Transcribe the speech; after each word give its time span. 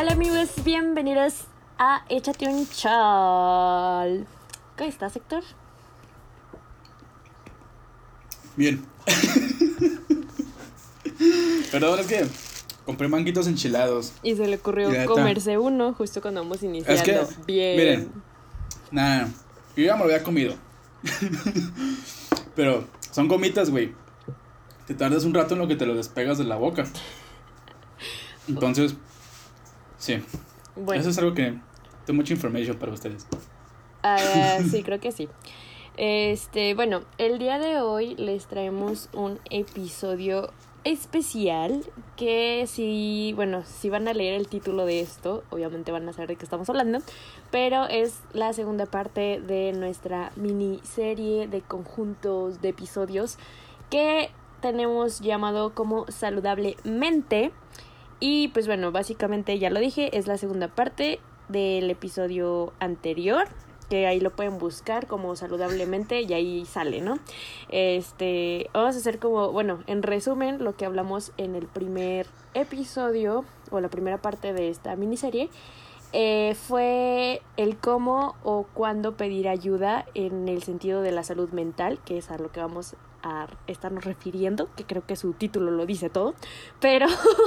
Hola 0.00 0.12
amigos, 0.12 0.50
bienvenidos 0.64 1.46
a 1.76 2.04
Échate 2.08 2.46
un 2.46 2.68
chal. 2.68 4.28
¿Cómo 4.76 4.88
estás, 4.88 5.16
Héctor? 5.16 5.42
Bien. 8.54 8.86
Perdón, 11.72 11.98
es 11.98 12.06
que 12.06 12.24
compré 12.86 13.08
manguitos 13.08 13.48
enchilados. 13.48 14.12
Y 14.22 14.36
se 14.36 14.46
le 14.46 14.54
ocurrió 14.54 14.88
comerse 15.06 15.58
uno 15.58 15.92
justo 15.94 16.22
cuando 16.22 16.42
vamos 16.42 16.62
iniciando. 16.62 16.94
Es 16.94 17.02
que, 17.02 17.20
Bien. 17.44 17.76
miren, 17.76 18.12
nada, 18.92 19.28
yo 19.76 19.82
ya 19.82 19.94
me 19.94 19.98
lo 19.98 20.04
había 20.04 20.22
comido. 20.22 20.54
Pero 22.54 22.86
son 23.10 23.26
gomitas, 23.26 23.68
güey. 23.68 23.94
Te 24.86 24.94
tardas 24.94 25.24
un 25.24 25.34
rato 25.34 25.54
en 25.54 25.58
lo 25.58 25.66
que 25.66 25.74
te 25.74 25.86
lo 25.86 25.96
despegas 25.96 26.38
de 26.38 26.44
la 26.44 26.54
boca. 26.54 26.84
Entonces, 28.46 28.94
sí, 29.98 30.22
Bueno, 30.76 31.00
eso 31.00 31.10
es 31.10 31.18
algo 31.18 31.34
que 31.34 31.58
tengo 32.06 32.16
mucha 32.16 32.32
información 32.32 32.76
para 32.78 32.92
ustedes. 32.92 33.26
ah, 34.02 34.58
sí, 34.70 34.82
creo 34.82 35.00
que 35.00 35.12
sí. 35.12 35.28
Este, 35.96 36.74
bueno, 36.74 37.02
el 37.18 37.38
día 37.38 37.58
de 37.58 37.80
hoy 37.80 38.14
les 38.14 38.46
traemos 38.46 39.08
un 39.12 39.40
episodio 39.50 40.52
especial 40.84 41.84
que 42.16 42.64
si, 42.66 43.32
bueno, 43.34 43.64
si 43.64 43.90
van 43.90 44.08
a 44.08 44.14
leer 44.14 44.34
el 44.34 44.48
título 44.48 44.86
de 44.86 45.00
esto, 45.00 45.42
obviamente 45.50 45.92
van 45.92 46.08
a 46.08 46.12
saber 46.12 46.28
de 46.28 46.36
qué 46.36 46.44
estamos 46.44 46.70
hablando, 46.70 47.00
pero 47.50 47.86
es 47.86 48.20
la 48.32 48.52
segunda 48.52 48.86
parte 48.86 49.40
de 49.40 49.72
nuestra 49.72 50.30
miniserie 50.36 51.48
de 51.48 51.62
conjuntos 51.62 52.62
de 52.62 52.68
episodios 52.68 53.36
que 53.90 54.30
tenemos 54.60 55.20
llamado 55.20 55.74
como 55.74 56.06
saludablemente 56.08 57.52
y 58.20 58.48
pues 58.48 58.66
bueno, 58.66 58.92
básicamente 58.92 59.58
ya 59.58 59.70
lo 59.70 59.80
dije, 59.80 60.16
es 60.16 60.26
la 60.26 60.38
segunda 60.38 60.68
parte 60.68 61.20
del 61.48 61.90
episodio 61.90 62.72
anterior 62.78 63.48
que 63.88 64.06
ahí 64.06 64.20
lo 64.20 64.30
pueden 64.30 64.58
buscar 64.58 65.06
como 65.06 65.34
saludablemente 65.34 66.20
y 66.22 66.32
ahí 66.32 66.64
sale, 66.66 67.00
¿no? 67.00 67.18
Este, 67.70 68.68
vamos 68.74 68.94
a 68.96 68.98
hacer 68.98 69.18
como, 69.18 69.50
bueno, 69.50 69.82
en 69.86 70.02
resumen, 70.02 70.62
lo 70.62 70.76
que 70.76 70.84
hablamos 70.84 71.32
en 71.38 71.54
el 71.54 71.66
primer 71.66 72.26
episodio 72.54 73.44
o 73.70 73.80
la 73.80 73.88
primera 73.88 74.18
parte 74.18 74.52
de 74.52 74.68
esta 74.68 74.94
miniserie 74.96 75.48
eh, 76.12 76.54
fue 76.54 77.42
el 77.56 77.76
cómo 77.76 78.34
o 78.42 78.66
cuándo 78.74 79.16
pedir 79.16 79.48
ayuda 79.48 80.06
en 80.14 80.48
el 80.48 80.62
sentido 80.62 81.02
de 81.02 81.12
la 81.12 81.22
salud 81.22 81.50
mental, 81.50 81.98
que 82.04 82.18
es 82.18 82.30
a 82.30 82.38
lo 82.38 82.50
que 82.50 82.60
vamos 82.60 82.94
a 83.22 83.46
estarnos 83.66 84.04
refiriendo, 84.04 84.68
que 84.76 84.84
creo 84.84 85.04
que 85.06 85.16
su 85.16 85.32
título 85.32 85.70
lo 85.70 85.86
dice 85.86 86.10
todo, 86.10 86.34
pero, 86.80 87.06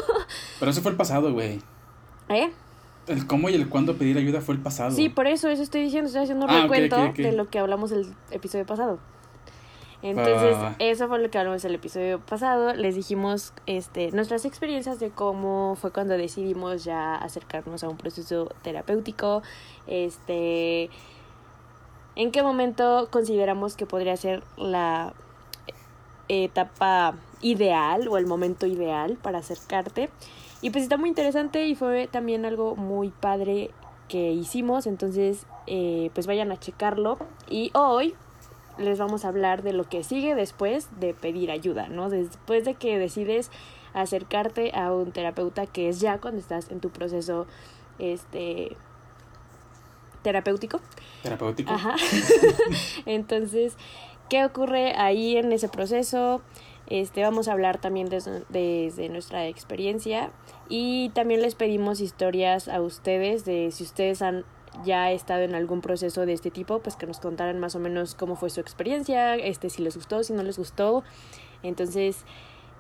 Pero 0.59 0.72
eso 0.72 0.81
fue 0.81 0.91
el 0.91 0.97
pasado, 0.97 1.33
güey. 1.33 1.61
¿eh? 2.30 2.52
El 3.08 3.28
cómo 3.28 3.50
y 3.50 3.55
el 3.55 3.67
cuándo 3.67 3.97
pedir 3.97 4.17
ayuda 4.17 4.41
fue 4.41 4.55
el 4.55 4.61
pasado. 4.61 4.91
Sí, 4.91 5.09
por 5.09 5.28
eso, 5.28 5.50
eso 5.50 5.63
estoy 5.63 5.81
diciendo, 5.81 6.08
estoy 6.08 6.23
haciendo 6.23 6.45
un 6.45 6.52
Ah, 6.52 6.61
recuento 6.63 7.13
de 7.13 7.31
lo 7.31 7.50
que 7.50 7.59
hablamos 7.59 7.91
el 7.91 8.13
episodio 8.31 8.66
pasado. 8.66 9.00
Entonces, 10.03 10.58
eso 10.80 11.08
fue 11.08 11.19
lo 11.19 11.30
que 11.30 11.38
hablamos 11.38 11.63
el 11.63 11.75
episodio 11.75 12.19
pasado. 12.19 12.73
Les 12.73 12.95
dijimos 12.95 13.53
este, 13.67 14.11
nuestras 14.11 14.45
experiencias 14.45 15.00
de 15.00 15.11
cómo 15.11 15.75
fue 15.80 15.91
cuando 15.91 16.17
decidimos 16.17 16.83
ya 16.83 17.16
acercarnos 17.16 17.83
a 17.83 17.89
un 17.89 17.97
proceso 17.97 18.50
terapéutico. 18.63 19.44
Este, 19.85 20.89
en 22.16 22.31
qué 22.31 22.41
momento 22.41 23.09
consideramos 23.11 23.75
que 23.75 23.85
podría 23.85 24.17
ser 24.17 24.44
la 24.58 25.13
etapa 26.32 27.16
ideal 27.42 28.08
o 28.08 28.18
el 28.18 28.26
momento 28.26 28.66
ideal 28.66 29.18
para 29.22 29.40
acercarte. 29.40 30.10
Y 30.62 30.70
pues 30.70 30.84
está 30.84 30.98
muy 30.98 31.10
interesante 31.10 31.66
y 31.68 31.76
fue 31.76 32.08
también 32.08 32.46
algo 32.46 32.76
muy 32.76 33.10
padre 33.10 33.72
que 34.08 34.32
hicimos, 34.32 34.88
entonces 34.88 35.46
eh, 35.68 36.12
pues 36.14 36.28
vayan 36.28 36.52
a 36.52 36.58
checarlo. 36.58 37.18
Y 37.50 37.72
hoy 37.74 38.14
les 38.78 39.00
vamos 39.00 39.25
a 39.25 39.30
hablar 39.30 39.64
de 39.64 39.74
lo 39.74 39.90
que 39.90 40.03
sigue 40.03 40.36
después 40.36 40.88
de 41.00 41.14
pedir 41.14 41.52
ayuda, 41.52 41.88
¿no? 41.88 42.09
Después 42.09 42.66
de 42.66 42.75
que 42.75 42.97
decides 42.97 43.50
acercarte 43.94 44.72
a 44.74 44.94
un 44.94 45.12
terapeuta, 45.12 45.66
que 45.66 45.90
es 45.90 46.00
ya 46.00 46.20
cuando 46.20 46.40
estás 46.40 46.70
en 46.72 46.80
tu 46.80 46.90
proceso 46.90 47.47
este 48.00 48.78
terapéutico. 50.22 50.80
Terapéutico. 51.24 51.72
Ajá. 51.72 51.96
Entonces, 53.06 53.75
¿qué 54.31 54.46
ocurre 54.46 54.96
ahí 54.96 55.36
en 55.36 55.52
ese 55.52 55.68
proceso? 55.68 56.42
Este, 56.88 57.22
vamos 57.22 57.50
a 57.50 57.52
hablar 57.52 57.81
también 57.81 58.08
desde, 58.08 59.09
nuestra 59.09 59.46
experiencia 59.47 60.31
y 60.69 61.09
también 61.09 61.42
les 61.42 61.53
pedimos 61.56 62.00
historias 62.00 62.70
a 62.70 62.80
ustedes 62.80 63.44
de 63.44 63.72
si 63.72 63.84
ustedes 63.84 64.22
han 64.22 64.46
ya 64.86 65.12
estado 65.12 65.41
en 65.41 65.53
algún 65.53 65.81
proceso 65.81 66.25
de 66.25 66.31
este 66.31 66.50
tipo, 66.50 66.80
pues 66.80 66.96
que 66.96 67.06
nos 67.08 67.20
contaran 67.20 67.59
más 67.59 67.75
o 67.75 67.80
menos 67.80 68.16
cómo 68.16 68.38
fue 68.38 68.50
su 68.50 68.62
experiencia, 68.62 69.36
este, 69.36 69.70
si 69.70 69.81
les 69.81 69.97
gustó, 69.97 70.24
si 70.24 70.31
no 70.31 70.44
les 70.44 70.58
gustó. 70.58 71.03
Entonces, 71.62 72.24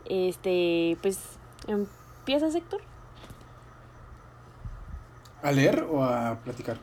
este, 0.05 0.97
pues, 1.01 1.19
¿empiezas, 1.67 2.55
Héctor? 2.55 2.79
¿A 5.43 5.51
leer 5.51 5.85
o 5.91 6.01
a 6.01 6.39
platicar? 6.45 6.77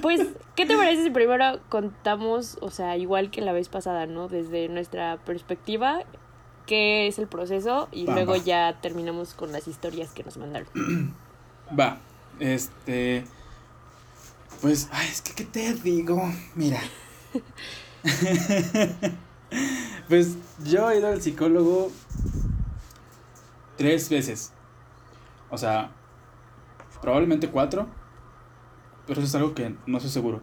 Pues, 0.00 0.20
¿qué 0.58 0.66
te 0.66 0.76
parece 0.76 1.04
si 1.04 1.10
primero 1.10 1.60
contamos, 1.68 2.58
o 2.60 2.72
sea, 2.72 2.96
igual 2.96 3.30
que 3.30 3.42
la 3.42 3.52
vez 3.52 3.68
pasada, 3.68 4.06
¿no? 4.06 4.26
Desde 4.26 4.68
nuestra 4.68 5.18
perspectiva, 5.18 6.00
qué 6.66 7.06
es 7.06 7.20
el 7.20 7.28
proceso 7.28 7.88
y 7.92 8.06
Va, 8.06 8.14
luego 8.14 8.32
va. 8.32 8.38
ya 8.38 8.76
terminamos 8.82 9.34
con 9.34 9.52
las 9.52 9.68
historias 9.68 10.10
que 10.10 10.24
nos 10.24 10.36
mandaron. 10.36 10.66
Va, 11.78 11.98
este. 12.40 13.24
Pues, 14.60 14.88
ay, 14.90 15.06
es 15.08 15.22
que, 15.22 15.32
¿qué 15.34 15.44
te 15.44 15.74
digo? 15.74 16.20
Mira. 16.56 16.80
pues 20.08 20.36
yo 20.64 20.90
he 20.90 20.98
ido 20.98 21.06
al 21.06 21.22
psicólogo 21.22 21.92
tres 23.76 24.08
veces. 24.08 24.52
O 25.50 25.58
sea, 25.58 25.92
probablemente 27.00 27.48
cuatro. 27.48 27.86
Pero 29.06 29.20
eso 29.20 29.28
es 29.28 29.34
algo 29.36 29.54
que 29.54 29.76
no 29.86 29.98
estoy 29.98 30.10
seguro. 30.10 30.40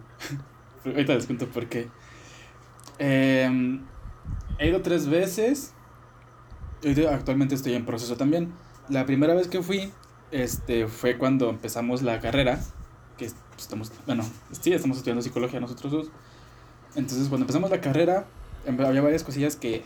Ahorita 0.86 1.14
les 1.16 1.26
cuento 1.26 1.48
por 1.48 1.68
qué. 1.68 1.90
Em, 3.00 3.82
he 4.60 4.70
ido 4.70 4.82
tres 4.82 5.08
veces. 5.08 5.74
Actualmente 7.12 7.56
estoy 7.56 7.74
en 7.74 7.86
proceso 7.86 8.16
también. 8.18 8.54
La 8.90 9.06
primera 9.06 9.34
vez 9.34 9.48
que 9.48 9.62
fui, 9.64 9.92
este, 10.32 10.88
fue 10.88 11.18
cuando 11.18 11.50
empezamos 11.50 12.02
la 12.04 12.20
carrera. 12.20 12.60
Que 13.18 13.26
es- 13.26 13.36
pues, 13.52 13.64
estamos, 13.64 13.92
bueno, 14.06 14.24
sí, 14.52 14.74
estamos 14.74 14.98
estudiando 14.98 15.22
psicología 15.22 15.60
nosotros 15.60 15.92
dos. 15.92 16.08
Entonces, 16.96 17.28
cuando 17.30 17.44
empezamos 17.44 17.72
la 17.72 17.82
carrera, 17.82 18.28
em- 18.66 18.80
había 18.82 19.02
varias 19.02 19.24
cosillas 19.24 19.56
que 19.56 19.84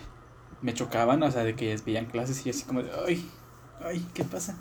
me 0.62 0.74
chocaban, 0.74 1.24
o 1.24 1.32
sea, 1.32 1.44
de 1.44 1.56
que 1.56 1.80
veían 1.86 2.06
clases 2.08 2.46
y 2.46 2.50
así 2.50 2.64
como 2.64 2.84
de, 2.84 2.90
ay, 3.08 3.30
ay, 3.86 4.06
¿qué 4.14 4.24
pasa? 4.26 4.58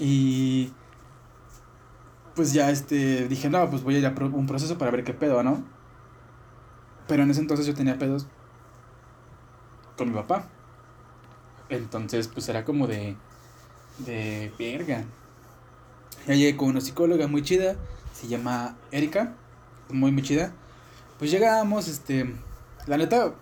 Y 0.00 0.72
pues 2.36 2.52
ya 2.52 2.70
este, 2.70 3.26
dije, 3.28 3.48
no, 3.48 3.68
pues 3.70 3.82
voy 3.82 3.96
a 3.96 3.98
ir 3.98 4.06
a 4.06 4.10
un 4.10 4.46
proceso 4.46 4.76
para 4.76 4.90
ver 4.90 5.02
qué 5.02 5.14
pedo, 5.14 5.42
¿no? 5.42 5.64
Pero 7.08 7.22
en 7.22 7.30
ese 7.30 7.40
entonces 7.40 7.66
yo 7.66 7.74
tenía 7.74 7.98
pedos 7.98 8.26
con 9.96 10.10
mi 10.10 10.14
papá. 10.14 10.46
Entonces, 11.70 12.28
pues 12.28 12.48
era 12.48 12.64
como 12.64 12.86
de, 12.86 13.16
de 13.98 14.52
verga. 14.58 15.04
Ya 16.26 16.34
llegué 16.34 16.56
con 16.56 16.68
una 16.68 16.80
psicóloga 16.80 17.26
muy 17.26 17.42
chida, 17.42 17.76
se 18.12 18.28
llama 18.28 18.76
Erika, 18.90 19.34
muy 19.88 20.12
muy 20.12 20.22
chida. 20.22 20.52
Pues 21.18 21.30
llegamos, 21.30 21.88
este, 21.88 22.34
la 22.86 22.98
neta, 22.98 23.32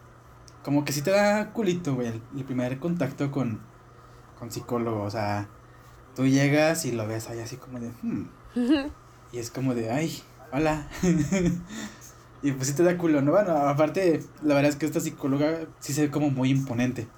como 0.63 0.85
que 0.85 0.93
sí 0.93 1.03
te 1.03 1.11
da 1.11 1.53
culito, 1.53 1.95
güey, 1.97 2.09
el, 2.09 2.23
el 2.37 2.45
primer 2.45 2.79
contacto 2.79 3.33
con, 3.33 3.61
con 4.39 4.53
psicólogo, 4.53 5.03
o 5.03 5.11
sea, 5.11 5.49
tú 6.15 6.27
llegas 6.27 6.85
y 6.85 6.93
lo 6.93 7.09
ves 7.09 7.29
ahí 7.29 7.41
así 7.41 7.57
como 7.57 7.81
de, 7.81 7.91
hmm, 8.03 8.29
y 9.33 9.39
es 9.39 9.51
como 9.51 9.75
de, 9.75 9.91
ay, 9.91 10.23
hola. 10.53 10.89
y 12.43 12.53
pues 12.53 12.69
sí 12.69 12.75
te 12.75 12.83
da 12.83 12.97
culo, 12.97 13.21
¿no? 13.23 13.33
Bueno, 13.33 13.53
aparte, 13.53 14.23
la 14.43 14.55
verdad 14.55 14.71
es 14.71 14.77
que 14.77 14.87
esta 14.87 15.01
psicóloga 15.01 15.67
sí 15.81 15.93
se 15.93 16.03
ve 16.03 16.11
como 16.11 16.31
muy 16.31 16.51
imponente. 16.51 17.09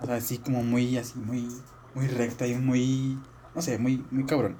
O 0.00 0.06
sea, 0.06 0.16
así 0.16 0.38
como 0.38 0.62
muy, 0.62 0.96
así, 0.98 1.18
muy, 1.18 1.48
muy 1.94 2.08
recta 2.08 2.46
y 2.46 2.54
muy, 2.54 3.18
no 3.54 3.62
sé, 3.62 3.78
muy, 3.78 4.04
muy 4.10 4.24
cabrón. 4.24 4.56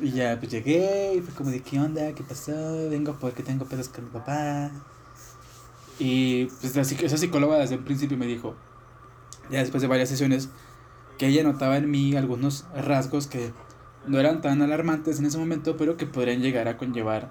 Y 0.00 0.10
ya, 0.10 0.38
pues 0.38 0.52
llegué 0.52 1.14
y 1.16 1.20
fue 1.20 1.34
como 1.34 1.50
de, 1.50 1.60
¿qué 1.60 1.80
onda? 1.80 2.12
¿Qué 2.14 2.22
pasó? 2.22 2.52
Vengo 2.90 3.16
porque 3.18 3.42
tengo 3.42 3.64
pedos 3.66 3.88
con 3.88 4.04
mi 4.04 4.10
papá. 4.10 4.70
Y 5.98 6.46
pues 6.60 6.76
esa 6.76 7.16
psicóloga 7.16 7.58
desde 7.58 7.76
el 7.76 7.84
principio 7.84 8.16
me 8.16 8.26
dijo, 8.26 8.56
ya 9.50 9.60
después 9.60 9.82
de 9.82 9.88
varias 9.88 10.08
sesiones, 10.08 10.48
que 11.18 11.28
ella 11.28 11.42
notaba 11.44 11.76
en 11.76 11.90
mí 11.90 12.16
algunos 12.16 12.64
rasgos 12.74 13.26
que 13.26 13.52
no 14.06 14.18
eran 14.18 14.40
tan 14.40 14.62
alarmantes 14.62 15.18
en 15.18 15.26
ese 15.26 15.38
momento, 15.38 15.76
pero 15.76 15.96
que 15.96 16.06
podrían 16.06 16.40
llegar 16.40 16.68
a 16.68 16.76
conllevar. 16.76 17.30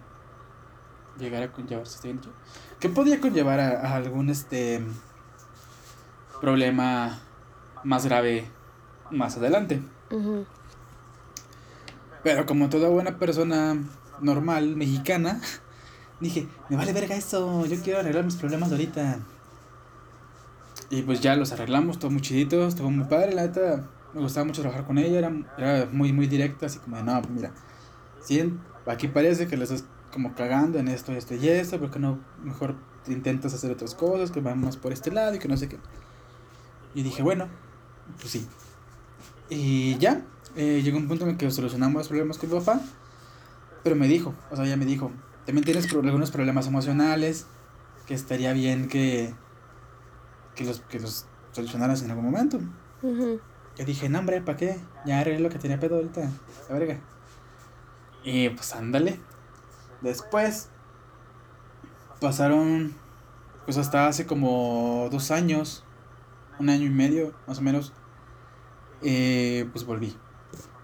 Llegar 1.19 1.43
a 1.43 1.51
conllevar, 1.51 1.87
¿sí 1.87 1.95
está 1.95 2.07
bien 2.07 2.17
dicho? 2.17 2.31
Que 2.79 2.89
podía 2.89 3.19
conllevar 3.19 3.59
a, 3.59 3.81
a 3.81 3.95
algún 3.95 4.29
este 4.29 4.81
problema 6.41 7.19
más 7.83 8.05
grave 8.05 8.45
más 9.11 9.37
adelante. 9.37 9.81
Pero 12.23 12.45
como 12.45 12.69
toda 12.69 12.89
buena 12.89 13.17
persona 13.17 13.77
normal, 14.19 14.75
mexicana, 14.75 15.39
dije, 16.19 16.47
me 16.69 16.77
vale 16.77 16.93
verga 16.93 17.15
eso, 17.15 17.65
yo 17.65 17.81
quiero 17.81 17.99
arreglar 17.99 18.25
mis 18.25 18.35
problemas 18.35 18.71
ahorita. 18.71 19.19
Y 20.89 21.03
pues 21.03 21.21
ya 21.21 21.35
los 21.35 21.51
arreglamos, 21.51 21.99
todo 21.99 22.11
muy 22.11 22.21
chidito, 22.21 22.67
estuvo 22.67 22.91
muy 22.91 23.05
padre, 23.05 23.33
la 23.33 23.43
neta, 23.43 23.83
me 24.13 24.21
gustaba 24.21 24.45
mucho 24.45 24.61
trabajar 24.61 24.85
con 24.85 24.97
ella, 24.97 25.19
era, 25.19 25.31
era 25.57 25.89
muy, 25.91 26.11
muy 26.13 26.27
directa, 26.27 26.65
así 26.65 26.79
como 26.79 26.97
de, 26.97 27.03
no, 27.03 27.21
pues 27.21 27.33
mira, 27.33 27.51
si 28.21 28.53
aquí 28.85 29.07
parece 29.07 29.47
que 29.47 29.57
le 29.57 29.63
estás 29.63 29.85
como 30.11 30.35
cagando 30.35 30.79
en 30.79 30.87
esto, 30.87 31.11
esto 31.13 31.35
y 31.35 31.47
esto, 31.47 31.79
porque 31.79 31.99
no, 31.99 32.19
mejor 32.43 32.75
intentas 33.07 33.53
hacer 33.53 33.71
otras 33.71 33.95
cosas 33.95 34.31
que 34.31 34.41
van 34.41 34.59
más 34.59 34.77
por 34.77 34.91
este 34.91 35.11
lado 35.11 35.33
y 35.35 35.39
que 35.39 35.47
no 35.47 35.57
sé 35.57 35.69
qué. 35.69 35.79
Y 36.93 37.03
dije, 37.03 37.23
bueno, 37.23 37.47
pues 38.19 38.31
sí. 38.31 38.47
Y 39.49 39.97
ya, 39.97 40.25
eh, 40.55 40.81
llegó 40.83 40.97
un 40.97 41.07
punto 41.07 41.27
en 41.27 41.37
que 41.37 41.49
solucionamos 41.49 41.95
los 41.95 42.07
problemas 42.09 42.37
con 42.37 42.49
mi 42.49 42.59
papá, 42.59 42.81
pero 43.83 43.95
me 43.95 44.07
dijo, 44.07 44.33
o 44.49 44.55
sea, 44.55 44.65
ella 44.65 44.77
me 44.77 44.85
dijo, 44.85 45.11
también 45.45 45.65
tienes 45.65 45.91
algunos 45.93 46.31
problemas 46.31 46.67
emocionales, 46.67 47.47
que 48.05 48.13
estaría 48.13 48.53
bien 48.53 48.87
que, 48.87 49.33
que, 50.55 50.65
los, 50.65 50.81
que 50.81 50.99
los 50.99 51.25
solucionaras 51.51 52.03
en 52.03 52.11
algún 52.11 52.25
momento. 52.25 52.59
Yo 53.81 53.85
dije, 53.85 54.09
no, 54.09 54.19
hombre, 54.19 54.41
¿para 54.41 54.59
qué? 54.59 54.77
Ya 55.07 55.21
arreglé 55.21 55.39
lo 55.39 55.49
que 55.49 55.57
tenía 55.57 55.79
pedo 55.79 55.95
ahorita, 55.95 56.29
la 56.69 56.77
verga. 56.77 56.99
Y 58.23 58.49
pues 58.49 58.75
ándale. 58.75 59.19
Después 60.01 60.69
pasaron, 62.19 62.93
pues 63.65 63.77
hasta 63.77 64.05
hace 64.05 64.27
como 64.27 65.07
dos 65.09 65.31
años, 65.31 65.83
un 66.59 66.69
año 66.69 66.85
y 66.85 66.91
medio, 66.91 67.33
más 67.47 67.57
o 67.57 67.63
menos, 67.63 67.91
eh, 69.01 69.67
pues 69.71 69.83
volví 69.83 70.15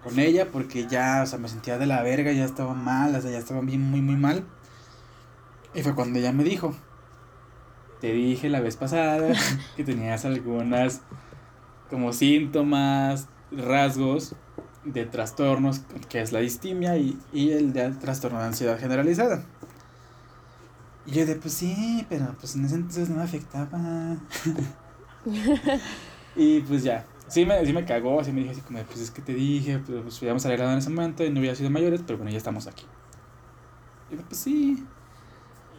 con 0.03 0.17
ella 0.17 0.47
porque 0.51 0.87
ya, 0.87 1.21
o 1.21 1.27
sea, 1.27 1.37
me 1.37 1.49
sentía 1.49 1.77
de 1.77 1.85
la 1.85 2.01
verga, 2.01 2.31
ya 2.31 2.45
estaba 2.45 2.73
mal, 2.73 3.13
o 3.13 3.21
sea, 3.21 3.29
ya 3.29 3.37
estaba 3.37 3.61
bien, 3.61 3.83
muy, 3.83 4.01
muy 4.01 4.15
mal. 4.15 4.43
Y 5.75 5.83
fue 5.83 5.93
cuando 5.93 6.17
ella 6.17 6.31
me 6.31 6.43
dijo, 6.43 6.75
te 8.01 8.11
dije 8.11 8.49
la 8.49 8.59
vez 8.59 8.75
pasada 8.75 9.35
que 9.75 9.83
tenías 9.83 10.25
algunas 10.25 11.03
como 11.89 12.13
síntomas, 12.13 13.27
rasgos 13.51 14.35
de 14.83 15.05
trastornos, 15.05 15.81
que 16.09 16.21
es 16.21 16.31
la 16.31 16.39
distimia 16.39 16.97
y, 16.97 17.19
y 17.33 17.51
el 17.51 17.73
de 17.73 17.89
trastorno 17.91 18.39
de 18.39 18.45
ansiedad 18.45 18.79
generalizada. 18.79 19.43
Y 21.05 21.11
yo 21.11 21.25
de, 21.25 21.35
pues 21.35 21.53
sí, 21.53 22.05
pero 22.09 22.35
pues 22.39 22.55
en 22.55 22.65
ese 22.65 22.75
entonces 22.75 23.09
no 23.09 23.15
me 23.15 23.23
afectaba. 23.23 24.17
y 26.35 26.59
pues 26.61 26.83
ya, 26.83 27.05
sí 27.27 27.45
me, 27.45 27.65
sí 27.65 27.73
me 27.73 27.85
cagó, 27.85 28.19
así 28.19 28.31
me 28.31 28.41
dijo 28.41 28.51
así 28.51 28.61
como, 28.61 28.79
pues 28.83 28.99
es 28.99 29.11
que 29.11 29.21
te 29.21 29.33
dije, 29.33 29.79
pues, 29.79 30.01
pues 30.01 30.17
hubiéramos 30.19 30.45
arreglado 30.45 30.73
en 30.73 30.79
ese 30.79 30.89
momento 30.89 31.23
y 31.23 31.29
no 31.29 31.39
hubiera 31.39 31.55
sido 31.55 31.69
mayores, 31.69 32.01
pero 32.05 32.17
bueno, 32.17 32.31
ya 32.31 32.37
estamos 32.37 32.67
aquí. 32.67 32.85
Y 34.11 34.15
yo, 34.15 34.21
pues 34.23 34.39
sí. 34.39 34.85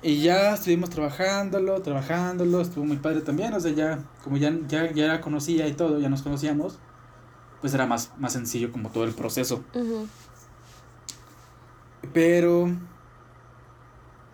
Y 0.02 0.22
ya 0.22 0.54
estuvimos 0.54 0.90
trabajándolo, 0.90 1.82
trabajándolo, 1.82 2.60
estuvo 2.60 2.84
muy 2.84 2.98
padre 2.98 3.20
también, 3.20 3.52
o 3.52 3.60
sea, 3.60 3.72
ya, 3.72 4.04
como 4.22 4.36
ya, 4.36 4.56
ya, 4.68 4.92
ya 4.92 5.08
la 5.08 5.20
conocía 5.20 5.66
y 5.66 5.72
todo, 5.72 5.98
ya 5.98 6.08
nos 6.08 6.22
conocíamos, 6.22 6.78
pues 7.60 7.74
era 7.74 7.86
más, 7.86 8.12
más 8.18 8.32
sencillo 8.32 8.70
como 8.70 8.90
todo 8.90 9.04
el 9.04 9.12
proceso. 9.12 9.64
Pero, 12.12 12.70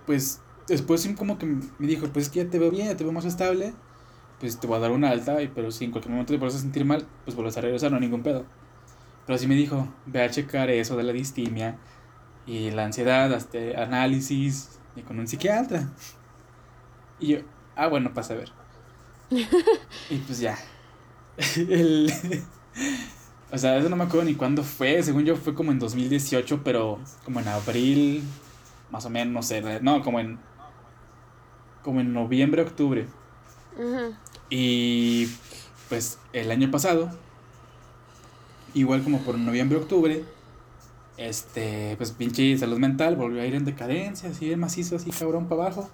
pues, 0.05 0.43
después 0.69 1.09
como 1.17 1.39
que 1.39 1.47
me 1.47 1.87
dijo, 1.87 2.09
pues 2.09 2.27
es 2.27 2.33
que 2.33 2.45
ya 2.45 2.51
te 2.51 2.59
veo 2.59 2.71
bien, 2.71 2.89
ya 2.89 2.97
te 2.97 3.05
veo 3.05 3.13
más 3.13 3.25
estable, 3.25 3.73
pues 4.41 4.61
te 4.61 4.67
voy 4.67 4.77
a 4.77 4.81
dar 4.81 4.91
una 4.91 5.09
alta, 5.09 5.41
y, 5.41 5.49
pero 5.49 5.71
si 5.71 5.87
en 5.87 5.93
cualquier 5.93 6.13
momento 6.13 6.35
te 6.35 6.39
vuelves 6.39 6.59
a 6.59 6.61
sentir 6.61 6.85
mal, 6.85 7.07
pues 7.25 7.35
vuelves 7.35 7.57
a 7.57 7.63
regresar, 7.63 7.91
no 7.91 7.97
hay 7.97 8.03
ningún 8.03 8.23
pedo. 8.23 8.45
Pero 9.27 9.37
así 9.37 9.47
me 9.47 9.55
dijo, 9.55 9.89
ve 10.05 10.23
a 10.23 10.31
checar 10.31 10.69
eso 10.69 10.97
de 10.97 11.05
la 11.05 11.13
distimia 11.13 11.79
y 12.47 12.71
la 12.71 12.85
ansiedad, 12.85 13.33
hasta 13.33 13.59
análisis, 13.83 14.79
y 14.97 15.03
con 15.03 15.19
un 15.19 15.27
psiquiatra. 15.27 15.89
Y 17.19 17.29
yo, 17.29 17.39
ah, 17.77 17.89
bueno, 17.89 18.13
pasa 18.13 18.35
a 18.35 18.37
ver. 18.37 18.53
y 20.11 20.17
pues 20.19 20.39
ya. 20.39 20.59
El, 21.57 22.13
o 23.53 23.59
sea, 23.59 23.77
eso 23.77 23.89
no 23.89 23.97
me 23.97 24.05
acuerdo 24.05 24.27
ni 24.27 24.35
cuándo 24.35 24.63
fue. 24.63 25.03
Según 25.03 25.25
yo 25.25 25.37
fue 25.37 25.55
como 25.55 25.73
en 25.73 25.79
2018, 25.79 26.63
pero 26.65 26.99
como 27.25 27.41
en 27.41 27.49
abril, 27.49 28.23
más 28.91 29.05
o 29.07 29.11
menos, 29.11 29.33
no 29.33 29.43
sé. 29.43 29.81
No, 29.81 30.03
como 30.03 30.21
en. 30.21 30.39
Como 31.83 32.01
en 32.01 32.13
noviembre, 32.13 32.63
octubre. 32.63 33.07
Y 34.49 35.29
pues 35.89 36.19
el 36.33 36.51
año 36.51 36.71
pasado, 36.71 37.11
igual 38.73 39.03
como 39.03 39.21
por 39.21 39.39
noviembre, 39.39 39.79
octubre, 39.79 40.25
este, 41.17 41.95
pues 41.97 42.13
pinche 42.13 42.57
salud 42.59 42.79
mental 42.79 43.17
volvió 43.17 43.43
a 43.43 43.47
ir 43.47 43.55
en 43.55 43.65
decadencia, 43.65 44.31
así 44.31 44.49
de 44.49 44.57
macizo, 44.57 44.97
así 44.97 45.11
cabrón 45.11 45.49
para 45.49 45.63
abajo. 45.63 45.91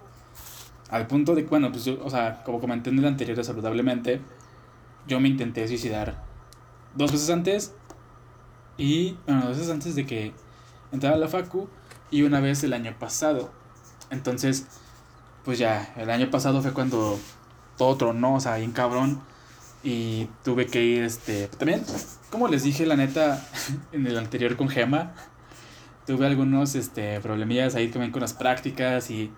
Al 0.90 1.06
punto 1.06 1.34
de 1.34 1.44
que, 1.44 1.48
bueno, 1.48 1.70
pues 1.70 1.84
yo, 1.84 1.98
o 2.04 2.10
sea, 2.10 2.42
como 2.44 2.60
comenté 2.60 2.90
en 2.90 2.98
el 2.98 3.06
anterior 3.06 3.42
saludablemente, 3.44 4.20
yo 5.06 5.20
me 5.20 5.28
intenté 5.28 5.66
suicidar 5.68 6.22
dos 6.94 7.12
veces 7.12 7.30
antes 7.30 7.74
y, 8.76 9.16
bueno, 9.26 9.42
dos 9.42 9.56
veces 9.56 9.70
antes 9.70 9.94
de 9.94 10.06
que 10.06 10.32
entrara 10.92 11.16
a 11.16 11.18
la 11.18 11.28
facu 11.28 11.68
y 12.10 12.22
una 12.22 12.40
vez 12.40 12.64
el 12.64 12.72
año 12.72 12.94
pasado. 12.98 13.50
Entonces, 14.10 14.66
pues 15.44 15.58
ya, 15.58 15.94
el 15.96 16.10
año 16.10 16.30
pasado 16.30 16.60
fue 16.62 16.72
cuando 16.72 17.18
todo 17.76 17.96
tronó, 17.96 18.34
o 18.34 18.40
sea, 18.40 18.56
bien 18.56 18.72
cabrón. 18.72 19.20
Y 19.82 20.28
tuve 20.44 20.66
que 20.66 20.82
ir, 20.82 21.04
este, 21.04 21.48
también, 21.48 21.82
como 22.30 22.48
les 22.48 22.62
dije, 22.62 22.84
la 22.84 22.96
neta, 22.96 23.42
en 23.92 24.06
el 24.06 24.18
anterior 24.18 24.56
con 24.56 24.68
Gema, 24.68 25.12
tuve 26.06 26.26
algunos, 26.26 26.74
este, 26.74 27.20
problemillas 27.20 27.74
ahí 27.74 27.88
también 27.88 28.12
con 28.12 28.20
las 28.20 28.34
prácticas 28.34 29.10
y 29.10 29.30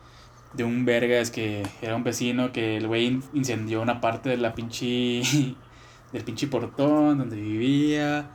de 0.55 0.65
un 0.65 0.85
verga, 0.85 1.19
es 1.19 1.31
que 1.31 1.67
era 1.81 1.97
un 1.97 2.05
vecino 2.05 2.53
que 2.53 2.77
el 2.77 2.87
güey 2.87 3.21
incendió 3.33 3.81
una 3.81 4.01
parte 4.01 4.31
de 4.31 4.37
la 4.37 4.55
pinche, 4.55 5.23
del 6.13 6.25
pinche 6.25 6.47
portón 6.47 7.19
donde 7.19 7.37
vivía. 7.37 8.31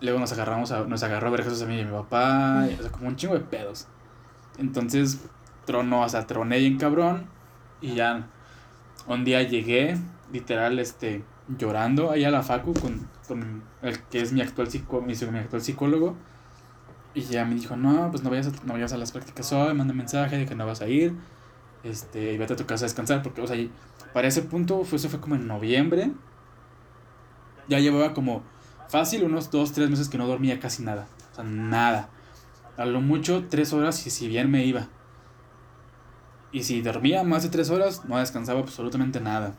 Luego 0.00 0.18
nos 0.18 0.32
agarramos 0.32 0.70
a, 0.72 0.84
nos 0.84 1.02
agarró 1.02 1.28
a 1.28 1.30
vergazos 1.30 1.62
a 1.62 1.66
mí 1.66 1.76
y 1.76 1.80
a 1.80 1.84
mi 1.84 1.92
papá, 1.92 2.66
o 2.78 2.82
sea, 2.82 2.92
como 2.92 3.08
un 3.08 3.16
chingo 3.16 3.34
de 3.34 3.40
pedos. 3.40 3.86
Entonces, 4.58 5.20
tronó, 5.64 6.02
o 6.02 6.08
sea, 6.08 6.26
troné 6.26 6.58
bien 6.58 6.78
cabrón 6.78 7.26
y 7.80 7.94
ya 7.94 8.26
un 9.06 9.24
día 9.24 9.42
llegué, 9.42 9.98
literal, 10.32 10.78
este, 10.78 11.24
llorando 11.48 12.10
ahí 12.10 12.24
a 12.24 12.30
la 12.30 12.42
facu 12.42 12.74
con, 12.74 13.08
con 13.28 13.62
el 13.82 14.00
que 14.04 14.20
es 14.20 14.32
mi 14.32 14.40
actual, 14.40 14.70
psico, 14.70 15.00
mi, 15.00 15.12
actual 15.12 15.62
psicólogo. 15.62 16.16
Y 17.14 17.22
ya 17.22 17.44
me 17.44 17.54
dijo, 17.54 17.76
no, 17.76 18.10
pues 18.10 18.22
no 18.24 18.30
vayas 18.30 18.48
a, 18.48 18.66
no 18.66 18.72
vayas 18.72 18.92
a 18.92 18.96
las 18.96 19.12
prácticas 19.12 19.52
hoy, 19.52 19.72
manda 19.74 19.94
mensaje 19.94 20.36
de 20.36 20.46
que 20.46 20.54
no 20.54 20.66
vas 20.66 20.80
a 20.80 20.88
ir. 20.88 21.14
Este, 21.84 22.32
y 22.32 22.38
vete 22.38 22.54
a 22.54 22.56
tu 22.56 22.66
casa 22.66 22.84
a 22.84 22.88
descansar. 22.88 23.22
Porque, 23.22 23.40
o 23.40 23.46
sea, 23.46 23.56
para 24.12 24.26
ese 24.26 24.42
punto, 24.42 24.84
fue, 24.84 24.96
eso 24.96 25.08
fue 25.08 25.20
como 25.20 25.36
en 25.36 25.46
noviembre. 25.46 26.10
Ya 27.68 27.78
llevaba 27.78 28.14
como 28.14 28.42
fácil 28.88 29.24
unos 29.24 29.50
dos, 29.50 29.72
tres 29.72 29.90
meses 29.90 30.08
que 30.08 30.18
no 30.18 30.26
dormía 30.26 30.58
casi 30.58 30.82
nada. 30.82 31.06
O 31.32 31.34
sea, 31.36 31.44
nada. 31.44 32.08
A 32.76 32.84
lo 32.84 33.00
mucho 33.00 33.46
tres 33.48 33.72
horas 33.72 34.04
y 34.06 34.10
si 34.10 34.26
bien 34.26 34.50
me 34.50 34.64
iba. 34.64 34.88
Y 36.54 36.62
si 36.62 36.82
dormía 36.82 37.24
más 37.24 37.42
de 37.42 37.48
tres 37.48 37.68
horas, 37.68 38.04
no 38.04 38.16
descansaba 38.16 38.60
absolutamente 38.60 39.20
nada. 39.20 39.56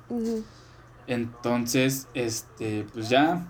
Entonces, 1.08 2.08
este, 2.14 2.88
pues 2.94 3.10
ya 3.10 3.46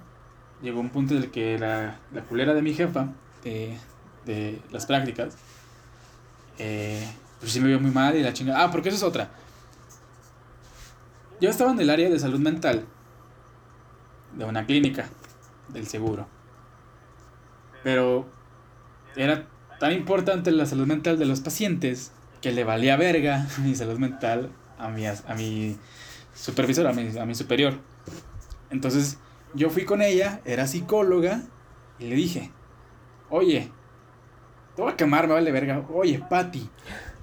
llegó 0.64 0.80
un 0.80 0.90
punto 0.90 1.14
en 1.14 1.22
el 1.22 1.30
que 1.30 1.60
la, 1.60 2.00
la 2.12 2.24
culera 2.24 2.56
de 2.56 2.64
mi 2.64 2.74
jefa, 2.74 3.10
de, 3.44 3.78
de 4.26 4.60
las 4.72 4.88
prácticas, 4.88 5.38
eh, 6.58 7.08
pues 7.40 7.52
sí 7.52 7.60
me 7.60 7.68
vio 7.68 7.80
muy 7.80 7.92
mal 7.92 8.16
y 8.16 8.24
la 8.24 8.34
chingada. 8.34 8.64
Ah, 8.64 8.72
porque 8.72 8.90
eso 8.90 8.98
es 8.98 9.04
otra. 9.04 9.30
Yo 11.40 11.48
estaba 11.52 11.70
en 11.72 11.80
el 11.80 11.92
área 11.92 12.10
de 12.10 12.18
salud 12.18 12.40
mental 12.40 12.84
de 14.36 14.44
una 14.44 14.66
clínica 14.66 15.08
del 15.70 15.86
seguro. 15.86 16.28
Pero 17.84 18.26
era 19.16 19.48
tan 19.80 19.92
importante 19.92 20.50
la 20.52 20.66
salud 20.66 20.88
mental 20.88 21.20
de 21.20 21.26
los 21.26 21.42
pacientes 21.42 22.12
que 22.46 22.52
le 22.52 22.64
valía 22.64 22.96
verga 22.96 23.48
mi 23.64 23.74
salud 23.74 23.98
mental 23.98 24.52
a 24.78 24.90
mi, 24.90 25.08
a 25.08 25.34
mi 25.36 25.76
supervisor, 26.36 26.86
a 26.86 26.94
mi, 26.94 27.18
a 27.18 27.26
mi 27.26 27.34
superior. 27.34 27.80
Entonces 28.70 29.18
yo 29.56 29.72
fui 29.72 29.84
con 29.84 30.04
ella, 30.04 30.42
era 30.46 30.68
psicóloga, 30.68 31.42
y 31.98 32.06
le 32.06 32.16
dije, 32.16 32.52
oye, 33.32 33.72
te 34.76 34.82
voy 34.84 34.92
a 34.92 34.96
quemar, 34.96 35.28
me 35.28 35.34
vale 35.34 35.52
verga. 35.52 35.88
Oye, 35.92 36.22
Patti, 36.30 36.70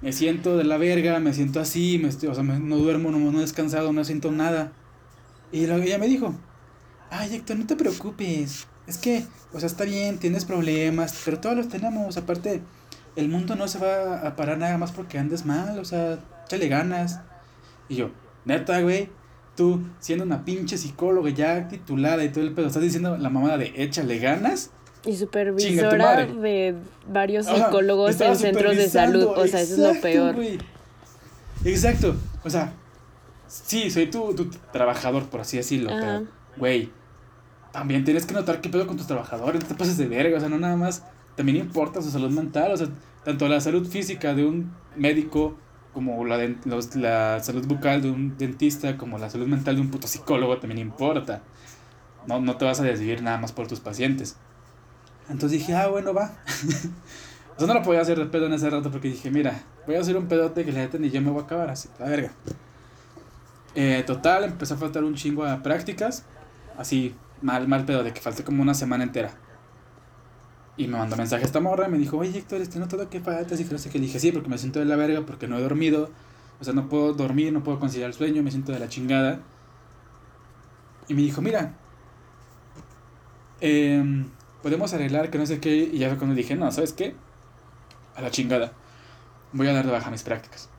me 0.01 0.11
siento 0.11 0.57
de 0.57 0.65
la 0.65 0.75
verga, 0.75 1.17
me 1.21 1.33
siento 1.33 1.61
así, 1.61 1.99
me 2.03 2.09
estoy, 2.09 2.27
o 2.27 2.35
sea, 2.35 2.43
no 2.43 2.75
duermo, 2.75 3.09
no, 3.09 3.17
no 3.19 3.37
he 3.37 3.41
descansado, 3.43 3.93
no 3.93 4.03
siento 4.03 4.29
nada. 4.29 4.73
Y 5.53 5.63
ella 5.63 5.97
me 5.99 6.09
dijo, 6.09 6.35
ay 7.11 7.33
Héctor, 7.33 7.59
no 7.59 7.65
te 7.65 7.77
preocupes, 7.77 8.67
es 8.87 8.97
que, 8.97 9.23
o 9.53 9.59
sea, 9.61 9.67
está 9.67 9.85
bien, 9.85 10.17
tienes 10.17 10.43
problemas, 10.43 11.21
pero 11.23 11.39
todos 11.39 11.55
los 11.55 11.69
tenemos, 11.69 12.17
aparte 12.17 12.61
el 13.15 13.29
mundo 13.29 13.55
no 13.55 13.67
se 13.67 13.79
va 13.79 14.27
a 14.27 14.35
parar 14.35 14.57
nada 14.57 14.77
más 14.77 14.91
porque 14.91 15.17
andes 15.19 15.45
mal, 15.45 15.77
o 15.79 15.85
sea, 15.85 16.19
échale 16.45 16.67
ganas. 16.67 17.21
Y 17.89 17.95
yo, 17.95 18.09
neta, 18.45 18.81
güey. 18.81 19.09
tú, 19.55 19.81
siendo 19.99 20.25
una 20.25 20.45
pinche 20.45 20.77
psicóloga 20.77 21.29
ya 21.29 21.67
titulada 21.67 22.23
y 22.23 22.29
todo 22.29 22.43
el 22.43 22.53
pedo, 22.53 22.67
estás 22.67 22.81
diciendo 22.81 23.17
la 23.17 23.29
mamada 23.29 23.57
de 23.57 23.73
échale 23.75 24.19
ganas. 24.19 24.71
Y 25.05 25.15
supervisora 25.15 26.25
de 26.25 26.75
varios 27.07 27.45
psicólogos 27.45 28.19
en 28.21 28.35
centros 28.37 28.77
de 28.77 28.89
salud. 28.89 29.25
O 29.35 29.45
sea, 29.47 29.59
eso 29.61 29.73
es 29.73 29.95
lo 29.95 30.01
peor. 30.01 30.35
Exacto. 31.65 32.15
O 32.43 32.49
sea, 32.49 32.71
sí, 33.47 33.91
soy 33.91 34.09
tu, 34.09 34.33
tu 34.33 34.49
trabajador, 34.71 35.25
por 35.25 35.41
así 35.41 35.57
decirlo. 35.57 35.89
Pero, 35.89 36.25
güey, 36.55 36.89
también 37.73 38.05
tienes 38.05 38.25
que 38.25 38.33
notar 38.33 38.61
qué 38.61 38.69
pedo 38.69 38.87
con 38.87 38.95
tus 38.95 39.07
trabajadores. 39.07 39.61
No 39.61 39.67
te 39.67 39.75
pases 39.75 39.97
de 39.97 40.07
verga. 40.07 40.37
O 40.37 40.39
sea, 40.39 40.47
no 40.47 40.57
nada 40.57 40.77
más. 40.77 41.03
También 41.35 41.57
importa 41.57 42.01
su 42.01 42.11
salud 42.11 42.31
mental. 42.31 42.71
O 42.71 42.77
sea, 42.77 42.87
tanto 43.23 43.47
la 43.47 43.59
salud 43.59 43.87
física 43.87 44.33
de 44.33 44.45
un 44.45 44.71
médico 44.95 45.57
como 45.93 46.25
la, 46.25 46.37
de, 46.37 46.57
la 46.95 47.39
salud 47.41 47.65
bucal 47.67 48.01
de 48.01 48.09
un 48.09 48.37
dentista, 48.37 48.97
como 48.97 49.17
la 49.17 49.29
salud 49.29 49.47
mental 49.47 49.75
de 49.75 49.81
un 49.81 49.89
puto 49.89 50.07
psicólogo 50.07 50.57
también 50.57 50.79
importa. 50.79 51.41
No, 52.27 52.39
no 52.39 52.57
te 52.57 52.65
vas 52.65 52.79
a 52.79 52.83
decidir 52.83 53.21
nada 53.21 53.37
más 53.37 53.51
por 53.51 53.67
tus 53.67 53.79
pacientes. 53.79 54.37
Entonces 55.29 55.59
dije, 55.59 55.75
ah, 55.75 55.87
bueno, 55.87 56.13
va. 56.13 56.33
Yo 57.59 57.67
no 57.67 57.73
lo 57.75 57.83
podía 57.83 58.01
hacer 58.01 58.17
de 58.17 58.25
pedo 58.25 58.47
en 58.47 58.53
ese 58.53 58.69
rato 58.69 58.89
porque 58.89 59.09
dije, 59.09 59.29
mira, 59.29 59.61
voy 59.85 59.95
a 59.95 59.99
hacer 59.99 60.17
un 60.17 60.27
pedote 60.27 60.65
que 60.65 60.71
la 60.71 60.79
neta 60.79 60.97
ni 60.97 61.11
yo 61.11 61.21
me 61.21 61.29
voy 61.29 61.41
a 61.41 61.45
acabar 61.45 61.69
así, 61.69 61.87
la 61.99 62.07
verga. 62.07 62.31
Eh, 63.75 64.03
total, 64.07 64.45
empezó 64.45 64.73
a 64.73 64.77
faltar 64.77 65.03
un 65.03 65.13
chingo 65.13 65.45
a 65.45 65.61
prácticas. 65.61 66.25
Así, 66.77 67.15
mal, 67.41 67.67
mal 67.67 67.85
pedo, 67.85 68.03
de 68.03 68.11
que 68.11 68.21
falté 68.21 68.43
como 68.43 68.63
una 68.63 68.73
semana 68.73 69.03
entera. 69.03 69.35
Y 70.75 70.87
me 70.87 70.97
mandó 70.97 71.15
mensaje 71.15 71.45
esta 71.45 71.59
morra 71.59 71.87
me 71.87 71.99
dijo, 71.99 72.17
oye 72.17 72.37
Héctor, 72.37 72.61
este 72.61 72.79
no 72.79 72.87
todo 72.87 73.09
que 73.09 73.19
falta. 73.19 73.55
Y 73.55 73.63
que 73.63 73.71
no 73.71 73.77
sé 73.77 73.89
qué. 73.89 73.99
Le 73.99 74.05
dije, 74.05 74.19
sí, 74.19 74.31
porque 74.31 74.49
me 74.49 74.57
siento 74.57 74.79
de 74.79 74.85
la 74.85 74.95
verga, 74.95 75.21
porque 75.25 75.47
no 75.47 75.57
he 75.57 75.61
dormido. 75.61 76.09
O 76.59 76.63
sea, 76.63 76.73
no 76.73 76.89
puedo 76.89 77.13
dormir, 77.13 77.53
no 77.53 77.63
puedo 77.63 77.79
conciliar 77.79 78.09
el 78.09 78.15
sueño, 78.15 78.41
me 78.41 78.51
siento 78.51 78.71
de 78.71 78.79
la 78.79 78.89
chingada. 78.89 79.39
Y 81.07 81.13
me 81.13 81.21
dijo, 81.21 81.41
mira, 81.41 81.73
eh, 83.61 84.25
podemos 84.61 84.93
arreglar 84.93 85.29
que 85.29 85.37
no 85.37 85.45
sé 85.45 85.59
qué. 85.59 85.75
Y 85.75 85.99
ya 85.99 86.09
fue 86.09 86.17
cuando 86.17 86.35
dije, 86.35 86.55
no, 86.55 86.71
¿sabes 86.71 86.93
qué? 86.93 87.15
A 88.15 88.21
la 88.21 88.31
chingada. 88.31 88.73
Voy 89.51 89.67
a 89.67 89.73
dar 89.73 89.85
de 89.85 89.91
baja 89.91 90.09
mis 90.09 90.23
prácticas. 90.23 90.69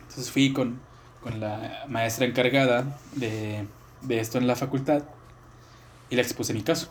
Entonces 0.00 0.30
fui 0.30 0.52
con, 0.52 0.80
con 1.22 1.38
la 1.38 1.84
maestra 1.88 2.26
encargada 2.26 2.98
de, 3.14 3.66
de 4.02 4.20
esto 4.20 4.38
en 4.38 4.46
la 4.46 4.56
facultad 4.56 5.02
y 6.10 6.16
le 6.16 6.22
expuse 6.22 6.54
mi 6.54 6.62
caso. 6.62 6.88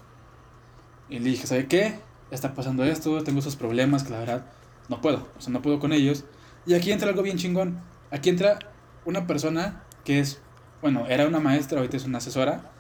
Y 1.09 1.19
le 1.19 1.29
dije, 1.31 1.47
¿sabe 1.47 1.67
qué? 1.67 1.99
Está 2.31 2.53
pasando 2.53 2.83
esto, 2.83 3.23
tengo 3.23 3.39
esos 3.39 3.55
problemas 3.55 4.03
que 4.03 4.11
la 4.11 4.19
verdad 4.19 4.45
no 4.89 5.01
puedo, 5.01 5.27
o 5.37 5.41
sea, 5.41 5.53
no 5.53 5.61
puedo 5.61 5.79
con 5.79 5.93
ellos. 5.93 6.25
Y 6.65 6.73
aquí 6.73 6.91
entra 6.91 7.09
algo 7.09 7.21
bien 7.21 7.37
chingón. 7.37 7.79
Aquí 8.11 8.29
entra 8.29 8.59
una 9.05 9.27
persona 9.27 9.83
que 10.03 10.19
es, 10.19 10.41
bueno, 10.81 11.05
era 11.07 11.27
una 11.27 11.39
maestra, 11.39 11.79
ahorita 11.79 11.97
es 11.97 12.05
una 12.05 12.17
asesora, 12.17 12.71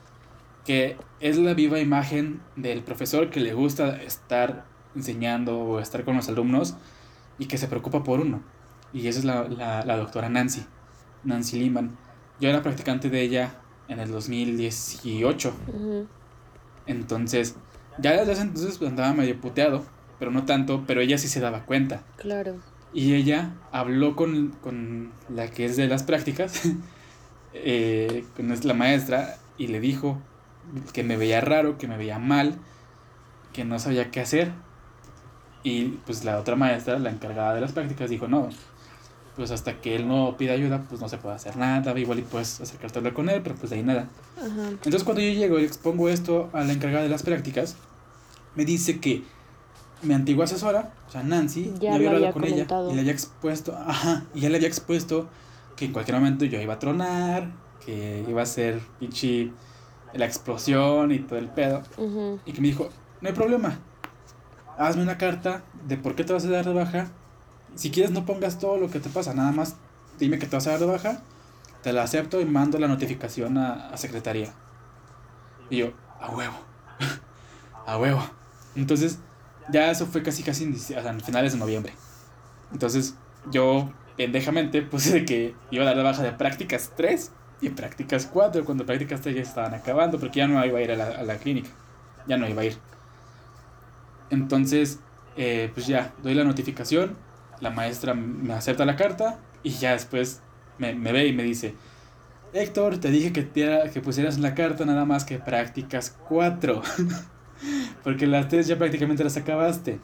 que 0.65 0.97
es 1.19 1.37
la 1.37 1.53
viva 1.53 1.79
imagen 1.79 2.41
del 2.55 2.83
profesor 2.83 3.29
que 3.29 3.39
le 3.39 3.53
gusta 3.53 4.01
estar 4.01 4.65
enseñando 4.95 5.59
o 5.59 5.79
estar 5.79 6.03
con 6.03 6.15
los 6.15 6.27
alumnos 6.27 6.75
y 7.37 7.45
que 7.45 7.57
se 7.57 7.67
preocupa 7.67 8.03
por 8.03 8.19
uno. 8.19 8.41
Y 8.93 9.07
esa 9.07 9.19
es 9.19 9.25
la, 9.25 9.47
la, 9.47 9.97
doctora 9.97 10.29
Nancy, 10.29 10.65
Nancy 11.23 11.59
Lehman. 11.59 11.97
Yo 12.39 12.49
era 12.49 12.63
practicante 12.63 13.09
de 13.09 13.21
ella 13.21 13.55
en 13.87 13.99
el 13.99 14.09
2018. 14.09 15.53
Entonces, 16.87 17.55
ya 17.97 18.11
desde 18.13 18.33
ese 18.33 18.41
entonces 18.41 18.81
andaba 18.81 19.13
medio 19.13 19.39
puteado, 19.39 19.83
pero 20.19 20.31
no 20.31 20.45
tanto, 20.45 20.83
pero 20.87 21.01
ella 21.01 21.17
sí 21.17 21.27
se 21.27 21.39
daba 21.39 21.65
cuenta. 21.65 22.01
Claro. 22.17 22.55
Y 22.93 23.13
ella 23.13 23.51
habló 23.71 24.15
con, 24.15 24.51
con 24.61 25.11
la 25.29 25.49
que 25.49 25.65
es 25.65 25.75
de 25.75 25.87
las 25.87 26.03
prácticas, 26.03 26.61
eh, 27.53 28.25
con 28.35 28.53
la 28.63 28.73
maestra, 28.73 29.35
y 29.57 29.67
le 29.67 29.79
dijo 29.79 30.21
que 30.93 31.03
me 31.03 31.17
veía 31.17 31.41
raro, 31.41 31.77
que 31.77 31.87
me 31.87 31.97
veía 31.97 32.19
mal, 32.19 32.57
que 33.53 33.65
no 33.65 33.79
sabía 33.79 34.11
qué 34.11 34.21
hacer. 34.21 34.51
Y 35.63 35.99
pues 36.05 36.23
la 36.23 36.39
otra 36.39 36.55
maestra, 36.55 36.99
la 36.99 37.09
encargada 37.09 37.55
de 37.55 37.61
las 37.61 37.71
prácticas, 37.71 38.09
dijo, 38.09 38.27
no, 38.27 38.49
pues 39.35 39.51
hasta 39.51 39.81
que 39.81 39.95
él 39.95 40.07
no 40.07 40.35
pida 40.37 40.53
ayuda, 40.53 40.83
pues 40.87 41.01
no 41.01 41.09
se 41.09 41.17
puede 41.17 41.35
hacer 41.35 41.57
nada, 41.57 41.97
igual 41.99 42.19
y 42.19 42.21
puedes 42.21 42.61
acercarte 42.61 42.97
a 42.97 42.99
hablar 42.99 43.13
con 43.13 43.29
él, 43.29 43.41
pero 43.43 43.55
pues 43.55 43.69
de 43.69 43.77
ahí 43.77 43.83
nada. 43.83 44.07
Entonces 44.41 45.03
cuando 45.03 45.21
yo 45.21 45.31
llego 45.31 45.59
y 45.59 45.63
expongo 45.63 46.09
esto 46.09 46.49
a 46.53 46.63
la 46.63 46.73
encargada 46.73 47.03
de 47.03 47.09
las 47.09 47.23
prácticas, 47.23 47.75
me 48.55 48.63
dice 48.63 48.99
que 48.99 49.23
mi 50.01 50.13
antigua 50.13 50.45
asesora, 50.45 50.93
o 51.07 51.11
sea 51.11 51.23
Nancy, 51.23 51.73
ya, 51.79 51.95
había 51.95 52.11
hablado 52.11 52.33
con 52.33 52.45
ella 52.45 52.65
y 52.89 52.93
le 52.93 53.01
había 53.01 53.11
expuesto, 53.11 53.77
ajá, 53.77 54.25
y 54.33 54.41
ya 54.41 54.49
le 54.49 54.57
había 54.57 54.67
expuesto 54.67 55.27
que 55.75 55.85
en 55.85 55.93
cualquier 55.93 56.15
momento 56.17 56.45
yo 56.45 56.61
iba 56.61 56.75
a 56.75 56.79
tronar, 56.79 57.51
que 57.85 58.23
iba 58.27 58.41
a 58.41 58.45
ser 58.45 58.79
pinche 58.99 59.51
la 60.13 60.25
explosión 60.25 61.11
y 61.11 61.19
todo 61.19 61.37
el 61.39 61.49
pedo. 61.49 61.83
Y 62.45 62.53
que 62.53 62.61
me 62.61 62.69
dijo, 62.69 62.89
no 63.19 63.27
hay 63.27 63.35
problema, 63.35 63.79
hazme 64.77 65.03
una 65.03 65.17
carta 65.17 65.63
de 65.85 65.97
por 65.97 66.15
qué 66.15 66.23
te 66.23 66.31
vas 66.31 66.45
a 66.45 66.49
dar 66.49 66.65
de 66.65 66.73
baja 66.73 67.09
si 67.75 67.91
quieres 67.91 68.11
no 68.11 68.25
pongas 68.25 68.59
todo 68.59 68.77
lo 68.77 68.89
que 68.89 68.99
te 68.99 69.09
pasa, 69.09 69.33
nada 69.33 69.51
más 69.51 69.75
dime 70.19 70.39
que 70.39 70.47
te 70.47 70.55
vas 70.55 70.67
a 70.67 70.71
dar 70.71 70.79
de 70.79 70.85
baja, 70.85 71.21
te 71.83 71.93
la 71.93 72.03
acepto 72.03 72.41
y 72.41 72.45
mando 72.45 72.79
la 72.79 72.87
notificación 72.87 73.57
a, 73.57 73.95
secretaría. 73.97 74.53
Y 75.69 75.77
yo, 75.77 75.93
a 76.19 76.31
huevo, 76.31 76.55
a 77.85 77.97
huevo. 77.97 78.23
Entonces, 78.75 79.19
ya 79.71 79.91
eso 79.91 80.05
fue 80.05 80.23
casi 80.23 80.43
casi 80.43 80.63
en 80.63 81.21
finales 81.21 81.53
de 81.53 81.59
noviembre. 81.59 81.93
Entonces, 82.71 83.15
yo 83.51 83.91
pendejamente 84.17 84.81
puse 84.83 85.11
de 85.11 85.25
que 85.25 85.55
iba 85.71 85.83
a 85.83 85.87
dar 85.87 85.97
de 85.97 86.03
baja 86.03 86.23
de 86.23 86.31
prácticas 86.31 86.91
3 86.95 87.31
y 87.61 87.69
prácticas 87.69 88.25
4, 88.25 88.65
cuando 88.65 88.85
prácticas 88.85 89.21
3 89.21 89.35
ya 89.35 89.41
estaban 89.41 89.73
acabando, 89.73 90.19
porque 90.19 90.39
ya 90.39 90.47
no 90.47 90.63
iba 90.65 90.79
a 90.79 90.81
ir 90.81 90.91
a 90.91 90.95
la, 90.95 91.07
a 91.07 91.23
la 91.23 91.37
clínica. 91.37 91.69
Ya 92.27 92.37
no 92.37 92.47
iba 92.47 92.61
a 92.61 92.65
ir. 92.65 92.77
Entonces, 94.29 94.99
eh, 95.37 95.69
pues 95.73 95.87
ya, 95.87 96.13
doy 96.23 96.33
la 96.33 96.43
notificación 96.43 97.15
la 97.61 97.69
maestra 97.69 98.13
me 98.13 98.53
acepta 98.53 98.85
la 98.85 98.95
carta 98.95 99.39
y 99.63 99.71
ya 99.71 99.93
después 99.93 100.41
me, 100.77 100.93
ve 100.93 101.27
y 101.27 101.33
me 101.33 101.43
dice, 101.43 101.75
Héctor, 102.53 102.97
te 102.97 103.09
dije 103.09 103.33
que, 103.33 103.47
que 103.91 104.01
pusieras 104.01 104.35
en 104.35 104.43
la 104.43 104.55
carta 104.55 104.85
nada 104.85 105.05
más 105.05 105.25
que 105.25 105.39
prácticas 105.39 106.15
4, 106.29 106.81
porque 108.03 108.27
las 108.27 108.47
tres 108.47 108.67
ya 108.67 108.77
prácticamente 108.77 109.23
las 109.23 109.37
acabaste. 109.37 109.99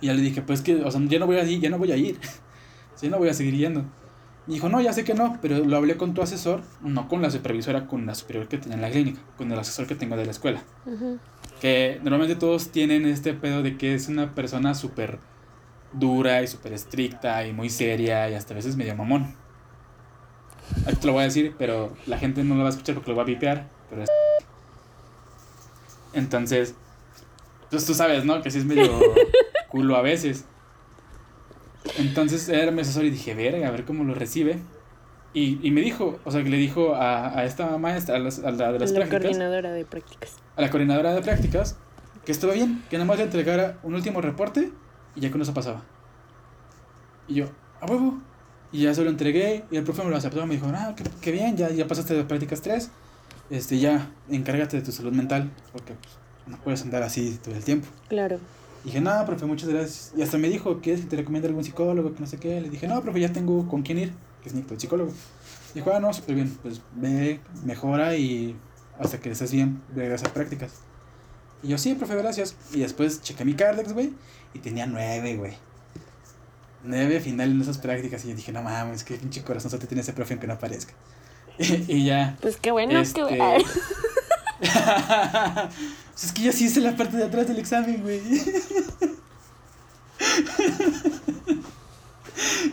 Y 0.00 0.06
ya 0.06 0.14
le 0.14 0.22
dije, 0.22 0.42
pues 0.42 0.62
que, 0.62 0.76
o 0.82 0.90
sea, 0.90 1.00
ya 1.04 1.18
no 1.18 1.26
voy 1.26 1.36
a 1.36 1.44
ir, 1.44 1.60
ya 1.60 1.70
no 1.70 1.78
voy 1.78 1.92
a 1.92 1.96
ir, 1.96 2.18
ya 3.00 3.10
no 3.10 3.18
voy 3.18 3.28
a 3.28 3.34
seguir 3.34 3.54
yendo. 3.54 3.84
Me 4.46 4.54
dijo, 4.54 4.68
no, 4.68 4.80
ya 4.80 4.92
sé 4.92 5.04
que 5.04 5.14
no, 5.14 5.38
pero 5.40 5.58
lo 5.64 5.76
hablé 5.76 5.96
con 5.96 6.14
tu 6.14 6.22
asesor, 6.22 6.62
no 6.80 7.08
con 7.08 7.22
la 7.22 7.30
supervisora, 7.30 7.86
con 7.86 8.06
la 8.06 8.14
superior 8.14 8.48
que 8.48 8.58
tenía 8.58 8.76
en 8.76 8.82
la 8.82 8.90
clínica, 8.90 9.20
con 9.36 9.52
el 9.52 9.58
asesor 9.58 9.86
que 9.86 9.94
tengo 9.94 10.16
de 10.16 10.24
la 10.24 10.30
escuela. 10.30 10.62
Que 11.60 12.00
normalmente 12.02 12.36
todos 12.36 12.70
tienen 12.70 13.06
este 13.06 13.34
pedo 13.34 13.62
de 13.62 13.76
que 13.76 13.94
es 13.94 14.08
una 14.08 14.34
persona 14.34 14.74
súper 14.74 15.18
dura 15.92 16.42
y 16.42 16.46
súper 16.46 16.72
estricta 16.72 17.46
y 17.46 17.52
muy 17.52 17.70
seria 17.70 18.28
y 18.30 18.34
hasta 18.34 18.54
a 18.54 18.56
veces 18.56 18.76
medio 18.76 18.94
mamón. 18.94 19.34
Aquí 20.86 20.96
te 20.96 21.06
lo 21.06 21.14
voy 21.14 21.22
a 21.22 21.24
decir, 21.24 21.54
pero 21.58 21.92
la 22.06 22.18
gente 22.18 22.44
no 22.44 22.54
lo 22.54 22.62
va 22.62 22.68
a 22.68 22.70
escuchar 22.70 22.94
porque 22.94 23.10
lo 23.10 23.16
va 23.16 23.22
a 23.22 23.26
vipear, 23.26 23.68
pero 23.88 24.02
es... 24.02 24.08
Entonces, 26.12 26.74
pues 27.70 27.84
tú 27.86 27.94
sabes, 27.94 28.24
¿no? 28.24 28.40
Que 28.42 28.50
sí 28.50 28.58
es 28.58 28.64
medio 28.64 28.90
culo 29.68 29.96
a 29.96 30.02
veces. 30.02 30.44
Entonces 31.98 32.48
era 32.48 32.70
mi 32.70 32.82
asesor 32.82 33.04
y 33.04 33.10
dije, 33.10 33.34
verga, 33.34 33.68
a 33.68 33.70
ver 33.70 33.84
cómo 33.84 34.04
lo 34.04 34.14
recibe. 34.14 34.58
Y, 35.32 35.60
y 35.66 35.70
me 35.70 35.80
dijo, 35.80 36.18
o 36.24 36.30
sea, 36.30 36.42
que 36.42 36.50
le 36.50 36.56
dijo 36.56 36.94
a, 36.94 37.38
a 37.38 37.44
esta 37.44 37.78
maestra, 37.78 38.16
a, 38.16 38.18
la 38.18 38.72
de 38.72 38.78
las 38.80 38.90
la 38.90 39.08
coordinadora 39.08 39.72
de 39.72 39.84
prácticas. 39.84 40.36
A 40.56 40.60
la 40.60 40.70
coordinadora 40.70 41.14
de 41.14 41.22
prácticas, 41.22 41.76
que 42.24 42.32
estaba 42.32 42.52
bien, 42.52 42.82
que 42.90 42.96
nada 42.96 43.06
más 43.06 43.18
le 43.18 43.24
entregara 43.24 43.78
un 43.84 43.94
último 43.94 44.20
reporte 44.20 44.72
y 45.14 45.20
ya 45.20 45.30
con 45.30 45.40
eso 45.42 45.54
pasaba. 45.54 45.82
Y 47.28 47.34
yo, 47.34 47.46
a 47.80 47.86
huevo. 47.86 48.18
Y 48.72 48.82
ya 48.82 48.94
se 48.94 49.02
lo 49.02 49.10
entregué 49.10 49.64
y 49.70 49.76
el 49.76 49.84
profe 49.84 50.04
me 50.04 50.10
lo 50.10 50.16
aceptó. 50.16 50.46
Me 50.46 50.54
dijo, 50.54 50.66
ah, 50.72 50.94
qué, 51.20 51.32
bien, 51.32 51.56
ya, 51.56 51.70
ya 51.70 51.86
pasaste 51.88 52.14
de 52.14 52.24
prácticas 52.24 52.60
3. 52.60 52.90
Este, 53.50 53.78
ya, 53.78 54.10
encárgate 54.28 54.76
de 54.76 54.82
tu 54.82 54.92
salud 54.92 55.12
mental. 55.12 55.50
Porque 55.72 55.94
pues, 55.94 56.14
no 56.46 56.56
puedes 56.58 56.82
andar 56.82 57.02
así 57.02 57.38
todo 57.42 57.54
el 57.54 57.64
tiempo. 57.64 57.88
Claro. 58.08 58.38
Y 58.84 58.88
dije, 58.88 59.00
no, 59.00 59.24
profe, 59.26 59.44
muchas 59.46 59.68
gracias. 59.68 60.12
Y 60.16 60.22
hasta 60.22 60.38
me 60.38 60.48
dijo, 60.48 60.80
¿quieres 60.80 61.02
que 61.02 61.08
te 61.08 61.16
recomiende 61.16 61.48
algún 61.48 61.64
psicólogo? 61.64 62.14
Que 62.14 62.20
no 62.20 62.26
sé 62.26 62.38
qué. 62.38 62.60
Le 62.60 62.70
dije, 62.70 62.86
no, 62.86 63.00
profe, 63.02 63.20
ya 63.20 63.32
tengo 63.32 63.66
con 63.68 63.82
quién 63.82 63.98
ir. 63.98 64.12
Que 64.42 64.48
es 64.48 64.54
Nico, 64.54 64.74
el 64.74 64.80
psicólogo. 64.80 65.12
Dijo, 65.74 65.92
ah, 65.92 66.00
no, 66.00 66.12
súper 66.12 66.36
bien. 66.36 66.56
Pues 66.62 66.80
ve, 66.94 67.40
mejora 67.64 68.16
y 68.16 68.56
hasta 68.98 69.18
que 69.18 69.30
estés 69.30 69.52
bien, 69.52 69.82
ve 69.94 70.14
a 70.14 70.16
prácticas. 70.32 70.82
Y 71.62 71.68
yo, 71.68 71.78
sí, 71.78 71.94
profe, 71.94 72.16
gracias. 72.16 72.54
Y 72.72 72.80
después 72.80 73.22
chequé 73.22 73.44
mi 73.44 73.54
Cardex, 73.54 73.92
güey. 73.92 74.12
Y 74.54 74.58
tenía 74.60 74.86
nueve, 74.86 75.36
güey. 75.36 75.52
Nueve 76.82 77.20
final 77.20 77.50
en 77.50 77.60
esas 77.60 77.78
prácticas. 77.78 78.24
Y 78.24 78.30
yo 78.30 78.34
dije, 78.34 78.52
no 78.52 78.62
mames, 78.62 79.04
qué 79.04 79.14
pinche 79.16 79.42
corazón 79.42 79.70
te 79.78 79.86
tiene 79.86 80.00
ese 80.00 80.12
profe 80.12 80.34
aunque 80.34 80.46
no 80.46 80.54
aparezca. 80.54 80.94
Y, 81.88 82.04
ya. 82.06 82.38
Pues 82.40 82.56
qué 82.56 82.70
bueno, 82.70 82.98
este... 82.98 83.20
qué 83.28 83.36
bueno. 83.36 83.64
pues 86.10 86.24
es 86.24 86.32
que 86.32 86.42
yo 86.42 86.52
sí 86.52 86.64
hice 86.66 86.80
la 86.80 86.96
parte 86.96 87.16
de 87.16 87.24
atrás 87.24 87.48
del 87.48 87.58
examen, 87.58 88.00
güey. 88.02 88.20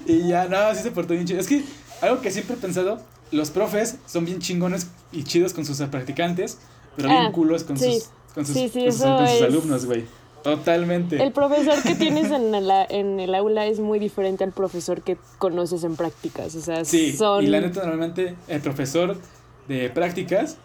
y 0.06 0.28
ya, 0.28 0.48
no, 0.48 0.74
sí 0.74 0.84
se 0.84 0.92
portó 0.92 1.14
bien 1.14 1.26
chido. 1.26 1.40
Es 1.40 1.48
que 1.48 1.64
algo 2.02 2.22
que 2.22 2.32
siempre 2.32 2.56
he 2.56 2.60
pensado 2.60 3.02
los 3.32 3.52
profes 3.52 3.98
son 4.06 4.26
bien 4.26 4.40
chingones 4.40 4.88
y 5.12 5.24
chidos 5.24 5.54
con 5.54 5.66
sus 5.66 5.78
practicantes, 5.82 6.58
pero 6.96 7.10
bien 7.10 7.26
Ah, 7.28 7.32
culos 7.32 7.64
con 7.64 7.78
sí. 7.78 8.00
sus, 8.00 8.10
con 8.38 8.46
sus, 8.46 8.56
Sí, 8.56 8.70
sí, 8.72 8.84
con 8.86 8.92
sus- 8.94 9.02
con 9.02 9.28
sus 9.28 9.42
alumnos, 9.42 9.86
güey. 9.86 10.06
Totalmente. 10.44 11.22
El 11.22 11.32
profesor 11.34 11.82
que 11.84 11.96
tienes 11.96 12.32
en 12.32 12.54
el, 12.56 12.72
en 12.90 13.20
el 13.20 13.36
aula 13.36 13.66
es 13.66 13.80
muy 13.80 14.00
diferente 14.00 14.44
al 14.46 14.52
profesor 14.54 15.02
que 15.02 15.18
conoces 15.40 15.84
en 15.84 15.96
prácticas. 15.98 16.56
O 16.56 16.62
sea, 16.62 16.86
Sí, 16.86 17.12
son. 17.18 17.44
y 17.44 17.48
la 17.48 17.60
neta, 17.60 17.82
normalmente 17.82 18.36
el 18.48 18.62
profesor 18.62 19.18
de 19.68 19.90
prácticas, 19.90 20.58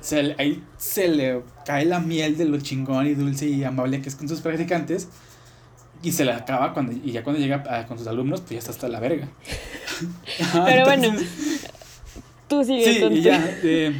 se 0.00 0.34
ahí 0.38 0.62
se 0.76 1.08
le 1.08 1.42
cae 1.64 1.84
la 1.86 2.00
miel 2.00 2.36
de 2.36 2.44
lo 2.46 2.58
chingón 2.58 3.06
y 3.06 3.14
dulce 3.14 3.46
y 3.46 3.64
amable 3.64 4.02
que 4.02 4.08
es 4.10 4.16
con 4.16 4.28
sus 4.28 4.40
practicantes. 4.40 5.08
Y 6.02 6.12
se 6.12 6.24
le 6.24 6.32
acaba 6.32 6.72
cuando, 6.74 6.92
y 6.92 7.12
ya 7.12 7.22
cuando 7.22 7.40
llega 7.40 7.62
a- 7.68 7.86
con 7.86 7.96
sus 7.98 8.06
alumnos, 8.08 8.40
pues 8.40 8.50
ya 8.52 8.58
está 8.58 8.70
hasta 8.72 8.88
la 8.88 9.00
verga. 9.00 9.28
Pero 10.66 10.84
bueno, 10.84 11.04
entonces- 11.04 11.66
Tú 12.48 12.64
sigue 12.64 12.94
Sí, 12.94 13.04
y 13.12 13.22
ya. 13.22 13.58
eh, 13.62 13.94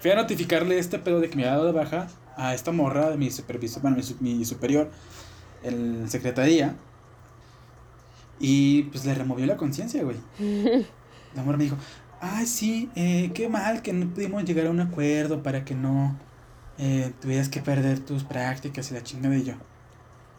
fui 0.00 0.10
a 0.10 0.14
notificarle 0.16 0.78
este 0.78 0.98
pedo 0.98 1.20
de 1.20 1.30
que 1.30 1.36
me 1.36 1.42
había 1.44 1.52
dado 1.56 1.66
de 1.66 1.72
baja 1.72 2.08
a 2.38 2.54
esta 2.54 2.70
morra 2.72 3.10
de 3.10 3.16
mi 3.18 3.30
supervisor, 3.30 3.82
bueno, 3.82 3.98
mi, 4.20 4.36
mi 4.36 4.44
superior 4.44 4.90
en 5.62 6.08
secretaría. 6.08 6.76
Y 8.40 8.84
pues 8.84 9.04
le 9.04 9.14
removió 9.14 9.44
la 9.44 9.56
conciencia, 9.56 10.02
güey. 10.04 10.16
La 11.34 11.42
morra 11.42 11.58
me 11.58 11.64
dijo, 11.64 11.76
ay, 12.20 12.46
sí, 12.46 12.88
eh, 12.94 13.30
qué 13.34 13.48
mal 13.48 13.82
que 13.82 13.92
no 13.92 14.06
pudimos 14.14 14.44
llegar 14.44 14.66
a 14.66 14.70
un 14.70 14.80
acuerdo 14.80 15.42
para 15.42 15.64
que 15.64 15.74
no 15.74 16.16
eh, 16.78 17.12
tuvieras 17.20 17.48
que 17.48 17.60
perder 17.60 17.98
tus 17.98 18.24
prácticas 18.24 18.90
y 18.90 18.94
la 18.94 19.02
chingada 19.02 19.34
de 19.34 19.44
yo. 19.44 19.54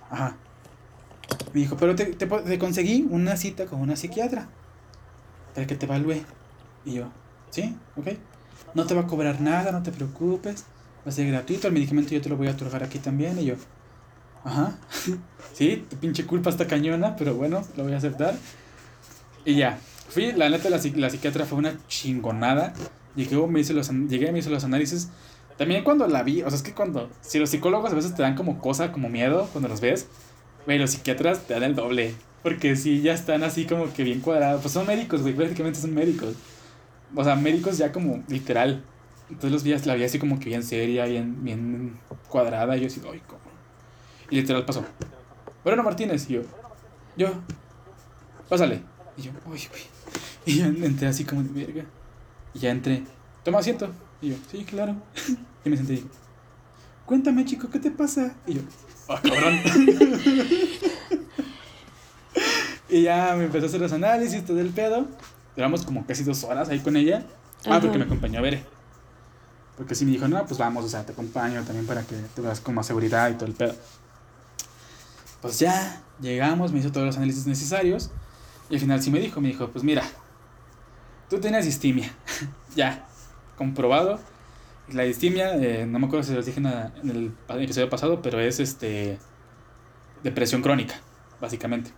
Ajá. 0.09 0.35
Me 1.53 1.59
dijo, 1.59 1.77
pero 1.77 1.95
te, 1.95 2.05
te, 2.05 2.25
te 2.25 2.59
conseguí 2.59 3.05
una 3.09 3.37
cita 3.37 3.65
con 3.67 3.81
una 3.81 3.95
psiquiatra 3.95 4.47
para 5.53 5.67
que 5.67 5.75
te 5.75 5.85
evalúe. 5.85 6.23
Y 6.85 6.93
yo, 6.93 7.09
¿sí? 7.51 7.75
¿Ok? 7.97 8.07
No 8.73 8.85
te 8.85 8.95
va 8.95 9.01
a 9.01 9.07
cobrar 9.07 9.41
nada, 9.41 9.71
no 9.71 9.83
te 9.83 9.91
preocupes. 9.91 10.65
Va 11.09 11.11
a 11.11 11.15
ser 11.15 11.25
gratuito, 11.25 11.65
el 11.65 11.73
medicamento 11.73 12.11
yo 12.11 12.21
te 12.21 12.29
lo 12.29 12.37
voy 12.37 12.49
a 12.49 12.51
otorgar 12.51 12.83
aquí 12.83 12.99
también. 12.99 13.39
Y 13.39 13.45
yo, 13.45 13.55
ajá. 14.43 14.77
sí, 15.55 15.83
tu 15.89 15.97
pinche 15.97 16.23
culpa 16.27 16.51
está 16.51 16.67
cañona, 16.67 17.15
pero 17.15 17.33
bueno, 17.33 17.63
lo 17.75 17.83
voy 17.83 17.93
a 17.93 17.97
aceptar. 17.97 18.35
Y 19.43 19.55
ya, 19.55 19.79
fui, 20.07 20.33
la 20.33 20.51
neta, 20.51 20.69
la, 20.69 20.79
la 20.97 21.09
psiquiatra 21.09 21.47
fue 21.47 21.57
una 21.57 21.73
chingonada. 21.87 22.73
Llegué, 23.15 23.35
me 23.47 23.59
hizo 23.59 23.73
los, 23.73 23.89
llegué, 23.89 24.31
me 24.31 24.37
hizo 24.37 24.51
los 24.51 24.63
análisis. 24.63 25.09
También 25.57 25.83
cuando 25.83 26.05
la 26.05 26.21
vi, 26.21 26.43
o 26.43 26.49
sea, 26.51 26.57
es 26.57 26.61
que 26.61 26.75
cuando, 26.75 27.09
si 27.21 27.39
los 27.39 27.49
psicólogos 27.49 27.91
a 27.91 27.95
veces 27.95 28.13
te 28.13 28.21
dan 28.21 28.35
como 28.35 28.59
cosa, 28.59 28.91
como 28.91 29.09
miedo 29.09 29.49
cuando 29.51 29.67
los 29.67 29.81
ves, 29.81 30.09
güey, 30.67 30.77
los 30.77 30.91
psiquiatras 30.91 31.47
te 31.47 31.55
dan 31.55 31.63
el 31.63 31.73
doble. 31.73 32.13
Porque 32.43 32.75
sí, 32.75 33.01
ya 33.01 33.15
están 33.15 33.41
así 33.41 33.65
como 33.65 33.91
que 33.91 34.03
bien 34.03 34.19
cuadrados. 34.19 34.61
Pues 34.61 34.75
son 34.75 34.85
médicos, 34.85 35.23
güey, 35.23 35.33
prácticamente 35.33 35.79
son 35.79 35.95
médicos. 35.95 36.35
O 37.15 37.23
sea, 37.23 37.35
médicos 37.35 37.79
ya 37.79 37.91
como 37.91 38.23
literal. 38.27 38.83
Entonces 39.29 39.51
los 39.51 39.63
vi, 39.63 39.77
la 39.77 39.95
vi 39.95 40.03
así 40.03 40.19
como 40.19 40.39
que 40.39 40.45
bien 40.45 40.63
seria, 40.63 41.05
bien, 41.05 41.43
bien 41.43 41.99
cuadrada. 42.27 42.75
Y 42.75 42.81
yo 42.81 42.87
así, 42.87 43.01
ay, 43.11 43.21
cómo. 43.27 43.39
Y 44.29 44.35
literal 44.35 44.65
pasó. 44.65 44.83
Bueno, 45.63 45.83
Martínez, 45.83 46.29
y 46.29 46.33
yo, 46.33 46.41
yo, 47.15 47.29
pásale. 48.47 48.81
Y 49.17 49.23
yo, 49.23 49.31
uy, 49.45 49.61
güey. 49.69 49.81
Y 50.45 50.57
yo 50.57 50.65
entré 50.65 51.07
así 51.07 51.25
como 51.25 51.43
de 51.43 51.49
verga. 51.49 51.85
Y 52.53 52.59
ya 52.59 52.71
entré, 52.71 53.03
toma 53.43 53.59
asiento. 53.59 53.89
Y 54.21 54.29
yo, 54.29 54.35
sí, 54.49 54.63
claro. 54.63 54.95
Y 55.65 55.69
me 55.69 55.75
senté 55.75 55.91
y 55.91 55.95
digo, 55.97 56.07
cuéntame, 57.05 57.43
chico, 57.43 57.69
¿qué 57.69 57.79
te 57.79 57.91
pasa? 57.91 58.33
Y 58.47 58.53
yo, 58.53 58.61
ah, 59.09 59.19
cabrón. 59.21 59.59
y 62.89 63.03
ya 63.03 63.35
me 63.35 63.43
empezó 63.43 63.65
a 63.65 63.67
hacer 63.67 63.81
los 63.81 63.91
análisis, 63.91 64.45
todo 64.45 64.61
el 64.61 64.69
pedo. 64.69 65.05
Duramos 65.53 65.83
como 65.83 66.05
casi 66.05 66.23
dos 66.23 66.45
horas 66.45 66.69
ahí 66.69 66.79
con 66.79 66.95
ella. 66.95 67.25
Ah, 67.65 67.71
Ajá. 67.71 67.81
porque 67.81 67.97
me 67.97 68.05
acompañó 68.05 68.39
a 68.39 68.41
ver. 68.41 68.63
Porque 69.79 69.95
sí 69.95 70.03
me 70.05 70.11
dijo, 70.11 70.27
no, 70.27 70.45
pues 70.45 70.59
vamos, 70.59 70.83
o 70.83 70.89
sea, 70.89 71.05
te 71.05 71.13
acompaño 71.13 71.63
también 71.63 71.85
para 71.87 72.03
que 72.03 72.15
te 72.35 72.41
veas 72.41 72.59
con 72.59 72.75
más 72.75 72.85
seguridad 72.85 73.29
y 73.31 73.35
todo 73.35 73.45
el 73.45 73.53
pedo. 73.53 73.73
Pues 75.41 75.57
ya, 75.59 76.01
llegamos, 76.19 76.73
me 76.73 76.79
hizo 76.79 76.91
todos 76.91 77.07
los 77.07 77.15
análisis 77.17 77.47
necesarios. 77.47 78.11
Y 78.69 78.73
al 78.75 78.81
final 78.81 79.01
sí 79.01 79.09
me 79.09 79.19
dijo, 79.21 79.39
me 79.39 79.47
dijo, 79.47 79.69
pues 79.69 79.83
mira, 79.85 80.03
tú 81.29 81.39
tienes 81.39 81.63
distimia. 81.65 82.13
ya, 82.75 83.07
comprobado. 83.57 84.19
La 84.91 85.03
distimia, 85.03 85.55
eh, 85.55 85.85
no 85.85 85.97
me 85.97 86.07
acuerdo 86.07 86.23
si 86.27 86.33
los 86.33 86.45
dije 86.45 86.57
en, 86.57 86.65
la- 86.65 86.91
en 87.01 87.09
el 87.09 87.31
episodio 87.61 87.89
pasado, 87.89 88.21
pero 88.21 88.39
es 88.41 88.59
este 88.59 89.17
depresión 90.23 90.61
crónica, 90.61 90.95
básicamente. 91.39 91.91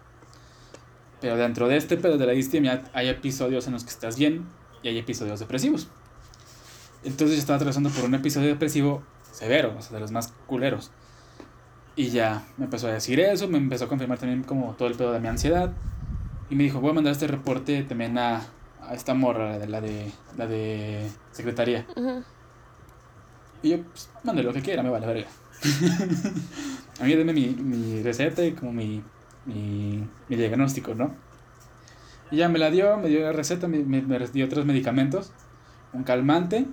Pero 1.20 1.36
dentro 1.36 1.68
de 1.68 1.78
este 1.78 1.98
pedo 1.98 2.18
de 2.20 2.26
la 2.28 2.34
distimia 2.34 2.84
hay 2.94 3.08
episodios 3.08 3.66
en 3.66 3.74
los 3.74 3.84
que 3.84 3.90
estás 3.90 4.18
bien 4.18 4.46
y 4.84 4.90
hay 4.90 4.98
episodios 5.00 5.40
depresivos. 5.40 5.88
Entonces 7.04 7.38
yo 7.38 7.40
estaba 7.40 7.58
atravesando 7.58 7.90
por 7.90 8.06
un 8.06 8.16
episodio 8.16 8.48
depresivo 8.48 9.04
severo, 9.32 9.76
o 9.78 9.82
sea, 9.82 9.94
de 9.94 10.00
los 10.00 10.12
más 10.12 10.34
culeros. 10.46 10.92
Y 11.96 12.10
ya 12.10 12.46
me 12.58 12.66
empezó 12.66 12.88
a 12.88 12.92
decir 12.92 13.20
eso, 13.20 13.48
me 13.48 13.58
empezó 13.58 13.86
a 13.86 13.88
confirmar 13.88 14.18
también 14.18 14.44
como 14.44 14.74
todo 14.76 14.88
el 14.88 14.96
pedo 14.96 15.12
de 15.12 15.20
mi 15.20 15.28
ansiedad. 15.28 15.74
Y 16.50 16.56
me 16.56 16.64
dijo, 16.64 16.80
voy 16.80 16.92
a 16.92 16.94
mandar 16.94 17.14
este 17.14 17.28
reporte 17.28 17.84
también 17.84 18.18
a, 18.18 18.42
a 18.82 18.94
esta 18.94 19.14
morra, 19.14 19.58
la 19.66 19.82
de, 19.82 20.12
la 20.38 20.48
de, 20.48 21.10
secretaría. 21.32 21.86
Ujú. 21.96 22.24
Y 23.64 23.70
yo, 23.70 23.84
pues, 23.84 24.10
mande 24.24 24.44
lo 24.44 24.54
que 24.54 24.62
quiera, 24.62 24.84
me 24.84 24.90
vale 24.90 25.08
verga. 25.08 25.28
a 27.00 27.04
mí 27.04 27.16
denme 27.16 27.34
mi, 27.34 27.50
mi 27.50 28.02
receta 28.02 28.44
y 28.44 28.54
como 28.54 28.74
mi, 28.74 29.04
mi, 29.46 30.04
mi 30.28 30.36
diagnóstico, 30.36 30.96
¿no? 30.96 31.16
Y 32.32 32.38
ya 32.38 32.50
me 32.50 32.60
la 32.60 32.72
dio, 32.72 32.98
me 32.98 33.10
dio 33.10 33.22
la 33.22 33.34
receta, 33.34 33.68
me, 33.68 33.80
me, 33.80 34.02
me 34.02 34.20
dio 34.28 34.46
otros 34.46 34.66
medicamentos. 34.66 35.32
Un 35.94 36.04
calmante, 36.04 36.66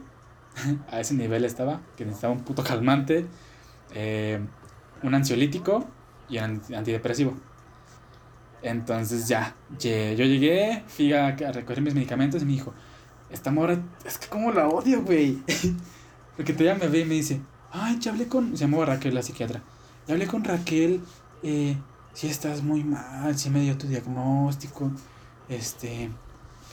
a 0.90 1.00
ese 1.00 1.14
nivel 1.14 1.44
estaba, 1.44 1.80
que 1.96 2.04
necesitaba 2.04 2.32
un 2.34 2.40
puto 2.40 2.62
calmante. 2.64 3.26
eh, 3.94 4.40
un 5.02 5.14
ansiolítico 5.14 5.86
y 6.28 6.38
un 6.38 6.44
anti- 6.44 6.74
antidepresivo. 6.74 7.34
Entonces 8.62 9.28
ya, 9.28 9.54
yo 9.78 10.24
llegué, 10.24 10.82
fui 10.88 11.12
a, 11.12 11.30
recoger 11.36 11.80
mis 11.80 11.94
medicamentos 11.94 12.42
y 12.42 12.44
me 12.44 12.52
dijo, 12.52 12.74
esta 13.30 13.50
morra, 13.52 13.78
es 14.04 14.18
que 14.18 14.26
como 14.28 14.50
la 14.52 14.66
odio, 14.68 15.02
güey. 15.02 15.38
Porque 16.36 16.52
todavía 16.52 16.74
me 16.74 16.88
ve 16.88 17.00
y 17.00 17.04
me 17.04 17.14
dice, 17.14 17.40
ay, 17.70 17.98
ya 18.00 18.10
hablé 18.12 18.26
con, 18.28 18.56
se 18.56 18.64
llamaba 18.64 18.86
Raquel, 18.86 19.14
la 19.14 19.22
psiquiatra, 19.22 19.62
ya 20.06 20.14
hablé 20.14 20.26
con 20.26 20.42
Raquel, 20.44 21.02
eh, 21.42 21.76
si 22.12 22.28
estás 22.28 22.62
muy 22.62 22.82
mal, 22.84 23.36
si 23.38 23.50
me 23.50 23.60
dio 23.60 23.76
tu 23.78 23.86
diagnóstico, 23.86 24.90
este, 25.48 26.10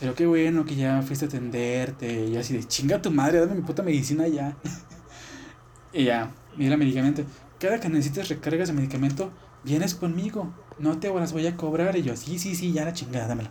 pero 0.00 0.14
qué 0.14 0.26
bueno 0.26 0.64
que 0.64 0.76
ya 0.76 1.02
fuiste 1.02 1.24
a 1.24 1.28
atenderte, 1.28 2.26
y 2.26 2.36
así 2.36 2.54
de, 2.54 2.64
chinga 2.64 3.00
tu 3.00 3.10
madre, 3.10 3.40
dame 3.40 3.54
mi 3.54 3.62
puta 3.62 3.82
medicina 3.82 4.28
ya. 4.28 4.56
y 5.92 6.04
ya, 6.04 6.30
mira 6.56 6.76
medicamento, 6.76 7.24
cada 7.58 7.80
que 7.80 7.88
necesites 7.88 8.28
recargas 8.28 8.68
de 8.68 8.74
medicamento, 8.74 9.30
vienes 9.64 9.94
conmigo, 9.94 10.52
no 10.78 10.98
te 10.98 11.12
las 11.12 11.32
voy 11.32 11.46
a 11.46 11.56
cobrar, 11.56 11.96
y 11.96 12.02
yo, 12.02 12.16
sí, 12.16 12.38
sí, 12.38 12.54
sí, 12.54 12.72
ya 12.72 12.84
la 12.84 12.92
chingada, 12.92 13.28
dámela. 13.28 13.50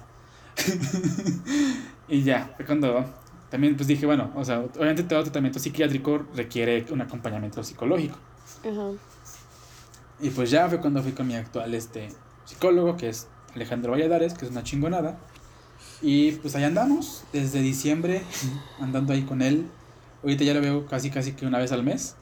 y 2.08 2.24
ya, 2.24 2.54
fue 2.56 2.66
cuando 2.66 3.06
también 3.50 3.76
pues 3.76 3.88
dije, 3.88 4.06
bueno, 4.06 4.32
o 4.36 4.44
sea, 4.44 4.60
obviamente 4.60 5.04
todo 5.04 5.24
tratamiento 5.24 5.60
psiquiátrico 5.60 6.26
requiere 6.36 6.86
un 6.92 7.02
acompañamiento 7.02 7.64
psicológico. 7.64 8.18
Ajá. 8.64 8.92
Y 10.20 10.30
pues 10.30 10.50
ya 10.50 10.68
fue 10.70 10.80
cuando 10.80 11.02
fui 11.02 11.12
con 11.12 11.28
mi 11.28 11.36
actual 11.36 11.74
este, 11.74 12.10
psicólogo, 12.46 12.98
que 12.98 13.10
es 13.10 13.28
Alejandro 13.54 13.92
Valladares, 13.92 14.34
que 14.34 14.46
es 14.46 14.52
una 14.52 14.64
chingonada. 14.64 15.18
Y 16.02 16.34
pues 16.34 16.56
ahí 16.56 16.64
andamos, 16.64 17.24
desde 17.34 17.62
diciembre, 17.62 18.22
andando 18.80 19.14
ahí 19.14 19.24
con 19.24 19.42
él. 19.42 19.68
Ahorita 20.24 20.44
ya 20.44 20.54
lo 20.54 20.62
veo 20.62 20.86
casi, 20.88 21.10
casi 21.10 21.34
que 21.34 21.46
una 21.46 21.60
vez 21.60 21.72
al 21.72 21.84
mes. 21.84 22.16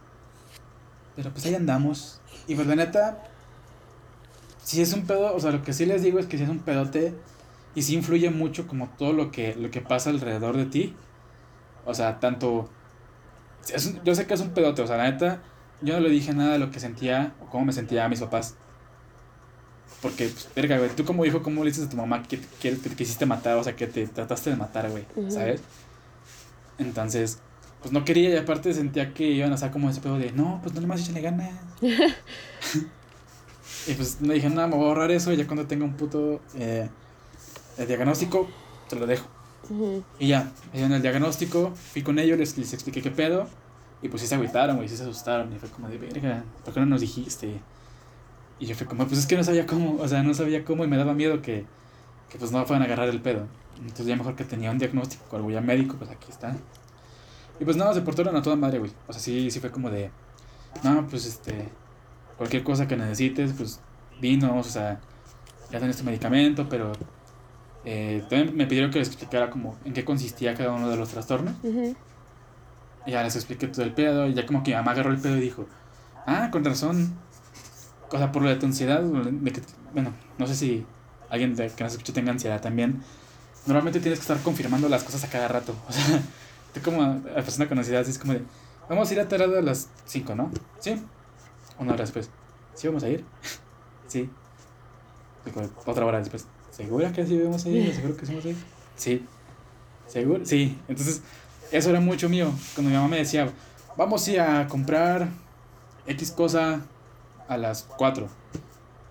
Pero 1.15 1.31
pues 1.31 1.45
ahí 1.45 1.55
andamos. 1.55 2.21
Y 2.47 2.55
pues 2.55 2.67
la 2.67 2.75
neta, 2.75 3.23
si 4.63 4.81
es 4.81 4.93
un 4.93 5.05
pedo, 5.05 5.35
o 5.35 5.39
sea, 5.39 5.51
lo 5.51 5.61
que 5.63 5.73
sí 5.73 5.85
les 5.85 6.01
digo 6.03 6.19
es 6.19 6.25
que 6.27 6.37
si 6.37 6.43
es 6.43 6.49
un 6.49 6.59
pedote 6.59 7.13
y 7.75 7.81
sí 7.83 7.95
influye 7.95 8.29
mucho 8.29 8.67
como 8.67 8.89
todo 8.97 9.13
lo 9.13 9.31
que, 9.31 9.55
lo 9.55 9.71
que 9.71 9.81
pasa 9.81 10.09
alrededor 10.09 10.57
de 10.57 10.65
ti. 10.65 10.95
O 11.85 11.93
sea, 11.93 12.19
tanto... 12.19 12.69
es 13.73 13.85
un- 13.87 14.03
yo 14.03 14.15
sé 14.15 14.27
que 14.27 14.33
es 14.35 14.41
un 14.41 14.51
pedote, 14.51 14.81
o 14.81 14.87
sea, 14.87 14.97
la 14.97 15.09
neta, 15.11 15.43
yo 15.81 15.95
no 15.95 15.99
le 16.01 16.09
dije 16.09 16.33
nada 16.33 16.53
de 16.53 16.59
lo 16.59 16.71
que 16.71 16.79
sentía 16.79 17.35
o 17.41 17.47
cómo 17.49 17.65
me 17.65 17.73
sentía 17.73 18.05
a 18.05 18.09
mis 18.09 18.19
papás. 18.21 18.55
Porque, 20.01 20.27
pues, 20.27 20.49
verga, 20.55 20.77
güey, 20.77 20.89
tú 20.95 21.05
como 21.05 21.25
hijo, 21.25 21.41
¿cómo 21.41 21.63
le 21.63 21.69
dices 21.69 21.85
a 21.85 21.89
tu 21.89 21.97
mamá 21.97 22.23
que, 22.23 22.39
que 22.61 22.71
te 22.73 22.89
quisiste 22.89 23.25
matar? 23.25 23.57
O 23.57 23.63
sea, 23.63 23.75
que 23.75 23.87
te 23.87 24.07
trataste 24.07 24.49
de 24.49 24.55
matar, 24.55 24.89
güey. 24.89 25.05
¿sabes? 25.29 25.61
Entonces, 26.77 27.39
pues 27.81 27.91
no 27.91 28.05
quería 28.05 28.29
y 28.29 28.37
aparte 28.37 28.73
sentía 28.73 29.13
que 29.13 29.25
iban 29.25 29.51
a 29.51 29.55
estar 29.55 29.71
como 29.71 29.89
ese 29.89 30.01
pedo 30.01 30.17
de, 30.17 30.31
no, 30.31 30.59
pues 30.61 30.73
no 30.73 30.81
le 30.81 30.87
más 30.87 31.01
échale 31.01 31.21
ganas. 31.21 31.51
y 33.87 33.93
pues 33.93 34.21
me 34.21 34.33
dije, 34.33 34.49
nada, 34.49 34.67
me 34.67 34.75
voy 34.75 34.85
a 34.85 34.87
ahorrar 34.89 35.11
eso 35.11 35.31
y 35.31 35.37
ya 35.37 35.45
cuando 35.45 35.67
tenga 35.67 35.85
un 35.85 35.93
puto 35.93 36.41
eh, 36.55 36.89
el 37.77 37.87
diagnóstico, 37.87 38.49
te 38.89 38.95
lo 38.95 39.05
dejo. 39.05 39.27
Ujú. 39.69 40.03
Y 40.19 40.27
ya, 40.27 40.51
me 40.73 40.83
el 40.83 41.01
diagnóstico, 41.01 41.73
fui 41.75 42.01
con 42.01 42.19
ellos, 42.19 42.37
les, 42.37 42.57
les 42.57 42.73
expliqué 42.73 43.01
qué 43.01 43.11
pedo. 43.11 43.47
Y 44.01 44.09
pues 44.09 44.21
sí 44.21 44.27
se 44.27 44.35
agüitaron, 44.35 44.75
güey, 44.75 44.89
sí 44.89 44.97
se 44.97 45.03
asustaron. 45.03 45.53
Y 45.53 45.59
fue 45.59 45.69
como 45.69 45.87
de, 45.87 45.97
verga, 45.97 46.43
¿por 46.65 46.73
qué 46.73 46.81
no 46.81 46.85
nos 46.85 47.01
dijiste? 47.01 47.61
Y 48.63 48.65
yo 48.65 48.75
fue 48.75 48.87
como, 48.87 49.05
pues 49.05 49.19
es 49.19 49.27
que 49.27 49.35
no 49.35 49.43
sabía 49.43 49.65
cómo, 49.65 49.97
o 50.01 50.07
sea, 50.07 50.23
no 50.23 50.33
sabía 50.33 50.63
cómo 50.63 50.85
y 50.85 50.87
me 50.87 50.95
daba 50.95 51.13
miedo 51.13 51.41
que, 51.41 51.65
que 52.29 52.37
pues 52.37 52.53
no 52.53 52.63
pueden 52.63 52.81
agarrar 52.81 53.09
el 53.09 53.19
pedo. 53.19 53.45
Entonces 53.75 54.05
ya 54.05 54.15
mejor 54.15 54.37
que 54.37 54.45
tenía 54.45 54.71
un 54.71 54.77
diagnóstico 54.77 55.35
algo 55.35 55.51
ya 55.51 55.59
médico, 55.59 55.97
pues 55.99 56.09
aquí 56.09 56.27
está. 56.31 56.55
Y 57.59 57.65
pues 57.65 57.75
nada, 57.75 57.93
se 57.93 57.99
portaron 57.99 58.33
a 58.37 58.41
toda 58.41 58.55
madre, 58.55 58.79
güey. 58.79 58.93
O 59.05 59.11
sea, 59.11 59.21
sí, 59.21 59.51
sí 59.51 59.59
fue 59.59 59.69
como 59.69 59.89
de, 59.89 60.11
no, 60.81 61.05
pues 61.07 61.25
este, 61.25 61.67
cualquier 62.37 62.63
cosa 62.63 62.87
que 62.87 62.95
necesites, 62.95 63.51
pues 63.51 63.81
dinos, 64.21 64.65
o 64.65 64.69
sea, 64.69 65.01
ya 65.69 65.81
tenés 65.81 65.97
tu 65.97 66.05
medicamento, 66.05 66.69
pero 66.69 66.93
eh, 67.83 68.23
también 68.29 68.55
me 68.55 68.65
pidieron 68.65 68.91
que 68.91 68.99
les 68.99 69.09
explicara 69.09 69.49
como 69.49 69.77
en 69.83 69.91
qué 69.91 70.05
consistía 70.05 70.53
cada 70.55 70.71
uno 70.71 70.89
de 70.89 70.95
los 70.95 71.09
trastornos. 71.09 71.55
Y 73.05 73.11
ya 73.11 73.23
les 73.23 73.35
expliqué 73.35 73.67
todo 73.67 73.83
el 73.83 73.91
pedo, 73.91 74.25
y 74.29 74.33
ya 74.33 74.45
como 74.45 74.63
que 74.63 74.71
mi 74.71 74.77
mamá 74.77 74.91
agarró 74.91 75.11
el 75.11 75.19
pedo 75.19 75.35
y 75.35 75.41
dijo, 75.41 75.65
ah, 76.25 76.47
con 76.49 76.63
razón, 76.63 77.13
o 78.13 78.17
sea, 78.17 78.31
por 78.31 78.43
de 78.43 78.55
tu 78.55 78.67
ansiedad, 78.67 79.01
de 79.01 79.51
que, 79.51 79.61
bueno, 79.91 80.13
no 80.37 80.45
sé 80.45 80.55
si 80.55 80.85
alguien 81.29 81.55
de, 81.55 81.69
que 81.71 81.83
nos 81.83 81.93
escucha 81.93 82.13
tenga 82.13 82.31
ansiedad 82.31 82.61
también, 82.61 83.01
normalmente 83.65 83.99
tienes 83.99 84.19
que 84.19 84.23
estar 84.23 84.39
confirmando 84.43 84.87
las 84.87 85.03
cosas 85.03 85.23
a 85.23 85.29
cada 85.29 85.47
rato, 85.47 85.73
o 85.89 85.91
sea, 85.91 86.21
tú 86.73 86.81
como 86.81 87.01
la 87.01 87.41
persona 87.41 87.67
con 87.67 87.79
ansiedad 87.79 88.07
es 88.07 88.19
como 88.19 88.33
de, 88.33 88.43
vamos 88.87 89.09
a 89.09 89.13
ir 89.13 89.19
a 89.19 89.23
a 89.23 89.61
las 89.61 89.89
5, 90.05 90.35
¿no? 90.35 90.51
Sí, 90.79 91.01
una 91.79 91.93
hora 91.93 92.03
después, 92.03 92.29
¿sí 92.75 92.87
vamos 92.87 93.03
a 93.03 93.09
ir? 93.09 93.25
sí, 94.07 94.29
otra 95.85 96.05
hora 96.05 96.19
después, 96.19 96.45
¿segura 96.69 97.11
que 97.11 97.25
sí 97.25 97.39
vamos 97.39 97.65
a 97.65 97.69
ir? 97.69 97.95
¿Seguro 97.95 98.15
que 98.15 98.25
sí 98.27 98.31
vamos 98.31 98.45
a 98.45 98.49
ir? 98.49 98.55
Sí, 98.95 99.25
¿seguro? 100.07 100.45
Sí, 100.45 100.77
entonces, 100.87 101.23
eso 101.71 101.89
era 101.89 101.99
mucho 101.99 102.29
mío, 102.29 102.53
cuando 102.75 102.91
mi 102.91 102.95
mamá 102.95 103.07
me 103.07 103.17
decía, 103.17 103.51
vamos 103.97 104.27
a 104.27 104.31
ir 104.31 104.39
a 104.39 104.67
comprar 104.67 105.29
X 106.05 106.29
cosa 106.29 106.81
a 107.47 107.57
las 107.57 107.83
4. 107.97 108.27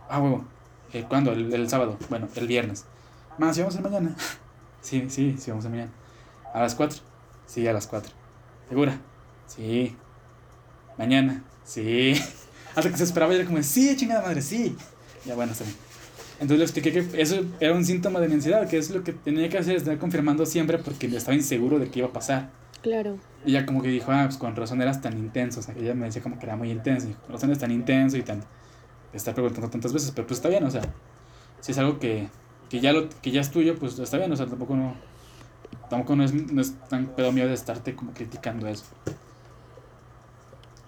Ah, 0.09 0.21
huevo. 0.21 0.45
Eh, 0.93 1.05
¿Cuándo? 1.09 1.33
El, 1.33 1.69
sábado. 1.69 1.97
Bueno, 2.11 2.29
el 2.35 2.47
viernes. 2.47 2.85
Más, 3.39 3.57
¿sí 3.57 3.63
vamos 3.63 3.77
a 3.77 3.81
mañana? 3.81 4.15
sí, 4.81 5.07
sí, 5.09 5.37
sí 5.39 5.51
vamos 5.51 5.65
a 5.67 5.69
mañana. 5.71 5.91
¿A 6.53 6.61
las 6.61 6.75
4? 6.75 6.99
Sí, 7.47 7.67
a 7.67 7.73
las 7.73 7.87
4. 7.87 8.13
¿Segura? 8.69 8.99
Sí. 9.47 9.97
¿Mañana? 10.99 11.45
Sí. 11.65 12.15
Hasta 12.75 12.91
que 12.91 12.97
se 12.97 13.05
esperaba 13.05 13.33
y 13.33 13.37
era 13.37 13.47
como, 13.47 13.63
sí, 13.63 13.97
chingada 13.97 14.23
madre, 14.23 14.43
sí. 14.43 14.77
Ya 15.25 15.35
bueno, 15.35 15.53
está 15.53 15.65
bien. 15.65 15.77
Entonces 16.41 16.59
le 16.59 16.65
expliqué 16.65 16.93
que 16.93 17.23
eso 17.23 17.45
era 17.61 17.73
un 17.73 17.85
síntoma 17.85 18.19
de 18.19 18.29
mi 18.29 18.35
ansiedad, 18.35 18.69
que 18.69 18.77
es 18.77 18.91
lo 18.91 19.05
que 19.05 19.13
tenía 19.13 19.49
que 19.49 19.59
hacer, 19.59 19.77
estar 19.77 19.97
confirmando 19.99 20.45
siempre 20.45 20.79
porque 20.79 21.07
estaba 21.07 21.37
inseguro 21.37 21.79
de 21.79 21.89
qué 21.89 22.01
iba 22.01 22.09
a 22.09 22.13
pasar. 22.13 22.51
Claro. 22.83 23.19
Y 23.45 23.51
ella 23.51 23.65
como 23.65 23.83
que 23.83 23.89
dijo, 23.89 24.11
ah, 24.13 24.25
pues 24.25 24.37
con 24.37 24.55
razón 24.57 24.83
eras 24.83 25.01
tan 25.01 25.17
intenso. 25.17 25.61
O 25.61 25.63
sea, 25.63 25.75
ella 25.79 25.95
me 25.95 26.07
decía 26.07 26.23
como 26.23 26.39
que 26.39 26.47
era 26.47 26.57
muy 26.57 26.71
intenso. 26.71 27.09
Y 27.09 27.15
con 27.15 27.33
razón 27.33 27.51
eres 27.51 27.61
tan 27.61 27.71
intenso 27.71 28.17
y 28.17 28.23
tan... 28.23 28.41
Te 28.41 29.17
está 29.17 29.33
preguntando 29.35 29.69
tantas 29.69 29.93
veces, 29.93 30.11
pero 30.11 30.27
pues 30.27 30.39
está 30.39 30.49
bien, 30.49 30.65
o 30.65 30.71
sea, 30.71 30.81
si 31.61 31.73
es 31.73 31.79
algo 31.79 31.99
que, 31.99 32.29
que, 32.71 32.81
ya, 32.81 32.95
lo, 32.95 33.11
que 33.11 33.31
ya 33.31 33.43
es 33.43 33.51
tuyo, 33.51 33.79
pues 33.79 33.99
está 33.99 34.17
bien, 34.17 34.33
o 34.33 34.37
sea, 34.37 34.47
tampoco 34.47 34.75
no... 34.75 34.95
Tampoco 35.91 36.17
no 36.17 36.25
es, 36.25 36.33
no 36.33 36.61
es 36.63 36.75
tan 36.89 37.09
pedo 37.09 37.31
mío 37.33 37.47
de 37.47 37.55
estarte 37.55 37.95
como 37.95 38.13
criticando 38.13 38.67
eso. 38.67 38.85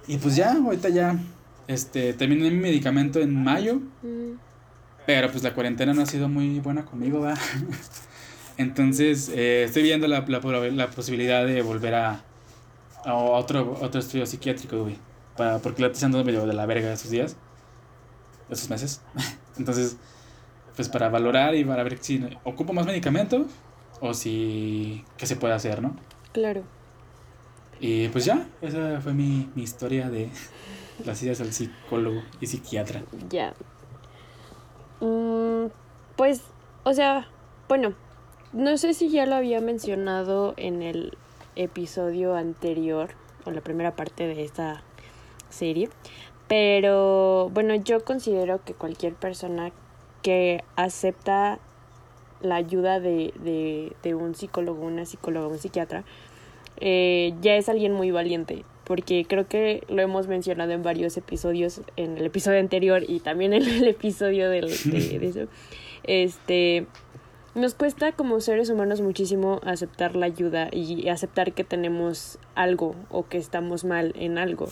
Y 0.07 0.17
pues 0.19 0.37
ya, 0.37 0.53
ahorita 0.55 0.89
ya, 0.89 1.19
este, 1.67 2.15
terminé 2.15 2.51
mi 2.51 2.59
medicamento 2.59 3.21
en 3.21 3.43
mayo. 3.43 3.77
Mm. 4.03 4.39
Pero 5.07 5.31
pues 5.31 5.43
la 5.43 5.55
cuarentena 5.55 5.93
no 5.93 6.03
ha 6.03 6.07
sido 6.07 6.29
muy 6.29 6.61
buena 6.61 6.85
conmigo, 6.85 7.21
¿va? 7.21 7.35
Entonces, 8.57 9.31
eh, 9.31 9.65
estoy 9.65 9.83
viendo 9.83 10.07
la, 10.07 10.25
la, 10.27 10.41
la, 10.71 10.91
posibilidad 10.91 11.45
de 11.45 11.63
volver 11.63 11.95
a, 11.95 12.23
a 13.05 13.15
otro, 13.15 13.77
otro 13.81 14.01
estudio 14.01 14.27
psiquiátrico, 14.27 14.83
güey. 14.83 14.97
Para, 15.37 15.59
porque 15.59 15.83
la 15.83 15.89
estoy 15.89 15.99
haciendo 15.99 16.25
medio 16.25 16.47
de 16.47 16.53
la 16.55 16.67
verga 16.67 16.93
esos 16.93 17.11
días. 17.11 17.37
Esos 18.49 18.71
meses. 18.71 19.03
Entonces, 19.59 19.97
pues 20.77 20.89
para 20.89 21.09
valorar 21.09 21.55
y 21.55 21.65
para 21.65 21.83
ver 21.83 21.99
si 22.01 22.25
ocupo 22.45 22.73
más 22.73 22.87
medicamento 22.87 23.47
o 24.01 24.15
si. 24.15 25.05
qué 25.17 25.27
se 25.27 25.37
puede 25.37 25.55
hacer, 25.55 25.83
¿no? 25.83 25.97
Claro. 26.33 26.63
Y 27.81 28.09
pues 28.09 28.25
ya, 28.25 28.47
esa 28.61 29.01
fue 29.01 29.15
mi, 29.15 29.51
mi 29.55 29.63
historia 29.63 30.09
de 30.09 30.31
las 31.05 31.23
ideas 31.23 31.41
al 31.41 31.53
psicólogo 31.53 32.23
y 32.41 32.47
psiquiatra. 32.47 33.03
Ya. 33.29 33.55
Mm, 35.01 35.67
pues, 36.17 36.43
o 36.85 36.95
sea, 36.95 37.29
bueno, 37.69 37.95
no 38.55 38.79
sé 38.79 38.95
si 38.95 39.11
ya 39.11 39.27
lo 39.27 39.35
había 39.35 39.61
mencionado 39.61 40.55
en 40.57 40.83
el 40.83 41.17
episodio 41.57 42.35
anterior 42.37 43.11
o 43.45 43.51
la 43.51 43.61
primera 43.61 43.97
parte 43.97 44.27
de 44.27 44.45
esta 44.45 44.83
serie, 45.51 45.91
pero 46.49 47.51
bueno, 47.53 47.75
yo 47.75 48.05
considero 48.05 48.65
que 48.65 48.75
cualquier 48.75 49.15
persona 49.15 49.73
que 50.23 50.63
acepta 50.77 51.59
la 52.41 52.57
ayuda 52.57 53.01
de, 53.01 53.35
de, 53.43 53.93
de 54.03 54.15
un 54.15 54.35
psicólogo, 54.35 54.85
una 54.85 55.05
psicóloga, 55.05 55.49
un 55.49 55.59
psiquiatra, 55.59 56.05
eh, 56.81 57.35
ya 57.41 57.57
es 57.57 57.69
alguien 57.69 57.93
muy 57.93 58.11
valiente, 58.11 58.65
porque 58.85 59.25
creo 59.29 59.49
que 59.49 59.83
lo 59.89 60.01
hemos 60.01 60.29
mencionado 60.29 60.73
en 60.73 60.83
varios 60.83 61.17
episodios, 61.17 61.81
en 61.97 62.19
el 62.19 62.27
episodio 62.27 62.61
anterior 62.61 63.03
y 63.07 63.21
también 63.21 63.53
en 63.53 63.63
el 63.63 63.89
episodio 63.89 64.49
de, 64.49 64.61
de 64.61 65.27
eso. 65.27 65.49
Este, 66.05 66.87
nos 67.55 67.75
cuesta 67.75 68.13
como 68.13 68.41
seres 68.41 68.71
humanos 68.71 69.01
muchísimo 69.01 69.61
aceptar 69.65 70.17
la 70.17 70.27
ayuda 70.27 70.69
y 70.73 71.09
aceptar 71.09 71.53
que 71.53 71.65
tenemos 71.65 72.39
algo 72.55 72.95
o 73.11 73.27
que 73.27 73.39
estamos 73.39 73.85
mal 73.85 74.13
en 74.19 74.39
algo, 74.39 74.69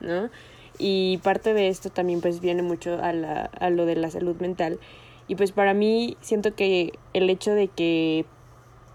¿no? 0.00 0.30
Y 0.78 1.18
parte 1.18 1.54
de 1.54 1.68
esto 1.68 1.90
también 1.90 2.20
pues 2.20 2.40
viene 2.40 2.62
mucho 2.62 2.98
a, 3.00 3.12
la, 3.12 3.44
a 3.44 3.70
lo 3.70 3.86
de 3.86 3.96
la 3.96 4.10
salud 4.10 4.36
mental. 4.40 4.80
Y 5.28 5.36
pues 5.36 5.52
para 5.52 5.74
mí 5.74 6.16
siento 6.20 6.54
que 6.54 6.98
el 7.12 7.30
hecho 7.30 7.52
de 7.52 7.68
que 7.68 8.26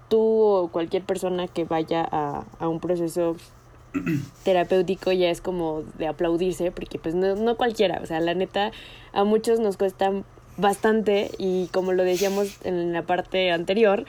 tú 0.09 0.19
o 0.19 0.67
cualquier 0.69 1.03
persona 1.03 1.47
que 1.47 1.63
vaya 1.63 2.07
a, 2.11 2.45
a 2.59 2.67
un 2.67 2.79
proceso 2.79 3.37
terapéutico 4.43 5.11
ya 5.11 5.29
es 5.29 5.39
como 5.41 5.83
de 5.97 6.07
aplaudirse 6.07 6.71
porque 6.71 6.99
pues 6.99 7.15
no, 7.15 7.35
no 7.35 7.55
cualquiera, 7.55 7.99
o 8.03 8.05
sea, 8.05 8.19
la 8.19 8.33
neta 8.33 8.71
a 9.13 9.23
muchos 9.23 9.59
nos 9.59 9.77
cuesta 9.77 10.11
bastante 10.59 11.31
y 11.37 11.67
como 11.67 11.93
lo 11.93 12.03
decíamos 12.03 12.57
en 12.63 12.93
la 12.93 13.03
parte 13.03 13.51
anterior, 13.51 14.05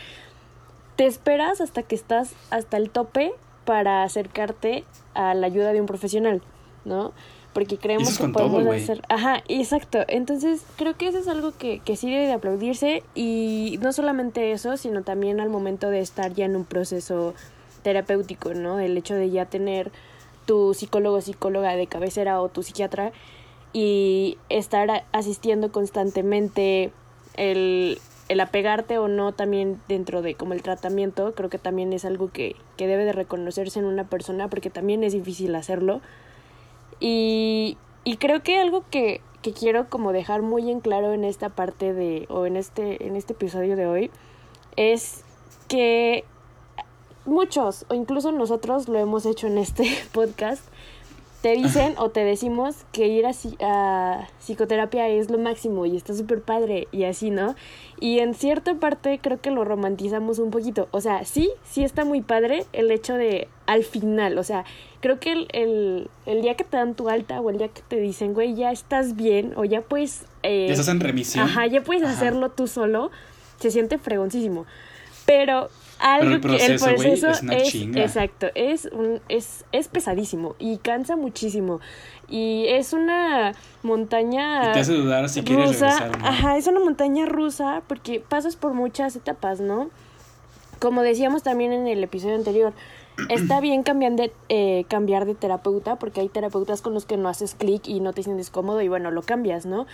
te 0.97 1.07
esperas 1.07 1.61
hasta 1.61 1.83
que 1.83 1.95
estás 1.95 2.33
hasta 2.51 2.77
el 2.77 2.91
tope 2.91 3.33
para 3.65 4.03
acercarte 4.03 4.85
a 5.15 5.35
la 5.35 5.47
ayuda 5.47 5.73
de 5.73 5.81
un 5.81 5.87
profesional, 5.87 6.43
¿no? 6.85 7.13
Porque 7.53 7.79
creemos 7.79 8.19
que 8.19 8.29
podemos 8.29 8.75
hacer... 8.75 9.03
Ajá, 9.09 9.43
exacto. 9.49 9.99
Entonces 10.07 10.63
creo 10.77 10.97
que 10.97 11.09
eso 11.09 11.19
es 11.19 11.27
algo 11.27 11.53
que, 11.57 11.81
que 11.81 11.97
sí 11.97 12.11
debe 12.11 12.27
de 12.27 12.33
aplaudirse 12.33 13.03
y 13.15 13.79
no 13.83 13.93
solamente 13.93 14.53
eso, 14.53 14.77
sino 14.77 15.03
también 15.03 15.41
al 15.41 15.51
momento 15.51 15.91
de 15.91 16.01
estar 16.01 16.33
ya 16.33 16.45
en 16.45 16.55
un 16.55 16.65
proceso 16.65 17.35
terapéutico, 17.83 18.55
¿no? 18.55 18.79
El 18.79 18.97
hecho 18.97 19.15
de 19.15 19.31
ya 19.31 19.47
tener 19.47 19.91
tu 20.47 20.75
psicólogo, 20.75 21.21
psicóloga 21.21 21.77
de 21.77 21.87
cabecera 21.87 22.41
o 22.41 22.49
tu 22.49 22.63
psiquiatra 22.63 23.13
y 23.73 24.39
estar 24.49 25.05
asistiendo 25.13 25.71
constantemente 25.73 26.93
el, 27.35 27.99
el 28.29 28.41
apegarte 28.41 28.99
o 28.99 29.09
no 29.09 29.33
también 29.33 29.81
dentro 29.89 30.23
de 30.23 30.35
como 30.35 30.55
el 30.55 30.63
tratamiento 30.63 31.35
creo 31.35 31.51
que 31.51 31.59
también 31.59 31.93
es 31.93 32.05
algo 32.05 32.31
que, 32.31 32.57
que 32.77 32.87
debe 32.87 33.05
de 33.05 33.13
reconocerse 33.13 33.79
en 33.79 33.85
una 33.85 34.05
persona 34.05 34.49
porque 34.49 34.71
también 34.71 35.05
es 35.05 35.13
difícil 35.13 35.55
hacerlo. 35.55 36.01
Y, 36.99 37.79
y 38.05 38.17
creo 38.17 38.43
que 38.43 38.59
algo 38.59 38.85
que, 38.91 39.21
que 39.43 39.53
quiero 39.53 39.89
como 39.89 40.13
dejar 40.13 40.43
muy 40.43 40.71
en 40.71 40.81
claro 40.81 41.13
en 41.13 41.25
esta 41.25 41.49
parte 41.49 41.93
de 41.93 42.27
o 42.29 42.47
en 42.47 42.57
este 42.57 43.07
en 43.07 43.17
este 43.17 43.33
episodio 43.33 43.77
de 43.77 43.87
hoy 43.87 44.11
es 44.77 45.25
que 45.69 46.25
muchos 47.25 47.87
o 47.89 47.95
incluso 47.95 48.33
nosotros 48.33 48.89
lo 48.89 48.99
hemos 48.99 49.25
hecho 49.27 49.47
en 49.47 49.59
este 49.59 49.89
podcast 50.13 50.65
te 51.43 51.53
dicen 51.55 51.95
o 51.97 52.11
te 52.11 52.23
decimos 52.23 52.77
que 52.93 53.09
ir 53.09 53.25
a, 53.27 54.29
psicoterapia 54.41 55.09
es 55.09 55.31
lo 55.31 55.39
máximo 55.39 55.87
y 55.87 55.97
está 55.97 56.15
súper 56.15 56.43
padre 56.43 56.87
y 56.93 57.05
así, 57.05 57.31
¿no? 57.31 57.55
Y 57.99 58.19
en 58.19 58.35
cierta 58.35 58.75
parte 58.75 59.19
creo 59.23 59.41
que 59.41 59.51
lo 59.51 59.65
romantizamos 59.65 60.39
un 60.39 60.51
poquito. 60.51 60.89
O 60.91 61.01
sea, 61.01 61.25
sí, 61.25 61.51
sí 61.65 61.83
está 61.83 62.05
muy 62.05 62.21
padre 62.21 62.67
el 62.73 62.91
hecho 62.91 63.15
de 63.15 63.49
al 63.67 63.85
final, 63.85 64.37
o 64.37 64.43
sea, 64.43 64.65
creo 65.01 65.21
que 65.21 65.33
el, 65.33 65.49
el, 65.53 66.11
el 66.27 66.43
día 66.43 66.57
que 66.57 66.65
te 66.65 66.77
dan 66.77 66.95
tu 66.95 67.09
alta 67.09 67.41
o 67.41 67.51
el 67.51 67.59
día 67.59 67.69
que 67.69 67.83
te 67.83 67.97
dicen, 67.97 68.35
güey, 68.35 68.55
ya 68.55 68.71
estás 68.73 69.17
bien 69.17 69.53
o 69.57 69.65
ya 69.65 69.81
puedes... 69.81 70.25
Eh, 70.43 70.67
ya 70.67 70.73
estás 70.73 70.89
en 70.89 71.01
remisión. 71.01 71.45
Ajá, 71.45 71.67
ya 71.67 71.83
puedes 71.83 72.03
hacerlo 72.03 72.51
tú 72.51 72.67
solo, 72.67 73.11
se 73.59 73.71
siente 73.71 73.99
fregoncísimo. 73.99 74.67
Pero 75.25 75.71
algo 76.01 76.35
el 76.35 76.41
proceso, 76.41 76.85
que 76.87 76.91
el 76.91 76.97
proceso 76.97 77.29
es, 77.29 77.43
una 77.43 77.63
chinga. 77.63 78.03
exacto, 78.03 78.47
es 78.55 78.87
un 78.87 79.21
es 79.29 79.65
es 79.73 79.89
pesadísimo 79.89 80.57
y 80.59 80.79
cansa 80.79 81.17
muchísimo 81.17 81.81
y 82.29 82.67
es 82.69 82.93
una 82.93 83.53
montaña 83.83 84.71
y 84.71 84.73
te 84.73 84.81
hace 84.81 84.95
dudar 84.95 85.29
si 85.29 85.43
quieres 85.43 85.81
regresar, 85.81 86.13
Ajá, 86.23 86.57
es 86.57 86.67
una 86.67 86.81
montaña 86.81 87.27
rusa 87.27 87.83
porque 87.87 88.21
pasas 88.27 88.57
por 88.57 88.73
muchas 88.75 89.17
etapas, 89.17 89.61
¿no? 89.61 89.91
Como 90.79 91.03
decíamos 91.03 91.43
también 91.43 91.73
en 91.73 91.87
el 91.87 92.03
episodio 92.03 92.37
anterior, 92.37 92.73
está 93.29 93.61
bien 93.61 93.83
cambiar 93.83 94.13
de, 94.13 94.33
eh, 94.49 94.85
cambiar 94.89 95.27
de 95.27 95.35
terapeuta 95.35 95.97
porque 95.97 96.21
hay 96.21 96.29
terapeutas 96.29 96.83
con 96.83 96.95
los 96.95 97.05
que 97.05 97.17
no 97.17 97.29
haces 97.29 97.55
clic 97.55 97.87
y 97.87 98.01
no 98.01 98.13
te 98.13 98.23
sientes 98.23 98.51
cómodo 98.51 98.81
y 98.81 98.89
bueno, 98.89 99.11
lo 99.11 99.23
cambias, 99.23 99.67
¿no? 99.67 99.87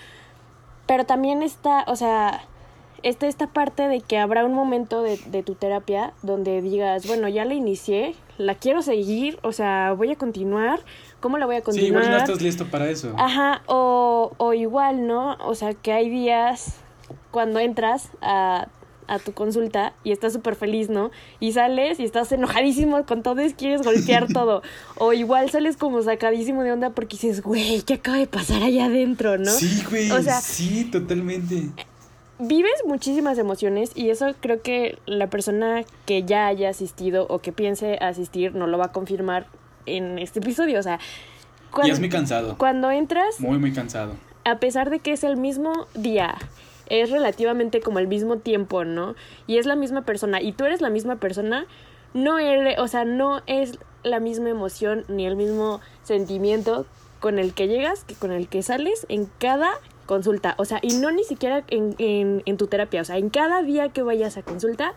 Pero 0.86 1.04
también 1.04 1.42
está, 1.42 1.84
o 1.88 1.96
sea, 1.96 2.44
está 3.02 3.26
esta 3.26 3.46
parte 3.48 3.88
de 3.88 4.00
que 4.00 4.18
habrá 4.18 4.44
un 4.44 4.54
momento 4.54 5.02
de, 5.02 5.18
de 5.26 5.42
tu 5.42 5.54
terapia 5.54 6.12
donde 6.22 6.60
digas, 6.62 7.06
bueno, 7.06 7.28
ya 7.28 7.44
la 7.44 7.54
inicié, 7.54 8.14
la 8.38 8.54
quiero 8.54 8.82
seguir, 8.82 9.38
o 9.42 9.52
sea, 9.52 9.92
voy 9.92 10.12
a 10.12 10.16
continuar, 10.16 10.80
¿cómo 11.20 11.38
la 11.38 11.46
voy 11.46 11.56
a 11.56 11.58
Sí, 11.60 11.64
continuar? 11.64 12.02
igual 12.04 12.10
no 12.10 12.16
estás 12.24 12.42
listo 12.42 12.66
para 12.66 12.88
eso. 12.90 13.12
Ajá, 13.18 13.62
o, 13.66 14.32
o 14.36 14.52
igual, 14.54 15.06
¿no? 15.06 15.36
O 15.46 15.54
sea, 15.54 15.74
que 15.74 15.92
hay 15.92 16.08
días 16.10 16.76
cuando 17.30 17.58
entras 17.60 18.10
a, 18.20 18.68
a 19.08 19.18
tu 19.20 19.32
consulta 19.32 19.92
y 20.02 20.10
estás 20.12 20.32
súper 20.32 20.56
feliz, 20.56 20.88
¿no? 20.90 21.10
Y 21.38 21.52
sales 21.52 22.00
y 22.00 22.04
estás 22.04 22.32
enojadísimo 22.32 23.06
con 23.06 23.22
todo 23.22 23.40
y 23.44 23.52
quieres 23.52 23.82
golpear 23.82 24.26
todo. 24.32 24.62
O 24.98 25.12
igual 25.12 25.48
sales 25.50 25.76
como 25.76 26.02
sacadísimo 26.02 26.62
de 26.62 26.72
onda 26.72 26.90
porque 26.90 27.16
dices, 27.16 27.40
güey, 27.42 27.82
¿qué 27.82 27.94
acaba 27.94 28.16
de 28.18 28.26
pasar 28.26 28.62
allá 28.64 28.86
adentro, 28.86 29.38
no? 29.38 29.50
Sí, 29.52 29.82
güey. 29.88 30.10
O 30.10 30.20
sea- 30.22 30.40
sí, 30.40 30.84
totalmente. 30.90 31.68
Vives 32.38 32.82
muchísimas 32.86 33.38
emociones 33.38 33.92
y 33.94 34.10
eso 34.10 34.34
creo 34.40 34.60
que 34.62 34.98
la 35.06 35.28
persona 35.28 35.84
que 36.04 36.22
ya 36.24 36.46
haya 36.46 36.68
asistido 36.68 37.26
o 37.28 37.38
que 37.40 37.52
piense 37.52 37.96
asistir 38.00 38.54
no 38.54 38.66
lo 38.66 38.78
va 38.78 38.86
a 38.86 38.92
confirmar 38.92 39.46
en 39.86 40.18
este 40.18 40.40
episodio. 40.40 40.78
O 40.78 40.82
sea, 40.82 40.98
Y 40.98 41.72
cuando, 41.72 41.92
es 41.94 42.00
muy 42.00 42.08
cansado. 42.08 42.56
cuando 42.58 42.90
entras, 42.90 43.40
Muy, 43.40 43.58
muy 43.58 43.72
cansado. 43.72 44.12
a 44.44 44.58
pesar 44.58 44.90
de 44.90 44.98
que 44.98 45.12
es 45.12 45.24
el 45.24 45.36
mismo 45.36 45.86
día, 45.94 46.36
es 46.88 47.10
relativamente 47.10 47.80
como 47.80 47.98
el 47.98 48.06
mismo 48.06 48.36
tiempo, 48.36 48.84
¿no? 48.84 49.14
Y 49.46 49.58
es 49.58 49.66
la 49.66 49.76
misma 49.76 50.02
persona 50.02 50.40
y 50.42 50.52
tú 50.52 50.64
eres 50.64 50.80
la 50.80 50.90
misma 50.90 51.16
persona, 51.16 51.66
no 52.14 52.38
eres, 52.38 52.78
o 52.78 52.86
sea, 52.88 53.04
no 53.04 53.42
es 53.46 53.78
la 54.04 54.20
misma 54.20 54.50
emoción 54.50 55.04
ni 55.08 55.26
el 55.26 55.36
mismo 55.36 55.80
sentimiento 56.04 56.86
con 57.18 57.38
el 57.38 57.54
que 57.54 57.66
llegas 57.66 58.04
que 58.04 58.14
con 58.14 58.30
el 58.30 58.46
que 58.46 58.62
sales 58.62 59.04
en 59.08 59.28
cada 59.38 59.70
consulta. 60.06 60.54
O 60.58 60.64
sea, 60.64 60.78
y 60.82 60.94
no 60.96 61.10
ni 61.10 61.24
siquiera 61.24 61.64
en, 61.68 61.94
en, 62.44 62.56
tu 62.56 62.66
terapia. 62.66 63.02
O 63.02 63.04
sea, 63.04 63.18
en 63.18 63.30
cada 63.30 63.62
día 63.62 63.90
que 63.90 64.02
vayas 64.02 64.36
a 64.36 64.42
consulta 64.42 64.94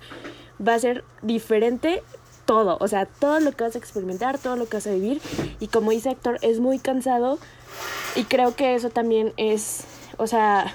va 0.66 0.76
a 0.76 0.80
ser 0.80 1.04
diferente 1.22 2.04
todo. 2.46 2.78
O 2.80 2.88
sea, 2.88 3.06
todo 3.06 3.40
lo 3.40 3.52
que 3.52 3.64
vas 3.64 3.76
a 3.76 3.80
experimentar, 3.80 4.38
todo 4.38 4.56
lo 4.56 4.68
que 4.68 4.78
vas 4.78 4.88
a 4.88 4.92
vivir. 4.92 5.22
Y 5.60 5.68
como 5.68 5.92
dice 5.92 6.12
Héctor, 6.12 6.38
es 6.42 6.60
muy 6.60 6.80
cansado. 6.80 7.40
Y 8.16 8.24
creo 8.24 8.56
que 8.56 8.76
eso 8.76 8.90
también 8.90 9.34
es, 9.38 9.84
o 10.18 10.28
sea, 10.28 10.74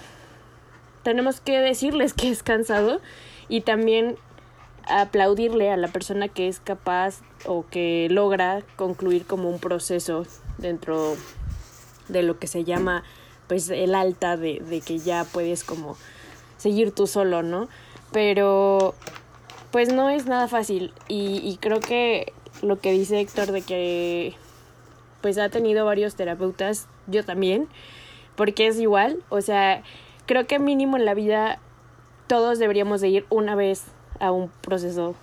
tenemos 1.03 1.40
que 1.40 1.59
decirles 1.59 2.14
que 2.14 2.31
es 2.31 2.42
cansado 2.42 3.01
y 3.49 3.61
también 3.61 4.16
aplaudirle 4.87 5.70
a 5.70 5.77
la 5.77 5.88
persona 5.88 6.29
que 6.29 6.49
es 6.49 6.61
capaz 6.61 7.20
o 7.47 7.64
que 7.70 8.09
logra 8.11 8.62
concluir 8.77 9.27
como 9.27 9.49
un 9.49 9.59
proceso 9.59 10.27
dentro 10.59 11.16
de 12.09 12.23
lo 12.23 12.38
que 12.38 12.47
se 12.47 12.64
llama 12.64 13.03
pues 13.47 13.69
el 13.71 13.95
alta 13.95 14.37
de, 14.37 14.61
de 14.61 14.81
que 14.81 14.99
ya 14.99 15.25
puedes 15.25 15.65
como 15.65 15.97
seguir 16.57 16.93
tú 16.93 17.07
solo, 17.07 17.43
¿no? 17.43 17.69
Pero 18.13 18.95
pues 19.71 19.93
no 19.93 20.11
es 20.11 20.27
nada 20.27 20.49
fácil. 20.49 20.93
Y, 21.09 21.41
y 21.43 21.59
creo 21.59 21.81
que 21.81 22.33
lo 22.63 22.81
que 22.81 22.93
dice 22.93 23.21
Héctor 23.21 23.53
de 23.53 23.63
que 23.63 24.35
pues 25.21 25.39
ha 25.39 25.49
tenido 25.49 25.87
varios 25.87 26.17
terapeutas, 26.17 26.87
yo 27.07 27.25
también, 27.25 27.69
porque 28.37 28.67
es 28.67 28.79
igual, 28.79 29.23
o 29.31 29.41
sea, 29.41 29.83
creo 30.27 30.47
que 30.47 30.59
mínimo 30.59 30.97
en 30.97 31.07
la 31.07 31.15
vida 31.15 31.61
todos 32.27 32.59
deberíamos 32.59 33.01
de 33.01 33.09
ir 33.09 33.27
una 33.31 33.55
vez 33.55 33.85
a 34.21 34.33
un 34.33 34.51
proceso 34.61 35.15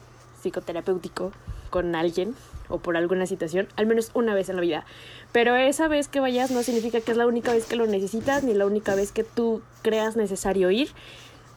psicoterapéutico 0.42 1.32
con 1.72 1.96
alguien 1.96 2.36
o 2.70 2.78
por 2.78 2.96
alguna 2.96 3.26
situación, 3.26 3.68
al 3.76 3.88
menos 3.88 4.12
una 4.14 4.36
vez 4.36 4.50
en 4.50 4.58
la 4.58 4.62
vida. 4.62 4.86
Pero 5.32 5.56
esa 5.56 5.88
vez 5.88 6.08
que 6.08 6.20
vayas 6.20 6.52
no 6.52 6.62
significa 6.62 7.02
que 7.02 7.12
es 7.12 7.18
la 7.18 7.26
única 7.26 7.52
vez 7.52 7.66
que 7.66 7.76
lo 7.76 7.88
necesitas 7.88 8.44
ni 8.44 8.54
la 8.54 8.68
única 8.68 8.94
vez 8.94 9.12
que 9.12 9.24
tú 9.24 9.64
creas 9.82 10.16
necesario 10.16 10.70
ir, 10.70 10.90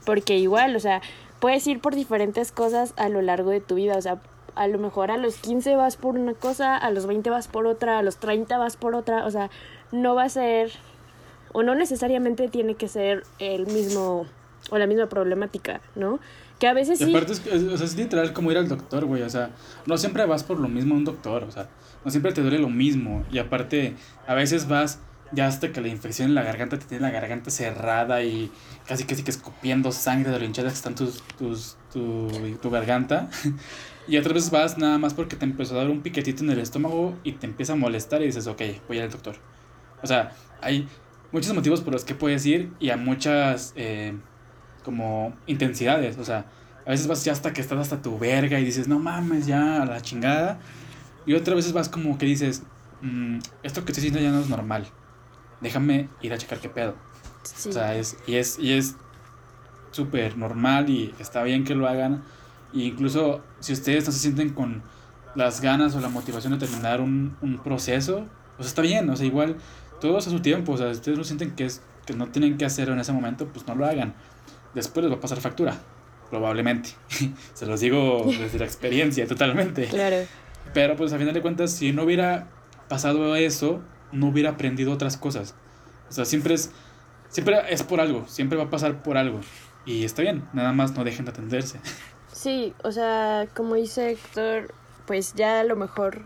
porque 0.06 0.38
igual, 0.38 0.74
o 0.74 0.80
sea, 0.80 1.02
puedes 1.40 1.66
ir 1.66 1.80
por 1.80 1.94
diferentes 1.94 2.50
cosas 2.52 2.94
a 2.96 3.10
lo 3.10 3.20
largo 3.20 3.50
de 3.50 3.60
tu 3.60 3.74
vida, 3.74 3.96
o 3.96 4.00
sea, 4.00 4.20
a 4.54 4.68
lo 4.68 4.78
mejor 4.78 5.10
a 5.10 5.16
los 5.16 5.36
15 5.36 5.76
vas 5.76 5.96
por 5.96 6.16
una 6.16 6.34
cosa, 6.34 6.76
a 6.76 6.90
los 6.90 7.06
20 7.06 7.28
vas 7.30 7.48
por 7.48 7.66
otra, 7.66 7.98
a 7.98 8.02
los 8.02 8.16
30 8.16 8.56
vas 8.56 8.76
por 8.76 8.94
otra, 8.94 9.26
o 9.26 9.30
sea, 9.30 9.50
no 9.92 10.14
va 10.14 10.24
a 10.24 10.28
ser 10.28 10.72
o 11.52 11.62
no 11.62 11.74
necesariamente 11.74 12.48
tiene 12.48 12.74
que 12.74 12.88
ser 12.88 13.22
el 13.38 13.66
mismo 13.66 14.26
o 14.70 14.78
la 14.78 14.86
misma 14.86 15.06
problemática, 15.06 15.80
¿no? 15.94 16.18
Que 16.58 16.68
a 16.68 16.72
veces 16.72 17.00
Y 17.00 17.04
sí. 17.04 17.10
aparte, 17.10 17.32
es, 17.32 17.40
o 17.40 17.76
sea, 17.76 17.86
es 17.86 17.96
literal 17.96 18.32
como 18.32 18.50
ir 18.52 18.58
al 18.58 18.68
doctor, 18.68 19.04
güey. 19.04 19.22
O 19.22 19.30
sea, 19.30 19.50
no 19.86 19.96
siempre 19.98 20.24
vas 20.26 20.44
por 20.44 20.60
lo 20.60 20.68
mismo 20.68 20.94
a 20.94 20.98
un 20.98 21.04
doctor. 21.04 21.44
O 21.44 21.50
sea, 21.50 21.68
no 22.04 22.10
siempre 22.10 22.32
te 22.32 22.42
duele 22.42 22.58
lo 22.58 22.68
mismo. 22.68 23.24
Y 23.32 23.38
aparte, 23.38 23.94
a 24.26 24.34
veces 24.34 24.68
vas 24.68 24.98
ya 25.32 25.46
hasta 25.46 25.72
que 25.72 25.80
la 25.80 25.88
infección 25.88 26.28
en 26.28 26.34
la 26.34 26.42
garganta 26.42 26.78
te 26.78 26.84
tiene 26.86 27.02
la 27.02 27.10
garganta 27.10 27.50
cerrada 27.50 28.22
y 28.22 28.52
casi 28.86 29.04
casi 29.04 29.24
que 29.24 29.30
escupiendo 29.32 29.90
sangre 29.90 30.30
de 30.30 30.38
lo 30.38 30.44
hinchadas 30.44 30.72
que 30.74 30.76
están 30.76 30.94
tus, 30.94 31.22
tus, 31.38 31.76
tu, 31.92 32.28
tu 32.60 32.70
garganta. 32.70 33.28
Y 34.06 34.18
otras 34.18 34.34
veces 34.34 34.50
vas 34.50 34.76
nada 34.76 34.98
más 34.98 35.14
porque 35.14 35.34
te 35.34 35.46
empezó 35.46 35.74
a 35.74 35.78
dar 35.78 35.88
un 35.88 36.02
piquetito 36.02 36.44
en 36.44 36.50
el 36.50 36.58
estómago 36.58 37.16
y 37.24 37.32
te 37.32 37.46
empieza 37.46 37.72
a 37.72 37.76
molestar 37.76 38.20
y 38.20 38.26
dices, 38.26 38.46
ok, 38.46 38.60
voy 38.86 38.98
al 38.98 39.10
doctor. 39.10 39.36
O 40.02 40.06
sea, 40.06 40.32
hay 40.60 40.86
muchos 41.32 41.54
motivos 41.54 41.80
por 41.80 41.94
los 41.94 42.04
que 42.04 42.14
puedes 42.14 42.44
ir 42.44 42.70
y 42.78 42.90
a 42.90 42.98
muchas 42.98 43.72
eh, 43.76 44.14
como 44.84 45.34
intensidades. 45.46 46.18
O 46.18 46.24
sea, 46.24 46.46
a 46.86 46.90
veces 46.90 47.06
vas 47.06 47.24
ya 47.24 47.32
hasta 47.32 47.52
que 47.52 47.60
estás 47.60 47.78
hasta 47.78 48.02
tu 48.02 48.18
verga 48.18 48.60
y 48.60 48.64
dices, 48.64 48.86
no 48.88 48.98
mames, 48.98 49.46
ya 49.46 49.82
a 49.82 49.86
la 49.86 50.00
chingada. 50.00 50.58
Y 51.26 51.34
otras 51.34 51.56
veces 51.56 51.72
vas 51.72 51.88
como 51.88 52.18
que 52.18 52.26
dices, 52.26 52.62
"Mm, 53.00 53.38
esto 53.62 53.84
que 53.84 53.92
estoy 53.92 54.08
haciendo 54.08 54.20
ya 54.20 54.30
no 54.30 54.40
es 54.40 54.48
normal. 54.48 54.86
Déjame 55.60 56.08
ir 56.22 56.32
a 56.32 56.38
checar 56.38 56.58
qué 56.60 56.68
pedo. 56.68 56.94
sí. 57.42 57.68
O 57.70 57.72
sea, 57.72 57.94
es, 57.96 58.16
y 58.26 58.36
es, 58.36 58.58
y 58.58 58.72
es 58.72 58.96
súper 59.90 60.36
normal 60.36 60.88
y 60.90 61.14
está 61.18 61.42
bien 61.42 61.64
que 61.64 61.74
lo 61.74 61.88
hagan. 61.88 62.22
E 62.74 62.80
incluso 62.80 63.42
si 63.60 63.72
ustedes 63.72 64.06
no 64.06 64.12
se 64.12 64.18
sienten 64.18 64.50
con 64.50 64.82
las 65.34 65.60
ganas 65.60 65.94
o 65.94 66.00
la 66.00 66.08
motivación 66.08 66.52
de 66.52 66.58
terminar 66.66 67.00
un, 67.00 67.36
un 67.40 67.58
proceso, 67.62 68.26
pues 68.56 68.68
está 68.68 68.82
bien, 68.82 69.08
o 69.10 69.16
sea, 69.16 69.26
igual 69.26 69.56
todos 70.00 70.26
a 70.26 70.30
su 70.30 70.40
tiempo, 70.40 70.72
o 70.72 70.76
sea, 70.76 70.88
si 70.88 71.00
ustedes 71.00 71.18
no 71.18 71.24
sienten 71.24 71.52
que, 71.54 71.64
es, 71.66 71.82
que 72.06 72.14
no 72.14 72.28
tienen 72.28 72.56
que 72.56 72.64
hacerlo 72.64 72.94
en 72.94 73.00
ese 73.00 73.12
momento, 73.12 73.46
pues 73.48 73.66
no 73.66 73.74
lo 73.74 73.86
hagan. 73.86 74.14
Después 74.74 75.04
les 75.04 75.12
va 75.12 75.18
a 75.18 75.20
pasar 75.20 75.40
factura, 75.40 75.76
probablemente. 76.30 76.90
se 77.54 77.66
los 77.66 77.80
digo 77.80 78.24
desde 78.26 78.58
la 78.58 78.64
experiencia 78.64 79.26
totalmente. 79.26 79.86
Claro. 79.86 80.26
Pero 80.72 80.96
pues 80.96 81.12
a 81.12 81.18
final 81.18 81.34
de 81.34 81.42
cuentas, 81.42 81.72
si 81.72 81.92
no 81.92 82.04
hubiera 82.04 82.48
pasado 82.88 83.36
eso, 83.36 83.82
no 84.12 84.28
hubiera 84.28 84.50
aprendido 84.50 84.92
otras 84.92 85.16
cosas. 85.16 85.54
O 86.08 86.12
sea, 86.12 86.24
siempre 86.24 86.54
es, 86.54 86.70
siempre 87.28 87.60
es 87.68 87.82
por 87.82 88.00
algo, 88.00 88.26
siempre 88.28 88.58
va 88.58 88.64
a 88.64 88.70
pasar 88.70 89.02
por 89.02 89.16
algo. 89.16 89.40
Y 89.86 90.04
está 90.04 90.22
bien, 90.22 90.44
nada 90.52 90.72
más 90.72 90.92
no 90.96 91.04
dejen 91.04 91.24
de 91.24 91.30
atenderse. 91.30 91.80
Sí, 92.32 92.74
o 92.82 92.90
sea, 92.90 93.46
como 93.54 93.76
dice 93.76 94.10
Héctor, 94.10 94.74
pues 95.06 95.34
ya 95.34 95.60
a 95.60 95.64
lo 95.64 95.76
mejor 95.76 96.22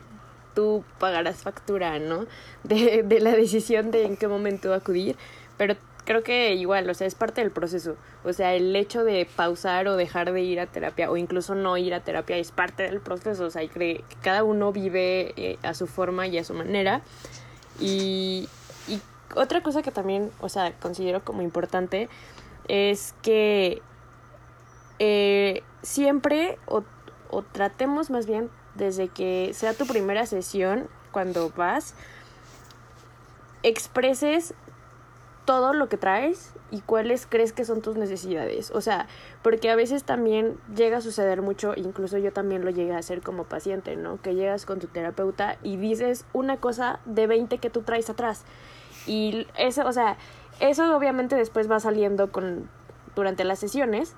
tú 0.55 0.83
pagarás 0.99 1.43
factura, 1.43 1.99
¿no? 1.99 2.25
De, 2.65 3.03
de 3.03 3.21
la 3.21 3.33
decisión 3.33 3.91
de 3.91 4.05
en 4.05 4.17
qué 4.17 4.27
momento 4.27 4.73
acudir, 4.73 5.17
pero 5.59 5.77
creo 6.09 6.23
que 6.23 6.55
igual, 6.55 6.89
o 6.89 6.95
sea, 6.95 7.07
es 7.07 7.15
parte 7.15 7.43
del 7.43 7.51
proceso. 7.51 7.97
O 8.25 8.33
sea, 8.33 8.55
el 8.55 8.75
hecho 8.75 9.05
de 9.05 9.29
pausar 9.37 9.89
o 9.89 9.97
dejar 9.97 10.33
de 10.33 10.41
ir 10.41 10.59
a 10.59 10.67
terapia 10.67 11.11
o 11.11 11.19
incluso 11.19 11.55
no 11.55 11.77
ir 11.77 11.93
a 11.93 12.01
terapia 12.01 12.39
es 12.39 12.51
parte 12.51 12.85
del 12.85 13.01
proceso. 13.01 13.45
O 13.45 13.51
sea, 13.51 13.69
que 13.69 14.03
cada 14.23 14.43
uno 14.43 14.73
vive 14.73 15.35
eh, 15.37 15.59
a 15.63 15.75
su 15.75 15.87
forma 15.87 16.27
y 16.27 16.39
a 16.39 16.45
su 16.45 16.55
manera. 16.55 17.03
Y, 17.79 18.49
y 18.89 19.03
otra 19.35 19.63
cosa 19.63 19.83
que 19.83 19.91
también, 19.91 20.31
o 20.41 20.49
sea, 20.49 20.73
considero 20.81 21.23
como 21.23 21.43
importante 21.43 22.09
es 22.69 23.15
que 23.21 23.83
eh, 24.99 25.63
siempre 25.83 26.59
o, 26.65 26.85
o 27.29 27.43
tratemos 27.43 28.09
más 28.09 28.27
bien 28.27 28.49
desde 28.77 29.09
que 29.09 29.51
sea 29.53 29.75
tu 29.75 29.87
primera 29.87 30.25
sesión 30.25 30.89
cuando 31.13 31.51
vas 31.51 31.95
expreses 33.63 34.55
todo 35.49 35.73
lo 35.73 35.89
que 35.89 35.97
traes 35.97 36.53
y 36.71 36.83
cuáles 36.83 37.27
crees 37.27 37.55
que 37.55 37.65
son 37.65 37.81
tus 37.81 37.97
necesidades. 37.97 38.71
O 38.71 38.83
sea, 38.83 39.07
porque 39.43 39.71
a 39.71 39.77
veces 39.77 40.05
también 40.05 40.59
llega 40.77 40.99
a 40.99 41.01
suceder 41.01 41.41
mucho, 41.41 41.73
incluso 41.75 42.19
yo 42.19 42.35
también 42.35 42.67
lo 42.67 42.71
llegué 42.71 42.93
a 42.93 42.99
hacer 42.99 43.23
como 43.23 43.45
paciente, 43.45 43.97
¿no? 43.97 44.21
Que 44.21 44.35
llegas 44.35 44.67
con 44.67 44.79
tu 44.79 44.89
terapeuta 44.89 45.57
y 45.63 45.79
dices 45.79 46.27
una 46.35 46.59
cosa 46.59 47.01
de 47.07 47.27
20 47.27 47.57
que 47.57 47.71
tú 47.71 47.81
traes 47.81 48.11
atrás. 48.11 48.45
Y 49.07 49.47
eso, 49.57 49.87
o 49.87 49.93
sea, 49.95 50.19
eso 50.61 50.95
obviamente 50.95 51.35
después 51.35 51.71
va 51.71 51.81
saliendo 51.81 52.31
con 52.31 52.69
durante 53.17 53.45
las 53.45 53.59
sesiones, 53.59 54.17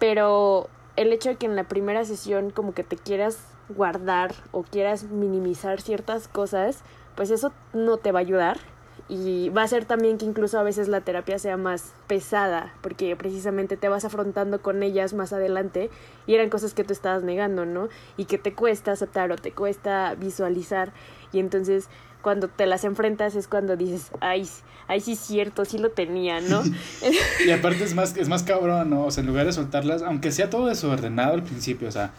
pero 0.00 0.68
el 0.96 1.12
hecho 1.12 1.28
de 1.28 1.36
que 1.36 1.46
en 1.46 1.54
la 1.54 1.68
primera 1.68 2.04
sesión 2.04 2.50
como 2.50 2.74
que 2.74 2.82
te 2.82 2.96
quieras 2.96 3.38
guardar 3.68 4.34
o 4.50 4.64
quieras 4.64 5.04
minimizar 5.04 5.80
ciertas 5.80 6.26
cosas, 6.26 6.82
pues 7.14 7.30
eso 7.30 7.52
no 7.74 7.96
te 7.98 8.10
va 8.10 8.18
a 8.18 8.22
ayudar 8.22 8.73
y 9.08 9.50
va 9.50 9.62
a 9.62 9.68
ser 9.68 9.84
también 9.84 10.16
que 10.16 10.24
incluso 10.24 10.58
a 10.58 10.62
veces 10.62 10.88
la 10.88 11.02
terapia 11.02 11.38
sea 11.38 11.56
más 11.56 11.92
pesada 12.06 12.72
porque 12.80 13.14
precisamente 13.16 13.76
te 13.76 13.88
vas 13.88 14.04
afrontando 14.04 14.62
con 14.62 14.82
ellas 14.82 15.12
más 15.12 15.32
adelante 15.32 15.90
y 16.26 16.34
eran 16.34 16.48
cosas 16.48 16.72
que 16.72 16.84
tú 16.84 16.94
estabas 16.94 17.22
negando, 17.22 17.66
¿no? 17.66 17.88
Y 18.16 18.24
que 18.24 18.38
te 18.38 18.54
cuesta 18.54 18.92
aceptar 18.92 19.30
o 19.30 19.36
te 19.36 19.52
cuesta 19.52 20.14
visualizar 20.14 20.92
y 21.32 21.38
entonces 21.38 21.88
cuando 22.22 22.48
te 22.48 22.64
las 22.64 22.84
enfrentas 22.84 23.36
es 23.36 23.46
cuando 23.46 23.76
dices, 23.76 24.10
ay, 24.20 24.48
ay 24.88 25.00
sí 25.00 25.12
es 25.12 25.18
cierto, 25.18 25.66
sí 25.66 25.76
lo 25.76 25.90
tenía, 25.90 26.40
¿no? 26.40 26.62
y 27.46 27.50
aparte 27.50 27.84
es 27.84 27.94
más, 27.94 28.16
es 28.16 28.30
más 28.30 28.42
cabrón, 28.42 28.88
¿no? 28.88 29.04
O 29.04 29.10
sea, 29.10 29.20
en 29.20 29.26
lugar 29.26 29.44
de 29.44 29.52
soltarlas, 29.52 30.00
aunque 30.00 30.32
sea 30.32 30.48
todo 30.48 30.66
desordenado 30.66 31.34
al 31.34 31.42
principio, 31.42 31.88
o 31.88 31.92
sea, 31.92 32.12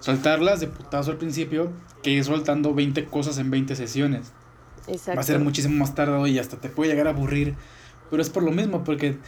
soltarlas 0.00 0.60
de 0.60 0.68
putazo 0.68 1.10
al 1.10 1.18
principio, 1.18 1.70
que 2.02 2.10
ir 2.10 2.24
soltando 2.24 2.72
20 2.72 3.04
cosas 3.04 3.36
en 3.36 3.50
20 3.50 3.76
sesiones. 3.76 4.32
Exacto. 4.86 5.14
Va 5.16 5.20
a 5.20 5.24
ser 5.24 5.38
muchísimo 5.38 5.76
más 5.76 5.94
tardado 5.94 6.26
y 6.26 6.38
hasta 6.38 6.56
te 6.56 6.68
puede 6.68 6.90
llegar 6.90 7.06
a 7.06 7.10
aburrir. 7.10 7.54
Pero 8.10 8.22
es 8.22 8.30
por 8.30 8.42
lo 8.42 8.52
mismo, 8.52 8.84
porque 8.84 9.18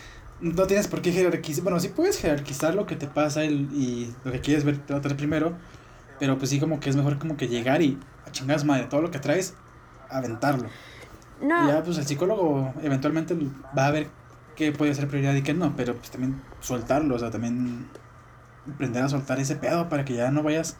no 0.40 0.66
tienes 0.66 0.88
por 0.88 1.00
qué 1.02 1.12
jerarquizar. 1.12 1.64
Bueno, 1.64 1.80
sí 1.80 1.88
puedes 1.88 2.18
jerarquizar 2.18 2.74
lo 2.74 2.86
que 2.86 2.96
te 2.96 3.06
pasa 3.06 3.44
y 3.44 4.14
lo 4.24 4.32
que 4.32 4.40
quieres 4.40 4.64
ver 4.64 4.78
tratar 4.78 5.16
primero. 5.16 5.54
Pero 6.18 6.38
pues 6.38 6.50
sí, 6.50 6.60
como 6.60 6.80
que 6.80 6.90
es 6.90 6.96
mejor 6.96 7.18
como 7.18 7.36
que 7.36 7.48
llegar 7.48 7.82
y 7.82 7.98
a 8.26 8.30
chingas 8.30 8.64
madre, 8.64 8.84
todo 8.84 9.02
lo 9.02 9.10
que 9.10 9.18
traes, 9.18 9.54
aventarlo. 10.10 10.68
No. 11.40 11.64
Y 11.64 11.68
ya, 11.68 11.82
pues 11.82 11.98
el 11.98 12.06
psicólogo 12.06 12.72
eventualmente 12.82 13.36
va 13.76 13.86
a 13.86 13.90
ver 13.90 14.08
qué 14.54 14.72
puede 14.72 14.94
ser 14.94 15.08
prioridad 15.08 15.34
y 15.34 15.42
qué 15.42 15.54
no, 15.54 15.74
pero 15.76 15.94
pues 15.96 16.10
también 16.10 16.40
soltarlo, 16.60 17.16
o 17.16 17.18
sea, 17.18 17.30
también 17.30 17.88
aprender 18.72 19.02
a 19.02 19.08
soltar 19.08 19.40
ese 19.40 19.56
pedo 19.56 19.88
para 19.88 20.04
que 20.04 20.14
ya 20.14 20.30
no 20.30 20.42
vayas 20.42 20.76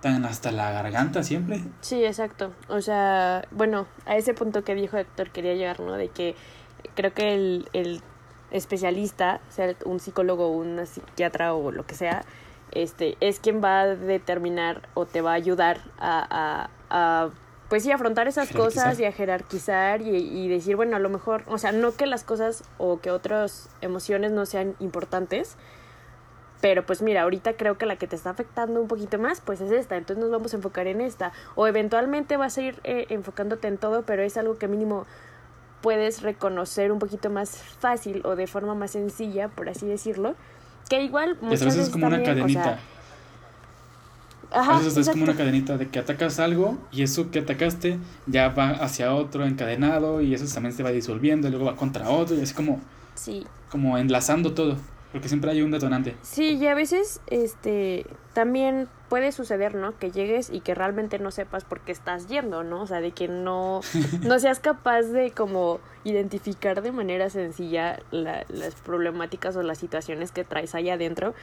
tan 0.00 0.24
hasta 0.24 0.52
la 0.52 0.72
garganta 0.72 1.22
siempre. 1.22 1.62
Sí, 1.80 2.04
exacto. 2.04 2.52
O 2.68 2.80
sea, 2.80 3.46
bueno, 3.50 3.86
a 4.06 4.16
ese 4.16 4.34
punto 4.34 4.64
que 4.64 4.74
dijo 4.74 4.96
Héctor 4.96 5.30
quería 5.30 5.54
llegar, 5.54 5.80
¿no? 5.80 5.94
De 5.94 6.08
que 6.08 6.34
creo 6.94 7.12
que 7.12 7.34
el, 7.34 7.68
el 7.72 8.02
especialista, 8.50 9.40
sea 9.48 9.74
un 9.84 10.00
psicólogo 10.00 10.46
o 10.46 10.52
un 10.52 10.86
psiquiatra 10.86 11.54
o 11.54 11.70
lo 11.70 11.86
que 11.86 11.94
sea, 11.94 12.24
este, 12.72 13.16
es 13.20 13.40
quien 13.40 13.62
va 13.62 13.82
a 13.82 13.86
determinar 13.86 14.88
o 14.94 15.06
te 15.06 15.20
va 15.20 15.32
a 15.32 15.34
ayudar 15.34 15.80
a, 15.98 16.68
a, 16.90 17.24
a 17.24 17.30
pues 17.68 17.84
sí, 17.84 17.92
afrontar 17.92 18.26
esas 18.26 18.50
cosas 18.50 18.98
y 18.98 19.04
a 19.04 19.12
jerarquizar 19.12 20.02
y, 20.02 20.16
y, 20.16 20.48
decir, 20.48 20.74
bueno, 20.74 20.96
a 20.96 20.98
lo 20.98 21.08
mejor, 21.08 21.44
o 21.46 21.56
sea, 21.56 21.70
no 21.70 21.92
que 21.94 22.06
las 22.06 22.24
cosas 22.24 22.64
o 22.78 22.98
que 22.98 23.12
otras 23.12 23.68
emociones 23.80 24.32
no 24.32 24.44
sean 24.44 24.74
importantes, 24.80 25.56
pero 26.60 26.84
pues 26.84 27.00
mira, 27.00 27.22
ahorita 27.22 27.54
creo 27.54 27.78
que 27.78 27.86
la 27.86 27.96
que 27.96 28.06
te 28.06 28.16
está 28.16 28.30
afectando 28.30 28.80
un 28.80 28.88
poquito 28.88 29.18
más, 29.18 29.40
pues 29.40 29.60
es 29.60 29.72
esta, 29.72 29.96
entonces 29.96 30.22
nos 30.22 30.30
vamos 30.30 30.52
a 30.52 30.56
enfocar 30.56 30.86
en 30.86 31.00
esta. 31.00 31.32
O 31.54 31.66
eventualmente 31.66 32.36
vas 32.36 32.58
a 32.58 32.62
ir 32.62 32.80
eh, 32.84 33.06
enfocándote 33.08 33.68
en 33.68 33.78
todo, 33.78 34.02
pero 34.02 34.22
es 34.22 34.36
algo 34.36 34.58
que 34.58 34.68
mínimo 34.68 35.06
puedes 35.80 36.22
reconocer 36.22 36.92
un 36.92 36.98
poquito 36.98 37.30
más 37.30 37.56
fácil 37.56 38.20
o 38.24 38.36
de 38.36 38.46
forma 38.46 38.74
más 38.74 38.90
sencilla, 38.90 39.48
por 39.48 39.68
así 39.70 39.86
decirlo, 39.86 40.34
que 40.90 41.02
igual 41.02 41.38
muchas 41.40 41.64
veces 41.64 41.84
es 41.84 41.90
como 41.90 42.06
una 42.08 42.22
cadenita. 42.22 42.78
a 44.50 44.78
veces 44.78 44.96
es 44.96 45.08
como 45.08 45.24
una 45.24 45.36
cadenita 45.36 45.78
de 45.78 45.88
que 45.88 45.98
atacas 45.98 46.38
algo 46.40 46.76
y 46.92 47.02
eso 47.02 47.30
que 47.30 47.38
atacaste 47.38 47.98
ya 48.26 48.50
va 48.50 48.70
hacia 48.70 49.14
otro 49.14 49.46
encadenado 49.46 50.20
y 50.20 50.34
eso 50.34 50.52
también 50.52 50.74
se 50.74 50.82
va 50.82 50.90
disolviendo 50.90 51.48
y 51.48 51.50
luego 51.52 51.66
va 51.66 51.76
contra 51.76 52.10
otro 52.10 52.36
y 52.36 52.42
así 52.42 52.52
como 52.52 52.80
sí. 53.14 53.46
como 53.70 53.96
enlazando 53.96 54.52
todo. 54.52 54.76
Porque 55.12 55.28
siempre 55.28 55.50
hay 55.50 55.62
un 55.62 55.70
detonante. 55.70 56.16
Sí, 56.22 56.56
y 56.56 56.66
a 56.66 56.74
veces 56.74 57.20
este 57.26 58.06
también 58.32 58.88
puede 59.08 59.32
suceder, 59.32 59.74
¿no? 59.74 59.98
Que 59.98 60.12
llegues 60.12 60.50
y 60.50 60.60
que 60.60 60.74
realmente 60.74 61.18
no 61.18 61.32
sepas 61.32 61.64
por 61.64 61.80
qué 61.80 61.90
estás 61.90 62.28
yendo, 62.28 62.62
¿no? 62.62 62.82
O 62.82 62.86
sea, 62.86 63.00
de 63.00 63.10
que 63.10 63.26
no, 63.26 63.80
no 64.22 64.38
seas 64.38 64.60
capaz 64.60 65.02
de 65.02 65.32
como 65.32 65.80
identificar 66.04 66.80
de 66.80 66.92
manera 66.92 67.28
sencilla 67.28 67.98
la, 68.12 68.44
las 68.48 68.76
problemáticas 68.76 69.56
o 69.56 69.62
las 69.62 69.78
situaciones 69.78 70.30
que 70.30 70.44
traes 70.44 70.74
ahí 70.74 70.90
adentro. 70.90 71.34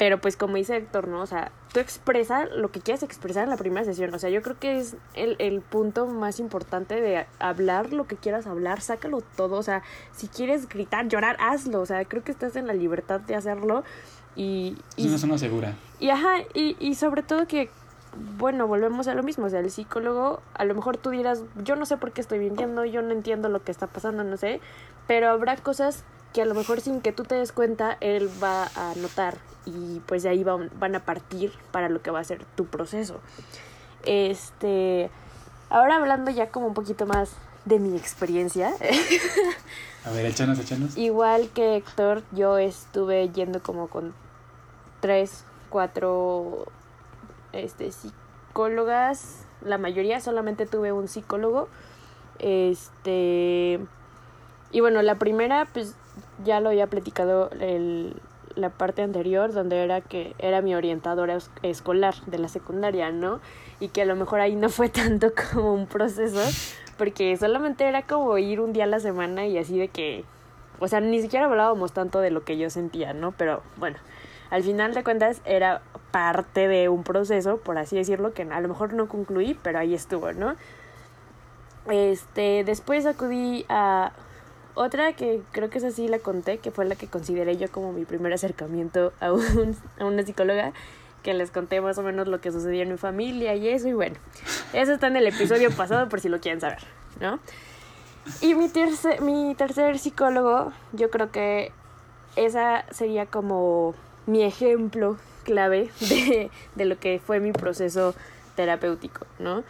Pero 0.00 0.18
pues 0.18 0.38
como 0.38 0.56
dice 0.56 0.76
Héctor, 0.76 1.08
¿no? 1.08 1.20
O 1.20 1.26
sea, 1.26 1.52
tú 1.74 1.78
expresa 1.78 2.46
lo 2.46 2.72
que 2.72 2.80
quieres 2.80 3.02
expresar 3.02 3.44
en 3.44 3.50
la 3.50 3.58
primera 3.58 3.84
sesión. 3.84 4.14
O 4.14 4.18
sea, 4.18 4.30
yo 4.30 4.40
creo 4.40 4.58
que 4.58 4.78
es 4.78 4.96
el, 5.12 5.36
el 5.38 5.60
punto 5.60 6.06
más 6.06 6.40
importante 6.40 7.02
de 7.02 7.26
hablar 7.38 7.92
lo 7.92 8.06
que 8.06 8.16
quieras 8.16 8.46
hablar, 8.46 8.80
sácalo 8.80 9.20
todo. 9.36 9.56
O 9.56 9.62
sea, 9.62 9.82
si 10.12 10.26
quieres 10.28 10.70
gritar, 10.70 11.06
llorar, 11.08 11.36
hazlo. 11.38 11.82
O 11.82 11.84
sea, 11.84 12.02
creo 12.06 12.24
que 12.24 12.32
estás 12.32 12.56
en 12.56 12.66
la 12.66 12.72
libertad 12.72 13.20
de 13.20 13.34
hacerlo. 13.34 13.84
Y, 14.36 14.78
y, 14.96 15.02
es 15.02 15.08
una 15.08 15.18
zona 15.18 15.36
segura. 15.36 15.76
Y 15.98 16.08
ajá, 16.08 16.44
y, 16.54 16.78
y 16.80 16.94
sobre 16.94 17.22
todo 17.22 17.46
que, 17.46 17.68
bueno, 18.38 18.66
volvemos 18.66 19.06
a 19.06 19.14
lo 19.14 19.22
mismo. 19.22 19.44
O 19.44 19.50
sea, 19.50 19.60
el 19.60 19.70
psicólogo, 19.70 20.40
a 20.54 20.64
lo 20.64 20.74
mejor 20.74 20.96
tú 20.96 21.10
dirás, 21.10 21.44
yo 21.62 21.76
no 21.76 21.84
sé 21.84 21.98
por 21.98 22.12
qué 22.12 22.22
estoy 22.22 22.38
mintiendo, 22.38 22.86
yo 22.86 23.02
no 23.02 23.12
entiendo 23.12 23.50
lo 23.50 23.62
que 23.62 23.70
está 23.70 23.86
pasando, 23.86 24.24
no 24.24 24.38
sé. 24.38 24.62
Pero 25.06 25.28
habrá 25.28 25.58
cosas 25.58 26.04
que 26.32 26.42
a 26.42 26.44
lo 26.44 26.54
mejor 26.54 26.80
sin 26.80 27.00
que 27.00 27.12
tú 27.12 27.24
te 27.24 27.34
des 27.34 27.52
cuenta, 27.52 27.96
él 28.00 28.30
va 28.42 28.70
a 28.74 28.94
notar 28.96 29.38
y 29.66 30.00
pues 30.06 30.22
de 30.22 30.28
ahí 30.28 30.44
van, 30.44 30.70
van 30.78 30.94
a 30.94 31.04
partir 31.04 31.52
para 31.72 31.88
lo 31.88 32.02
que 32.02 32.10
va 32.10 32.20
a 32.20 32.24
ser 32.24 32.44
tu 32.56 32.66
proceso. 32.66 33.20
Este, 34.04 35.10
ahora 35.68 35.96
hablando 35.96 36.30
ya 36.30 36.50
como 36.50 36.66
un 36.66 36.74
poquito 36.74 37.06
más 37.06 37.32
de 37.64 37.78
mi 37.78 37.96
experiencia. 37.96 38.72
a 40.04 40.10
ver, 40.10 40.26
échanos, 40.26 40.58
échanos. 40.58 40.96
Igual 40.96 41.48
que 41.50 41.76
Héctor, 41.76 42.22
yo 42.32 42.58
estuve 42.58 43.28
yendo 43.30 43.62
como 43.62 43.88
con 43.88 44.14
tres, 45.00 45.44
cuatro 45.68 46.66
este, 47.52 47.92
psicólogas. 47.92 49.46
La 49.62 49.78
mayoría 49.78 50.20
solamente 50.20 50.66
tuve 50.66 50.92
un 50.92 51.08
psicólogo. 51.08 51.68
Este. 52.38 53.80
Y 54.72 54.80
bueno, 54.80 55.02
la 55.02 55.16
primera, 55.16 55.68
pues 55.72 55.94
ya 56.44 56.60
lo 56.60 56.70
había 56.70 56.86
platicado 56.86 57.50
el, 57.60 58.16
la 58.54 58.70
parte 58.70 59.02
anterior, 59.02 59.52
donde 59.52 59.82
era 59.82 60.00
que 60.00 60.34
era 60.38 60.62
mi 60.62 60.74
orientadora 60.74 61.38
escolar 61.62 62.14
de 62.26 62.38
la 62.38 62.48
secundaria, 62.48 63.10
¿no? 63.10 63.40
Y 63.78 63.88
que 63.88 64.02
a 64.02 64.04
lo 64.04 64.16
mejor 64.16 64.40
ahí 64.40 64.56
no 64.56 64.68
fue 64.68 64.88
tanto 64.88 65.32
como 65.52 65.74
un 65.74 65.86
proceso, 65.86 66.40
porque 66.98 67.36
solamente 67.36 67.84
era 67.84 68.02
como 68.02 68.36
ir 68.38 68.60
un 68.60 68.72
día 68.72 68.84
a 68.84 68.88
la 68.88 69.00
semana 69.00 69.46
y 69.46 69.58
así 69.58 69.78
de 69.78 69.88
que, 69.88 70.24
o 70.78 70.88
sea, 70.88 71.00
ni 71.00 71.20
siquiera 71.20 71.46
hablábamos 71.46 71.92
tanto 71.92 72.20
de 72.20 72.30
lo 72.30 72.44
que 72.44 72.58
yo 72.58 72.70
sentía, 72.70 73.12
¿no? 73.12 73.32
Pero 73.32 73.62
bueno, 73.76 73.96
al 74.50 74.62
final 74.62 74.94
de 74.94 75.04
cuentas 75.04 75.40
era 75.44 75.82
parte 76.10 76.68
de 76.68 76.88
un 76.88 77.04
proceso, 77.04 77.58
por 77.58 77.78
así 77.78 77.96
decirlo, 77.96 78.32
que 78.32 78.42
a 78.42 78.60
lo 78.60 78.68
mejor 78.68 78.92
no 78.94 79.08
concluí, 79.08 79.58
pero 79.62 79.78
ahí 79.78 79.94
estuvo, 79.94 80.32
¿no? 80.32 80.56
Este, 81.88 82.62
después 82.64 83.06
acudí 83.06 83.64
a 83.68 84.12
otra 84.74 85.12
que 85.12 85.42
creo 85.52 85.70
que 85.70 85.78
esa 85.78 85.90
sí 85.90 86.08
la 86.08 86.18
conté, 86.18 86.58
que 86.58 86.70
fue 86.70 86.84
la 86.84 86.94
que 86.94 87.06
consideré 87.06 87.56
yo 87.56 87.70
como 87.70 87.92
mi 87.92 88.04
primer 88.04 88.32
acercamiento 88.32 89.12
a 89.20 89.32
una 90.04 90.22
psicóloga, 90.22 90.72
que 91.22 91.34
les 91.34 91.50
conté 91.50 91.80
más 91.80 91.98
o 91.98 92.02
menos 92.02 92.28
lo 92.28 92.40
que 92.40 92.50
sucedió 92.50 92.82
en 92.82 92.90
mi 92.92 92.96
familia 92.96 93.54
y 93.54 93.68
eso, 93.68 93.88
y 93.88 93.92
bueno, 93.92 94.16
eso 94.72 94.92
está 94.92 95.06
en 95.08 95.16
el 95.16 95.26
episodio 95.26 95.70
pasado 95.70 96.08
por 96.08 96.20
si 96.20 96.28
lo 96.28 96.40
quieren 96.40 96.60
saber, 96.60 96.78
¿no? 97.20 97.38
Y 98.40 98.54
mi 98.54 98.68
tercer, 98.68 99.20
mi 99.20 99.54
tercer 99.54 99.98
psicólogo, 99.98 100.72
yo 100.92 101.10
creo 101.10 101.30
que 101.30 101.72
esa 102.36 102.84
sería 102.90 103.26
como 103.26 103.94
mi 104.26 104.42
ejemplo 104.42 105.18
clave 105.44 105.90
de, 106.00 106.50
de 106.74 106.84
lo 106.84 106.98
que 106.98 107.20
fue 107.24 107.40
mi 107.40 107.52
proceso 107.52 108.14
terapéutico, 108.56 109.26
¿no? 109.38 109.64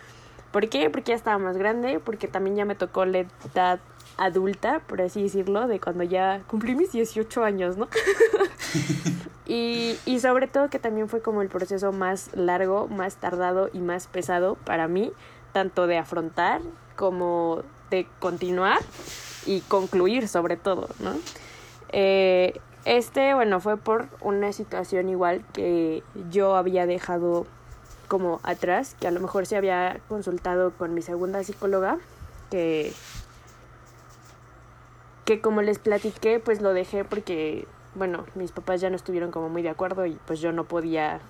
¿Por 0.51 0.69
qué? 0.69 0.91
Porque 0.91 1.11
ya 1.11 1.17
estaba 1.17 1.39
más 1.39 1.57
grande, 1.57 2.01
porque 2.01 2.27
también 2.27 2.57
ya 2.57 2.65
me 2.65 2.75
tocó 2.75 3.05
la 3.05 3.25
edad 3.55 3.81
adulta, 4.21 4.81
por 4.87 5.01
así 5.01 5.23
decirlo, 5.23 5.67
de 5.67 5.81
cuando 5.81 6.05
ya 6.05 6.43
cumplí 6.47 6.75
mis 6.75 6.93
18 6.93 7.43
años, 7.43 7.77
¿no? 7.77 7.89
y, 9.47 9.97
y 10.05 10.21
sobre 10.21 10.47
todo 10.47 10.69
que 10.69 10.79
también 10.79 11.09
fue 11.09 11.23
como 11.23 11.43
el 11.43 11.49
proceso 11.49 11.91
más 11.91 12.31
largo, 12.35 12.87
más 12.87 13.17
tardado 13.17 13.71
y 13.73 13.79
más 13.81 14.07
pesado 14.07 14.57
para 14.65 14.89
mí, 14.89 15.13
tanto 15.53 15.87
de 15.87 15.99
afrontar 15.99 16.61
como 16.97 17.63
de 17.91 18.07
continuar 18.19 18.79
y 19.47 19.61
concluir 19.63 20.29
sobre 20.29 20.57
todo, 20.57 20.89
¿no? 21.01 21.15
Eh, 21.93 22.61
este, 22.85 23.35
bueno, 23.35 23.61
fue 23.61 23.77
por 23.77 24.09
una 24.21 24.53
situación 24.53 25.09
igual 25.09 25.45
que 25.53 26.03
yo 26.31 26.57
había 26.57 26.87
dejado 26.87 27.47
como 28.09 28.41
atrás, 28.43 28.97
que 29.01 29.07
a 29.07 29.11
lo 29.11 29.21
mejor 29.21 29.47
se 29.47 29.57
había 29.57 30.01
consultado 30.09 30.73
con 30.73 30.95
mi 30.95 31.03
segunda 31.03 31.43
psicóloga, 31.43 31.99
que 32.51 32.93
que 35.31 35.41
como 35.41 35.63
les 35.63 35.79
platiqué, 35.79 36.41
pues 36.41 36.61
lo 36.61 36.75
dejé 36.75 37.05
porque, 37.05 37.69
bueno, 37.95 38.27
mis 38.35 38.51
papás 38.51 38.81
ya 38.81 38.91
no 38.91 38.97
estuvieron 38.97 39.31
como 39.31 39.49
muy 39.49 39.63
de 39.63 39.69
acuerdo 39.69 40.05
y 40.05 40.19
pues 40.27 40.41
yo 40.41 40.51
no 40.51 40.65
podía 40.65 41.21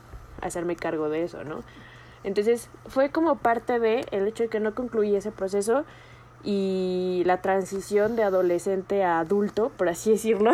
hacerme 0.41 0.75
cargo 0.75 1.11
de 1.11 1.23
eso, 1.23 1.45
¿no? 1.45 1.61
Entonces 2.25 2.71
fue 2.87 3.11
como 3.11 3.37
parte 3.37 3.79
de 3.79 4.07
el 4.11 4.27
hecho 4.27 4.45
de 4.45 4.49
que 4.49 4.59
no 4.59 4.75
concluí 4.75 5.15
ese 5.15 5.33
proceso 5.33 5.85
y 6.43 7.25
la 7.27 7.43
transición 7.43 8.17
de 8.17 8.23
adolescente 8.23 9.05
a 9.05 9.19
adulto, 9.19 9.71
por 9.77 9.91
así 9.91 10.13
decirlo, 10.13 10.53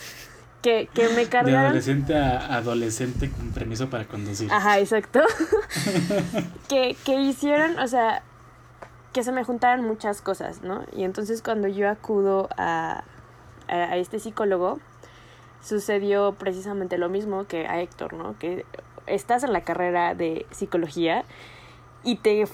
que, 0.62 0.88
que 0.94 1.10
me 1.10 1.26
cargaron... 1.26 1.60
De 1.60 1.66
adolescente 1.66 2.16
a 2.16 2.54
adolescente 2.56 3.30
con 3.30 3.50
permiso 3.50 3.90
para 3.90 4.06
conducir. 4.06 4.50
Ajá, 4.50 4.78
exacto. 4.78 5.20
que, 6.70 6.96
que 7.04 7.20
hicieron, 7.20 7.78
o 7.80 7.86
sea, 7.86 8.22
que 9.12 9.22
se 9.22 9.32
me 9.32 9.44
juntaran 9.44 9.84
muchas 9.84 10.20
cosas, 10.20 10.62
¿no? 10.62 10.84
Y 10.92 11.04
entonces 11.04 11.42
cuando 11.42 11.68
yo 11.68 11.88
acudo 11.88 12.48
a, 12.56 13.04
a, 13.68 13.96
este 13.96 14.18
psicólogo, 14.18 14.78
sucedió 15.62 16.34
precisamente 16.34 16.98
lo 16.98 17.08
mismo 17.08 17.46
que 17.46 17.66
a 17.66 17.80
Héctor, 17.80 18.12
¿no? 18.12 18.38
Que 18.38 18.64
estás 19.06 19.42
en 19.44 19.52
la 19.52 19.62
carrera 19.62 20.14
de 20.14 20.46
psicología 20.50 21.24
y 22.04 22.16
te 22.16 22.46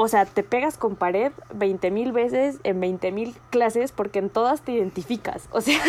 o 0.00 0.06
sea, 0.06 0.26
te 0.26 0.44
pegas 0.44 0.78
con 0.78 0.94
pared 0.94 1.32
20 1.54 1.90
mil 1.90 2.12
veces 2.12 2.60
en 2.62 2.78
20 2.78 3.10
mil 3.10 3.34
clases 3.50 3.90
porque 3.90 4.20
en 4.20 4.30
todas 4.30 4.62
te 4.62 4.70
identificas. 4.70 5.48
O 5.58 5.60
sea, 5.60 5.80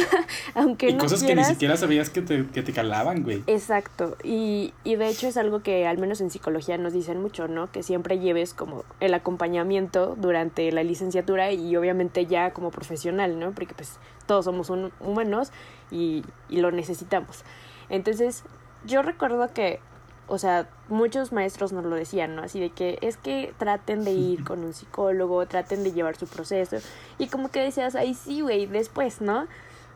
aunque 0.56 0.90
y 0.90 0.98
cosas 0.98 1.22
que 1.22 1.36
ni 1.36 1.44
siquiera 1.44 1.78
sabías 1.78 2.10
que 2.10 2.24
te, 2.24 2.48
que 2.48 2.64
te 2.64 2.74
calaban, 2.74 3.22
güey. 3.22 3.44
Exacto. 3.46 4.18
Y, 4.24 4.74
y 4.84 4.96
de 4.96 5.10
hecho 5.10 5.28
es 5.28 5.38
algo 5.38 5.62
que 5.62 5.86
al 5.86 6.00
menos 6.00 6.22
en 6.22 6.32
psicología 6.32 6.76
nos 6.80 6.94
dicen 6.94 7.22
mucho, 7.22 7.48
¿no? 7.48 7.72
Que 7.72 7.84
siempre 7.84 8.18
lleves 8.18 8.56
como 8.56 8.84
el 9.00 9.14
acompañamiento 9.14 10.16
durante 10.16 10.72
la 10.72 10.82
licenciatura 10.82 11.52
y 11.52 11.76
obviamente 11.76 12.26
ya 12.26 12.52
como 12.52 12.72
profesional, 12.72 13.38
¿no? 13.38 13.52
Porque 13.52 13.76
pues 13.76 14.00
todos 14.26 14.46
somos 14.46 14.72
humanos 15.00 15.52
y, 15.92 16.24
y 16.50 16.62
lo 16.62 16.72
necesitamos. 16.72 17.44
Entonces, 17.90 18.44
yo 18.86 19.04
recuerdo 19.04 19.54
que 19.54 19.80
o 20.30 20.38
sea, 20.38 20.70
muchos 20.88 21.32
maestros 21.32 21.74
nos 21.74 21.84
lo 21.84 21.96
decían, 21.96 22.36
¿no? 22.36 22.44
Así 22.44 22.60
de 22.60 22.70
que 22.70 23.00
es 23.02 23.18
que 23.18 23.54
traten 23.58 24.04
de 24.06 24.12
ir 24.12 24.44
con 24.44 24.64
un 24.64 24.74
psicólogo, 24.74 25.46
traten 25.48 25.84
de 25.84 25.92
llevar 25.92 26.16
su 26.16 26.28
proceso. 26.28 26.78
Y 27.18 27.28
como 27.28 27.50
que 27.50 27.62
decías, 27.62 27.96
ahí 27.96 28.14
sí, 28.14 28.42
güey, 28.42 28.68
después, 28.68 29.22
¿no? 29.22 29.48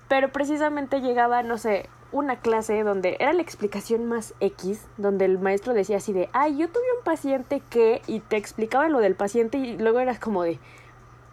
Pero 0.08 0.32
precisamente 0.32 1.02
llegaba, 1.02 1.44
no 1.44 1.58
sé, 1.58 1.88
una 2.12 2.38
clase 2.38 2.84
donde 2.84 3.18
era 3.20 3.34
la 3.34 3.42
explicación 3.42 4.06
más 4.06 4.34
X, 4.40 4.86
donde 4.98 5.26
el 5.26 5.40
maestro 5.40 5.74
decía 5.74 5.98
así 5.98 6.14
de, 6.14 6.30
ay, 6.34 6.58
yo 6.58 6.68
tuve 6.68 6.84
un 6.98 7.04
paciente 7.04 7.62
que, 7.70 8.02
y 8.08 8.20
te 8.20 8.38
explicaba 8.38 8.90
lo 8.90 9.00
del 9.00 9.16
paciente 9.16 9.58
y 9.58 9.78
luego 9.78 10.00
eras 10.00 10.20
como 10.20 10.44
de, 10.44 10.60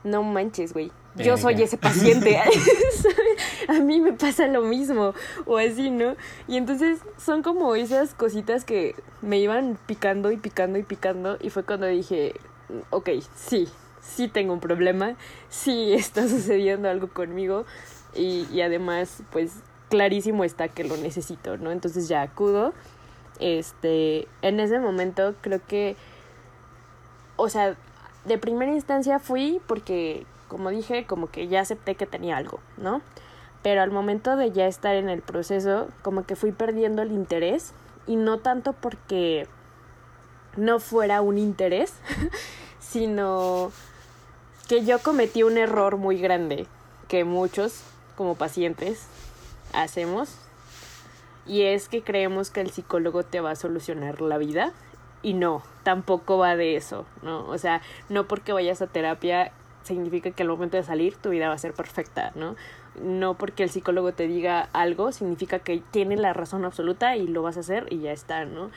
no 0.04 0.22
manches, 0.22 0.72
güey, 0.72 0.92
yo 1.16 1.36
soy 1.36 1.62
ese 1.62 1.76
paciente. 1.76 2.38
a 3.68 3.74
mí 3.74 4.00
me 4.00 4.12
pasa 4.12 4.46
lo 4.46 4.62
mismo 4.62 5.14
o 5.46 5.58
así, 5.58 5.90
¿no? 5.90 6.16
Y 6.48 6.56
entonces 6.56 7.00
son 7.18 7.42
como 7.42 7.74
esas 7.74 8.14
cositas 8.14 8.64
que 8.64 8.94
me 9.22 9.38
iban 9.38 9.78
picando 9.86 10.30
y 10.32 10.36
picando 10.36 10.78
y 10.78 10.82
picando 10.82 11.36
y 11.40 11.50
fue 11.50 11.64
cuando 11.64 11.86
dije, 11.86 12.34
ok, 12.90 13.10
sí, 13.34 13.68
sí 14.00 14.28
tengo 14.28 14.52
un 14.52 14.60
problema, 14.60 15.16
sí 15.48 15.92
está 15.92 16.22
sucediendo 16.28 16.88
algo 16.88 17.08
conmigo 17.08 17.64
y, 18.14 18.46
y 18.52 18.62
además 18.62 19.22
pues 19.30 19.52
clarísimo 19.88 20.44
está 20.44 20.68
que 20.68 20.84
lo 20.84 20.96
necesito, 20.96 21.56
¿no? 21.58 21.70
Entonces 21.72 22.08
ya 22.08 22.22
acudo. 22.22 22.72
Este, 23.40 24.28
en 24.42 24.60
ese 24.60 24.78
momento 24.80 25.34
creo 25.40 25.60
que, 25.66 25.96
o 27.36 27.48
sea, 27.48 27.74
de 28.26 28.36
primera 28.36 28.70
instancia 28.72 29.18
fui 29.18 29.60
porque 29.66 30.26
como 30.50 30.70
dije, 30.70 31.06
como 31.06 31.30
que 31.30 31.46
ya 31.46 31.60
acepté 31.60 31.94
que 31.94 32.06
tenía 32.06 32.36
algo, 32.36 32.58
¿no? 32.76 33.00
Pero 33.62 33.82
al 33.82 33.92
momento 33.92 34.36
de 34.36 34.50
ya 34.50 34.66
estar 34.66 34.96
en 34.96 35.08
el 35.08 35.22
proceso, 35.22 35.88
como 36.02 36.26
que 36.26 36.34
fui 36.34 36.50
perdiendo 36.50 37.02
el 37.02 37.12
interés 37.12 37.72
y 38.08 38.16
no 38.16 38.40
tanto 38.40 38.72
porque 38.72 39.46
no 40.56 40.80
fuera 40.80 41.22
un 41.22 41.38
interés, 41.38 41.94
sino 42.80 43.70
que 44.68 44.84
yo 44.84 44.98
cometí 44.98 45.44
un 45.44 45.56
error 45.56 45.96
muy 45.96 46.18
grande 46.18 46.66
que 47.06 47.24
muchos 47.24 47.82
como 48.16 48.34
pacientes 48.34 49.06
hacemos 49.72 50.34
y 51.46 51.62
es 51.62 51.88
que 51.88 52.02
creemos 52.02 52.50
que 52.50 52.60
el 52.60 52.70
psicólogo 52.70 53.22
te 53.22 53.40
va 53.40 53.52
a 53.52 53.56
solucionar 53.56 54.20
la 54.20 54.36
vida 54.38 54.72
y 55.22 55.34
no, 55.34 55.62
tampoco 55.82 56.38
va 56.38 56.56
de 56.56 56.76
eso, 56.76 57.06
¿no? 57.22 57.46
O 57.46 57.58
sea, 57.58 57.82
no 58.08 58.26
porque 58.26 58.52
vayas 58.52 58.82
a 58.82 58.86
terapia 58.86 59.52
significa 59.82 60.30
que 60.30 60.42
al 60.42 60.48
momento 60.48 60.76
de 60.76 60.82
salir 60.82 61.16
tu 61.16 61.30
vida 61.30 61.48
va 61.48 61.54
a 61.54 61.58
ser 61.58 61.72
perfecta, 61.72 62.32
¿no? 62.34 62.56
No 63.02 63.34
porque 63.34 63.62
el 63.62 63.70
psicólogo 63.70 64.12
te 64.12 64.26
diga 64.26 64.68
algo 64.72 65.12
significa 65.12 65.58
que 65.58 65.82
tiene 65.90 66.16
la 66.16 66.32
razón 66.32 66.64
absoluta 66.64 67.16
y 67.16 67.26
lo 67.26 67.42
vas 67.42 67.56
a 67.56 67.60
hacer 67.60 67.86
y 67.90 68.00
ya 68.00 68.12
está, 68.12 68.44
¿no? 68.44 68.70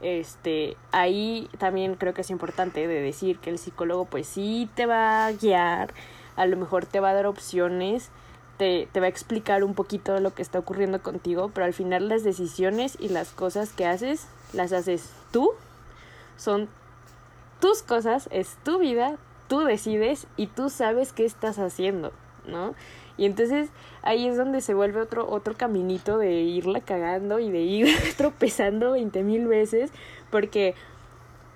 Este, 0.00 0.76
ahí 0.92 1.48
también 1.58 1.96
creo 1.96 2.14
que 2.14 2.20
es 2.20 2.30
importante 2.30 2.86
de 2.86 3.00
decir 3.00 3.38
que 3.38 3.50
el 3.50 3.58
psicólogo 3.58 4.04
pues 4.04 4.26
sí 4.26 4.68
te 4.74 4.86
va 4.86 5.26
a 5.26 5.32
guiar, 5.32 5.92
a 6.36 6.46
lo 6.46 6.56
mejor 6.56 6.86
te 6.86 7.00
va 7.00 7.10
a 7.10 7.14
dar 7.14 7.26
opciones, 7.26 8.10
te, 8.58 8.88
te 8.92 9.00
va 9.00 9.06
a 9.06 9.08
explicar 9.08 9.64
un 9.64 9.74
poquito 9.74 10.18
lo 10.20 10.34
que 10.34 10.42
está 10.42 10.58
ocurriendo 10.58 11.02
contigo, 11.02 11.50
pero 11.52 11.66
al 11.66 11.74
final 11.74 12.08
las 12.08 12.22
decisiones 12.22 12.96
y 13.00 13.08
las 13.08 13.30
cosas 13.30 13.72
que 13.72 13.86
haces, 13.86 14.28
las 14.52 14.72
haces 14.72 15.12
tú, 15.32 15.50
son 16.36 16.68
tus 17.60 17.82
cosas, 17.82 18.28
es 18.30 18.56
tu 18.64 18.78
vida, 18.78 19.16
tú 19.48 19.60
decides 19.60 20.26
y 20.36 20.46
tú 20.46 20.70
sabes 20.70 21.12
qué 21.12 21.24
estás 21.24 21.58
haciendo, 21.58 22.12
¿no? 22.46 22.74
Y 23.16 23.26
entonces 23.26 23.70
ahí 24.02 24.28
es 24.28 24.36
donde 24.36 24.60
se 24.60 24.74
vuelve 24.74 25.00
otro, 25.00 25.28
otro 25.28 25.54
caminito 25.54 26.18
de 26.18 26.40
irla 26.40 26.80
cagando 26.80 27.40
y 27.40 27.50
de 27.50 27.60
ir 27.60 27.88
tropezando 28.16 28.92
veinte 28.92 29.24
mil 29.24 29.48
veces, 29.48 29.90
porque 30.30 30.74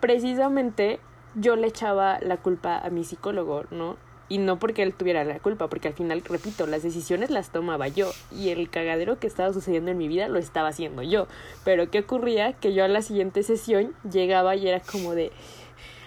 precisamente 0.01 0.99
yo 1.34 1.57
le 1.57 1.68
echaba 1.68 2.18
la 2.20 2.36
culpa 2.36 2.78
a 2.78 2.90
mi 2.90 3.05
psicólogo, 3.05 3.64
¿no? 3.70 3.97
Y 4.28 4.38
no 4.38 4.59
porque 4.59 4.82
él 4.82 4.95
tuviera 4.95 5.24
la 5.24 5.38
culpa, 5.40 5.68
porque 5.68 5.88
al 5.88 5.95
final, 5.95 6.22
repito, 6.22 6.66
las 6.66 6.82
decisiones 6.82 7.30
las 7.30 7.51
tomaba 7.51 7.88
yo 7.88 8.11
y 8.30 8.49
el 8.49 8.70
cagadero 8.70 9.18
que 9.18 9.26
estaba 9.26 9.53
sucediendo 9.53 9.90
en 9.90 9.99
mi 9.99 10.09
vida 10.09 10.28
lo 10.28 10.38
estaba 10.38 10.68
haciendo 10.68 11.03
yo. 11.03 11.26
Pero 11.64 11.90
¿qué 11.90 12.01
ocurría? 12.01 12.55
Que 12.55 12.72
yo 12.72 12.82
a 12.82 12.88
la 12.88 13.03
siguiente 13.03 13.43
sesión 13.43 13.95
llegaba 14.11 14.57
y 14.57 14.66
era 14.66 14.80
como 14.80 15.14
de, 15.14 15.32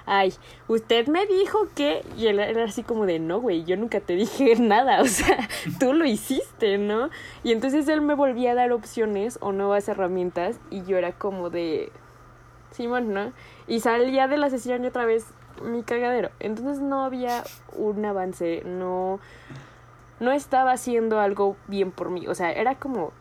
ay, 0.06 0.34
usted 0.68 1.08
me 1.08 1.26
dijo 1.26 1.68
que, 1.76 2.04
y 2.18 2.28
él 2.28 2.40
era 2.40 2.66
así 2.66 2.84
como 2.84 3.06
de, 3.06 3.20
no, 3.20 3.42
güey, 3.42 3.64
yo 3.64 3.78
nunca 3.78 4.00
te 4.00 4.16
dije 4.16 4.56
nada, 4.60 5.02
o 5.02 5.06
sea, 5.06 5.50
tú 5.80 5.94
lo 5.94 6.06
hiciste, 6.06 6.78
¿no? 6.78 7.10
Y 7.44 7.52
entonces 7.52 7.88
él 7.88 8.02
me 8.02 8.14
volvía 8.14 8.52
a 8.52 8.56
dar 8.56 8.72
opciones 8.72 9.38
o 9.42 9.52
nuevas 9.52 9.88
herramientas 9.88 10.60
y 10.70 10.84
yo 10.84 10.98
era 10.98 11.14
como 11.14 11.50
de, 11.50 11.92
Simón, 12.72 13.14
¿no? 13.14 13.32
Y 13.68 13.80
salía 13.80 14.28
de 14.28 14.38
la 14.38 14.50
sesión 14.50 14.84
y 14.84 14.88
otra 14.88 15.06
vez 15.06 15.26
mi 15.64 15.84
cagadero. 15.84 16.30
Entonces 16.40 16.80
no 16.82 17.04
había 17.04 17.44
un 17.74 18.04
avance, 18.06 18.64
no, 18.66 19.20
no 20.20 20.32
estaba 20.32 20.74
haciendo 20.74 21.20
algo 21.20 21.56
bien 21.68 21.92
por 21.92 22.10
mí, 22.10 22.28
o 22.28 22.36
sea, 22.36 22.52
era 22.52 22.76
como 22.76 23.12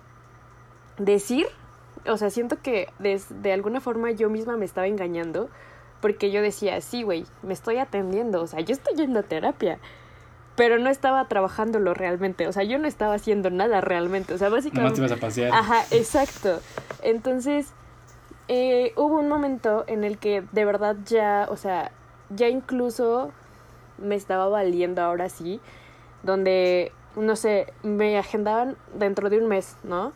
decir, 0.98 1.46
o 2.06 2.16
sea, 2.16 2.30
siento 2.30 2.60
que 2.60 2.88
de, 2.98 3.20
de 3.30 3.52
alguna 3.52 3.80
forma 3.80 4.10
yo 4.10 4.28
misma 4.28 4.56
me 4.56 4.64
estaba 4.64 4.86
engañando 4.86 5.48
porque 6.04 6.30
yo 6.30 6.42
decía, 6.42 6.82
sí, 6.82 7.02
güey, 7.02 7.24
me 7.42 7.54
estoy 7.54 7.78
atendiendo, 7.78 8.42
o 8.42 8.46
sea, 8.46 8.60
yo 8.60 8.74
estoy 8.74 8.94
yendo 8.94 9.20
a 9.20 9.22
terapia, 9.22 9.78
pero 10.54 10.78
no 10.78 10.90
estaba 10.90 11.26
trabajándolo 11.28 11.94
realmente, 11.94 12.46
o 12.46 12.52
sea, 12.52 12.62
yo 12.62 12.78
no 12.78 12.86
estaba 12.86 13.14
haciendo 13.14 13.48
nada 13.48 13.80
realmente, 13.80 14.34
o 14.34 14.36
sea, 14.36 14.50
básicamente... 14.50 15.00
No 15.00 15.06
te 15.06 15.12
ibas 15.12 15.12
a 15.12 15.26
pasear. 15.26 15.54
Ajá, 15.54 15.82
exacto. 15.92 16.60
Entonces, 17.02 17.72
eh, 18.48 18.92
hubo 18.96 19.18
un 19.18 19.30
momento 19.30 19.84
en 19.86 20.04
el 20.04 20.18
que 20.18 20.44
de 20.52 20.66
verdad 20.66 20.94
ya, 21.06 21.46
o 21.48 21.56
sea, 21.56 21.90
ya 22.28 22.48
incluso 22.48 23.32
me 23.96 24.14
estaba 24.14 24.46
valiendo 24.50 25.00
ahora 25.00 25.30
sí, 25.30 25.58
donde, 26.22 26.92
no 27.16 27.34
sé, 27.34 27.72
me 27.82 28.18
agendaban 28.18 28.76
dentro 28.92 29.30
de 29.30 29.38
un 29.38 29.48
mes, 29.48 29.78
¿no? 29.82 30.12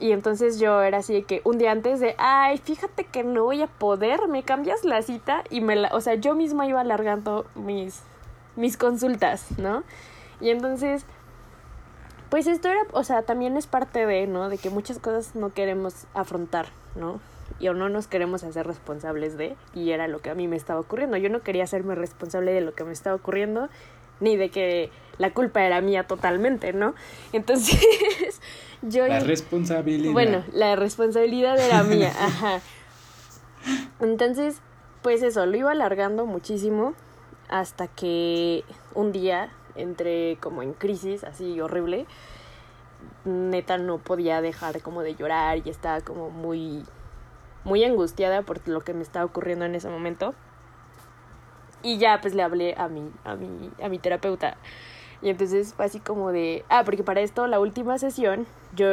Y 0.00 0.12
entonces 0.12 0.60
yo 0.60 0.80
era 0.82 0.98
así 0.98 1.12
de 1.12 1.22
que 1.24 1.40
un 1.44 1.58
día 1.58 1.72
antes 1.72 1.98
de, 1.98 2.14
ay, 2.18 2.58
fíjate 2.58 3.04
que 3.04 3.24
no 3.24 3.44
voy 3.44 3.62
a 3.62 3.66
poder, 3.66 4.28
me 4.28 4.44
cambias 4.44 4.84
la 4.84 5.02
cita 5.02 5.42
y 5.50 5.60
me 5.60 5.74
la, 5.74 5.88
o 5.92 6.00
sea, 6.00 6.14
yo 6.14 6.34
misma 6.34 6.66
iba 6.66 6.80
alargando 6.80 7.46
mis, 7.56 8.02
mis 8.54 8.76
consultas, 8.76 9.58
¿no? 9.58 9.82
Y 10.40 10.50
entonces, 10.50 11.04
pues 12.30 12.46
esto 12.46 12.68
era, 12.68 12.80
o 12.92 13.02
sea, 13.02 13.22
también 13.22 13.56
es 13.56 13.66
parte 13.66 14.06
de, 14.06 14.28
¿no? 14.28 14.48
De 14.48 14.58
que 14.58 14.70
muchas 14.70 15.00
cosas 15.00 15.34
no 15.34 15.52
queremos 15.52 16.06
afrontar, 16.14 16.66
¿no? 16.94 17.20
Y 17.58 17.66
o 17.68 17.74
no 17.74 17.88
nos 17.88 18.06
queremos 18.06 18.44
hacer 18.44 18.66
responsables 18.68 19.36
de, 19.36 19.56
y 19.74 19.90
era 19.90 20.06
lo 20.06 20.20
que 20.20 20.30
a 20.30 20.34
mí 20.36 20.46
me 20.46 20.56
estaba 20.56 20.78
ocurriendo. 20.78 21.16
Yo 21.16 21.28
no 21.28 21.40
quería 21.40 21.64
hacerme 21.64 21.96
responsable 21.96 22.52
de 22.52 22.60
lo 22.60 22.72
que 22.72 22.84
me 22.84 22.92
estaba 22.92 23.16
ocurriendo, 23.16 23.68
ni 24.20 24.36
de 24.36 24.50
que 24.50 24.90
la 25.18 25.32
culpa 25.32 25.64
era 25.64 25.80
mía 25.80 26.06
totalmente, 26.06 26.72
¿no? 26.72 26.94
Entonces, 27.32 27.80
yo... 28.82 29.06
La 29.06 29.20
responsabilidad. 29.20 30.12
Bueno, 30.12 30.44
la 30.52 30.76
responsabilidad 30.76 31.58
era 31.58 31.82
mía, 31.82 32.12
ajá. 32.20 32.60
Entonces, 34.00 34.60
pues 35.02 35.22
eso, 35.22 35.46
lo 35.46 35.56
iba 35.56 35.72
alargando 35.72 36.26
muchísimo 36.26 36.94
hasta 37.48 37.88
que 37.88 38.64
un 38.94 39.12
día 39.12 39.50
entré 39.74 40.38
como 40.40 40.62
en 40.62 40.72
crisis, 40.72 41.24
así 41.24 41.60
horrible. 41.60 42.06
Neta 43.24 43.78
no 43.78 43.98
podía 43.98 44.40
dejar 44.40 44.82
como 44.82 45.02
de 45.02 45.14
llorar 45.14 45.58
y 45.64 45.70
estaba 45.70 46.00
como 46.00 46.30
muy 46.30 46.84
muy 47.64 47.84
angustiada 47.84 48.42
por 48.42 48.66
lo 48.66 48.80
que 48.80 48.94
me 48.94 49.02
estaba 49.02 49.24
ocurriendo 49.24 49.64
en 49.64 49.74
ese 49.74 49.88
momento. 49.88 50.34
Y 51.82 51.98
ya 51.98 52.20
pues 52.20 52.34
le 52.34 52.42
hablé 52.42 52.74
a 52.76 52.88
mi 52.88 53.10
a 53.24 53.34
mi 53.36 53.70
a 53.82 53.88
mi 53.88 53.98
terapeuta 53.98 54.56
y 55.22 55.30
entonces 55.30 55.74
fue 55.74 55.86
así 55.86 56.00
como 56.00 56.32
de, 56.32 56.64
ah, 56.68 56.82
porque 56.84 57.02
para 57.02 57.20
esto 57.20 57.46
la 57.46 57.60
última 57.60 57.98
sesión 57.98 58.46
yo 58.74 58.88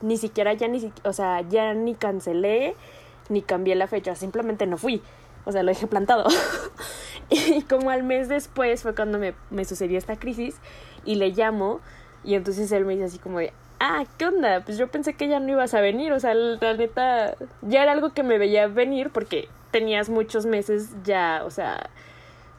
ni 0.00 0.16
siquiera 0.16 0.52
ya 0.52 0.68
ni, 0.68 0.92
o 1.04 1.12
sea, 1.12 1.42
ya 1.42 1.74
ni 1.74 1.94
cancelé 1.94 2.74
ni 3.28 3.42
cambié 3.42 3.74
la 3.74 3.86
fecha, 3.86 4.14
simplemente 4.14 4.66
no 4.66 4.78
fui. 4.78 5.02
O 5.44 5.52
sea, 5.52 5.62
lo 5.62 5.68
dejé 5.68 5.86
plantado. 5.86 6.26
y 7.30 7.62
como 7.62 7.90
al 7.90 8.02
mes 8.02 8.28
después 8.28 8.82
fue 8.82 8.94
cuando 8.94 9.18
me, 9.18 9.34
me 9.50 9.64
sucedió 9.64 9.98
esta 9.98 10.16
crisis 10.16 10.56
y 11.04 11.16
le 11.16 11.30
llamo 11.30 11.80
y 12.24 12.34
entonces 12.34 12.70
él 12.72 12.84
me 12.84 12.94
dice 12.94 13.04
así 13.04 13.18
como 13.18 13.38
de, 13.38 13.52
ah, 13.80 14.04
¿qué 14.16 14.26
onda? 14.26 14.62
Pues 14.64 14.78
yo 14.78 14.88
pensé 14.88 15.14
que 15.14 15.28
ya 15.28 15.40
no 15.40 15.50
ibas 15.50 15.74
a 15.74 15.80
venir, 15.80 16.12
o 16.12 16.20
sea, 16.20 16.34
la 16.34 16.74
neta, 16.74 17.34
ya 17.62 17.82
era 17.82 17.92
algo 17.92 18.10
que 18.10 18.22
me 18.22 18.38
veía 18.38 18.66
venir 18.66 19.10
porque 19.10 19.48
tenías 19.70 20.08
muchos 20.08 20.46
meses 20.46 20.90
ya, 21.04 21.42
o 21.44 21.50
sea, 21.50 21.90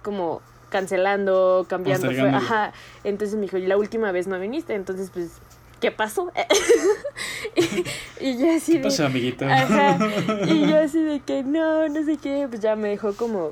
como 0.04 0.42
cancelando, 0.70 1.66
cambiando. 1.68 2.12
Fue, 2.12 2.30
ajá. 2.30 2.74
Entonces 3.04 3.36
me 3.36 3.44
dijo, 3.44 3.58
y 3.58 3.68
la 3.68 3.78
última 3.78 4.12
vez 4.12 4.28
no 4.28 4.40
viniste, 4.40 4.74
entonces 4.74 5.10
pues, 5.12 5.40
¿qué 5.80 5.92
pasó? 5.92 6.32
y, 7.56 8.26
y 8.26 8.38
yo 8.38 8.56
así 8.56 8.74
¿Qué 8.74 8.78
de... 8.80 8.84
pasó, 8.84 9.06
amiguito? 9.06 9.46
Ajá. 9.46 9.98
Y 10.48 10.68
yo 10.68 10.80
así 10.80 11.02
de 11.02 11.20
que 11.20 11.44
no, 11.44 11.88
no 11.90 12.04
sé 12.04 12.18
qué, 12.18 12.48
pues 12.50 12.62
ya 12.62 12.76
me 12.76 12.90
dejó 12.90 13.14
como 13.14 13.52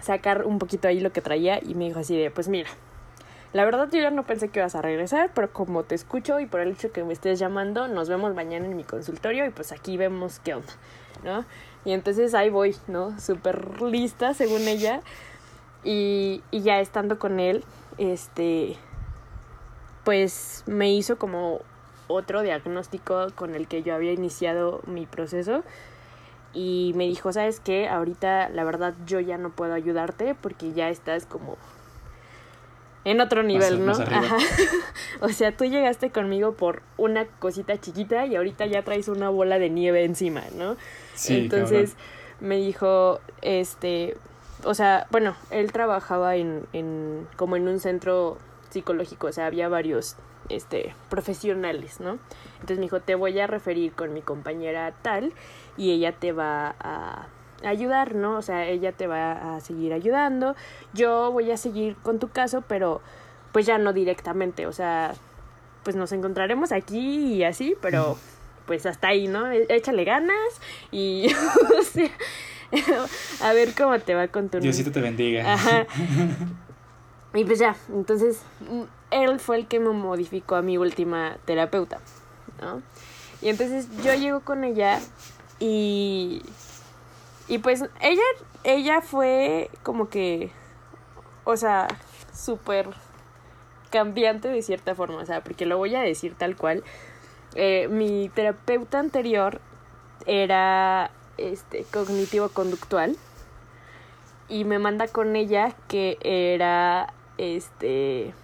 sacar 0.00 0.46
un 0.46 0.58
poquito 0.58 0.88
ahí 0.88 1.00
lo 1.00 1.12
que 1.12 1.20
traía 1.20 1.60
y 1.62 1.74
me 1.74 1.84
dijo 1.84 2.00
así 2.00 2.16
de, 2.16 2.30
pues 2.30 2.48
mira, 2.48 2.70
la 3.52 3.64
verdad 3.64 3.88
yo 3.92 4.00
ya 4.00 4.10
no 4.10 4.24
pensé 4.24 4.48
que 4.48 4.60
ibas 4.60 4.74
a 4.74 4.82
regresar, 4.82 5.30
pero 5.34 5.52
como 5.52 5.82
te 5.82 5.94
escucho 5.94 6.38
y 6.40 6.46
por 6.46 6.60
el 6.60 6.72
hecho 6.72 6.92
que 6.92 7.02
me 7.04 7.12
estés 7.12 7.38
llamando, 7.38 7.88
nos 7.88 8.08
vemos 8.08 8.34
mañana 8.34 8.66
en 8.66 8.76
mi 8.76 8.84
consultorio 8.84 9.44
y 9.44 9.50
pues 9.50 9.72
aquí 9.72 9.96
vemos 9.96 10.40
qué 10.44 10.54
onda, 10.54 10.72
¿no? 11.24 11.44
Y 11.84 11.92
entonces 11.92 12.34
ahí 12.34 12.50
voy, 12.50 12.76
¿no? 12.86 13.18
Súper 13.18 13.82
lista, 13.82 14.34
según 14.34 14.68
ella. 14.68 15.00
Y, 15.82 16.42
y 16.50 16.60
ya 16.60 16.80
estando 16.80 17.18
con 17.18 17.40
él, 17.40 17.64
este, 17.98 18.76
pues 20.04 20.64
me 20.66 20.92
hizo 20.92 21.18
como 21.18 21.60
otro 22.08 22.42
diagnóstico 22.42 23.28
con 23.34 23.54
el 23.54 23.68
que 23.68 23.82
yo 23.82 23.94
había 23.94 24.12
iniciado 24.12 24.80
mi 24.86 25.06
proceso 25.06 25.62
y 26.52 26.92
me 26.96 27.06
dijo, 27.06 27.32
¿sabes 27.32 27.60
qué? 27.60 27.88
Ahorita 27.88 28.48
la 28.48 28.64
verdad 28.64 28.94
yo 29.06 29.20
ya 29.20 29.38
no 29.38 29.50
puedo 29.50 29.74
ayudarte 29.74 30.34
porque 30.34 30.72
ya 30.72 30.88
estás 30.88 31.26
como 31.26 31.56
en 33.04 33.20
otro 33.20 33.42
nivel, 33.42 33.80
¿no? 33.86 33.92
más. 33.92 34.00
Ajá. 34.00 34.36
o 35.20 35.28
sea, 35.28 35.56
tú 35.56 35.64
llegaste 35.64 36.10
conmigo 36.10 36.52
por 36.52 36.82
una 36.96 37.26
cosita 37.26 37.78
chiquita 37.80 38.26
y 38.26 38.36
ahorita 38.36 38.66
ya 38.66 38.82
traes 38.82 39.08
una 39.08 39.30
bola 39.30 39.58
de 39.58 39.70
nieve 39.70 40.04
encima, 40.04 40.42
¿no? 40.54 40.76
Sí, 41.14 41.36
Entonces 41.38 41.94
me 42.40 42.56
dijo, 42.56 43.20
este, 43.42 44.16
o 44.64 44.74
sea, 44.74 45.06
bueno, 45.10 45.36
él 45.50 45.72
trabajaba 45.72 46.36
en, 46.36 46.66
en, 46.72 47.26
como 47.36 47.56
en 47.56 47.68
un 47.68 47.80
centro 47.80 48.38
psicológico, 48.70 49.28
o 49.28 49.32
sea, 49.32 49.46
había 49.46 49.68
varios, 49.68 50.16
este, 50.50 50.94
profesionales, 51.08 52.00
¿no? 52.00 52.18
Entonces 52.54 52.78
me 52.78 52.84
dijo, 52.84 53.00
te 53.00 53.14
voy 53.14 53.38
a 53.38 53.46
referir 53.46 53.92
con 53.92 54.12
mi 54.12 54.22
compañera 54.22 54.92
tal 55.02 55.32
y 55.76 55.92
ella 55.92 56.12
te 56.12 56.32
va 56.32 56.74
a 56.80 57.28
ayudar, 57.64 58.14
¿no? 58.14 58.36
O 58.36 58.42
sea, 58.42 58.66
ella 58.66 58.92
te 58.92 59.06
va 59.06 59.56
a 59.56 59.60
seguir 59.60 59.92
ayudando. 59.92 60.56
Yo 60.92 61.30
voy 61.32 61.50
a 61.50 61.56
seguir 61.56 61.96
con 62.02 62.18
tu 62.18 62.28
caso, 62.28 62.62
pero 62.66 63.00
pues 63.52 63.66
ya 63.66 63.78
no 63.78 63.92
directamente, 63.92 64.66
o 64.66 64.72
sea, 64.72 65.14
pues 65.82 65.96
nos 65.96 66.12
encontraremos 66.12 66.72
aquí 66.72 67.34
y 67.34 67.44
así, 67.44 67.76
pero 67.80 68.16
pues 68.66 68.86
hasta 68.86 69.08
ahí, 69.08 69.26
¿no? 69.26 69.50
Échale 69.50 70.04
ganas 70.04 70.60
y 70.90 71.32
o 71.78 71.82
sea, 71.82 72.10
a 73.42 73.52
ver 73.52 73.74
cómo 73.74 73.98
te 73.98 74.14
va 74.14 74.28
con 74.28 74.48
tu 74.48 74.60
Diosito 74.60 74.92
te 74.92 75.00
bendiga. 75.00 75.54
Ajá. 75.54 75.86
Y 77.32 77.44
pues 77.44 77.60
ya, 77.60 77.76
entonces 77.90 78.42
él 79.12 79.38
fue 79.38 79.58
el 79.58 79.68
que 79.68 79.78
me 79.78 79.90
modificó 79.90 80.56
a 80.56 80.62
mi 80.62 80.78
última 80.78 81.36
terapeuta, 81.44 82.00
¿no? 82.60 82.82
Y 83.40 83.50
entonces 83.50 83.86
yo 84.02 84.12
llego 84.14 84.40
con 84.40 84.64
ella 84.64 84.98
y 85.60 86.42
y 87.46 87.58
pues 87.58 87.84
ella 88.00 88.22
ella 88.64 89.00
fue 89.00 89.70
como 89.84 90.08
que 90.08 90.50
o 91.44 91.56
sea, 91.56 91.88
súper 92.32 92.88
cambiante 93.90 94.48
de 94.48 94.62
cierta 94.62 94.94
forma, 94.94 95.16
o 95.16 95.26
sea, 95.26 95.42
porque 95.42 95.66
lo 95.66 95.78
voy 95.78 95.94
a 95.94 96.00
decir 96.00 96.34
tal 96.34 96.56
cual. 96.56 96.84
Eh, 97.56 97.88
mi 97.88 98.28
terapeuta 98.28 99.00
anterior 99.00 99.60
era 100.26 101.10
este 101.40 101.84
cognitivo 101.84 102.48
conductual 102.48 103.16
y 104.48 104.64
me 104.64 104.78
manda 104.78 105.08
con 105.08 105.36
ella 105.36 105.74
que 105.88 106.18
era 106.22 107.14
este 107.38 108.34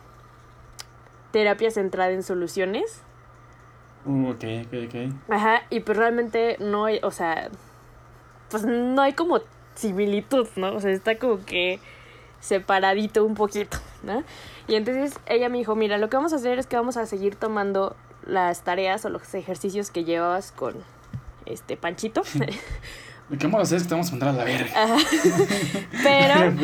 terapia 1.32 1.70
centrada 1.70 2.12
en 2.12 2.22
soluciones. 2.22 3.02
Uh, 4.06 4.30
ok, 4.30 4.44
ok, 4.66 4.74
ok. 4.86 5.30
Ajá, 5.30 5.62
y 5.68 5.80
pues 5.80 5.98
realmente 5.98 6.56
no 6.60 6.86
hay, 6.86 7.00
o 7.02 7.10
sea, 7.10 7.50
pues 8.50 8.64
no 8.64 9.02
hay 9.02 9.12
como 9.12 9.40
similitud, 9.74 10.46
¿no? 10.56 10.74
O 10.74 10.80
sea, 10.80 10.92
está 10.92 11.18
como 11.18 11.44
que 11.44 11.80
separadito 12.40 13.24
un 13.24 13.34
poquito, 13.34 13.78
¿no? 14.02 14.22
Y 14.68 14.76
entonces 14.76 15.18
ella 15.26 15.48
me 15.48 15.58
dijo, 15.58 15.74
mira, 15.74 15.98
lo 15.98 16.08
que 16.08 16.16
vamos 16.16 16.32
a 16.32 16.36
hacer 16.36 16.58
es 16.58 16.66
que 16.66 16.76
vamos 16.76 16.96
a 16.96 17.06
seguir 17.06 17.36
tomando 17.36 17.96
las 18.24 18.62
tareas 18.62 19.04
o 19.04 19.10
los 19.10 19.34
ejercicios 19.34 19.90
que 19.90 20.04
llevabas 20.04 20.52
con 20.52 20.74
este 21.46 21.76
Panchito. 21.76 22.22
Lo 23.28 23.36
que 23.38 23.46
vamos 23.48 23.58
a 23.58 23.62
hacer 23.62 23.78
es 23.78 23.82
que 23.82 23.88
te 23.88 23.94
vamos 23.94 24.08
a 24.08 24.10
mandar 24.12 24.28
a 24.28 24.32
la 24.32 24.44
verga. 24.44 24.70
Ajá. 24.76 24.96
Pero. 26.04 26.54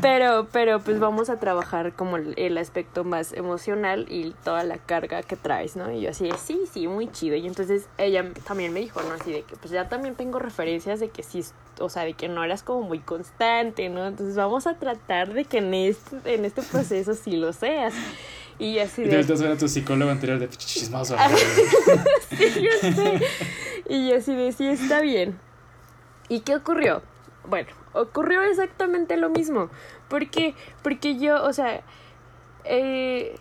Pero, 0.00 0.48
pero 0.52 0.80
pues 0.80 1.00
vamos 1.00 1.30
a 1.30 1.40
trabajar 1.40 1.94
como 1.94 2.16
el, 2.16 2.34
el 2.36 2.58
aspecto 2.58 3.02
más 3.02 3.32
emocional 3.32 4.06
y 4.08 4.32
toda 4.44 4.62
la 4.62 4.78
carga 4.78 5.22
que 5.24 5.34
traes, 5.34 5.74
¿no? 5.74 5.90
Y 5.90 6.02
yo 6.02 6.10
así 6.10 6.28
de, 6.28 6.38
sí, 6.38 6.60
sí, 6.72 6.86
muy 6.86 7.10
chido. 7.10 7.34
Y 7.34 7.46
entonces 7.46 7.88
ella 7.98 8.24
también 8.46 8.72
me 8.72 8.80
dijo, 8.80 9.02
¿no? 9.02 9.14
Así 9.14 9.32
de 9.32 9.42
que 9.42 9.56
pues 9.56 9.72
ya 9.72 9.88
también 9.88 10.14
tengo 10.14 10.38
referencias 10.38 11.00
de 11.00 11.08
que 11.08 11.24
sí, 11.24 11.44
o 11.80 11.88
sea, 11.88 12.04
de 12.04 12.14
que 12.14 12.28
no 12.28 12.44
eras 12.44 12.62
como 12.62 12.82
muy 12.82 13.00
constante, 13.00 13.88
¿no? 13.88 14.06
Entonces 14.06 14.36
vamos 14.36 14.68
a 14.68 14.74
tratar 14.74 15.32
de 15.32 15.44
que 15.44 15.58
en 15.58 15.74
este, 15.74 16.34
en 16.34 16.44
este 16.44 16.62
proceso 16.62 17.14
sí 17.14 17.32
lo 17.32 17.52
seas. 17.52 17.94
Y 18.58 18.78
así 18.78 19.02
Y 19.02 19.08
de... 19.08 19.24
te 19.24 19.34
ver 19.34 19.52
a 19.52 19.56
tu 19.56 19.68
psicólogo 19.68 20.10
anterior 20.10 20.38
de 20.38 20.48
chismoso. 20.48 21.16
Sí, 22.36 22.62
yo 22.62 22.70
sé. 22.80 23.20
Y 23.88 24.08
yo 24.08 24.16
así 24.16 24.34
de, 24.34 24.52
sí, 24.52 24.66
está 24.66 25.00
bien. 25.00 25.38
¿Y 26.28 26.40
qué 26.40 26.56
ocurrió? 26.56 27.02
Bueno, 27.44 27.68
ocurrió 27.92 28.42
exactamente 28.42 29.16
lo 29.16 29.30
mismo. 29.30 29.70
¿Por 30.08 30.28
qué? 30.28 30.54
Porque 30.82 31.18
yo, 31.18 31.42
o 31.44 31.52
sea, 31.52 31.82
eh, 32.64 33.36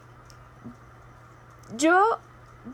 yo 1.76 2.20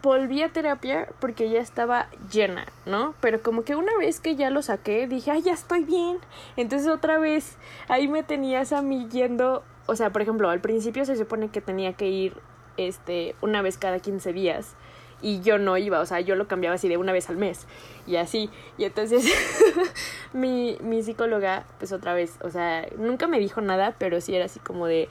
volví 0.01 0.41
a 0.41 0.51
terapia 0.51 1.09
porque 1.19 1.49
ya 1.49 1.59
estaba 1.59 2.07
llena, 2.31 2.65
¿no? 2.85 3.13
Pero 3.19 3.41
como 3.41 3.63
que 3.63 3.75
una 3.75 3.95
vez 3.97 4.19
que 4.19 4.35
ya 4.35 4.49
lo 4.49 4.61
saqué, 4.61 5.07
dije, 5.07 5.31
ay, 5.31 5.41
ya 5.41 5.53
estoy 5.53 5.83
bien. 5.83 6.19
Entonces 6.55 6.87
otra 6.87 7.17
vez 7.17 7.57
ahí 7.87 8.07
me 8.07 8.23
tenías 8.23 8.71
a 8.71 8.81
mí 8.81 9.07
yendo, 9.09 9.63
o 9.85 9.95
sea, 9.95 10.11
por 10.11 10.21
ejemplo, 10.21 10.49
al 10.49 10.61
principio 10.61 11.05
se 11.05 11.15
supone 11.15 11.49
que 11.49 11.61
tenía 11.61 11.93
que 11.93 12.07
ir, 12.07 12.33
este, 12.77 13.35
una 13.41 13.61
vez 13.61 13.77
cada 13.77 13.99
15 13.99 14.33
días. 14.33 14.75
Y 15.23 15.41
yo 15.41 15.59
no 15.59 15.77
iba, 15.77 15.99
o 15.99 16.05
sea, 16.07 16.19
yo 16.19 16.35
lo 16.35 16.47
cambiaba 16.47 16.75
así 16.75 16.87
de 16.89 16.97
una 16.97 17.11
vez 17.11 17.29
al 17.29 17.37
mes 17.37 17.67
y 18.07 18.15
así. 18.15 18.49
Y 18.79 18.85
entonces 18.85 19.23
mi, 20.33 20.77
mi 20.81 21.03
psicóloga, 21.03 21.65
pues 21.77 21.91
otra 21.91 22.15
vez, 22.15 22.37
o 22.41 22.49
sea, 22.49 22.87
nunca 22.97 23.27
me 23.27 23.39
dijo 23.39 23.61
nada, 23.61 23.93
pero 23.99 24.19
sí 24.19 24.35
era 24.35 24.45
así 24.45 24.59
como 24.59 24.87
de, 24.87 25.09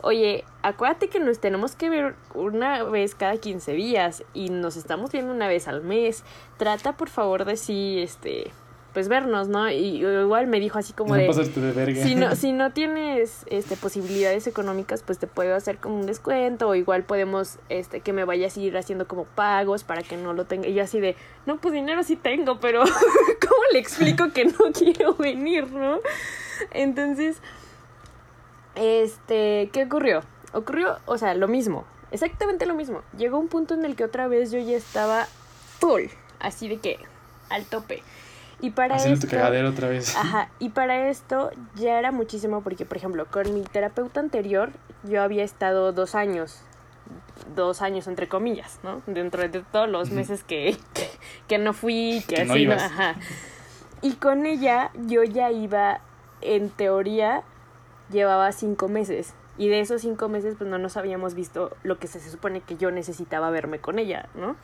oye, 0.00 0.44
acuérdate 0.62 1.08
que 1.08 1.18
nos 1.18 1.40
tenemos 1.40 1.74
que 1.74 1.90
ver 1.90 2.14
una 2.34 2.84
vez 2.84 3.16
cada 3.16 3.36
15 3.36 3.72
días 3.72 4.22
y 4.32 4.50
nos 4.50 4.76
estamos 4.76 5.10
viendo 5.10 5.32
una 5.32 5.48
vez 5.48 5.66
al 5.66 5.82
mes. 5.82 6.22
Trata 6.56 6.96
por 6.96 7.08
favor 7.08 7.44
de 7.44 7.56
sí, 7.56 8.00
este, 8.00 8.52
pues 8.92 9.08
vernos, 9.08 9.48
¿no? 9.48 9.70
Y 9.70 10.04
igual 10.04 10.46
me 10.46 10.60
dijo 10.60 10.78
así 10.78 10.92
como 10.92 11.16
no 11.16 11.22
de... 11.22 11.28
de 11.28 11.72
verga. 11.72 12.02
Si 12.02 12.14
no, 12.14 12.34
si 12.36 12.52
no 12.52 12.72
tienes 12.72 13.44
este 13.46 13.76
posibilidades 13.76 14.46
económicas, 14.46 15.02
pues 15.02 15.18
te 15.18 15.26
puedo 15.26 15.54
hacer 15.54 15.78
como 15.78 15.96
un 15.96 16.06
descuento, 16.06 16.68
o 16.68 16.74
igual 16.74 17.04
podemos 17.04 17.58
este 17.68 18.00
que 18.00 18.12
me 18.12 18.24
vayas 18.24 18.56
a 18.56 18.60
ir 18.60 18.76
haciendo 18.76 19.08
como 19.08 19.24
pagos 19.24 19.84
para 19.84 20.02
que 20.02 20.16
no 20.16 20.32
lo 20.34 20.44
tenga. 20.44 20.68
Y 20.68 20.74
yo 20.74 20.82
así 20.82 21.00
de, 21.00 21.16
no, 21.46 21.58
pues 21.58 21.72
dinero 21.72 22.02
sí 22.02 22.16
tengo, 22.16 22.60
pero 22.60 22.80
¿cómo 23.40 23.62
le 23.72 23.78
explico 23.78 24.32
que 24.32 24.44
no 24.44 24.58
quiero 24.78 25.14
venir, 25.14 25.70
no? 25.72 25.98
Entonces, 26.70 27.38
este, 28.74 29.70
¿qué 29.72 29.84
ocurrió? 29.84 30.20
Ocurrió, 30.52 30.98
o 31.06 31.16
sea, 31.16 31.34
lo 31.34 31.48
mismo, 31.48 31.86
exactamente 32.10 32.66
lo 32.66 32.74
mismo. 32.74 33.02
Llegó 33.16 33.38
un 33.38 33.48
punto 33.48 33.74
en 33.74 33.84
el 33.84 33.96
que 33.96 34.04
otra 34.04 34.28
vez 34.28 34.52
yo 34.52 34.58
ya 34.58 34.76
estaba 34.76 35.26
full, 35.78 36.04
así 36.40 36.68
de 36.68 36.76
que 36.76 36.98
al 37.48 37.64
tope. 37.64 38.02
Y 38.62 38.70
para 38.70 38.94
Haciendo 38.94 39.16
esto, 39.16 39.26
tu 39.26 39.32
cagadero 39.32 39.70
otra 39.70 39.88
vez. 39.88 40.16
Ajá, 40.16 40.48
y 40.60 40.68
para 40.70 41.08
esto 41.08 41.50
ya 41.74 41.98
era 41.98 42.12
muchísimo 42.12 42.62
porque, 42.62 42.86
por 42.86 42.96
ejemplo, 42.96 43.26
con 43.26 43.52
mi 43.52 43.62
terapeuta 43.62 44.20
anterior 44.20 44.70
yo 45.02 45.20
había 45.20 45.42
estado 45.42 45.92
dos 45.92 46.14
años, 46.14 46.62
dos 47.56 47.82
años 47.82 48.06
entre 48.06 48.28
comillas, 48.28 48.78
¿no? 48.84 49.02
Dentro 49.06 49.42
de 49.42 49.48
todos 49.72 49.88
los 49.88 50.10
meses 50.10 50.44
que, 50.44 50.76
que, 50.94 51.10
que 51.48 51.58
no 51.58 51.72
fui, 51.72 52.22
que, 52.28 52.42
así, 52.42 52.66
¿no? 52.66 52.74
Ajá. 52.74 53.16
Y 54.00 54.12
con 54.12 54.46
ella 54.46 54.92
yo 55.06 55.24
ya 55.24 55.50
iba, 55.50 56.00
en 56.40 56.70
teoría, 56.70 57.42
llevaba 58.10 58.52
cinco 58.52 58.88
meses. 58.88 59.34
Y 59.58 59.68
de 59.68 59.80
esos 59.80 60.02
cinco 60.02 60.28
meses, 60.28 60.54
pues 60.56 60.70
no 60.70 60.78
nos 60.78 60.96
habíamos 60.96 61.34
visto 61.34 61.76
lo 61.82 61.98
que 61.98 62.06
se 62.06 62.20
supone 62.20 62.60
que 62.60 62.76
yo 62.76 62.90
necesitaba 62.90 63.50
verme 63.50 63.80
con 63.80 63.98
ella, 63.98 64.28
¿no? 64.34 64.56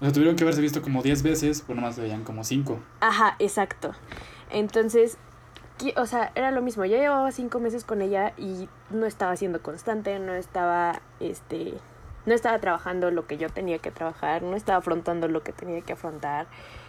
O 0.00 0.12
tuvieron 0.12 0.36
que 0.36 0.44
haberse 0.44 0.60
visto 0.60 0.82
como 0.82 1.02
10 1.02 1.22
veces, 1.22 1.62
pero 1.66 1.76
nomás 1.76 1.98
veían 1.98 2.22
como 2.22 2.44
5. 2.44 2.78
Ajá, 3.00 3.36
exacto. 3.38 3.92
Entonces, 4.50 5.18
o 5.96 6.06
sea, 6.06 6.32
era 6.34 6.50
lo 6.50 6.62
mismo. 6.62 6.84
Ya 6.84 6.98
llevaba 6.98 7.30
cinco 7.32 7.60
meses 7.60 7.84
con 7.84 8.02
ella 8.02 8.32
y 8.36 8.68
no 8.90 9.06
estaba 9.06 9.36
siendo 9.36 9.62
constante, 9.62 10.18
no 10.18 10.34
estaba, 10.34 11.00
este, 11.20 11.74
no 12.24 12.34
estaba 12.34 12.58
trabajando 12.58 13.10
lo 13.10 13.26
que 13.26 13.36
yo 13.36 13.48
tenía 13.50 13.78
que 13.78 13.90
trabajar, 13.90 14.42
no 14.42 14.56
estaba 14.56 14.78
afrontando 14.78 15.28
lo 15.28 15.42
que 15.42 15.52
tenía 15.52 15.80
que 15.82 15.92
afrontar. 15.92 16.46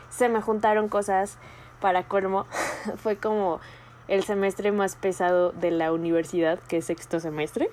Se 0.10 0.30
me 0.30 0.42
juntaron 0.42 0.88
cosas 0.90 1.38
para 1.82 2.08
colmo. 2.08 2.46
Fue 2.98 3.18
como 3.18 3.60
el 4.08 4.24
semestre 4.24 4.72
más 4.72 4.96
pesado 4.96 5.52
de 5.52 5.72
la 5.72 5.92
universidad, 5.92 6.60
que 6.60 6.78
es 6.78 6.86
sexto 6.86 7.20
semestre. 7.20 7.70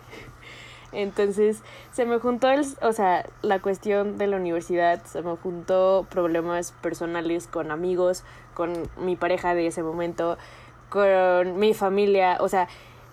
Entonces, 0.95 1.62
se 1.92 2.07
me 2.07 2.18
juntó 2.18 2.49
el, 2.49 2.64
o 2.82 2.92
sea, 2.92 3.26
la 3.42 3.61
cuestión 3.61 4.18
de 4.18 4.26
la 4.26 4.36
universidad, 4.36 5.03
se 5.05 5.22
me 5.22 5.36
juntó 5.36 6.07
problemas 6.11 6.72
personales 6.72 7.47
con 7.47 7.70
amigos, 7.70 8.24
con 8.55 8.72
mi 8.97 9.16
pareja 9.16 9.55
de 9.55 9.66
ese 9.66 9.82
momento, 9.82 10.38
con 10.88 11.59
mi 11.59 11.74
familia, 11.74 12.38
o 12.40 12.49
sea, 12.49 12.68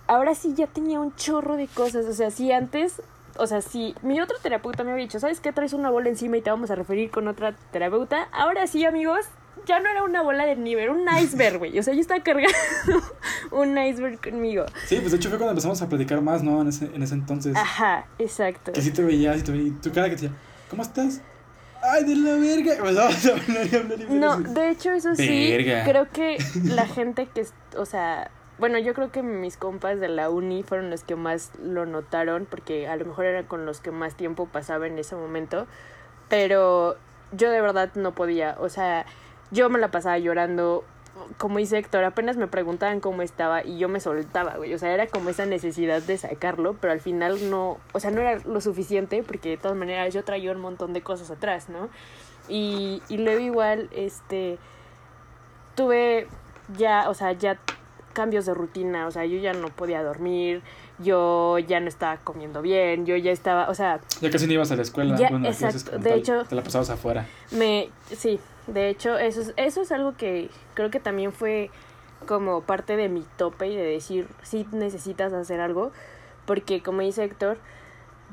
ahora 0.07 0.35
sí 0.35 0.53
ya 0.55 0.67
tenía 0.67 0.99
un 0.99 1.15
chorro 1.15 1.55
de 1.57 1.67
cosas, 1.67 2.05
o 2.05 2.13
sea, 2.13 2.31
si 2.31 2.51
antes, 2.51 3.01
o 3.37 3.47
sea, 3.47 3.61
si 3.61 3.95
mi 4.01 4.21
otro 4.21 4.37
terapeuta 4.41 4.83
me 4.83 4.91
había 4.91 5.05
dicho, 5.05 5.19
¿sabes 5.19 5.39
qué? 5.39 5.51
Traes 5.51 5.73
una 5.73 5.89
bola 5.89 6.09
encima 6.09 6.37
y 6.37 6.41
te 6.41 6.51
vamos 6.51 6.69
a 6.69 6.75
referir 6.75 7.09
con 7.11 7.27
otra 7.27 7.55
terapeuta, 7.71 8.27
ahora 8.31 8.67
sí, 8.67 8.85
amigos, 8.85 9.25
ya 9.65 9.79
no 9.79 9.89
era 9.89 10.03
una 10.03 10.21
bola 10.21 10.45
de 10.45 10.55
nieve, 10.55 10.83
era 10.83 10.91
un 10.91 11.05
iceberg, 11.21 11.59
güey. 11.59 11.77
O 11.77 11.83
sea, 11.83 11.93
yo 11.93 12.01
estaba 12.01 12.21
cargando 12.23 12.51
un 13.51 13.77
iceberg 13.77 14.19
conmigo. 14.21 14.65
Sí, 14.85 14.97
pues 14.97 15.11
de 15.11 15.17
hecho 15.17 15.29
fue 15.29 15.37
cuando 15.37 15.51
empezamos 15.51 15.81
a 15.81 15.89
platicar 15.89 16.21
más, 16.21 16.43
¿no? 16.43 16.61
En 16.61 16.67
ese, 16.67 16.85
en 16.85 17.03
ese 17.03 17.13
entonces. 17.13 17.55
Ajá, 17.55 18.07
exacto. 18.19 18.71
Que 18.71 18.81
sí 18.81 18.91
te 18.91 19.03
veía, 19.03 19.33
sí 19.35 19.43
te 19.43 19.51
veía. 19.51 19.73
Tu 19.81 19.91
cara 19.91 20.09
que 20.09 20.15
te 20.15 20.23
decía, 20.23 20.37
¿cómo 20.69 20.83
estás? 20.83 21.21
¡Ay, 21.83 22.03
de 22.03 22.15
la 22.15 22.35
verga! 22.35 22.75
Pues 22.79 22.95
vamos 22.95 23.25
a 23.25 23.29
hablar 23.31 23.67
y 23.71 23.75
hablar 23.75 23.99
y 24.01 24.13
No, 24.13 24.39
de 24.39 24.69
hecho, 24.69 24.91
eso 24.91 25.15
sí. 25.15 25.51
Verga. 25.51 25.83
Creo 25.83 26.09
que 26.09 26.37
la 26.63 26.85
gente 26.85 27.27
que, 27.27 27.45
o 27.75 27.85
sea, 27.85 28.29
bueno, 28.59 28.77
yo 28.77 28.93
creo 28.93 29.11
que 29.11 29.23
mis 29.23 29.57
compas 29.57 29.99
de 29.99 30.07
la 30.07 30.29
uni 30.29 30.61
fueron 30.61 30.91
los 30.91 31.03
que 31.03 31.15
más 31.15 31.51
lo 31.59 31.85
notaron, 31.85 32.45
porque 32.45 32.87
a 32.87 32.95
lo 32.95 33.05
mejor 33.05 33.25
eran 33.25 33.45
con 33.45 33.65
los 33.65 33.81
que 33.81 33.91
más 33.91 34.15
tiempo 34.15 34.47
pasaba 34.47 34.85
en 34.85 34.99
ese 34.99 35.15
momento. 35.15 35.65
Pero 36.29 36.97
yo 37.31 37.49
de 37.49 37.61
verdad 37.61 37.89
no 37.95 38.13
podía, 38.13 38.55
o 38.59 38.69
sea, 38.69 39.05
yo 39.51 39.69
me 39.69 39.79
la 39.79 39.91
pasaba 39.91 40.17
llorando. 40.17 40.83
Como 41.37 41.57
dice 41.59 41.77
Héctor, 41.77 42.03
apenas 42.05 42.37
me 42.37 42.47
preguntaban 42.47 42.99
cómo 43.01 43.21
estaba 43.21 43.63
y 43.65 43.77
yo 43.77 43.89
me 43.89 43.99
soltaba, 43.99 44.55
güey. 44.55 44.73
O 44.73 44.79
sea, 44.79 44.93
era 44.93 45.07
como 45.07 45.29
esa 45.29 45.45
necesidad 45.45 46.01
de 46.01 46.17
sacarlo, 46.17 46.75
pero 46.79 46.93
al 46.93 47.01
final 47.01 47.49
no, 47.49 47.77
o 47.93 47.99
sea, 47.99 48.11
no 48.11 48.21
era 48.21 48.39
lo 48.45 48.61
suficiente 48.61 49.21
porque 49.21 49.49
de 49.49 49.57
todas 49.57 49.77
maneras 49.77 50.13
yo 50.13 50.23
traía 50.23 50.51
un 50.51 50.61
montón 50.61 50.93
de 50.93 51.01
cosas 51.01 51.29
atrás, 51.29 51.69
¿no? 51.69 51.89
Y, 52.47 53.03
y 53.09 53.17
luego 53.17 53.39
igual, 53.41 53.89
este, 53.91 54.57
tuve 55.75 56.27
ya, 56.77 57.09
o 57.09 57.13
sea, 57.13 57.33
ya 57.33 57.57
cambios 58.13 58.45
de 58.45 58.53
rutina, 58.53 59.07
o 59.07 59.11
sea, 59.11 59.25
yo 59.25 59.37
ya 59.37 59.53
no 59.53 59.67
podía 59.69 60.03
dormir, 60.03 60.61
yo 60.99 61.57
ya 61.59 61.79
no 61.79 61.87
estaba 61.87 62.17
comiendo 62.17 62.61
bien, 62.61 63.05
yo 63.05 63.15
ya 63.15 63.31
estaba, 63.31 63.69
o 63.69 63.73
sea, 63.75 63.99
Ya 64.21 64.29
casi 64.29 64.47
no 64.47 64.53
ibas 64.53 64.71
a 64.71 64.75
la 64.75 64.81
escuela. 64.81 65.15
Ya, 65.17 65.29
bueno, 65.29 65.47
exacto. 65.47 65.97
De 65.97 66.15
hecho- 66.15 66.43
Te 66.45 66.55
la 66.55 66.61
pasabas 66.63 66.89
afuera. 66.89 67.25
me, 67.51 67.89
sí, 68.15 68.39
de 68.67 68.89
hecho, 68.89 69.17
eso 69.17 69.41
es, 69.41 69.53
eso 69.57 69.81
es 69.81 69.91
algo 69.91 70.15
que 70.17 70.49
creo 70.73 70.89
que 70.91 70.99
también 70.99 71.31
fue 71.33 71.69
como 72.27 72.61
parte 72.61 72.95
de 72.95 73.09
mi 73.09 73.25
tope 73.37 73.67
y 73.67 73.75
de 73.75 73.83
decir, 73.83 74.27
sí 74.43 74.67
necesitas 74.71 75.33
hacer 75.33 75.59
algo, 75.59 75.91
porque 76.45 76.81
como 76.83 77.01
dice 77.01 77.23
Héctor, 77.23 77.57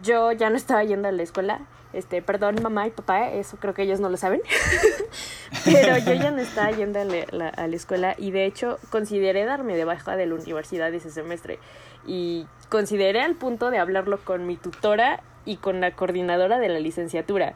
yo 0.02 0.30
ya 0.32 0.50
no 0.50 0.56
estaba 0.56 0.84
yendo 0.84 1.08
a 1.08 1.12
la 1.12 1.22
escuela, 1.22 1.60
este, 1.94 2.20
perdón 2.20 2.56
mamá 2.62 2.86
y 2.86 2.90
papá, 2.90 3.30
eso 3.30 3.56
creo 3.58 3.72
que 3.72 3.82
ellos 3.82 3.98
no 4.00 4.10
lo 4.10 4.16
saben, 4.18 4.42
pero 5.64 5.96
yo 5.98 6.12
ya 6.14 6.30
no 6.30 6.38
estaba 6.40 6.70
yendo 6.70 7.00
a 7.00 7.04
la- 7.04 7.48
a 7.48 7.66
la 7.66 7.76
escuela 7.76 8.14
y 8.18 8.30
de 8.30 8.44
hecho 8.44 8.78
consideré 8.90 9.44
darme 9.44 9.74
de 9.76 9.84
baja 9.84 10.16
de 10.16 10.26
la 10.26 10.34
universidad 10.34 10.92
ese 10.92 11.10
semestre. 11.10 11.58
Y 12.06 12.46
consideré 12.68 13.20
al 13.22 13.34
punto 13.34 13.70
de 13.70 13.78
hablarlo 13.78 14.18
con 14.24 14.46
mi 14.46 14.56
tutora 14.56 15.20
y 15.44 15.56
con 15.56 15.80
la 15.80 15.92
coordinadora 15.92 16.58
de 16.58 16.68
la 16.68 16.78
licenciatura. 16.78 17.54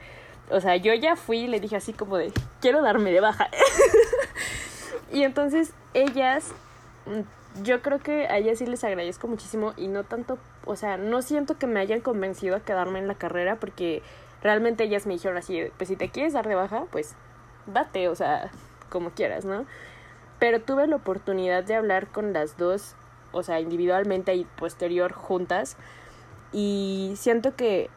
O 0.51 0.61
sea, 0.61 0.77
yo 0.77 0.93
ya 0.95 1.17
fui 1.17 1.39
y 1.39 1.47
le 1.47 1.61
dije 1.61 1.77
así 1.77 1.93
como 1.93 2.17
de, 2.17 2.33
quiero 2.61 2.83
darme 2.83 3.13
de 3.13 3.21
baja. 3.21 3.49
y 5.13 5.23
entonces 5.23 5.73
ellas, 5.95 6.53
mm, 7.07 7.63
yo 7.63 7.83
creo 7.83 8.01
que 8.01 8.27
a 8.27 8.39
ellas 8.39 8.59
sí 8.59 8.67
les 8.67 8.85
agradezco 8.85 9.29
muchísimo 9.29 9.73
y 9.77 9.89
no 9.89 10.05
tanto, 10.05 10.39
o 10.65 10.77
sea, 10.77 10.97
no 10.97 11.23
siento 11.23 11.59
que 11.59 11.67
me 11.67 11.81
hayan 11.81 12.01
convencido 12.01 12.57
a 12.57 12.61
quedarme 12.61 12.99
en 12.99 13.09
la 13.09 13.15
carrera 13.15 13.57
porque 13.57 14.03
realmente 14.43 14.85
ellas 14.85 15.07
me 15.07 15.15
dijeron 15.15 15.37
así, 15.37 15.71
pues 15.77 15.89
si 15.89 15.97
te 15.97 16.11
quieres 16.11 16.33
dar 16.33 16.49
de 16.49 16.55
baja, 16.55 16.85
pues 16.91 17.15
date, 17.67 18.09
o 18.09 18.15
sea, 18.15 18.51
como 18.91 19.11
quieras, 19.11 19.45
¿no? 19.45 19.67
Pero 20.39 20.61
tuve 20.61 20.87
la 20.87 20.97
oportunidad 20.97 21.65
de 21.65 21.77
hablar 21.77 22.09
con 22.09 22.33
las 22.33 22.57
dos, 22.57 22.95
o 23.33 23.43
sea, 23.43 23.61
individualmente 23.61 24.35
y 24.35 24.45
posterior 24.45 25.13
juntas. 25.13 25.77
Y 26.53 27.15
siento 27.17 27.55
que 27.57 27.89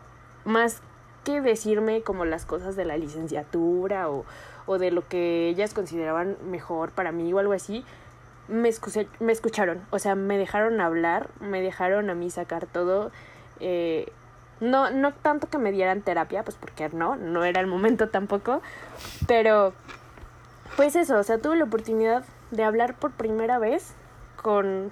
más 0.45 0.81
que 1.26 1.41
decirme 1.41 2.01
como 2.03 2.23
las 2.23 2.45
cosas 2.45 2.78
de 2.78 2.86
la 2.86 2.95
licenciatura 2.95 4.09
o, 4.09 4.23
o 4.65 4.78
de 4.78 4.91
lo 4.91 5.05
que 5.07 5.49
ellas 5.49 5.73
consideraban 5.73 6.38
mejor 6.49 6.91
para 6.91 7.11
mí 7.11 7.34
o 7.34 7.39
algo 7.39 7.51
así, 7.51 7.84
me, 8.47 8.69
escuché- 8.69 9.07
me 9.19 9.32
escucharon, 9.34 9.82
o 9.89 9.99
sea, 9.99 10.15
me 10.15 10.38
dejaron 10.38 10.80
hablar, 10.80 11.30
me 11.41 11.61
dejaron 11.61 12.09
a 12.09 12.15
mí 12.15 12.30
sacar 12.30 12.65
todo. 12.67 13.11
eh, 13.59 14.07
no, 14.61 14.89
no 14.89 15.11
tanto 15.13 15.49
que 15.49 15.57
me 15.57 15.73
dieran 15.73 16.01
terapia, 16.01 16.43
pues 16.43 16.55
porque 16.55 16.88
no, 16.89 17.17
no 17.17 17.43
era 17.43 17.59
el 17.59 17.67
momento 17.67 18.07
tampoco, 18.07 18.61
pero 19.28 19.73
pues 20.78 20.95
eso, 20.95 21.17
o 21.17 21.23
sea, 21.23 21.39
tuve 21.39 21.57
la 21.57 21.65
oportunidad 21.65 22.23
de 22.51 22.63
hablar 22.63 22.95
por 22.95 23.11
primera 23.11 23.59
vez 23.59 23.93
con 24.41 24.91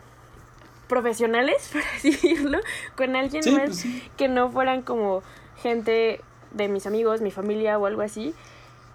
profesionales, 0.88 1.70
por 1.74 1.82
así 1.96 2.12
decirlo, 2.12 2.60
con 2.98 3.16
alguien 3.16 3.44
Sí, 3.44 3.52
más 3.52 3.64
pues 3.66 3.78
sí. 3.78 4.12
que 4.18 4.28
no 4.28 4.52
fueran 4.52 4.82
como 4.82 5.24
gente 5.58 6.22
de 6.52 6.68
mis 6.68 6.86
amigos, 6.86 7.22
mi 7.22 7.32
familia 7.32 7.78
o 7.78 7.86
algo 7.86 8.02
así. 8.02 8.34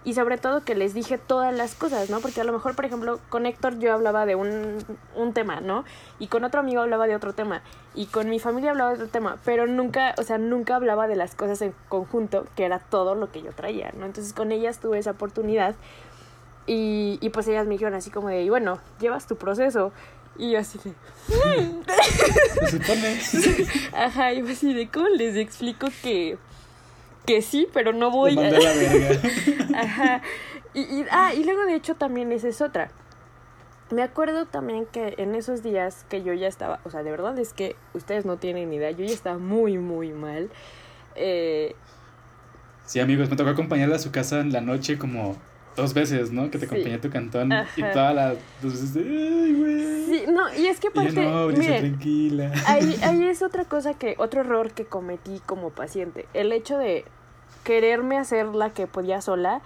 Y 0.05 0.13
sobre 0.13 0.37
todo 0.37 0.63
que 0.63 0.75
les 0.75 0.93
dije 0.93 1.17
todas 1.17 1.53
las 1.53 1.75
cosas, 1.75 2.09
¿no? 2.09 2.21
Porque 2.21 2.39
a 2.39 2.45
lo 2.45 2.53
mejor, 2.53 2.73
por 2.73 2.85
ejemplo, 2.85 3.19
con 3.27 3.45
Héctor 3.45 3.79
yo 3.79 3.93
hablaba 3.93 4.25
de 4.25 4.35
un, 4.35 4.77
un 5.15 5.33
tema, 5.33 5.59
¿no? 5.59 5.83
Y 6.19 6.27
con 6.27 6.45
otro 6.45 6.61
amigo 6.61 6.81
hablaba 6.81 7.05
de 7.05 7.15
otro 7.15 7.33
tema. 7.33 7.61
Y 7.95 8.05
con 8.05 8.29
mi 8.29 8.39
familia 8.39 8.71
hablaba 8.71 8.91
de 8.91 8.95
otro 8.95 9.09
tema. 9.09 9.37
Pero 9.43 9.67
nunca, 9.67 10.15
o 10.17 10.23
sea, 10.23 10.37
nunca 10.37 10.77
hablaba 10.77 11.09
de 11.09 11.17
las 11.17 11.35
cosas 11.35 11.61
en 11.61 11.73
conjunto, 11.89 12.47
que 12.55 12.63
era 12.63 12.79
todo 12.79 13.13
lo 13.13 13.29
que 13.29 13.41
yo 13.41 13.51
traía, 13.51 13.91
¿no? 13.97 14.05
Entonces 14.05 14.31
con 14.31 14.53
ellas 14.53 14.79
tuve 14.79 14.99
esa 14.99 15.11
oportunidad. 15.11 15.75
Y, 16.65 17.17
y 17.19 17.29
pues 17.29 17.47
ellas 17.49 17.65
me 17.67 17.73
dijeron 17.73 17.93
así 17.93 18.09
como 18.09 18.29
de, 18.29 18.43
y 18.43 18.49
bueno, 18.49 18.79
llevas 19.01 19.27
tu 19.27 19.35
proceso. 19.35 19.91
Y 20.37 20.51
yo 20.51 20.59
así 20.59 20.79
de, 20.81 20.93
Se 22.69 22.79
supone. 22.79 23.19
ajá, 23.93 24.31
y 24.31 24.41
yo 24.41 24.49
así 24.49 24.73
de, 24.73 24.87
¿cómo 24.87 25.09
les 25.09 25.35
explico 25.35 25.87
que, 26.01 26.37
que 27.33 27.41
sí, 27.41 27.67
pero 27.73 27.93
no 27.93 28.11
voy 28.11 28.37
a 28.37 28.49
la 28.51 28.73
verga. 28.73 29.21
Ajá. 29.79 30.21
Y, 30.73 30.81
y, 30.81 31.05
ah, 31.11 31.33
y 31.33 31.43
luego 31.43 31.63
de 31.65 31.75
hecho 31.75 31.95
también 31.95 32.31
esa 32.31 32.47
es 32.47 32.61
otra. 32.61 32.89
Me 33.91 34.03
acuerdo 34.03 34.45
también 34.45 34.85
que 34.85 35.15
en 35.17 35.33
esos 35.35 35.63
días 35.63 36.05
que 36.09 36.21
yo 36.23 36.33
ya 36.33 36.47
estaba, 36.47 36.79
o 36.85 36.89
sea, 36.91 37.01
de 37.03 37.09
verdad 37.11 37.37
es 37.39 37.53
que 37.53 37.75
ustedes 37.93 38.23
no 38.25 38.37
tienen 38.37 38.69
ni 38.69 38.75
idea, 38.75 38.91
yo 38.91 39.03
ya 39.05 39.13
estaba 39.13 39.37
muy, 39.39 39.77
muy 39.77 40.11
mal. 40.11 40.49
Eh, 41.15 41.75
Sí, 42.85 42.99
amigos, 42.99 43.29
me 43.29 43.35
tocó 43.35 43.51
acompañarla 43.51 43.97
a 43.97 43.99
su 43.99 44.11
casa 44.11 44.39
en 44.39 44.51
la 44.51 44.61
noche 44.61 44.97
como 44.97 45.37
dos 45.75 45.93
veces, 45.93 46.31
¿no? 46.31 46.49
Que 46.49 46.57
te 46.57 46.65
Sí. 46.65 46.65
acompañé 46.65 46.95
a 46.95 47.01
tu 47.01 47.09
cantón 47.11 47.51
y 47.51 47.81
Ajá. 47.83 47.91
todas 47.91 48.15
las 48.15 48.37
dos 48.61 48.73
veces 48.73 48.93
de, 48.95 49.01
ay, 49.01 49.53
güey. 49.53 50.05
sí, 50.05 50.23
no, 50.31 50.53
y 50.55 50.67
es 50.67 50.79
que 50.79 50.87
Y 50.87 50.95
yo, 50.95 51.01
aparte, 51.01 51.21
no, 51.23 51.47
Brisa, 51.47 51.61
miren, 51.61 51.79
tranquila. 51.91 52.51
ahí, 52.67 52.95
ahí 53.03 53.23
es 53.29 53.41
otra 53.43 53.65
cosa 53.65 53.93
que, 53.93 54.15
otro 54.17 54.41
error 54.41 54.71
que 54.71 54.85
cometí 54.85 55.39
como 55.45 55.69
paciente. 55.69 56.25
El 56.33 56.51
hecho 56.51 56.77
de 56.79 57.05
quererme 57.69 58.17
hacer 58.17 58.47
la 58.47 58.71
que 58.71 58.87
podía 58.87 59.21
sola. 59.21 59.61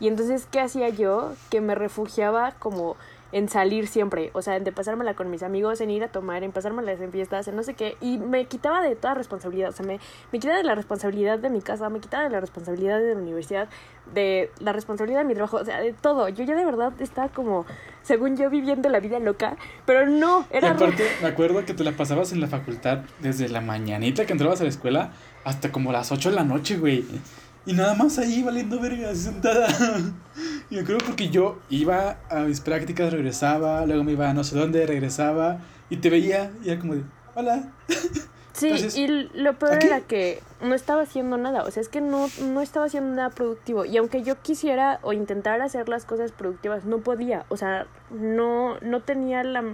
Y 0.00 0.08
entonces, 0.08 0.48
¿qué 0.50 0.58
hacía 0.58 0.88
yo? 0.88 1.34
Que 1.50 1.60
me 1.60 1.76
refugiaba 1.76 2.50
como 2.58 2.96
en 3.30 3.48
salir 3.48 3.86
siempre. 3.86 4.30
O 4.32 4.42
sea, 4.42 4.56
en 4.56 4.64
de 4.64 4.72
pasármela 4.72 5.14
con 5.14 5.30
mis 5.30 5.44
amigos, 5.44 5.80
en 5.80 5.90
ir 5.90 6.02
a 6.02 6.08
tomar, 6.08 6.42
en 6.42 6.50
pasármelas 6.50 7.00
en 7.00 7.12
fiestas, 7.12 7.46
en 7.46 7.54
no 7.54 7.62
sé 7.62 7.74
qué. 7.74 7.96
Y 8.00 8.18
me 8.18 8.46
quitaba 8.46 8.82
de 8.82 8.96
toda 8.96 9.14
responsabilidad. 9.14 9.68
O 9.68 9.72
sea, 9.72 9.86
me, 9.86 10.00
me 10.32 10.40
quitaba 10.40 10.56
de 10.56 10.64
la 10.64 10.74
responsabilidad 10.74 11.38
de 11.38 11.48
mi 11.48 11.60
casa, 11.60 11.88
me 11.90 12.00
quitaba 12.00 12.24
de 12.24 12.30
la 12.30 12.40
responsabilidad 12.40 12.98
de 12.98 13.14
la 13.14 13.20
universidad, 13.20 13.68
de 14.12 14.50
la 14.58 14.72
responsabilidad 14.72 15.20
de 15.20 15.24
mi 15.24 15.34
trabajo, 15.34 15.58
o 15.58 15.64
sea, 15.64 15.80
de 15.80 15.92
todo. 15.92 16.28
Yo 16.30 16.42
ya 16.42 16.56
de 16.56 16.64
verdad 16.64 16.92
estaba 16.98 17.28
como, 17.28 17.66
según 18.02 18.36
yo, 18.36 18.50
viviendo 18.50 18.88
la 18.88 18.98
vida 18.98 19.20
loca. 19.20 19.56
Pero 19.86 20.06
no, 20.06 20.44
Y 20.52 20.56
era... 20.56 20.72
aparte, 20.72 21.04
me 21.22 21.28
acuerdo 21.28 21.64
que 21.64 21.74
te 21.74 21.84
la 21.84 21.92
pasabas 21.92 22.32
en 22.32 22.40
la 22.40 22.48
facultad 22.48 23.02
desde 23.20 23.48
la 23.48 23.60
mañanita 23.60 24.26
que 24.26 24.32
entrabas 24.32 24.60
a 24.60 24.64
la 24.64 24.70
escuela 24.70 25.12
hasta 25.44 25.70
como 25.70 25.92
las 25.92 26.10
8 26.10 26.30
de 26.30 26.36
la 26.36 26.44
noche, 26.44 26.78
güey. 26.78 27.04
Y 27.66 27.72
nada 27.72 27.94
más 27.94 28.18
ahí 28.18 28.42
valiendo 28.42 28.78
verga, 28.78 29.14
sentada. 29.14 29.66
Y 30.70 30.74
me 30.76 30.80
acuerdo 30.82 31.04
porque 31.06 31.28
yo 31.30 31.58
iba 31.70 32.18
a 32.30 32.40
mis 32.40 32.60
prácticas, 32.60 33.12
regresaba, 33.12 33.86
luego 33.86 34.04
me 34.04 34.12
iba 34.12 34.28
a 34.28 34.34
no 34.34 34.44
sé 34.44 34.56
dónde, 34.58 34.86
regresaba 34.86 35.58
y 35.88 35.96
te 35.98 36.10
veía 36.10 36.50
y 36.64 36.70
era 36.70 36.80
como 36.80 36.94
de, 36.94 37.02
hola. 37.34 37.70
Sí, 38.52 38.68
Entonces, 38.68 38.96
y 38.96 39.08
lo 39.08 39.58
peor 39.58 39.72
aquí- 39.72 39.86
era 39.88 40.00
que 40.02 40.40
no 40.62 40.76
estaba 40.76 41.02
haciendo 41.02 41.36
nada, 41.36 41.64
o 41.64 41.70
sea, 41.72 41.80
es 41.80 41.88
que 41.88 42.00
no, 42.00 42.28
no 42.40 42.60
estaba 42.60 42.86
haciendo 42.86 43.12
nada 43.16 43.30
productivo. 43.30 43.84
Y 43.84 43.96
aunque 43.96 44.22
yo 44.22 44.40
quisiera 44.42 45.00
o 45.02 45.12
intentara 45.12 45.64
hacer 45.64 45.88
las 45.88 46.04
cosas 46.04 46.30
productivas, 46.30 46.84
no 46.84 46.98
podía, 46.98 47.46
o 47.48 47.56
sea, 47.56 47.88
no, 48.12 48.78
no 48.78 49.00
tenía 49.00 49.42
la, 49.42 49.64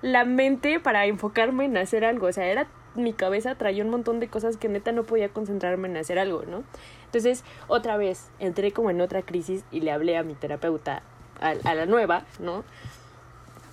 la 0.00 0.24
mente 0.24 0.80
para 0.80 1.04
enfocarme 1.04 1.66
en 1.66 1.76
hacer 1.76 2.06
algo, 2.06 2.28
o 2.28 2.32
sea, 2.32 2.46
era 2.46 2.68
mi 2.94 3.12
cabeza 3.12 3.54
traía 3.54 3.84
un 3.84 3.90
montón 3.90 4.20
de 4.20 4.28
cosas 4.28 4.56
que 4.56 4.68
neta 4.68 4.92
no 4.92 5.04
podía 5.04 5.28
concentrarme 5.28 5.88
en 5.88 5.96
hacer 5.96 6.18
algo, 6.18 6.42
¿no? 6.42 6.64
Entonces, 7.06 7.44
otra 7.68 7.96
vez, 7.96 8.28
entré 8.38 8.72
como 8.72 8.90
en 8.90 9.00
otra 9.00 9.22
crisis 9.22 9.64
y 9.70 9.80
le 9.80 9.92
hablé 9.92 10.16
a 10.16 10.22
mi 10.22 10.34
terapeuta, 10.34 11.02
a, 11.40 11.50
a 11.50 11.74
la 11.74 11.86
nueva, 11.86 12.24
¿no? 12.38 12.64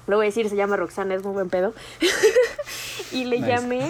lo 0.07 0.17
voy 0.17 0.25
a 0.25 0.29
decir, 0.29 0.49
se 0.49 0.55
llama 0.55 0.75
Roxana, 0.75 1.15
es 1.15 1.23
muy 1.23 1.33
buen 1.33 1.49
pedo. 1.49 1.73
y 3.11 3.25
le 3.25 3.39
llamé 3.39 3.87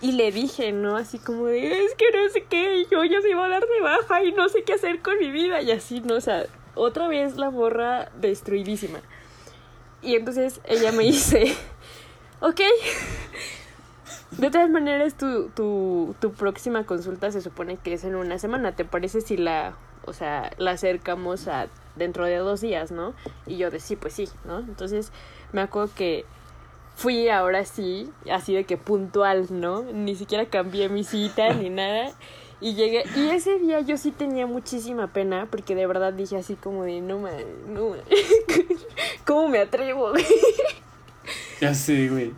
y 0.00 0.12
le 0.12 0.32
dije, 0.32 0.72
¿no? 0.72 0.96
Así 0.96 1.18
como 1.18 1.46
de, 1.46 1.84
es 1.84 1.94
que 1.94 2.06
no 2.12 2.28
sé 2.30 2.44
qué, 2.44 2.86
yo 2.90 3.04
ya 3.04 3.20
me 3.20 3.30
iba 3.30 3.44
a 3.44 3.48
dar 3.48 3.62
de 3.62 3.80
baja 3.82 4.24
y 4.24 4.32
no 4.32 4.48
sé 4.48 4.62
qué 4.62 4.74
hacer 4.74 5.00
con 5.00 5.18
mi 5.18 5.30
vida. 5.30 5.60
Y 5.60 5.70
así, 5.70 6.00
¿no? 6.00 6.14
O 6.14 6.20
sea, 6.20 6.46
otra 6.74 7.08
vez 7.08 7.36
la 7.36 7.50
morra 7.50 8.10
destruidísima. 8.16 9.00
Y 10.02 10.14
entonces 10.14 10.60
ella 10.64 10.92
me 10.92 11.04
dice, 11.04 11.54
ok. 12.40 12.60
De 14.38 14.50
todas 14.50 14.68
maneras, 14.68 15.14
tu, 15.14 15.48
tu, 15.48 16.14
tu 16.20 16.32
próxima 16.32 16.84
consulta 16.84 17.30
se 17.30 17.40
supone 17.40 17.78
que 17.78 17.94
es 17.94 18.04
en 18.04 18.16
una 18.16 18.38
semana. 18.38 18.76
¿Te 18.76 18.84
parece 18.84 19.22
si 19.22 19.38
la, 19.38 19.76
o 20.04 20.12
sea, 20.12 20.50
la 20.58 20.72
acercamos 20.72 21.48
a 21.48 21.68
dentro 21.96 22.26
de 22.26 22.36
dos 22.36 22.60
días, 22.60 22.90
¿no? 22.90 23.14
Y 23.46 23.56
yo 23.56 23.70
de 23.70 23.80
sí, 23.80 23.96
pues 23.96 24.14
sí, 24.14 24.28
¿no? 24.44 24.58
Entonces 24.58 25.10
me 25.52 25.62
acuerdo 25.62 25.90
que 25.94 26.26
fui 26.94 27.28
ahora 27.28 27.64
sí, 27.64 28.10
así 28.30 28.54
de 28.54 28.64
que 28.64 28.76
puntual, 28.76 29.46
¿no? 29.50 29.82
Ni 29.82 30.14
siquiera 30.14 30.46
cambié 30.46 30.88
mi 30.88 31.04
cita 31.04 31.52
ni 31.54 31.70
nada. 31.70 32.12
Y 32.60 32.74
llegué, 32.74 33.04
y 33.14 33.28
ese 33.28 33.58
día 33.58 33.80
yo 33.80 33.98
sí 33.98 34.10
tenía 34.12 34.46
muchísima 34.46 35.12
pena, 35.12 35.46
porque 35.50 35.74
de 35.74 35.86
verdad 35.86 36.14
dije 36.14 36.36
así 36.36 36.54
como 36.54 36.84
de, 36.84 37.02
no 37.02 37.18
me, 37.18 37.30
no 37.68 37.94
¿cómo 39.26 39.48
me 39.48 39.58
atrevo? 39.58 40.12
ya 41.60 41.74
sé, 41.74 42.08
güey. 42.08 42.32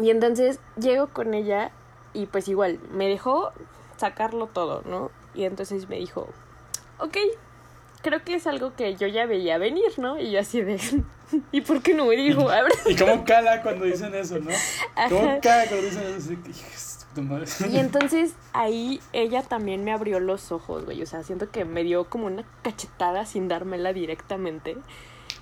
Y 0.00 0.10
entonces 0.10 0.60
llego 0.76 1.08
con 1.08 1.34
ella 1.34 1.70
y 2.12 2.26
pues 2.26 2.48
igual, 2.48 2.78
me 2.90 3.08
dejó 3.08 3.52
sacarlo 3.96 4.46
todo, 4.46 4.82
¿no? 4.86 5.10
Y 5.34 5.44
entonces 5.44 5.88
me 5.88 5.96
dijo, 5.96 6.28
ok, 6.98 7.16
creo 8.02 8.24
que 8.24 8.34
es 8.34 8.46
algo 8.46 8.74
que 8.74 8.96
yo 8.96 9.06
ya 9.06 9.26
veía 9.26 9.58
venir, 9.58 9.98
¿no? 9.98 10.18
Y 10.18 10.32
yo 10.32 10.40
así 10.40 10.60
de, 10.62 10.80
¿y 11.52 11.60
por 11.60 11.82
qué 11.82 11.94
no 11.94 12.06
me 12.06 12.16
dijo? 12.16 12.48
y 12.86 12.96
cómo 12.96 13.24
cala 13.24 13.62
cuando 13.62 13.84
dicen 13.84 14.14
eso, 14.14 14.38
¿no? 14.38 14.50
¿Cómo 15.08 15.40
cala 15.40 15.66
cuando 15.66 15.86
dicen 15.86 16.02
eso? 16.16 16.32
Y 17.68 17.78
entonces 17.78 18.34
ahí 18.52 19.00
ella 19.12 19.42
también 19.42 19.82
me 19.82 19.92
abrió 19.92 20.20
los 20.20 20.52
ojos, 20.52 20.84
güey. 20.84 21.02
O 21.02 21.06
sea, 21.06 21.22
siento 21.22 21.50
que 21.50 21.64
me 21.64 21.82
dio 21.82 22.04
como 22.04 22.26
una 22.26 22.44
cachetada 22.62 23.26
sin 23.26 23.48
dármela 23.48 23.92
directamente. 23.92 24.76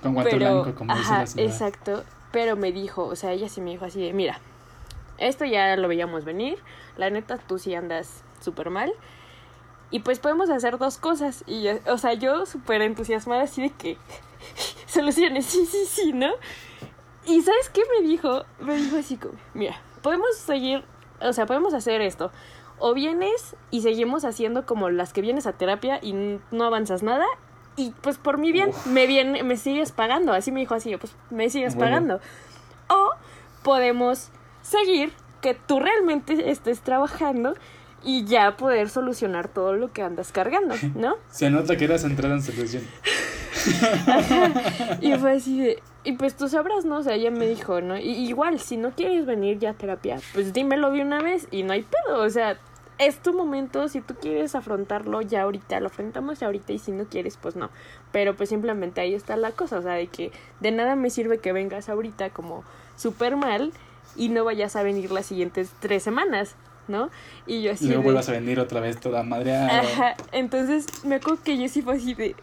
Con 0.03 0.15
guante 0.15 0.37
blanco, 0.37 0.75
como 0.75 0.93
ajá, 0.93 1.25
Exacto. 1.37 2.05
Pero 2.33 2.57
me 2.57 2.73
dijo, 2.73 3.05
o 3.05 3.17
sea, 3.17 3.33
ella 3.33 3.49
sí 3.49 3.61
me 3.61 3.71
dijo 3.71 3.85
así 3.85 4.01
de, 4.01 4.13
mira, 4.13 4.41
esto 5.19 5.45
ya 5.45 5.77
lo 5.77 5.89
veíamos 5.89 6.25
venir. 6.25 6.59
La 6.97 7.11
neta, 7.11 7.39
tú 7.39 7.59
sí 7.59 7.75
andas 7.75 8.23
súper 8.41 8.71
mal. 8.71 8.93
Y 9.91 10.01
pues 10.01 10.19
podemos 10.19 10.51
hacer 10.51 10.79
dos 10.79 10.99
cosas. 10.99 11.45
Y, 11.47 11.69
o 11.69 11.99
sea, 11.99 12.15
yo 12.15 12.47
súper 12.47 12.83
entusiasmada 12.83 13.43
así 13.43 13.63
de 13.63 13.71
que 13.71 13.97
soluciones, 14.87 15.47
sí, 15.47 15.67
sí, 15.67 15.85
sí, 15.87 16.13
¿no? 16.13 16.31
Y 17.25 17.43
¿sabes 17.43 17.69
qué 17.71 17.83
me 17.95 18.07
dijo? 18.07 18.45
Me 18.61 18.77
dijo 18.77 18.97
así 18.97 19.17
como, 19.17 19.35
mira, 19.55 19.81
podemos 20.03 20.35
seguir, 20.37 20.85
o 21.21 21.33
sea, 21.33 21.47
podemos 21.47 21.75
hacer 21.75 22.01
esto. 22.01 22.31
O 22.79 22.95
vienes 22.95 23.57
y 23.71 23.83
seguimos 23.83 24.25
haciendo 24.25 24.65
como 24.65 24.89
las 24.89 25.13
que 25.13 25.21
vienes 25.21 25.47
a 25.47 25.53
terapia 25.53 25.99
y 26.01 26.13
no 26.13 26.65
avanzas 26.65 27.03
nada. 27.03 27.27
Y 27.77 27.93
pues 28.03 28.19
por 28.19 28.39
mi 28.39 28.53
bien, 28.53 28.71
me, 28.87 29.07
viene, 29.07 29.43
me 29.43 29.57
sigues 29.57 29.93
pagando. 29.93 30.33
Así 30.33 30.53
me 30.53 30.61
dijo 30.61 30.75
así, 30.75 30.97
pues 30.97 31.15
me 31.31 31.51
sigues 31.51 31.77
pagando. 31.77 32.21
O 32.89 33.11
podemos 33.63 34.31
seguir 34.69 35.13
que 35.41 35.55
tú 35.55 35.81
realmente 35.81 36.51
estés 36.51 36.81
trabajando 36.81 37.55
y 38.05 38.25
ya 38.25 38.57
poder 38.57 38.89
solucionar 38.89 39.49
todo 39.49 39.75
lo 39.75 39.93
que 39.93 40.03
andas 40.03 40.33
cargando, 40.33 40.75
¿no? 40.95 41.17
Se 41.31 41.51
nota 41.51 41.77
que 41.77 41.85
eras 41.85 42.05
entrada 42.05 42.35
en 42.35 42.43
solución. 42.43 42.85
y 45.01 45.13
fue 45.15 45.33
así 45.33 45.61
de, 45.61 45.83
y 46.05 46.13
pues 46.13 46.37
tú 46.37 46.49
sabrás, 46.49 46.85
¿no? 46.85 46.99
O 46.99 47.03
sea, 47.03 47.15
ella 47.15 47.31
me 47.31 47.47
dijo, 47.47 47.81
¿no? 47.81 47.97
Y 47.99 48.11
igual, 48.29 48.61
si 48.61 48.77
no 48.77 48.93
quieres 48.93 49.27
venir 49.27 49.59
ya 49.59 49.71
a 49.71 49.75
terapia, 49.75 50.21
pues 50.33 50.53
dímelo 50.53 50.91
de 50.91 51.03
una 51.03 51.21
vez 51.21 51.49
y 51.51 51.65
no 51.65 51.73
hay 51.73 51.83
pedo, 51.83 52.23
o 52.23 52.31
sea, 52.31 52.59
es 52.99 53.19
tu 53.19 53.33
momento, 53.33 53.89
si 53.89 54.01
tú 54.01 54.15
quieres 54.15 54.55
afrontarlo 54.55 55.21
ya 55.23 55.43
ahorita, 55.43 55.79
lo 55.81 55.87
afrontamos 55.87 56.41
ya 56.41 56.47
ahorita 56.47 56.73
y 56.73 56.79
si 56.79 56.93
no 56.93 57.05
quieres, 57.05 57.37
pues 57.37 57.57
no. 57.57 57.71
Pero 58.11 58.35
pues 58.35 58.49
simplemente 58.49 59.01
ahí 59.01 59.15
está 59.15 59.37
la 59.37 59.53
cosa, 59.53 59.79
o 59.79 59.83
sea, 59.83 59.93
de 59.93 60.09
que 60.09 60.33
de 60.61 60.73
nada 60.73 60.97
me 60.97 61.11
sirve 61.11 61.39
que 61.39 61.53
vengas 61.53 61.89
ahorita 61.89 62.31
como 62.31 62.65
súper 62.97 63.37
mal 63.37 63.73
y 64.19 64.29
no 64.29 64.45
vayas 64.45 64.77
a 64.77 64.83
venir 64.83 65.11
las 65.11 65.27
siguientes 65.27 65.71
tres 65.81 66.03
semanas. 66.03 66.57
¿no? 66.89 67.11
Y 67.47 67.63
yo 67.63 67.73
así. 67.73 67.85
Y 67.85 67.89
luego 67.89 68.05
vuelvas 68.05 68.29
a 68.31 68.33
venir 68.33 68.59
otra 68.59 68.81
vez 68.81 68.99
toda 68.99 69.23
madre 69.23 69.55
Ajá. 69.55 70.17
Entonces 70.33 70.87
me 71.05 71.17
acuerdo 71.17 71.43
que 71.45 71.59
yo 71.59 71.69
sí 71.69 71.83
fue 71.83 71.97
así 71.97 72.15
de. 72.15 72.35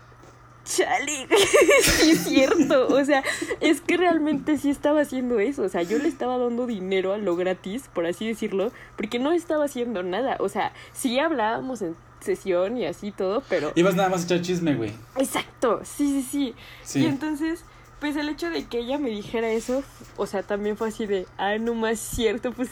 Chale, 0.66 1.28
sí 1.82 2.12
es 2.12 2.20
cierto. 2.24 2.88
O 2.88 3.04
sea, 3.06 3.24
es 3.60 3.82
que 3.82 3.98
realmente 3.98 4.58
sí 4.58 4.70
estaba 4.72 5.02
haciendo 5.02 5.40
eso. 5.40 5.62
O 5.62 5.70
sea, 5.70 5.84
yo 5.84 6.00
le 6.00 6.08
estaba 6.08 6.38
dando 6.40 6.66
dinero 6.66 7.14
a 7.14 7.18
lo 7.18 7.36
gratis, 7.36 7.90
por 7.94 8.08
así 8.08 8.28
decirlo, 8.28 8.72
porque 8.96 9.20
no 9.20 9.32
estaba 9.32 9.66
haciendo 9.66 10.02
nada. 10.02 10.38
O 10.40 10.50
sea, 10.50 10.74
sí 10.92 11.20
hablábamos 11.20 11.84
en 11.84 11.96
sesión 12.20 12.78
y 12.78 12.86
así 12.86 13.12
todo, 13.12 13.44
pero. 13.48 13.72
Ibas 13.76 13.96
nada 13.96 14.10
más 14.10 14.22
a 14.22 14.26
echar 14.26 14.42
chisme, 14.42 14.74
güey. 14.74 14.92
Exacto, 15.18 15.82
sí, 15.84 16.22
sí, 16.22 16.28
sí, 16.32 16.56
sí. 16.84 17.00
Y 17.02 17.06
entonces, 17.06 17.64
pues 18.06 18.18
el 18.18 18.30
hecho 18.30 18.52
de 18.52 18.68
que 18.68 18.78
ella 18.78 19.00
me 19.00 19.10
dijera 19.10 19.50
eso, 19.50 19.82
o 20.16 20.28
sea, 20.28 20.44
también 20.44 20.78
fue 20.78 20.90
así 20.90 21.08
de, 21.08 21.26
ah, 21.38 21.58
no 21.58 21.74
más 21.74 21.98
cierto, 21.98 22.52
pues 22.52 22.70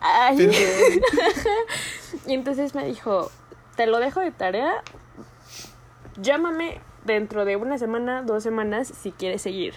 y 2.26 2.32
entonces 2.32 2.74
me 2.74 2.86
dijo, 2.86 3.30
te 3.76 3.86
lo 3.86 3.98
dejo 3.98 4.20
de 4.20 4.30
tarea, 4.30 4.82
llámame 6.22 6.80
dentro 7.04 7.44
de 7.44 7.56
una 7.56 7.76
semana, 7.76 8.22
dos 8.22 8.42
semanas, 8.42 8.88
si 8.88 9.12
quieres 9.12 9.42
seguir. 9.42 9.74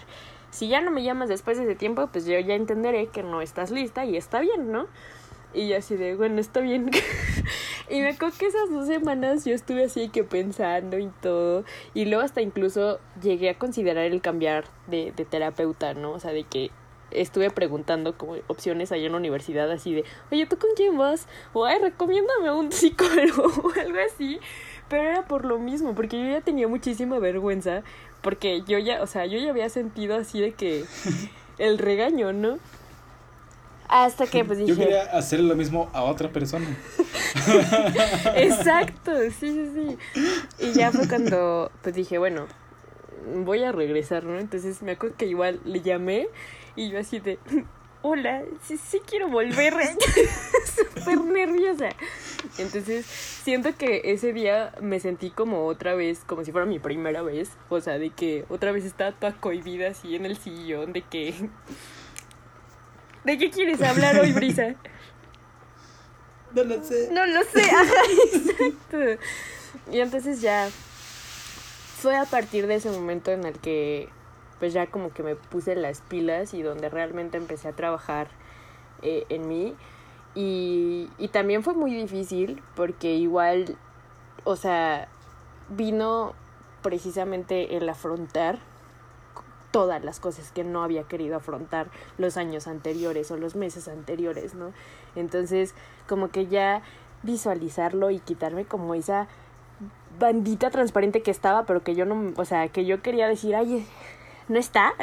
Si 0.49 0.69
ya 0.69 0.79
no 0.79 0.91
me 0.91 1.03
llamas 1.03 1.27
después 1.27 1.57
de 1.57 1.65
ese 1.65 1.75
tiempo, 1.75 2.07
pues 2.07 2.25
yo 2.25 2.39
ya 2.39 2.55
entenderé 2.55 3.07
que 3.07 3.21
no 3.21 3.41
estás 3.41 3.69
lista 3.69 4.05
y 4.05 4.15
está 4.15 4.39
bien, 4.39 4.71
¿no? 4.71 4.87
Y 5.53 5.67
yo 5.67 5.77
así 5.77 5.95
de, 5.95 6.15
bueno, 6.15 6.39
está 6.39 6.59
bien. 6.61 6.89
y 7.89 7.99
me 7.99 8.09
acuerdo 8.09 8.37
que 8.37 8.47
esas 8.47 8.69
dos 8.69 8.87
semanas 8.87 9.45
yo 9.45 9.53
estuve 9.53 9.85
así 9.85 10.09
que 10.09 10.23
pensando 10.23 10.97
y 10.97 11.09
todo. 11.21 11.63
Y 11.93 12.05
luego 12.05 12.23
hasta 12.23 12.41
incluso 12.41 12.99
llegué 13.21 13.49
a 13.49 13.57
considerar 13.57 14.05
el 14.05 14.21
cambiar 14.21 14.65
de, 14.87 15.13
de 15.15 15.25
terapeuta, 15.25 15.93
¿no? 15.93 16.11
O 16.11 16.19
sea, 16.19 16.31
de 16.31 16.43
que 16.43 16.71
estuve 17.13 17.49
preguntando 17.51 18.17
como 18.17 18.35
opciones 18.47 18.91
allá 18.91 19.05
en 19.05 19.11
la 19.11 19.17
universidad 19.17 19.69
así 19.71 19.93
de, 19.93 20.03
oye, 20.31 20.45
¿tú 20.45 20.57
con 20.57 20.71
quién 20.75 20.97
vas? 20.97 21.27
O, 21.53 21.65
ay, 21.65 21.79
recomiéndame 21.79 22.47
a 22.47 22.53
un 22.53 22.71
psicólogo 22.71 23.43
o 23.63 23.79
algo 23.79 23.99
así. 24.11 24.39
Pero 24.89 25.03
era 25.03 25.25
por 25.25 25.45
lo 25.45 25.59
mismo, 25.59 25.95
porque 25.95 26.19
yo 26.19 26.29
ya 26.29 26.41
tenía 26.41 26.67
muchísima 26.67 27.17
vergüenza, 27.19 27.83
porque 28.21 28.63
yo 28.67 28.77
ya, 28.79 29.01
o 29.01 29.07
sea, 29.07 29.25
yo 29.25 29.39
ya 29.39 29.49
había 29.49 29.69
sentido 29.69 30.15
así 30.15 30.41
de 30.41 30.51
que 30.53 30.85
el 31.57 31.77
regaño, 31.77 32.33
¿no? 32.33 32.59
Hasta 33.87 34.27
que 34.27 34.43
pues 34.43 34.59
dije... 34.59 34.71
Yo 34.71 34.77
quería 34.77 35.03
hacer 35.03 35.39
lo 35.39 35.55
mismo 35.55 35.89
a 35.93 36.03
otra 36.03 36.29
persona. 36.29 36.65
Exacto, 38.35 39.11
sí, 39.39 39.49
sí, 39.49 39.71
sí. 39.73 39.97
Y 40.59 40.73
ya 40.73 40.91
fue 40.91 41.07
cuando 41.07 41.71
pues 41.81 41.95
dije, 41.95 42.17
bueno, 42.17 42.47
voy 43.43 43.63
a 43.63 43.71
regresar, 43.71 44.23
¿no? 44.23 44.39
Entonces 44.39 44.81
me 44.81 44.93
acuerdo 44.93 45.15
que 45.17 45.25
igual 45.25 45.59
le 45.65 45.81
llamé 45.81 46.27
y 46.75 46.89
yo 46.89 46.99
así 46.99 47.19
de, 47.19 47.37
hola, 48.03 48.43
sí, 48.61 48.77
sí 48.77 49.01
quiero 49.05 49.29
volver. 49.29 49.73
Súper 50.75 51.21
nerviosa. 51.21 51.89
Entonces, 52.57 53.05
siento 53.05 53.75
que 53.75 54.01
ese 54.05 54.33
día 54.33 54.73
me 54.81 54.99
sentí 54.99 55.31
como 55.31 55.65
otra 55.65 55.95
vez, 55.95 56.21
como 56.25 56.43
si 56.43 56.51
fuera 56.51 56.67
mi 56.67 56.79
primera 56.79 57.21
vez. 57.23 57.51
O 57.69 57.81
sea, 57.81 57.97
de 57.97 58.11
que 58.11 58.45
otra 58.49 58.71
vez 58.71 58.85
estaba 58.85 59.11
toda 59.13 59.33
cohibida 59.33 59.89
así 59.89 60.15
en 60.15 60.25
el 60.25 60.37
sillón, 60.37 60.93
de 60.93 61.01
que... 61.01 61.33
¿De 63.23 63.37
qué 63.37 63.49
quieres 63.49 63.81
hablar 63.81 64.19
hoy, 64.19 64.33
Brisa? 64.33 64.75
No 66.53 66.63
lo 66.63 66.83
sé. 66.83 67.09
No 67.11 67.25
lo 67.25 67.43
sé, 67.43 67.63
exacto. 68.33 69.23
Y 69.91 69.99
entonces 69.99 70.41
ya 70.41 70.69
fue 71.97 72.15
a 72.17 72.25
partir 72.25 72.67
de 72.67 72.75
ese 72.75 72.91
momento 72.91 73.31
en 73.31 73.45
el 73.45 73.57
que 73.59 74.09
pues 74.59 74.71
ya 74.73 74.87
como 74.87 75.11
que 75.13 75.23
me 75.23 75.35
puse 75.35 75.75
las 75.75 76.01
pilas 76.01 76.53
y 76.53 76.61
donde 76.61 76.89
realmente 76.89 77.37
empecé 77.37 77.67
a 77.67 77.73
trabajar 77.73 78.29
eh, 79.01 79.25
en 79.29 79.47
mí. 79.47 79.75
Y, 80.35 81.09
y 81.17 81.27
también 81.29 81.63
fue 81.63 81.73
muy 81.73 81.93
difícil 81.93 82.61
porque 82.75 83.13
igual, 83.13 83.77
o 84.43 84.55
sea, 84.55 85.09
vino 85.69 86.33
precisamente 86.81 87.77
el 87.77 87.89
afrontar 87.89 88.59
todas 89.73 90.03
las 90.03 90.19
cosas 90.19 90.51
que 90.51 90.63
no 90.63 90.83
había 90.83 91.03
querido 91.03 91.35
afrontar 91.35 91.87
los 92.19 92.37
años 92.37 92.67
anteriores 92.67 93.31
o 93.31 93.37
los 93.37 93.55
meses 93.55 93.87
anteriores, 93.87 94.53
¿no? 94.53 94.71
Entonces, 95.15 95.73
como 96.07 96.29
que 96.29 96.45
ya 96.45 96.83
visualizarlo 97.23 98.11
y 98.11 98.19
quitarme 98.19 98.65
como 98.65 98.93
esa 98.93 99.27
bandita 100.19 100.69
transparente 100.69 101.23
que 101.23 101.31
estaba, 101.31 101.65
pero 101.65 101.81
que 101.81 101.95
yo 101.95 102.05
no, 102.05 102.33
o 102.37 102.45
sea, 102.45 102.67
que 102.67 102.85
yo 102.85 103.01
quería 103.01 103.27
decir, 103.27 103.55
ay, 103.55 103.87
no 104.47 104.59
está. 104.59 104.93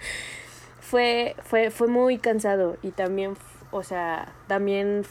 fue, 0.80 1.34
fue, 1.42 1.70
fue 1.70 1.88
muy 1.88 2.18
cansado 2.18 2.76
y 2.82 2.90
también, 2.90 3.38
o 3.70 3.82
sea, 3.82 4.28
también 4.48 5.06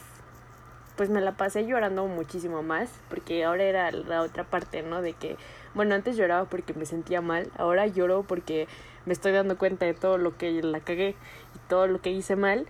pues 0.95 1.09
me 1.09 1.19
la 1.19 1.31
pasé 1.31 1.65
llorando 1.65 2.05
muchísimo 2.05 2.61
más 2.61 2.91
porque 3.09 3.43
ahora 3.43 3.63
era 3.63 3.91
la 3.91 4.21
otra 4.21 4.43
parte, 4.43 4.83
¿no? 4.83 5.01
De 5.01 5.13
que, 5.13 5.35
bueno, 5.73 5.95
antes 5.95 6.17
lloraba 6.17 6.45
porque 6.45 6.73
me 6.73 6.85
sentía 6.85 7.21
mal, 7.21 7.49
ahora 7.57 7.87
lloro 7.87 8.23
porque 8.23 8.67
me 9.05 9.13
estoy 9.13 9.31
dando 9.31 9.57
cuenta 9.57 9.85
de 9.85 9.93
todo 9.93 10.17
lo 10.17 10.37
que 10.37 10.61
la 10.61 10.79
cagué 10.79 11.15
y 11.55 11.59
todo 11.67 11.87
lo 11.87 12.01
que 12.01 12.11
hice 12.11 12.35
mal 12.35 12.67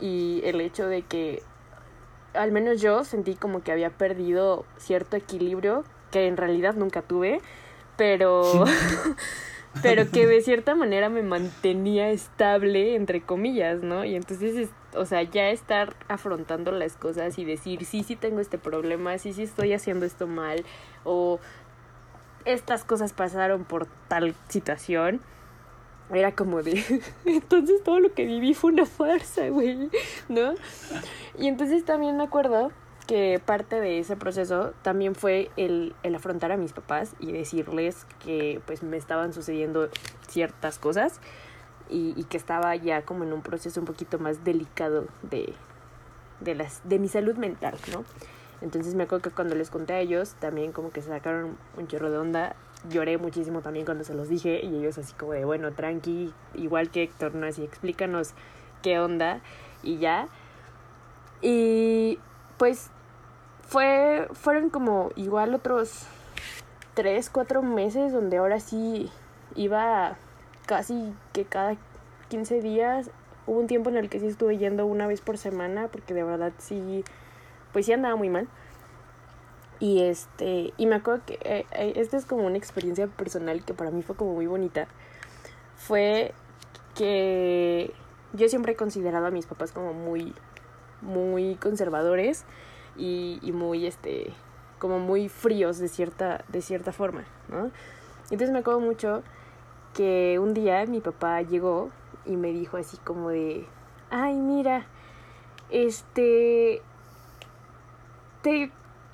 y 0.00 0.40
el 0.44 0.60
hecho 0.60 0.86
de 0.86 1.02
que 1.02 1.42
al 2.34 2.52
menos 2.52 2.80
yo 2.80 3.04
sentí 3.04 3.34
como 3.34 3.62
que 3.62 3.72
había 3.72 3.90
perdido 3.90 4.64
cierto 4.76 5.16
equilibrio 5.16 5.84
que 6.10 6.26
en 6.26 6.36
realidad 6.36 6.74
nunca 6.74 7.02
tuve, 7.02 7.40
pero 7.96 8.64
pero 9.82 10.10
que 10.10 10.26
de 10.26 10.40
cierta 10.40 10.74
manera 10.74 11.08
me 11.08 11.22
mantenía 11.22 12.10
estable 12.10 12.94
entre 12.94 13.22
comillas, 13.22 13.82
¿no? 13.82 14.04
Y 14.04 14.14
entonces 14.14 14.70
o 14.94 15.04
sea, 15.04 15.22
ya 15.22 15.50
estar 15.50 15.94
afrontando 16.08 16.72
las 16.72 16.96
cosas 16.96 17.38
y 17.38 17.44
decir, 17.44 17.84
sí, 17.84 18.02
sí 18.02 18.16
tengo 18.16 18.40
este 18.40 18.58
problema, 18.58 19.18
sí, 19.18 19.32
sí 19.32 19.42
estoy 19.42 19.72
haciendo 19.72 20.06
esto 20.06 20.26
mal, 20.26 20.64
o 21.04 21.40
estas 22.52 22.84
cosas 22.84 23.12
pasaron 23.12 23.64
por 23.64 23.86
tal 24.08 24.34
situación, 24.48 25.20
era 26.10 26.32
como 26.32 26.62
de, 26.62 26.82
entonces 27.24 27.82
todo 27.84 28.00
lo 28.00 28.12
que 28.14 28.24
viví 28.24 28.54
fue 28.54 28.72
una 28.72 28.86
farsa, 28.86 29.48
güey, 29.48 29.90
¿no? 30.28 30.54
Y 31.38 31.48
entonces 31.48 31.84
también 31.84 32.16
me 32.16 32.24
acuerdo 32.24 32.72
que 33.06 33.40
parte 33.44 33.80
de 33.80 33.98
ese 33.98 34.16
proceso 34.16 34.74
también 34.82 35.14
fue 35.14 35.50
el, 35.56 35.94
el 36.02 36.14
afrontar 36.14 36.52
a 36.52 36.56
mis 36.56 36.72
papás 36.72 37.14
y 37.20 37.32
decirles 37.32 38.06
que 38.22 38.60
pues 38.66 38.82
me 38.82 38.98
estaban 38.98 39.32
sucediendo 39.32 39.88
ciertas 40.28 40.78
cosas 40.78 41.20
y, 41.90 42.24
que 42.24 42.36
estaba 42.36 42.76
ya 42.76 43.02
como 43.02 43.24
en 43.24 43.32
un 43.32 43.42
proceso 43.42 43.80
un 43.80 43.86
poquito 43.86 44.18
más 44.18 44.44
delicado 44.44 45.06
de, 45.22 45.54
de, 46.40 46.54
las, 46.54 46.86
de 46.86 46.98
mi 46.98 47.08
salud 47.08 47.36
mental, 47.36 47.78
¿no? 47.92 48.04
Entonces 48.60 48.94
me 48.94 49.04
acuerdo 49.04 49.22
que 49.22 49.30
cuando 49.30 49.54
les 49.54 49.70
conté 49.70 49.94
a 49.94 50.00
ellos, 50.00 50.34
también 50.40 50.72
como 50.72 50.90
que 50.90 51.00
se 51.02 51.08
sacaron 51.08 51.56
un 51.76 51.86
chorro 51.86 52.10
de 52.10 52.18
onda. 52.18 52.56
Lloré 52.88 53.18
muchísimo 53.18 53.60
también 53.60 53.84
cuando 53.84 54.04
se 54.04 54.14
los 54.14 54.28
dije 54.28 54.60
y 54.64 54.76
ellos 54.76 54.98
así 54.98 55.12
como 55.14 55.32
de, 55.32 55.44
bueno, 55.44 55.72
tranqui, 55.72 56.32
igual 56.54 56.90
que 56.90 57.02
Héctor, 57.02 57.34
¿no? 57.34 57.46
Así, 57.46 57.64
explícanos 57.64 58.34
qué 58.82 58.98
onda 59.00 59.40
y 59.82 59.98
ya. 59.98 60.28
Y 61.40 62.18
pues 62.56 62.90
fue, 63.62 64.28
fueron 64.32 64.70
como 64.70 65.10
igual 65.16 65.54
otros 65.54 66.06
tres, 66.94 67.30
cuatro 67.30 67.62
meses 67.62 68.12
donde 68.12 68.38
ahora 68.38 68.58
sí 68.60 69.10
iba 69.54 70.16
casi 70.66 71.12
que 71.32 71.44
cada 71.44 71.76
15 72.28 72.60
días. 72.60 73.10
Hubo 73.46 73.60
un 73.60 73.66
tiempo 73.66 73.88
en 73.88 73.96
el 73.96 74.08
que 74.08 74.20
sí 74.20 74.26
estuve 74.26 74.58
yendo 74.58 74.84
una 74.84 75.06
vez 75.06 75.20
por 75.20 75.38
semana 75.38 75.88
porque 75.88 76.12
de 76.12 76.22
verdad 76.22 76.52
sí, 76.58 77.04
pues 77.72 77.86
sí 77.86 77.92
andaba 77.92 78.16
muy 78.16 78.28
mal. 78.28 78.48
Y 79.80 80.02
este, 80.02 80.72
y 80.76 80.86
me 80.86 80.96
acuerdo 80.96 81.22
que 81.24 81.38
eh, 81.42 81.66
eh, 81.72 81.92
esta 81.96 82.16
es 82.16 82.26
como 82.26 82.44
una 82.44 82.56
experiencia 82.56 83.06
personal 83.06 83.64
que 83.64 83.74
para 83.74 83.90
mí 83.90 84.02
fue 84.02 84.16
como 84.16 84.34
muy 84.34 84.46
bonita. 84.46 84.88
Fue 85.76 86.34
que 86.96 87.92
yo 88.32 88.48
siempre 88.48 88.72
he 88.72 88.76
considerado 88.76 89.26
a 89.26 89.30
mis 89.30 89.46
papás 89.46 89.70
como 89.70 89.92
muy, 89.92 90.34
muy 91.00 91.54
conservadores 91.56 92.44
y, 92.96 93.38
y 93.42 93.52
muy, 93.52 93.86
este, 93.86 94.32
como 94.78 94.98
muy 94.98 95.28
fríos 95.28 95.78
de 95.78 95.88
cierta, 95.88 96.44
de 96.48 96.60
cierta 96.60 96.92
forma, 96.92 97.24
¿no? 97.48 97.70
Entonces 98.30 98.50
me 98.50 98.58
acuerdo 98.58 98.80
mucho 98.80 99.22
que 99.94 100.38
un 100.38 100.54
día 100.54 100.84
mi 100.86 101.00
papá 101.00 101.42
llegó 101.42 101.90
y 102.26 102.36
me 102.36 102.52
dijo 102.52 102.76
así 102.76 102.96
como 102.98 103.30
de, 103.30 103.66
ay, 104.10 104.34
mira, 104.34 104.86
este, 105.70 106.82
te, 108.42 108.70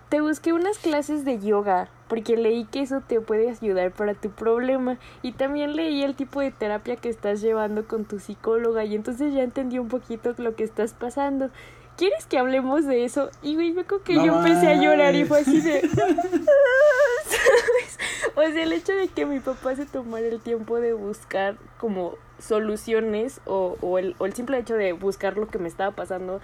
te 0.08 0.20
busqué 0.20 0.52
unas 0.52 0.78
clases 0.78 1.24
de 1.24 1.38
yoga 1.38 1.88
porque 2.08 2.36
leí 2.36 2.64
que 2.64 2.80
eso 2.80 3.00
te 3.00 3.20
puede 3.20 3.50
ayudar 3.50 3.92
para 3.92 4.14
tu 4.14 4.30
problema 4.30 4.98
y 5.22 5.32
también 5.32 5.74
leí 5.74 6.02
el 6.02 6.14
tipo 6.14 6.40
de 6.40 6.50
terapia 6.50 6.96
que 6.96 7.08
estás 7.08 7.40
llevando 7.40 7.86
con 7.86 8.04
tu 8.04 8.18
psicóloga 8.18 8.84
y 8.84 8.94
entonces 8.94 9.34
ya 9.34 9.42
entendí 9.42 9.78
un 9.78 9.88
poquito 9.88 10.34
lo 10.38 10.54
que 10.54 10.64
estás 10.64 10.94
pasando. 10.94 11.50
¿Quieres 11.96 12.26
que 12.26 12.38
hablemos 12.38 12.86
de 12.86 13.04
eso? 13.04 13.30
Y 13.40 13.54
güey, 13.54 13.72
me 13.72 13.84
que 13.84 14.14
yo 14.14 14.38
empecé 14.38 14.68
a 14.68 14.74
llorar 14.74 15.14
y 15.14 15.24
fue 15.24 15.40
así 15.40 15.60
de... 15.60 15.80
O 18.36 18.42
sea, 18.42 18.62
el 18.62 18.72
hecho 18.72 18.92
de 18.92 19.08
que 19.08 19.26
mi 19.26 19.38
papá 19.38 19.76
se 19.76 19.86
tomara 19.86 20.26
el 20.26 20.40
tiempo 20.40 20.80
de 20.80 20.92
buscar 20.92 21.56
como 21.78 22.16
soluciones 22.38 23.40
o, 23.44 23.76
o, 23.80 23.98
el, 23.98 24.16
o 24.18 24.26
el 24.26 24.34
simple 24.34 24.58
hecho 24.58 24.74
de 24.74 24.92
buscar 24.92 25.36
lo 25.36 25.46
que 25.46 25.58
me 25.58 25.68
estaba 25.68 25.92
pasando 25.92 26.40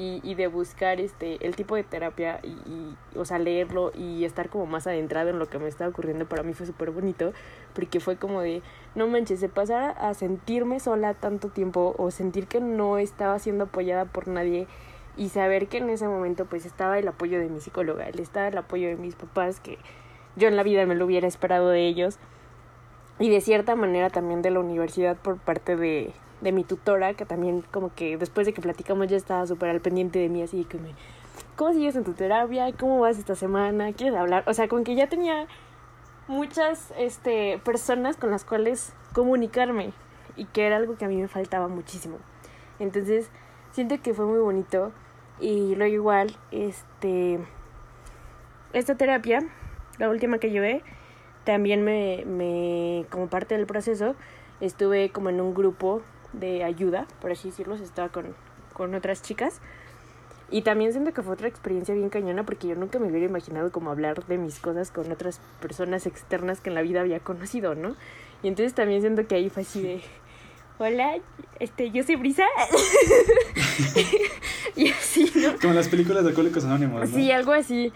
y, 0.00 0.34
de 0.34 0.46
buscar 0.46 1.00
este 1.00 1.44
el 1.46 1.54
tipo 1.54 1.76
de 1.76 1.82
terapia 1.82 2.40
y, 2.42 2.48
y, 2.48 2.96
o 3.16 3.24
sea 3.24 3.38
leerlo 3.38 3.92
y 3.94 4.24
estar 4.24 4.48
como 4.48 4.64
más 4.64 4.86
adentrado 4.86 5.28
en 5.28 5.38
lo 5.38 5.46
que 5.46 5.58
me 5.58 5.68
estaba 5.68 5.90
ocurriendo 5.90 6.26
para 6.26 6.42
mí 6.42 6.54
fue 6.54 6.66
súper 6.66 6.90
bonito 6.90 7.32
porque 7.74 8.00
fue 8.00 8.16
como 8.16 8.40
de 8.40 8.62
no 8.94 9.08
manches 9.08 9.40
de 9.40 9.48
pasar 9.48 9.96
a 9.98 10.14
sentirme 10.14 10.80
sola 10.80 11.14
tanto 11.14 11.48
tiempo 11.48 11.94
o 11.98 12.10
sentir 12.10 12.46
que 12.46 12.60
no 12.60 12.96
estaba 12.98 13.38
siendo 13.38 13.64
apoyada 13.64 14.06
por 14.06 14.28
nadie 14.28 14.66
y 15.16 15.28
saber 15.28 15.68
que 15.68 15.78
en 15.78 15.90
ese 15.90 16.08
momento 16.08 16.46
pues 16.46 16.64
estaba 16.64 16.98
el 16.98 17.06
apoyo 17.06 17.38
de 17.38 17.48
mi 17.48 17.60
psicóloga 17.60 18.08
estaba 18.08 18.48
el 18.48 18.56
apoyo 18.56 18.88
de 18.88 18.96
mis 18.96 19.16
papás 19.16 19.60
que 19.60 19.78
yo 20.36 20.48
en 20.48 20.56
la 20.56 20.62
vida 20.62 20.86
me 20.86 20.94
lo 20.94 21.04
hubiera 21.04 21.28
esperado 21.28 21.68
de 21.68 21.86
ellos 21.86 22.18
y 23.18 23.28
de 23.28 23.42
cierta 23.42 23.76
manera 23.76 24.08
también 24.08 24.40
de 24.40 24.50
la 24.50 24.60
universidad 24.60 25.16
por 25.18 25.36
parte 25.36 25.76
de, 25.76 26.14
de 26.40 26.52
mi 26.52 26.64
tutora, 26.64 27.14
que 27.14 27.24
también 27.24 27.62
como 27.70 27.94
que 27.94 28.16
después 28.16 28.46
de 28.46 28.52
que 28.52 28.60
platicamos 28.60 29.08
ya 29.08 29.16
estaba 29.16 29.46
súper 29.46 29.70
al 29.70 29.80
pendiente 29.80 30.18
de 30.18 30.28
mí, 30.28 30.42
así 30.42 30.64
que 30.64 30.78
me, 30.78 30.94
¿cómo 31.56 31.72
sigues 31.72 31.96
en 31.96 32.04
tu 32.04 32.12
terapia? 32.12 32.72
¿Cómo 32.78 33.00
vas 33.00 33.18
esta 33.18 33.34
semana? 33.34 33.92
¿Quieres 33.92 34.18
hablar? 34.18 34.44
O 34.46 34.54
sea, 34.54 34.68
como 34.68 34.82
que 34.84 34.94
ya 34.94 35.08
tenía 35.08 35.46
muchas 36.28 36.92
este, 36.96 37.60
personas 37.64 38.16
con 38.16 38.30
las 38.30 38.44
cuales 38.44 38.94
comunicarme 39.12 39.92
y 40.36 40.44
que 40.46 40.66
era 40.66 40.76
algo 40.76 40.96
que 40.96 41.04
a 41.04 41.08
mí 41.08 41.16
me 41.16 41.28
faltaba 41.28 41.68
muchísimo. 41.68 42.18
Entonces, 42.78 43.30
siento 43.72 44.00
que 44.00 44.14
fue 44.14 44.24
muy 44.24 44.38
bonito 44.38 44.92
y 45.40 45.74
luego 45.74 45.94
igual, 45.94 46.36
este, 46.50 47.40
esta 48.72 48.94
terapia, 48.94 49.40
la 49.98 50.08
última 50.08 50.38
que 50.38 50.50
llevé, 50.50 50.82
también 51.44 51.82
me, 51.82 52.24
me, 52.26 53.06
como 53.10 53.28
parte 53.28 53.56
del 53.56 53.66
proceso, 53.66 54.14
estuve 54.60 55.10
como 55.10 55.30
en 55.30 55.40
un 55.40 55.54
grupo 55.54 56.02
de 56.32 56.64
ayuda, 56.64 57.06
por 57.20 57.32
así 57.32 57.50
decirlo, 57.50 57.74
estaba 57.74 58.08
con, 58.08 58.34
con 58.72 58.94
otras 58.94 59.22
chicas. 59.22 59.60
Y 60.52 60.62
también 60.62 60.92
siento 60.92 61.12
que 61.12 61.22
fue 61.22 61.34
otra 61.34 61.46
experiencia 61.46 61.94
bien 61.94 62.08
cañona 62.08 62.44
porque 62.44 62.66
yo 62.66 62.74
nunca 62.74 62.98
me 62.98 63.06
hubiera 63.08 63.26
imaginado 63.26 63.70
como 63.70 63.90
hablar 63.90 64.26
de 64.26 64.36
mis 64.36 64.58
cosas 64.58 64.90
con 64.90 65.10
otras 65.12 65.40
personas 65.60 66.06
externas 66.06 66.60
que 66.60 66.70
en 66.70 66.74
la 66.74 66.82
vida 66.82 67.00
había 67.00 67.20
conocido, 67.20 67.76
¿no? 67.76 67.94
Y 68.42 68.48
entonces 68.48 68.74
también 68.74 69.00
siento 69.00 69.26
que 69.28 69.36
ahí 69.36 69.48
fue 69.48 69.62
así 69.62 69.80
de, 69.80 70.02
hola, 70.78 71.18
este, 71.60 71.92
yo 71.92 72.02
soy 72.02 72.16
Brisa. 72.16 72.46
y 74.76 74.88
así, 74.88 75.30
¿no? 75.36 75.56
Como 75.60 75.74
las 75.74 75.88
películas 75.88 76.24
de 76.24 76.30
Alcohólicos 76.30 76.64
Anónimos, 76.64 77.08
¿no? 77.08 77.16
Sí, 77.16 77.30
algo 77.30 77.52
así, 77.52 77.92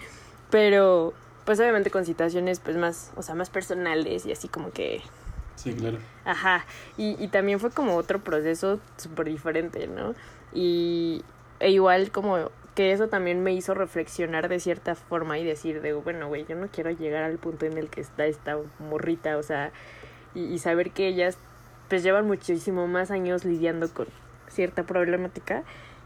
pero 0.51 1.13
pues 1.45 1.59
obviamente 1.61 1.91
con 1.91 2.05
situaciones 2.05 2.61
pues 2.61 2.77
más, 2.77 3.11
o 3.17 3.23
sea, 3.23 3.35
más 3.35 3.51
personales 3.51 4.27
y 4.27 4.33
así 4.33 4.49
como 4.49 4.71
que 4.71 5.03
Sí, 5.65 5.75
claro. 5.75 5.99
Ajá, 6.25 6.67
y, 6.99 7.17
y 7.23 7.29
también 7.29 7.59
fue 7.59 7.71
como 7.71 7.97
otro 7.97 8.21
proceso 8.21 8.81
súper 8.97 9.29
diferente, 9.29 9.87
¿no? 9.87 10.15
Y 10.53 11.25
e 11.59 11.71
igual 11.71 12.11
como 12.11 12.51
que 12.75 12.93
eso 12.93 13.09
también 13.09 13.43
me 13.43 13.53
hizo 13.55 13.73
reflexionar 13.73 14.49
de 14.49 14.61
cierta 14.61 14.95
forma 14.95 15.39
y 15.39 15.45
decir, 15.45 15.81
de, 15.81 15.95
bueno, 15.95 16.29
güey, 16.29 16.45
yo 16.47 16.55
no 16.57 16.69
quiero 16.69 16.91
llegar 16.91 17.25
al 17.25 17.39
punto 17.39 17.67
en 17.67 17.79
el 17.79 17.89
que 17.89 18.03
está 18.03 18.27
esta 18.27 18.59
morrita, 18.79 19.39
o 19.39 19.43
sea, 19.43 19.73
y, 20.35 20.45
y 20.45 20.59
saber 20.59 20.91
que 20.91 21.09
ellas 21.09 21.39
pues 21.89 22.03
llevan 22.03 22.27
muchísimo 22.27 22.87
más 22.87 23.11
años 23.11 23.45
lidiando 23.45 23.89
con 23.93 24.07
cierta 24.49 24.83
problemática 24.85 25.63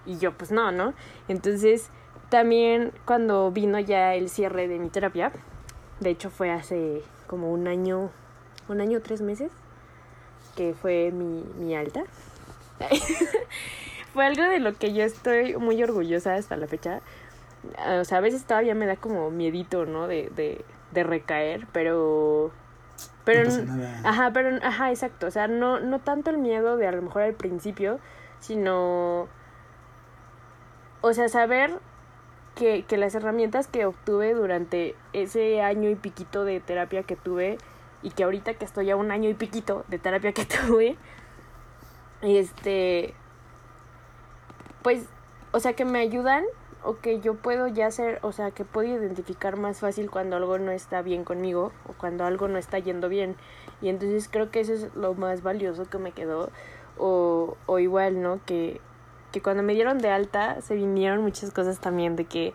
y 0.06 0.18
yo 0.18 0.32
pues 0.32 0.50
no, 0.52 0.70
¿no? 0.72 0.94
Entonces 1.28 1.90
también 2.28 2.92
cuando 3.04 3.50
vino 3.50 3.78
ya 3.78 4.14
el 4.14 4.28
cierre 4.28 4.68
de 4.68 4.78
mi 4.78 4.88
terapia, 4.88 5.32
de 6.00 6.10
hecho 6.10 6.30
fue 6.30 6.50
hace 6.50 7.02
como 7.26 7.52
un 7.52 7.66
año, 7.68 8.10
un 8.68 8.80
año, 8.80 9.00
tres 9.00 9.20
meses, 9.20 9.50
que 10.56 10.74
fue 10.74 11.10
mi, 11.12 11.44
mi 11.58 11.74
alta. 11.74 12.02
fue 14.12 14.26
algo 14.26 14.42
de 14.42 14.58
lo 14.58 14.74
que 14.74 14.92
yo 14.92 15.04
estoy 15.04 15.56
muy 15.56 15.82
orgullosa 15.82 16.34
hasta 16.34 16.56
la 16.56 16.66
fecha. 16.66 17.00
O 18.00 18.04
sea, 18.04 18.18
a 18.18 18.20
veces 18.20 18.44
todavía 18.44 18.74
me 18.74 18.86
da 18.86 18.96
como 18.96 19.30
miedito, 19.30 19.86
¿no? 19.86 20.06
De, 20.06 20.30
de, 20.34 20.64
de 20.92 21.04
recaer, 21.04 21.66
pero... 21.72 22.50
Pero, 23.24 23.44
no 23.44 23.50
pasa 23.50 23.64
nada. 23.64 24.00
ajá, 24.04 24.32
pero, 24.32 24.58
ajá, 24.62 24.90
exacto. 24.90 25.26
O 25.26 25.30
sea, 25.30 25.48
no, 25.48 25.80
no 25.80 26.00
tanto 26.00 26.30
el 26.30 26.38
miedo 26.38 26.76
de 26.76 26.86
a 26.86 26.92
lo 26.92 27.02
mejor 27.02 27.22
al 27.22 27.34
principio, 27.34 28.00
sino... 28.40 29.28
O 31.00 31.12
sea, 31.12 31.28
saber 31.28 31.78
que, 32.54 32.84
que 32.84 32.96
las 32.96 33.14
herramientas 33.14 33.68
que 33.68 33.86
obtuve 33.86 34.34
durante 34.34 34.96
ese 35.12 35.62
año 35.62 35.90
y 35.90 35.94
piquito 35.94 36.44
de 36.44 36.58
terapia 36.58 37.04
que 37.04 37.14
tuve 37.14 37.58
y 38.02 38.10
que 38.10 38.24
ahorita 38.24 38.54
que 38.54 38.64
estoy 38.64 38.90
a 38.90 38.96
un 38.96 39.10
año 39.10 39.28
y 39.28 39.34
piquito 39.34 39.84
de 39.88 39.98
terapia 39.98 40.32
que 40.32 40.44
tuve, 40.66 40.96
este, 42.22 43.14
pues, 44.82 45.06
o 45.52 45.60
sea, 45.60 45.74
que 45.74 45.84
me 45.84 46.00
ayudan 46.00 46.44
o 46.84 46.98
que 46.98 47.20
yo 47.20 47.34
puedo 47.34 47.66
ya 47.66 47.86
hacer, 47.86 48.18
o 48.22 48.32
sea, 48.32 48.50
que 48.50 48.64
puedo 48.64 48.88
identificar 48.88 49.56
más 49.56 49.80
fácil 49.80 50.10
cuando 50.10 50.36
algo 50.36 50.58
no 50.58 50.70
está 50.70 51.02
bien 51.02 51.24
conmigo 51.24 51.72
o 51.88 51.92
cuando 51.92 52.24
algo 52.24 52.48
no 52.48 52.58
está 52.58 52.78
yendo 52.78 53.08
bien. 53.08 53.36
Y 53.80 53.88
entonces 53.88 54.28
creo 54.30 54.50
que 54.50 54.60
eso 54.60 54.72
es 54.72 54.94
lo 54.94 55.14
más 55.14 55.42
valioso 55.42 55.84
que 55.86 55.98
me 55.98 56.12
quedó. 56.12 56.50
O, 56.96 57.56
o 57.66 57.78
igual, 57.78 58.22
¿no? 58.22 58.40
Que, 58.44 58.80
que 59.32 59.42
cuando 59.42 59.62
me 59.62 59.74
dieron 59.74 59.98
de 59.98 60.10
alta 60.10 60.60
se 60.62 60.74
vinieron 60.74 61.22
muchas 61.22 61.52
cosas 61.52 61.78
también 61.78 62.16
de 62.16 62.24
que 62.24 62.54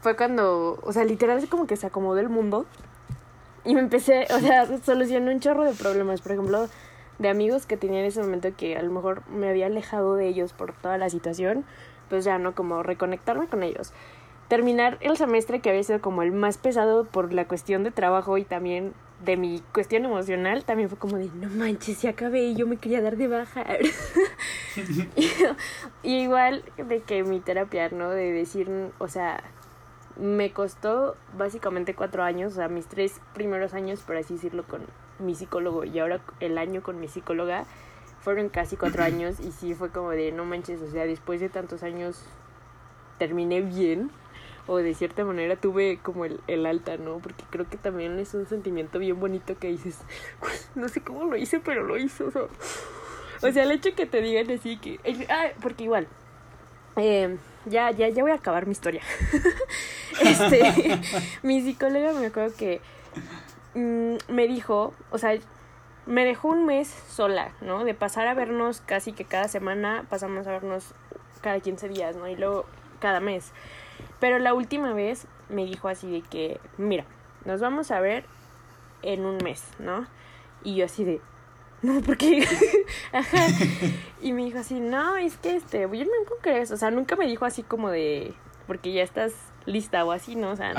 fue 0.00 0.16
cuando, 0.16 0.78
o 0.82 0.92
sea, 0.92 1.04
literal 1.04 1.46
como 1.48 1.66
que 1.66 1.76
se 1.76 1.86
acomodó 1.86 2.18
el 2.18 2.28
mundo 2.28 2.66
y 3.68 3.74
me 3.74 3.80
empecé, 3.80 4.26
o 4.34 4.40
sea, 4.40 4.66
solucioné 4.78 5.30
un 5.30 5.40
chorro 5.40 5.62
de 5.62 5.74
problemas, 5.74 6.22
por 6.22 6.32
ejemplo, 6.32 6.68
de 7.18 7.28
amigos 7.28 7.66
que 7.66 7.76
tenía 7.76 8.00
en 8.00 8.06
ese 8.06 8.22
momento 8.22 8.48
que 8.56 8.78
a 8.78 8.82
lo 8.82 8.90
mejor 8.90 9.28
me 9.28 9.50
había 9.50 9.66
alejado 9.66 10.14
de 10.14 10.26
ellos 10.26 10.54
por 10.54 10.72
toda 10.72 10.96
la 10.96 11.10
situación, 11.10 11.66
pues 12.08 12.24
ya 12.24 12.38
no 12.38 12.54
como 12.54 12.82
reconectarme 12.82 13.46
con 13.46 13.62
ellos. 13.62 13.92
Terminar 14.48 14.96
el 15.02 15.18
semestre 15.18 15.60
que 15.60 15.68
había 15.68 15.82
sido 15.82 16.00
como 16.00 16.22
el 16.22 16.32
más 16.32 16.56
pesado 16.56 17.04
por 17.04 17.34
la 17.34 17.46
cuestión 17.46 17.84
de 17.84 17.90
trabajo 17.90 18.38
y 18.38 18.44
también 18.44 18.94
de 19.22 19.36
mi 19.36 19.62
cuestión 19.74 20.06
emocional, 20.06 20.64
también 20.64 20.88
fue 20.88 20.96
como 20.96 21.18
de, 21.18 21.28
no 21.34 21.50
manches, 21.50 22.00
ya 22.00 22.10
acabé 22.10 22.44
y 22.44 22.54
yo 22.54 22.66
me 22.66 22.78
quería 22.78 23.02
dar 23.02 23.18
de 23.18 23.28
baja. 23.28 23.66
y, 26.02 26.14
igual 26.14 26.64
de 26.78 27.00
que 27.00 27.22
mi 27.22 27.40
terapia, 27.40 27.90
¿no? 27.90 28.08
De 28.08 28.32
decir, 28.32 28.70
o 28.96 29.08
sea, 29.08 29.44
me 30.18 30.52
costó 30.52 31.16
básicamente 31.36 31.94
cuatro 31.94 32.22
años, 32.22 32.52
o 32.52 32.56
sea, 32.56 32.68
mis 32.68 32.86
tres 32.86 33.20
primeros 33.34 33.72
años, 33.74 34.00
por 34.02 34.16
así 34.16 34.34
decirlo, 34.34 34.64
con 34.64 34.82
mi 35.18 35.34
psicólogo 35.34 35.84
y 35.84 35.98
ahora 35.98 36.20
el 36.40 36.58
año 36.58 36.82
con 36.82 37.00
mi 37.00 37.08
psicóloga, 37.08 37.64
fueron 38.20 38.48
casi 38.48 38.76
cuatro 38.76 39.04
años 39.04 39.40
y 39.40 39.52
sí 39.52 39.74
fue 39.74 39.90
como 39.90 40.10
de, 40.10 40.32
no 40.32 40.44
manches, 40.44 40.82
o 40.82 40.90
sea, 40.90 41.06
después 41.06 41.40
de 41.40 41.48
tantos 41.48 41.82
años 41.82 42.24
terminé 43.18 43.60
bien 43.60 44.10
o 44.66 44.76
de 44.76 44.92
cierta 44.94 45.24
manera 45.24 45.56
tuve 45.56 45.98
como 46.02 46.24
el, 46.24 46.40
el 46.46 46.66
alta, 46.66 46.96
¿no? 46.98 47.18
Porque 47.18 47.44
creo 47.48 47.68
que 47.68 47.78
también 47.78 48.18
es 48.18 48.34
un 48.34 48.46
sentimiento 48.46 48.98
bien 48.98 49.18
bonito 49.18 49.56
que 49.58 49.68
dices, 49.68 50.00
no 50.74 50.88
sé 50.88 51.00
cómo 51.00 51.24
lo 51.24 51.36
hice, 51.36 51.60
pero 51.60 51.84
lo 51.84 51.96
hizo, 51.96 52.26
o 52.26 52.30
sea, 52.30 52.42
o 53.42 53.52
sea 53.52 53.62
el 53.62 53.70
hecho 53.70 53.94
que 53.94 54.06
te 54.06 54.20
digan 54.20 54.50
así 54.50 54.78
que, 54.78 54.98
ah, 55.30 55.46
porque 55.62 55.84
igual, 55.84 56.08
eh, 56.96 57.36
ya, 57.66 57.90
ya, 57.90 58.08
ya 58.08 58.22
voy 58.22 58.32
a 58.32 58.36
acabar 58.36 58.66
mi 58.66 58.72
historia. 58.72 59.02
este, 60.20 61.00
mi 61.42 61.60
psicóloga 61.60 62.12
me 62.12 62.26
acuerdo 62.26 62.54
que 62.56 62.80
mm, 63.74 64.16
me 64.32 64.46
dijo, 64.46 64.94
o 65.10 65.18
sea, 65.18 65.38
me 66.06 66.24
dejó 66.24 66.48
un 66.48 66.64
mes 66.64 66.88
sola, 67.08 67.52
¿no? 67.60 67.84
De 67.84 67.94
pasar 67.94 68.28
a 68.28 68.34
vernos 68.34 68.80
casi 68.80 69.12
que 69.12 69.24
cada 69.24 69.48
semana, 69.48 70.04
pasamos 70.08 70.46
a 70.46 70.52
vernos 70.52 70.94
cada 71.42 71.60
15 71.60 71.88
días, 71.88 72.16
¿no? 72.16 72.28
Y 72.28 72.36
luego 72.36 72.64
cada 72.98 73.20
mes. 73.20 73.52
Pero 74.20 74.38
la 74.38 74.54
última 74.54 74.94
vez 74.94 75.26
me 75.48 75.64
dijo 75.64 75.88
así 75.88 76.10
de 76.10 76.22
que, 76.22 76.60
mira, 76.78 77.04
nos 77.44 77.60
vamos 77.60 77.90
a 77.90 78.00
ver 78.00 78.24
en 79.02 79.24
un 79.24 79.36
mes, 79.38 79.64
¿no? 79.78 80.06
Y 80.64 80.76
yo 80.76 80.86
así 80.86 81.04
de, 81.04 81.20
no, 81.82 82.00
porque, 82.00 82.44
ajá. 83.12 83.46
Y 84.20 84.32
me 84.32 84.44
dijo 84.44 84.58
así, 84.58 84.80
no, 84.80 85.16
es 85.16 85.36
que 85.36 85.56
este, 85.56 85.86
voy 85.86 85.98
a 85.98 86.00
irme 86.02 86.12
con 86.28 86.38
crees. 86.40 86.70
O 86.70 86.76
sea, 86.76 86.90
nunca 86.90 87.16
me 87.16 87.26
dijo 87.26 87.44
así 87.44 87.62
como 87.62 87.90
de, 87.90 88.34
porque 88.66 88.92
ya 88.92 89.02
estás 89.02 89.32
lista 89.64 90.04
o 90.04 90.12
así, 90.12 90.34
¿no? 90.34 90.50
O 90.50 90.56
sea, 90.56 90.74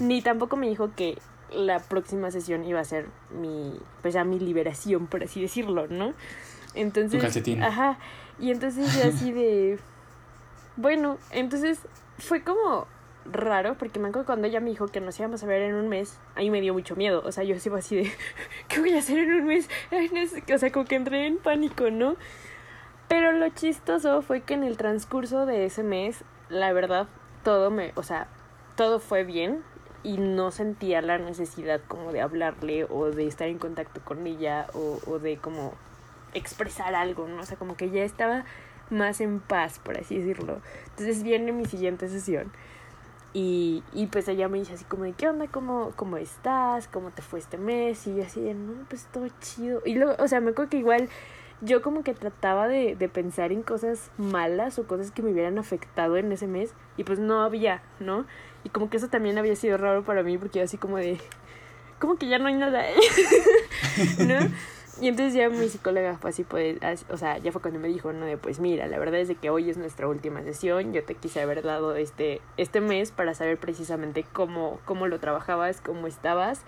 ni 0.00 0.22
tampoco 0.22 0.56
me 0.56 0.68
dijo 0.68 0.90
que 0.94 1.18
la 1.52 1.80
próxima 1.80 2.30
sesión 2.30 2.64
iba 2.64 2.80
a 2.80 2.84
ser 2.84 3.06
mi, 3.30 3.78
pues 4.02 4.14
ya 4.14 4.24
mi 4.24 4.38
liberación, 4.38 5.06
por 5.06 5.24
así 5.24 5.40
decirlo, 5.40 5.86
¿no? 5.88 6.14
Entonces, 6.74 7.22
ajá. 7.60 7.98
Y 8.38 8.50
entonces 8.50 8.94
yo 8.94 9.08
así 9.08 9.32
de, 9.32 9.78
bueno, 10.76 11.18
entonces 11.30 11.78
fue 12.18 12.42
como 12.42 12.86
raro, 13.32 13.76
porque 13.78 13.98
me 13.98 14.08
acuerdo 14.08 14.26
cuando 14.26 14.46
ella 14.46 14.60
me 14.60 14.70
dijo 14.70 14.88
que 14.88 15.00
nos 15.00 15.18
íbamos 15.18 15.42
a 15.42 15.46
ver 15.46 15.62
en 15.62 15.74
un 15.74 15.88
mes, 15.88 16.18
a 16.34 16.40
mí 16.40 16.50
me 16.50 16.60
dio 16.60 16.72
mucho 16.72 16.96
miedo. 16.96 17.22
O 17.24 17.32
sea, 17.32 17.44
yo 17.44 17.56
iba 17.64 17.78
así 17.78 17.96
de, 17.96 18.12
¿qué 18.68 18.80
voy 18.80 18.92
a 18.94 18.98
hacer 18.98 19.18
en 19.18 19.32
un 19.32 19.46
mes? 19.46 19.68
O 20.52 20.58
sea, 20.58 20.70
como 20.72 20.84
que 20.84 20.96
entré 20.96 21.26
en 21.26 21.38
pánico, 21.38 21.90
¿no? 21.90 22.16
Pero 23.08 23.32
lo 23.32 23.48
chistoso 23.50 24.22
fue 24.22 24.42
que 24.42 24.54
en 24.54 24.64
el 24.64 24.76
transcurso 24.76 25.46
de 25.46 25.64
ese 25.64 25.82
mes, 25.82 26.24
la 26.48 26.72
verdad, 26.72 27.08
todo 27.44 27.70
me, 27.70 27.92
o 27.94 28.02
sea, 28.02 28.26
todo 28.74 28.98
fue 28.98 29.24
bien 29.24 29.62
y 30.02 30.18
no 30.18 30.50
sentía 30.50 31.02
la 31.02 31.18
necesidad 31.18 31.80
como 31.86 32.12
de 32.12 32.20
hablarle 32.20 32.84
o 32.84 33.10
de 33.10 33.26
estar 33.26 33.48
en 33.48 33.58
contacto 33.58 34.00
con 34.04 34.26
ella 34.26 34.66
o, 34.74 34.98
o 35.06 35.18
de 35.18 35.36
como 35.36 35.74
expresar 36.34 36.94
algo, 36.94 37.28
¿no? 37.28 37.42
O 37.42 37.44
sea, 37.44 37.56
como 37.56 37.76
que 37.76 37.90
ya 37.90 38.02
estaba 38.02 38.44
más 38.90 39.20
en 39.20 39.40
paz, 39.40 39.78
por 39.78 39.98
así 39.98 40.18
decirlo. 40.18 40.60
Entonces 40.90 41.22
viene 41.22 41.52
mi 41.52 41.64
siguiente 41.64 42.08
sesión 42.08 42.52
y, 43.38 43.82
y 43.92 44.06
pues 44.06 44.28
ella 44.28 44.48
me 44.48 44.58
dice 44.58 44.72
así 44.72 44.86
como 44.86 45.04
de, 45.04 45.12
¿qué 45.12 45.28
onda? 45.28 45.46
¿Cómo, 45.46 45.92
¿Cómo 45.94 46.16
estás? 46.16 46.88
¿Cómo 46.88 47.10
te 47.10 47.20
fue 47.20 47.38
este 47.38 47.58
mes? 47.58 48.06
Y 48.06 48.16
yo 48.16 48.22
así 48.22 48.40
de, 48.40 48.54
no, 48.54 48.72
pues 48.88 49.04
todo 49.12 49.28
chido. 49.42 49.82
Y 49.84 49.94
luego, 49.96 50.14
o 50.18 50.26
sea, 50.26 50.40
me 50.40 50.52
acuerdo 50.52 50.70
que 50.70 50.78
igual 50.78 51.10
yo 51.60 51.82
como 51.82 52.02
que 52.02 52.14
trataba 52.14 52.66
de, 52.66 52.96
de 52.96 53.10
pensar 53.10 53.52
en 53.52 53.62
cosas 53.62 54.10
malas 54.16 54.78
o 54.78 54.86
cosas 54.86 55.10
que 55.10 55.20
me 55.20 55.32
hubieran 55.32 55.58
afectado 55.58 56.16
en 56.16 56.32
ese 56.32 56.46
mes 56.46 56.72
y 56.96 57.04
pues 57.04 57.18
no 57.18 57.42
había, 57.42 57.82
¿no? 58.00 58.24
Y 58.64 58.70
como 58.70 58.88
que 58.88 58.96
eso 58.96 59.08
también 59.08 59.36
había 59.36 59.54
sido 59.54 59.76
raro 59.76 60.02
para 60.02 60.22
mí 60.22 60.38
porque 60.38 60.60
yo 60.60 60.64
así 60.64 60.78
como 60.78 60.96
de, 60.96 61.20
como 62.00 62.16
que 62.16 62.28
ya 62.28 62.38
no 62.38 62.46
hay 62.46 62.54
nada, 62.54 62.84
¿no? 64.18 64.38
Y 65.00 65.08
entonces 65.08 65.34
ya 65.34 65.48
mi 65.48 65.68
psicóloga 65.68 66.16
fue 66.16 66.30
así, 66.30 66.42
pues, 66.42 66.78
o 67.10 67.16
sea, 67.16 67.38
ya 67.38 67.52
fue 67.52 67.60
cuando 67.60 67.80
me 67.80 67.88
dijo, 67.88 68.12
no, 68.12 68.24
de 68.24 68.38
pues 68.38 68.60
mira, 68.60 68.86
la 68.86 68.98
verdad 68.98 69.20
es 69.20 69.28
de 69.28 69.34
que 69.34 69.50
hoy 69.50 69.68
es 69.68 69.76
nuestra 69.76 70.08
última 70.08 70.42
sesión, 70.42 70.92
yo 70.92 71.04
te 71.04 71.14
quise 71.14 71.40
haber 71.40 71.62
dado 71.62 71.94
este, 71.96 72.40
este 72.56 72.80
mes 72.80 73.10
para 73.10 73.34
saber 73.34 73.58
precisamente 73.58 74.24
cómo, 74.32 74.80
cómo 74.84 75.06
lo 75.06 75.18
trabajabas, 75.20 75.80
cómo 75.80 76.06
estabas, 76.06 76.62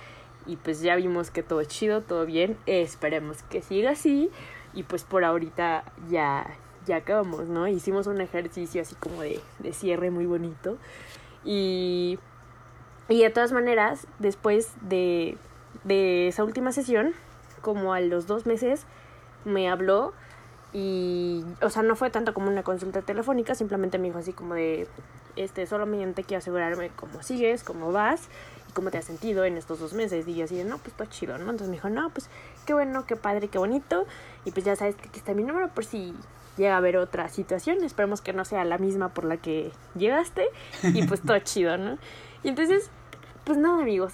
y 0.47 0.57
pues 0.57 0.83
ya 0.83 0.97
vimos 0.97 1.31
que 1.31 1.43
todo 1.43 1.65
chido, 1.65 2.03
todo 2.03 2.27
bien, 2.27 2.57
esperemos 2.67 3.43
que 3.45 3.63
siga 3.63 3.93
así, 3.93 4.31
y 4.75 4.83
pues 4.83 5.05
por 5.05 5.25
ahorita 5.25 5.85
ya, 6.11 6.47
ya 6.87 6.97
acabamos, 6.97 7.49
¿no? 7.49 7.67
Hicimos 7.67 8.07
un 8.07 8.21
ejercicio 8.21 8.83
así 8.83 8.95
como 8.95 9.23
de, 9.23 9.41
de 9.59 9.73
cierre 9.73 10.11
muy 10.11 10.27
bonito, 10.27 10.77
y, 11.45 12.19
y 13.09 13.23
de 13.23 13.31
todas 13.31 13.53
maneras, 13.53 14.07
después 14.19 14.73
de, 14.83 15.39
de 15.85 16.29
esa 16.29 16.45
última 16.45 16.73
sesión, 16.73 17.15
como 17.59 17.95
a 17.95 18.01
los 18.01 18.27
dos 18.27 18.47
meses 18.47 18.87
me 19.45 19.69
habló 19.69 20.13
y, 20.73 21.45
o 21.63 21.71
sea, 21.71 21.83
no 21.83 21.97
fue 21.97 22.11
tanto 22.11 22.35
como 22.35 22.49
una 22.49 22.63
consulta 22.63 23.03
telefónica, 23.03 23.55
simplemente 23.55 23.99
me 23.99 24.09
dijo 24.09 24.19
así 24.19 24.33
como 24.33 24.55
de, 24.55 24.87
este, 25.37 25.67
solamente 25.67 26.25
quiero 26.25 26.39
asegurarme 26.39 26.91
cómo 26.95 27.23
sigues, 27.23 27.65
cómo 27.65 27.93
vas 27.93 28.29
y 28.69 28.73
cómo 28.73 28.91
te 28.91 28.99
has 28.99 29.05
sentido 29.05 29.45
en 29.45 29.57
estos 29.57 29.79
dos 29.79 29.93
meses. 29.93 30.27
Y 30.29 30.35
yo 30.35 30.45
así 30.45 30.57
de, 30.57 30.65
no, 30.65 30.79
pues 30.79 30.95
todo 30.95 31.09
chido, 31.09 31.39
¿no? 31.39 31.45
Entonces 31.45 31.69
me 31.69 31.77
dijo, 31.77 31.89
no, 31.89 32.11
pues 32.11 32.29
qué 32.67 32.75
bueno, 32.75 33.07
qué 33.07 33.17
padre, 33.17 33.49
qué 33.49 33.59
bonito. 33.59 34.07
Y 34.45 34.51
pues 34.51 34.67
ya 34.67 34.77
sabes 34.77 34.97
que 34.97 35.09
aquí 35.09 35.19
está 35.19 35.35
mi 35.35 35.45
número 35.45 35.69
por 35.69 35.85
si 35.85 36.15
llega 36.57 36.75
a 36.75 36.79
haber 36.79 36.97
otra 36.97 37.29
situación. 37.29 37.83
Esperemos 37.85 38.21
que 38.21 38.33
no 38.33 38.45
sea 38.45 38.65
la 38.65 38.79
misma 38.79 39.11
por 39.11 39.25
la 39.25 39.37
que 39.37 39.71
llegaste. 39.95 40.49
Y 40.83 41.07
pues 41.07 41.23
todo 41.23 41.39
chido, 41.39 41.79
¿no? 41.79 41.99
Y 42.43 42.49
entonces 42.49 42.91
pues 43.49 43.59
nada, 43.59 43.81
amigos. 43.81 44.13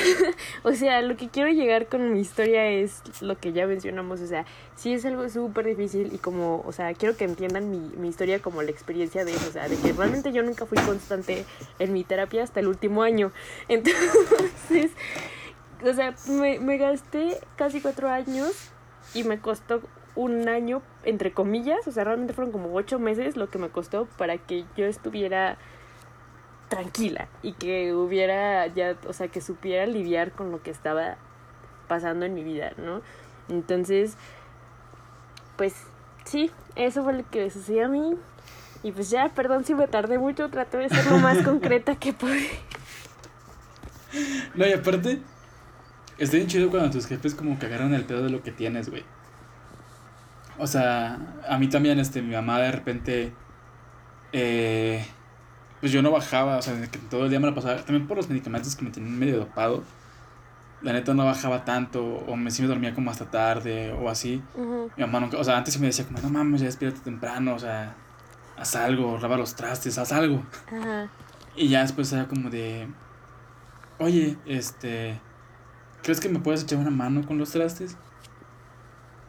o 0.62 0.72
sea, 0.72 1.02
lo 1.02 1.14
que 1.18 1.28
quiero 1.28 1.50
llegar 1.50 1.88
con 1.88 2.10
mi 2.10 2.20
historia 2.20 2.66
es 2.68 3.02
lo 3.20 3.36
que 3.38 3.52
ya 3.52 3.66
mencionamos. 3.66 4.22
O 4.22 4.26
sea, 4.26 4.46
sí 4.76 4.94
es 4.94 5.04
algo 5.04 5.28
súper 5.28 5.66
difícil 5.66 6.10
y 6.14 6.16
como, 6.16 6.62
o 6.66 6.72
sea, 6.72 6.94
quiero 6.94 7.14
que 7.14 7.24
entiendan 7.24 7.70
mi, 7.70 7.78
mi 7.98 8.08
historia 8.08 8.40
como 8.40 8.62
la 8.62 8.70
experiencia 8.70 9.26
de 9.26 9.32
eso. 9.32 9.46
O 9.46 9.52
sea, 9.52 9.68
de 9.68 9.76
que 9.76 9.92
realmente 9.92 10.32
yo 10.32 10.42
nunca 10.42 10.64
fui 10.64 10.78
constante 10.78 11.44
en 11.78 11.92
mi 11.92 12.02
terapia 12.02 12.42
hasta 12.42 12.60
el 12.60 12.68
último 12.68 13.02
año. 13.02 13.30
Entonces, 13.68 14.92
o 15.84 15.92
sea, 15.92 16.14
me, 16.30 16.58
me 16.58 16.78
gasté 16.78 17.40
casi 17.56 17.82
cuatro 17.82 18.08
años 18.08 18.70
y 19.12 19.24
me 19.24 19.38
costó 19.38 19.82
un 20.14 20.48
año, 20.48 20.80
entre 21.04 21.32
comillas. 21.32 21.86
O 21.86 21.92
sea, 21.92 22.04
realmente 22.04 22.32
fueron 22.32 22.52
como 22.52 22.74
ocho 22.74 22.98
meses 22.98 23.36
lo 23.36 23.50
que 23.50 23.58
me 23.58 23.68
costó 23.68 24.06
para 24.16 24.38
que 24.38 24.64
yo 24.78 24.86
estuviera 24.86 25.58
tranquila 26.72 27.28
y 27.42 27.52
que 27.52 27.92
hubiera 27.92 28.66
ya, 28.68 28.96
o 29.06 29.12
sea, 29.12 29.28
que 29.28 29.42
supiera 29.42 29.84
lidiar 29.84 30.32
con 30.32 30.50
lo 30.50 30.62
que 30.62 30.70
estaba 30.70 31.18
pasando 31.86 32.24
en 32.24 32.32
mi 32.32 32.42
vida, 32.42 32.72
¿no? 32.78 33.02
Entonces, 33.50 34.16
pues 35.56 35.74
sí, 36.24 36.50
eso 36.74 37.04
fue 37.04 37.12
lo 37.12 37.28
que 37.28 37.50
sucedió 37.50 37.84
a 37.84 37.88
mí. 37.88 38.14
Y 38.82 38.92
pues 38.92 39.10
ya, 39.10 39.28
perdón 39.28 39.64
si 39.64 39.74
me 39.74 39.86
tardé 39.86 40.18
mucho, 40.18 40.48
traté 40.48 40.78
de 40.78 40.88
ser 40.88 41.04
lo 41.10 41.18
más 41.18 41.42
concreta 41.44 41.96
que 41.96 42.14
pude. 42.14 42.48
No, 44.54 44.66
y 44.66 44.72
aparte, 44.72 45.20
está 46.16 46.36
bien 46.38 46.48
chido 46.48 46.70
cuando 46.70 46.90
tus 46.90 47.06
jefes 47.06 47.34
como 47.34 47.58
que 47.58 47.66
agarran 47.66 47.92
el 47.92 48.04
pedo 48.04 48.24
de 48.24 48.30
lo 48.30 48.42
que 48.42 48.50
tienes, 48.50 48.88
güey. 48.88 49.04
O 50.58 50.66
sea, 50.66 51.18
a 51.46 51.58
mí 51.58 51.68
también, 51.68 51.98
este, 51.98 52.22
mi 52.22 52.34
mamá 52.34 52.58
de 52.60 52.72
repente, 52.72 53.32
eh, 54.32 55.04
pues 55.82 55.90
yo 55.90 56.00
no 56.00 56.12
bajaba, 56.12 56.58
o 56.58 56.62
sea, 56.62 56.80
que 56.88 56.98
todo 57.10 57.24
el 57.24 57.30
día 57.30 57.40
me 57.40 57.48
la 57.48 57.56
pasaba, 57.56 57.74
también 57.78 58.06
por 58.06 58.16
los 58.16 58.28
medicamentos 58.28 58.76
que 58.76 58.84
me 58.84 58.92
tenían 58.92 59.18
medio 59.18 59.36
dopado, 59.36 59.82
la 60.80 60.92
neta 60.92 61.12
no 61.12 61.24
bajaba 61.24 61.64
tanto, 61.64 62.04
o 62.04 62.36
me, 62.36 62.52
sí 62.52 62.62
me 62.62 62.68
dormía 62.68 62.94
como 62.94 63.10
hasta 63.10 63.32
tarde, 63.32 63.92
o 63.92 64.08
así. 64.08 64.40
Mi 64.56 65.02
mamá 65.04 65.18
nunca, 65.18 65.38
o 65.38 65.42
sea, 65.42 65.58
antes 65.58 65.74
sí 65.74 65.80
me 65.80 65.88
decía 65.88 66.04
como, 66.04 66.20
no 66.20 66.28
mames, 66.28 66.60
ya 66.60 66.66
despierta 66.66 67.02
temprano, 67.02 67.56
o 67.56 67.58
sea, 67.58 67.96
haz 68.56 68.76
algo, 68.76 69.18
lava 69.18 69.36
los 69.36 69.56
trastes, 69.56 69.98
haz 69.98 70.12
algo. 70.12 70.44
Ajá. 70.68 71.08
Y 71.56 71.66
ya 71.66 71.80
después 71.80 72.12
era 72.12 72.28
como 72.28 72.48
de, 72.48 72.86
oye, 73.98 74.38
este, 74.46 75.20
¿crees 76.04 76.20
que 76.20 76.28
me 76.28 76.38
puedes 76.38 76.62
echar 76.62 76.78
una 76.78 76.90
mano 76.90 77.26
con 77.26 77.38
los 77.38 77.50
trastes? 77.50 77.96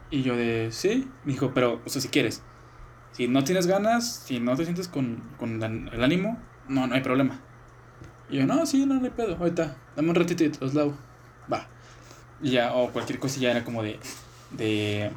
Y 0.08 0.22
yo 0.22 0.36
de, 0.36 0.68
sí, 0.70 1.10
me 1.24 1.32
dijo, 1.32 1.50
pero, 1.52 1.80
o 1.84 1.88
sea, 1.88 2.00
si 2.00 2.06
quieres. 2.06 2.44
Si 3.14 3.28
no 3.28 3.44
tienes 3.44 3.66
ganas, 3.66 4.22
si 4.26 4.40
no 4.40 4.56
te 4.56 4.64
sientes 4.64 4.88
con, 4.88 5.22
con 5.38 5.62
el 5.62 6.04
ánimo, 6.04 6.36
no, 6.68 6.86
no 6.86 6.94
hay 6.94 7.00
problema. 7.00 7.40
Y 8.28 8.38
yo, 8.38 8.46
no, 8.46 8.66
sí, 8.66 8.84
no, 8.86 8.94
no 8.94 9.04
hay 9.04 9.10
pedo, 9.10 9.36
ahorita, 9.36 9.76
dame 9.94 10.08
un 10.08 10.14
ratito 10.16 10.42
y 10.44 10.48
te 10.48 10.60
los 10.60 10.74
lavo. 10.74 10.94
Va. 11.50 11.66
Y 12.42 12.50
ya, 12.50 12.74
o 12.74 12.90
cualquier 12.90 13.18
cosilla 13.20 13.52
era 13.52 13.64
como 13.64 13.82
de, 13.82 14.00
de, 14.50 15.12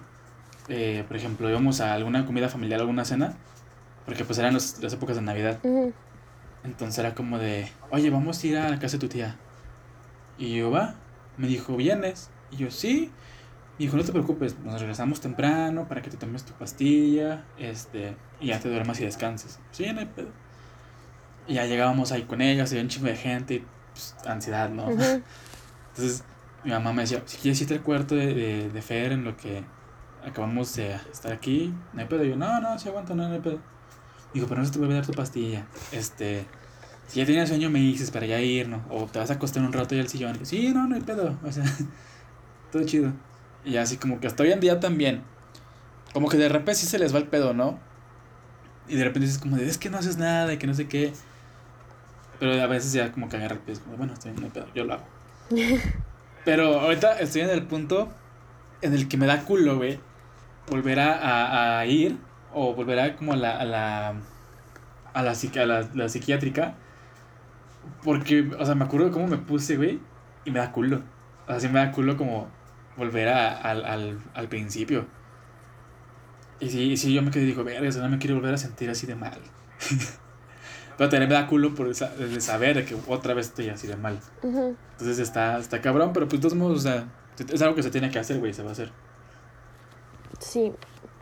eh, 0.69 1.03
por 1.07 1.17
ejemplo, 1.17 1.49
íbamos 1.49 1.81
a 1.81 1.93
alguna 1.93 2.25
comida 2.25 2.49
familiar, 2.49 2.79
alguna 2.79 3.03
cena, 3.03 3.35
porque 4.05 4.23
pues 4.23 4.37
eran 4.37 4.53
las 4.53 4.93
épocas 4.93 5.15
de 5.15 5.21
Navidad. 5.23 5.59
Entonces 6.63 6.99
era 6.99 7.15
como 7.15 7.39
de, 7.39 7.69
oye, 7.89 8.09
vamos 8.09 8.43
a 8.43 8.47
ir 8.47 8.57
a 8.57 8.69
la 8.69 8.79
casa 8.79 8.97
de 8.97 9.01
tu 9.01 9.07
tía. 9.07 9.35
Y 10.37 10.55
yo, 10.55 10.69
va. 10.69 10.95
Me 11.37 11.47
dijo, 11.47 11.75
¿vienes? 11.75 12.29
Y 12.51 12.57
yo, 12.57 12.71
sí. 12.71 13.11
Y 13.77 13.83
dijo, 13.83 13.97
no 13.97 14.03
te 14.03 14.11
preocupes, 14.11 14.57
nos 14.59 14.79
regresamos 14.79 15.21
temprano 15.21 15.87
para 15.87 16.01
que 16.01 16.09
te 16.09 16.17
tomes 16.17 16.43
tu 16.43 16.53
pastilla, 16.53 17.45
este, 17.59 18.15
y 18.39 18.47
ya 18.47 18.59
te 18.59 18.69
duermas 18.69 18.99
y 18.99 19.05
descanses. 19.05 19.59
Sí, 19.71 19.85
no 19.93 19.99
hay 19.99 20.07
pedo. 20.07 20.29
Y 21.47 21.55
ya 21.55 21.65
llegábamos 21.65 22.11
ahí 22.11 22.23
con 22.23 22.41
ella, 22.41 22.65
se 22.65 22.75
dio 22.75 22.83
un 22.83 22.89
chingo 22.89 23.07
de 23.07 23.15
gente, 23.15 23.53
y 23.55 23.65
pues, 23.93 24.15
ansiedad, 24.25 24.69
¿no? 24.69 24.89
Entonces, 24.89 26.23
mi 26.63 26.71
mamá 26.71 26.91
me 26.91 27.03
decía, 27.03 27.21
si 27.25 27.37
quieres 27.37 27.61
irte 27.61 27.75
al 27.75 27.83
cuarto 27.83 28.15
de, 28.15 28.33
de, 28.33 28.69
de 28.69 28.81
Fer 28.81 29.11
en 29.11 29.23
lo 29.23 29.37
que 29.37 29.63
acabamos 30.25 30.75
de 30.75 30.95
estar 31.11 31.31
aquí, 31.31 31.73
no 31.93 32.01
hay 32.01 32.07
pedo. 32.07 32.25
Y 32.25 32.29
yo, 32.29 32.35
no, 32.35 32.59
no, 32.59 32.77
si 32.79 32.89
aguanto, 32.89 33.15
no, 33.15 33.27
no 33.27 33.35
hay 33.35 33.41
pedo. 33.41 33.59
Dijo, 34.33 34.47
pero 34.47 34.59
no 34.59 34.65
se 34.65 34.73
te 34.73 34.79
vuelve 34.79 34.95
a 34.95 34.97
dar 34.97 35.05
tu 35.05 35.13
pastilla. 35.13 35.65
Este, 35.91 36.45
si 37.07 37.19
ya 37.19 37.25
tienes 37.25 37.49
sueño, 37.49 37.69
me 37.69 37.79
dices 37.79 38.11
para 38.11 38.25
ya 38.25 38.39
ir, 38.41 38.67
¿no? 38.67 38.83
O 38.89 39.05
te 39.05 39.19
vas 39.19 39.29
a 39.29 39.33
acostar 39.33 39.63
un 39.63 39.71
rato 39.71 39.95
y 39.95 39.99
al 39.99 40.07
sillón. 40.07 40.37
Y, 40.41 40.45
sí, 40.45 40.69
no, 40.73 40.87
no 40.87 40.95
hay 40.95 41.01
pedo. 41.01 41.37
O 41.43 41.51
sea, 41.51 41.63
todo 42.71 42.83
chido. 42.83 43.13
Y 43.67 43.75
así 43.75 43.97
como 43.97 44.19
que 44.19 44.27
hasta 44.27 44.43
hoy 44.43 44.51
en 44.51 44.61
día 44.61 44.79
también. 44.79 45.23
Como 46.13 46.29
que 46.29 46.37
de 46.37 46.47
repente 46.47 46.75
sí 46.75 46.87
se 46.87 46.97
les 46.97 47.13
va 47.13 47.19
el 47.19 47.27
pedo, 47.27 47.53
¿no? 47.53 47.79
Y 48.87 48.95
de 48.95 49.03
repente 49.03 49.27
dices 49.27 49.41
como 49.41 49.57
de, 49.57 49.67
es 49.67 49.77
que 49.77 49.89
no 49.89 49.97
haces 49.97 50.17
nada 50.17 50.53
y 50.53 50.57
que 50.57 50.67
no 50.67 50.73
sé 50.73 50.87
qué. 50.87 51.11
Pero 52.39 52.61
a 52.61 52.67
veces 52.67 52.93
ya 52.93 53.11
como 53.11 53.27
que 53.27 53.35
agarra 53.35 53.57
el. 53.67 53.79
Como, 53.79 53.97
bueno, 53.97 54.13
estoy 54.13 54.31
no 54.31 54.45
hay 54.45 54.51
pedo, 54.51 54.67
yo 54.73 54.85
lo 54.85 54.93
hago. 54.93 55.03
Pero 56.45 56.79
ahorita 56.79 57.19
estoy 57.19 57.41
en 57.41 57.49
el 57.49 57.63
punto 57.63 58.07
en 58.81 58.93
el 58.93 59.09
que 59.09 59.17
me 59.17 59.25
da 59.25 59.43
culo, 59.43 59.75
güey. 59.75 59.99
Volver 60.69 60.99
a, 60.99 61.79
a 61.79 61.85
ir 61.85 62.17
o 62.53 62.73
volverá 62.73 63.15
como 63.17 63.33
a 63.33 63.35
la, 63.35 63.57
a 63.57 63.65
la, 63.65 64.07
a 65.13 65.23
la, 65.23 65.31
a 65.31 65.65
la, 65.65 65.89
la 65.93 66.09
psiquiátrica. 66.09 66.75
Porque, 68.03 68.49
o 68.57 68.65
sea, 68.65 68.75
me 68.75 68.85
acuerdo 68.85 69.07
de 69.07 69.11
cómo 69.11 69.27
me 69.27 69.37
puse, 69.37 69.75
güey, 69.75 69.99
y 70.45 70.51
me 70.51 70.59
da 70.59 70.71
culo. 70.71 71.01
O 71.45 71.51
sea, 71.51 71.59
sí 71.59 71.67
me 71.67 71.79
da 71.79 71.91
culo 71.91 72.15
como 72.15 72.47
volver 72.97 73.29
a, 73.29 73.57
al, 73.57 73.85
al, 73.85 74.19
al 74.33 74.47
principio. 74.47 75.05
Y 76.59 76.69
sí, 76.69 76.97
sí, 76.97 77.13
yo 77.13 77.21
me 77.21 77.31
quedé 77.31 77.43
y 77.43 77.47
digo, 77.47 77.63
verga, 77.63 77.89
no 78.01 78.09
me 78.09 78.17
quiero 78.17 78.35
volver 78.35 78.53
a 78.53 78.57
sentir 78.57 78.89
así 78.89 79.05
de 79.05 79.15
mal. 79.15 79.39
Pero 80.97 81.09
también 81.09 81.29
me 81.29 81.35
da 81.35 81.45
culo 81.45 81.75
por 81.75 81.93
de 81.93 82.41
saber 82.41 82.83
que 82.83 82.97
otra 83.07 83.35
vez 83.35 83.47
estoy 83.47 83.69
así 83.69 83.85
de 83.85 83.95
mal. 83.95 84.19
Entonces 84.41 85.19
está, 85.19 85.59
está 85.59 85.79
cabrón, 85.79 86.11
pero 86.11 86.27
pues 86.27 86.41
de 86.41 86.47
todos 86.47 86.57
modos, 86.57 86.79
o 86.79 86.81
sea, 86.81 87.07
es 87.37 87.61
algo 87.61 87.75
que 87.75 87.83
se 87.83 87.91
tiene 87.91 88.09
que 88.09 88.17
hacer, 88.17 88.39
güey, 88.39 88.51
se 88.51 88.63
va 88.63 88.69
a 88.69 88.71
hacer. 88.71 88.91
Sí, 90.39 90.73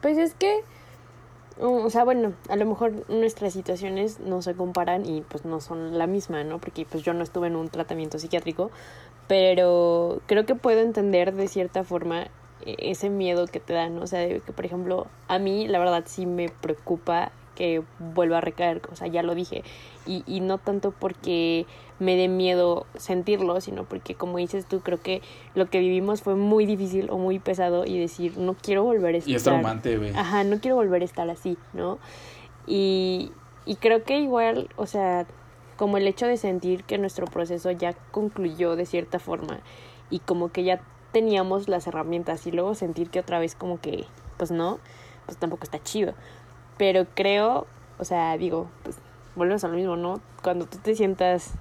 pues 0.01 0.17
es 0.17 0.33
que 0.33 0.63
o 1.57 1.89
sea, 1.89 2.03
bueno, 2.03 2.33
a 2.49 2.57
lo 2.57 2.65
mejor 2.65 3.09
nuestras 3.09 3.53
situaciones 3.53 4.19
no 4.19 4.41
se 4.41 4.55
comparan 4.55 5.05
y 5.05 5.21
pues 5.21 5.45
no 5.45 5.61
son 5.61 5.97
la 5.97 6.05
misma, 6.05 6.43
¿no? 6.43 6.59
Porque 6.59 6.85
pues 6.85 7.01
yo 7.03 7.13
no 7.13 7.23
estuve 7.23 7.47
en 7.47 7.55
un 7.55 7.69
tratamiento 7.69 8.19
psiquiátrico, 8.19 8.71
pero 9.27 10.21
creo 10.27 10.45
que 10.45 10.55
puedo 10.55 10.81
entender 10.81 11.33
de 11.33 11.47
cierta 11.47 11.83
forma 11.83 12.27
e-, 12.65 12.91
ese 12.91 13.09
miedo 13.09 13.47
que 13.47 13.59
te 13.59 13.73
dan, 13.73 13.95
¿no? 13.95 14.03
O 14.03 14.07
sea, 14.07 14.27
que 14.27 14.53
por 14.53 14.65
ejemplo, 14.65 15.07
a 15.27 15.39
mí 15.39 15.67
la 15.67 15.79
verdad 15.79 16.03
sí 16.05 16.25
me 16.25 16.49
preocupa 16.49 17.31
que 17.55 17.83
vuelva 17.99 18.39
a 18.39 18.41
recaer, 18.41 18.81
o 18.91 18.95
sea, 18.95 19.07
ya 19.07 19.23
lo 19.23 19.33
dije, 19.33 19.63
y, 20.05 20.23
y 20.27 20.41
no 20.41 20.57
tanto 20.57 20.91
porque 20.91 21.65
me 21.99 22.17
dé 22.17 22.27
miedo 22.27 22.85
sentirlo, 22.97 23.61
sino 23.61 23.85
porque 23.85 24.15
como 24.15 24.37
dices 24.37 24.65
tú, 24.65 24.81
creo 24.81 24.99
que 25.01 25.21
lo 25.55 25.69
que 25.69 25.79
vivimos 25.79 26.21
fue 26.21 26.35
muy 26.35 26.65
difícil 26.65 27.09
o 27.09 27.17
muy 27.17 27.39
pesado 27.39 27.85
y 27.85 27.97
decir, 27.97 28.37
no 28.37 28.55
quiero 28.55 28.83
volver 28.83 29.15
a 29.15 29.17
estar. 29.19 29.31
Y 29.31 29.35
es 29.35 29.43
traumante, 29.43 29.97
güey. 29.97 30.11
Ajá, 30.15 30.43
no 30.43 30.59
quiero 30.59 30.75
volver 30.75 31.01
a 31.01 31.05
estar 31.05 31.29
así, 31.29 31.57
¿no? 31.73 31.97
Y, 32.67 33.31
y 33.65 33.77
creo 33.77 34.03
que 34.03 34.19
igual, 34.19 34.69
o 34.75 34.85
sea, 34.85 35.25
como 35.77 35.97
el 35.97 36.07
hecho 36.07 36.27
de 36.27 36.37
sentir 36.37 36.83
que 36.83 36.97
nuestro 36.97 37.25
proceso 37.25 37.71
ya 37.71 37.93
concluyó 38.11 38.75
de 38.75 38.85
cierta 38.85 39.19
forma 39.19 39.59
y 40.09 40.19
como 40.19 40.51
que 40.51 40.63
ya 40.63 40.81
teníamos 41.11 41.67
las 41.67 41.87
herramientas 41.87 42.45
y 42.47 42.51
luego 42.51 42.75
sentir 42.75 43.09
que 43.09 43.19
otra 43.19 43.39
vez 43.39 43.55
como 43.55 43.79
que, 43.79 44.05
pues 44.37 44.51
no, 44.51 44.79
pues 45.25 45.37
tampoco 45.37 45.63
está 45.63 45.81
chido. 45.81 46.13
Pero 46.77 47.05
creo, 47.13 47.67
o 47.97 48.03
sea, 48.03 48.37
digo, 48.37 48.67
pues 48.83 48.97
volvemos 49.35 49.63
a 49.63 49.67
lo 49.67 49.75
mismo, 49.75 49.95
¿no? 49.95 50.21
Cuando 50.43 50.65
tú 50.65 50.77
te 50.77 50.95
sientas 50.95 51.53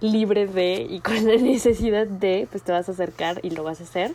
libre 0.00 0.46
de 0.46 0.86
y 0.88 1.00
con 1.00 1.26
la 1.26 1.36
necesidad 1.42 2.06
de, 2.06 2.46
pues 2.50 2.62
te 2.62 2.72
vas 2.72 2.88
a 2.88 2.92
acercar 2.92 3.40
y 3.42 3.50
lo 3.50 3.64
vas 3.64 3.80
a 3.80 3.84
hacer. 3.84 4.14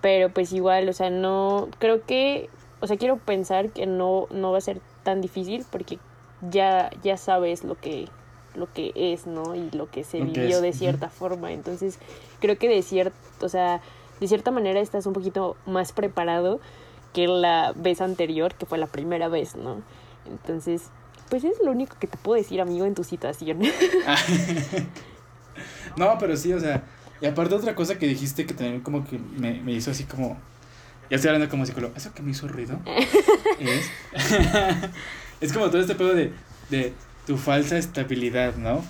Pero 0.00 0.30
pues 0.30 0.52
igual, 0.52 0.88
o 0.88 0.92
sea, 0.92 1.10
no, 1.10 1.68
creo 1.78 2.04
que, 2.04 2.50
o 2.80 2.86
sea, 2.86 2.96
quiero 2.96 3.16
pensar 3.16 3.70
que 3.70 3.86
no, 3.86 4.26
no 4.30 4.52
va 4.52 4.58
a 4.58 4.60
ser 4.60 4.80
tan 5.02 5.20
difícil 5.20 5.64
porque 5.70 5.98
ya, 6.50 6.90
ya 7.02 7.16
sabes 7.16 7.64
lo 7.64 7.76
que, 7.76 8.08
lo 8.56 8.72
que 8.72 8.92
es, 8.94 9.26
¿no? 9.26 9.54
Y 9.54 9.70
lo 9.70 9.90
que 9.90 10.04
se 10.04 10.20
vivió 10.20 10.60
de 10.60 10.72
cierta 10.72 11.08
forma. 11.08 11.52
Entonces, 11.52 11.98
creo 12.40 12.58
que 12.58 12.68
de 12.68 12.82
cierto, 12.82 13.16
o 13.40 13.48
sea, 13.48 13.80
de 14.20 14.28
cierta 14.28 14.50
manera 14.50 14.80
estás 14.80 15.06
un 15.06 15.12
poquito 15.12 15.56
más 15.66 15.92
preparado 15.92 16.60
que 17.12 17.26
la 17.26 17.72
vez 17.76 18.00
anterior, 18.00 18.54
que 18.54 18.66
fue 18.66 18.78
la 18.78 18.86
primera 18.86 19.28
vez, 19.28 19.56
¿no? 19.56 19.82
Entonces, 20.26 20.90
pues 21.28 21.44
es 21.44 21.56
lo 21.64 21.70
único 21.70 21.96
que 21.98 22.06
te 22.06 22.16
puedo 22.16 22.36
decir, 22.36 22.60
amigo, 22.60 22.84
en 22.84 22.94
tu 22.94 23.04
situación. 23.04 23.60
no, 25.96 26.18
pero 26.18 26.36
sí, 26.36 26.52
o 26.52 26.60
sea, 26.60 26.84
y 27.20 27.26
aparte 27.26 27.54
otra 27.54 27.74
cosa 27.74 27.98
que 27.98 28.06
dijiste 28.06 28.46
que 28.46 28.54
también 28.54 28.80
como 28.80 29.04
que 29.04 29.18
me, 29.18 29.54
me 29.62 29.72
hizo 29.72 29.90
así 29.90 30.04
como, 30.04 30.36
ya 31.10 31.16
estoy 31.16 31.30
hablando 31.30 31.50
como 31.50 31.64
psicólogo, 31.64 31.94
eso 31.96 32.12
que 32.12 32.22
me 32.22 32.32
hizo 32.32 32.46
ruido 32.48 32.78
es, 33.58 33.90
es 35.40 35.52
como 35.52 35.70
todo 35.70 35.80
este 35.80 35.94
pedo 35.94 36.14
de, 36.14 36.32
de 36.68 36.92
tu 37.26 37.36
falsa 37.36 37.76
estabilidad, 37.76 38.56
¿no? 38.56 38.82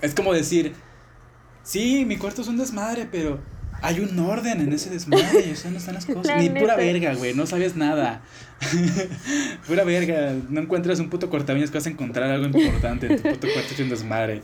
Es 0.00 0.14
como 0.14 0.32
decir, 0.32 0.72
sí, 1.62 2.04
mi 2.06 2.16
cuarto 2.16 2.42
es 2.42 2.48
un 2.48 2.56
desmadre, 2.56 3.08
pero 3.10 3.40
hay 3.82 4.00
un 4.00 4.18
orden 4.18 4.60
en 4.60 4.72
ese 4.72 4.90
desmadre, 4.90 5.52
o 5.52 5.56
sea, 5.56 5.70
no 5.70 5.78
están 5.78 5.94
las 5.94 6.06
cosas. 6.06 6.40
Ni 6.40 6.48
pura 6.50 6.76
verga, 6.76 7.14
güey, 7.14 7.34
no 7.34 7.46
sabes 7.46 7.76
nada. 7.76 8.22
pura 9.66 9.84
verga, 9.84 10.34
no 10.48 10.60
encuentras 10.60 10.98
un 11.00 11.10
puto 11.10 11.30
cortaviñas 11.30 11.70
que 11.70 11.78
vas 11.78 11.86
a 11.86 11.90
encontrar 11.90 12.30
algo 12.30 12.46
importante 12.46 13.06
en 13.06 13.16
tu 13.16 13.28
puto 13.28 13.46
cuarto 13.52 13.74
hecho 13.74 13.82
un 13.82 13.90
desmadre. 13.90 14.42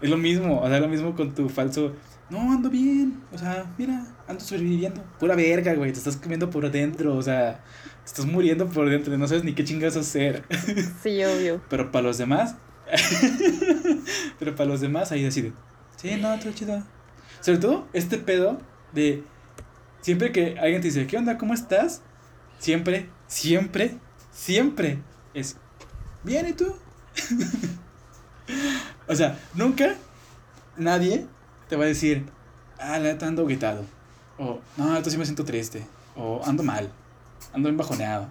Es 0.00 0.10
lo 0.10 0.16
mismo, 0.16 0.60
o 0.60 0.68
sea, 0.68 0.78
lo 0.78 0.88
mismo 0.88 1.16
con 1.16 1.34
tu 1.34 1.48
falso. 1.48 1.94
No, 2.30 2.52
ando 2.52 2.68
bien, 2.68 3.20
o 3.32 3.38
sea, 3.38 3.64
mira, 3.78 4.06
ando 4.28 4.44
sobreviviendo. 4.44 5.02
Pura 5.18 5.34
verga, 5.34 5.74
güey, 5.74 5.92
te 5.92 5.98
estás 5.98 6.16
comiendo 6.16 6.50
por 6.50 6.70
dentro, 6.70 7.16
o 7.16 7.22
sea, 7.22 7.60
estás 8.08 8.26
muriendo 8.26 8.66
por 8.66 8.88
dentro, 8.88 9.16
no 9.16 9.28
sabes 9.28 9.44
ni 9.44 9.52
qué 9.52 9.64
chingas 9.64 9.96
hacer. 9.96 10.44
sí, 11.02 11.22
obvio. 11.24 11.60
Pero 11.68 11.92
para 11.92 12.06
los 12.06 12.18
demás, 12.18 12.56
pero 14.38 14.56
para 14.56 14.68
los 14.68 14.80
demás 14.80 15.12
ahí 15.12 15.22
decide. 15.22 15.52
Sí, 15.96 16.16
no, 16.16 16.38
todo 16.38 16.52
chido 16.52 16.82
sobre 17.40 17.58
todo, 17.58 17.86
este 17.92 18.18
pedo 18.18 18.58
de 18.92 19.22
siempre 20.00 20.32
que 20.32 20.58
alguien 20.58 20.80
te 20.80 20.88
dice, 20.88 21.06
¿qué 21.06 21.16
onda? 21.16 21.38
¿Cómo 21.38 21.54
estás? 21.54 22.02
Siempre, 22.58 23.08
siempre, 23.28 23.96
siempre 24.32 24.98
es, 25.34 25.56
bien, 26.24 26.48
¿y 26.48 26.52
tú? 26.54 26.74
o 29.08 29.14
sea, 29.14 29.38
nunca 29.54 29.94
nadie 30.76 31.26
te 31.68 31.76
va 31.76 31.84
a 31.84 31.88
decir, 31.88 32.24
ah, 32.80 32.98
la 32.98 33.16
ando 33.24 33.44
gritado. 33.44 33.84
O, 34.36 34.58
no, 34.76 34.88
entonces 34.88 35.12
sí 35.12 35.18
me 35.18 35.24
siento 35.24 35.44
triste. 35.44 35.86
O 36.16 36.42
ando 36.44 36.64
mal. 36.64 36.90
Ando 37.52 37.68
embajoneado. 37.68 38.28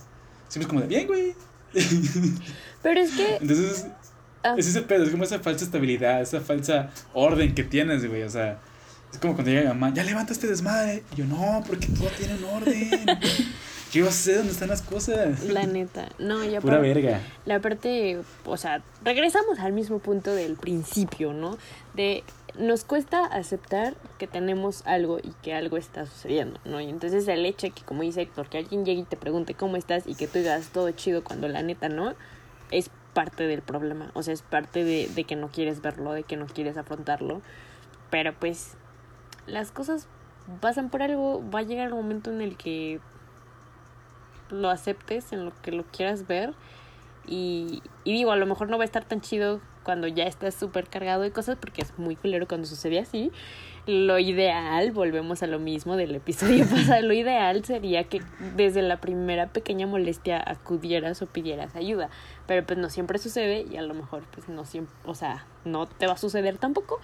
Siempre 0.48 0.64
es 0.64 0.68
como 0.68 0.82
de, 0.82 0.88
bien, 0.88 1.08
güey. 1.08 1.34
Pero 2.84 3.00
es 3.00 3.12
que. 3.12 3.38
Entonces, 3.38 3.88
ah. 4.44 4.56
es 4.58 4.68
ese 4.68 4.82
pedo, 4.82 5.04
es 5.04 5.10
como 5.10 5.24
esa 5.24 5.40
falsa 5.40 5.66
estabilidad, 5.66 6.22
esa 6.22 6.42
falsa 6.42 6.92
orden 7.14 7.54
que 7.54 7.64
tienes, 7.64 8.08
güey. 8.08 8.24
O 8.24 8.30
sea, 8.30 8.60
es 9.12 9.20
como 9.20 9.34
cuando 9.34 9.52
llega 9.52 9.74
mi 9.74 9.80
mamá, 9.80 9.94
ya 9.94 10.04
levanta 10.04 10.34
este 10.34 10.48
desmadre. 10.48 11.04
Y 11.14 11.18
yo, 11.18 11.26
no, 11.26 11.64
porque 11.68 11.88
todo 11.88 12.10
tiene 12.18 12.36
un 12.36 12.44
orden. 12.46 12.90
Yo 13.94 14.12
sé 14.12 14.36
dónde 14.36 14.52
están 14.52 14.68
las 14.68 14.82
cosas. 14.82 15.46
La 15.46 15.66
neta. 15.66 16.10
No, 16.20 16.44
ya 16.44 16.60
Pura 16.60 16.80
verga. 16.80 17.22
La 17.46 17.62
parte, 17.62 18.20
o 18.46 18.58
sea, 18.58 18.84
regresamos 19.04 19.60
al 19.60 19.72
mismo 19.72 20.00
punto 20.00 20.36
del 20.36 20.56
principio, 20.56 21.32
¿no? 21.32 21.58
De 21.96 22.24
nos 22.58 22.84
cuesta 22.84 23.26
aceptar 23.26 23.96
que 24.18 24.28
tenemos 24.28 24.86
algo 24.86 25.20
y 25.20 25.34
que 25.42 25.54
algo 25.54 25.78
está 25.78 26.06
sucediendo, 26.06 26.60
¿no? 26.66 26.82
Y 26.82 26.90
entonces 26.90 27.28
el 27.28 27.46
hecho 27.46 27.68
que, 27.74 27.84
como 27.84 28.02
dice 28.02 28.22
Héctor, 28.22 28.50
que 28.50 28.58
alguien 28.58 28.86
llegue 28.86 29.02
y 29.02 29.06
te 29.06 29.18
pregunte 29.18 29.54
cómo 29.54 29.78
estás 29.78 30.08
y 30.08 30.16
que 30.16 30.28
tú 30.28 30.40
digas 30.40 30.70
todo 30.70 30.92
chido 30.92 31.24
cuando 31.24 31.48
la 31.48 31.62
neta 31.62 31.90
no, 31.90 32.16
es 32.72 32.90
parte 33.14 33.48
del 33.48 33.62
problema. 33.62 34.12
O 34.14 34.24
sea, 34.24 34.34
es 34.34 34.42
parte 34.42 34.84
de, 34.84 35.08
de 35.08 35.24
que 35.24 35.36
no 35.36 35.50
quieres 35.50 35.82
verlo, 35.82 36.14
de 36.14 36.24
que 36.24 36.38
no 36.38 36.48
quieres 36.48 36.78
afrontarlo. 36.78 37.42
Pero 38.10 38.34
pues 38.34 38.76
las 39.46 39.72
cosas 39.72 40.08
pasan 40.62 40.90
por 40.90 41.02
algo, 41.02 41.44
va 41.50 41.60
a 41.60 41.64
llegar 41.64 41.88
el 41.88 41.94
momento 41.94 42.32
en 42.32 42.42
el 42.42 42.58
que 42.58 43.00
lo 44.50 44.70
aceptes, 44.70 45.34
en 45.34 45.46
lo 45.46 45.52
que 45.62 45.72
lo 45.72 45.84
quieras 45.84 46.28
ver. 46.28 46.54
Y 47.26 47.84
digo, 48.06 48.32
a 48.32 48.38
lo 48.38 48.46
mejor 48.46 48.70
no 48.70 48.78
va 48.78 48.84
a 48.84 48.86
estar 48.86 49.04
tan 49.04 49.22
chido 49.22 49.60
cuando 49.88 50.10
ya 50.10 50.26
estás 50.26 50.54
súper 50.54 50.90
cargado 50.90 51.22
de 51.22 51.32
cosas, 51.32 51.56
porque 51.58 51.82
es 51.82 51.98
muy 51.98 52.18
culero 52.18 52.46
cuando 52.46 52.68
sucede 52.68 53.00
así. 53.00 53.32
Lo 53.86 54.20
ideal, 54.20 54.92
volvemos 54.92 55.44
a 55.44 55.48
lo 55.48 55.60
mismo 55.60 55.96
del 55.96 56.14
episodio 56.14 56.66
pasado, 56.70 57.02
lo 57.04 57.14
ideal 57.14 57.64
sería 57.64 58.04
que 58.04 58.22
desde 58.58 58.82
la 58.82 58.98
primera 59.00 59.48
pequeña 59.48 59.88
molestia 59.88 60.44
acudieras 60.46 61.22
o 61.22 61.26
pidieras 61.28 61.74
ayuda. 61.78 62.10
Pero 62.48 62.66
pues 62.66 62.78
no 62.78 62.90
siempre 62.90 63.18
sucede 63.18 63.66
y 63.72 63.78
a 63.78 63.82
lo 63.82 63.94
mejor 63.94 64.24
pues 64.36 64.50
no 64.50 64.66
siempre, 64.66 64.94
o 65.06 65.16
sea, 65.16 65.46
no 65.64 65.86
te 65.86 66.06
va 66.06 66.14
a 66.14 66.18
suceder 66.18 66.58
tampoco, 66.58 67.00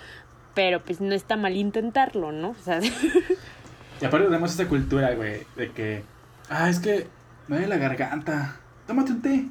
pero 0.53 0.83
pues 0.83 0.99
no 0.99 1.15
está 1.15 1.37
mal 1.37 1.55
intentarlo, 1.55 2.33
¿no? 2.33 2.49
O 2.49 2.63
sea, 2.65 2.81
Y 4.01 4.05
aparte 4.05 4.25
tenemos 4.25 4.51
esta 4.51 4.67
cultura, 4.67 5.13
güey, 5.15 5.47
de 5.55 5.71
que, 5.71 6.03
ah, 6.49 6.69
es 6.69 6.79
que 6.79 7.07
me 7.47 7.55
duele 7.55 7.69
la 7.69 7.77
garganta. 7.77 8.57
Tómate 8.85 9.13
un 9.13 9.21
té. 9.21 9.45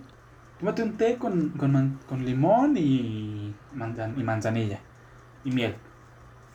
Tómate 0.62 0.82
un 0.84 0.96
té 0.96 1.16
con, 1.18 1.48
con, 1.58 1.72
man- 1.72 1.98
con 2.08 2.24
limón 2.24 2.76
y, 2.76 3.52
manzan- 3.74 4.14
y 4.16 4.22
manzanilla. 4.22 4.78
Y 5.44 5.50
miel. 5.50 5.74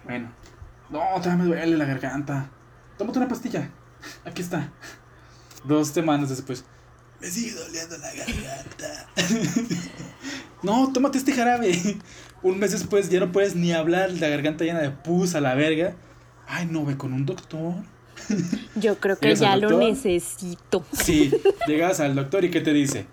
Bueno. 0.05 0.31
No, 0.89 0.99
todavía 1.17 1.35
me 1.35 1.43
duele 1.43 1.75
la 1.75 1.83
garganta. 1.83 2.49
Tómate 2.97 3.19
una 3.19 3.27
pastilla. 3.27 3.69
Aquí 4.23 4.41
está. 4.41 4.71
Dos 5.65 5.89
semanas 5.89 6.29
después. 6.29 6.63
Me 7.19 7.27
sigue 7.29 7.53
doliendo 7.53 7.97
la 7.97 8.13
garganta. 8.13 9.09
no, 10.63 10.93
tómate 10.93 11.17
este 11.17 11.33
jarabe. 11.33 11.97
Un 12.43 12.59
mes 12.59 12.71
después 12.71 13.09
ya 13.09 13.19
no 13.19 13.33
puedes 13.33 13.57
ni 13.57 13.73
hablar, 13.73 14.11
la 14.11 14.29
garganta 14.29 14.63
llena 14.63 14.79
de 14.79 14.91
pus 14.91 15.35
a 15.35 15.41
la 15.41 15.53
verga. 15.53 15.95
Ay, 16.47 16.65
no, 16.65 16.85
ve 16.85 16.95
con 16.95 17.11
un 17.11 17.25
doctor. 17.25 17.73
yo 18.75 18.97
creo 19.01 19.17
que 19.17 19.25
¿Llegas 19.35 19.39
ya 19.41 19.57
lo 19.57 19.77
necesito. 19.79 20.85
Sí, 20.93 21.29
llegas 21.67 21.99
al 21.99 22.15
doctor 22.15 22.45
y 22.45 22.51
¿qué 22.51 22.61
te 22.61 22.71
dice? 22.71 23.05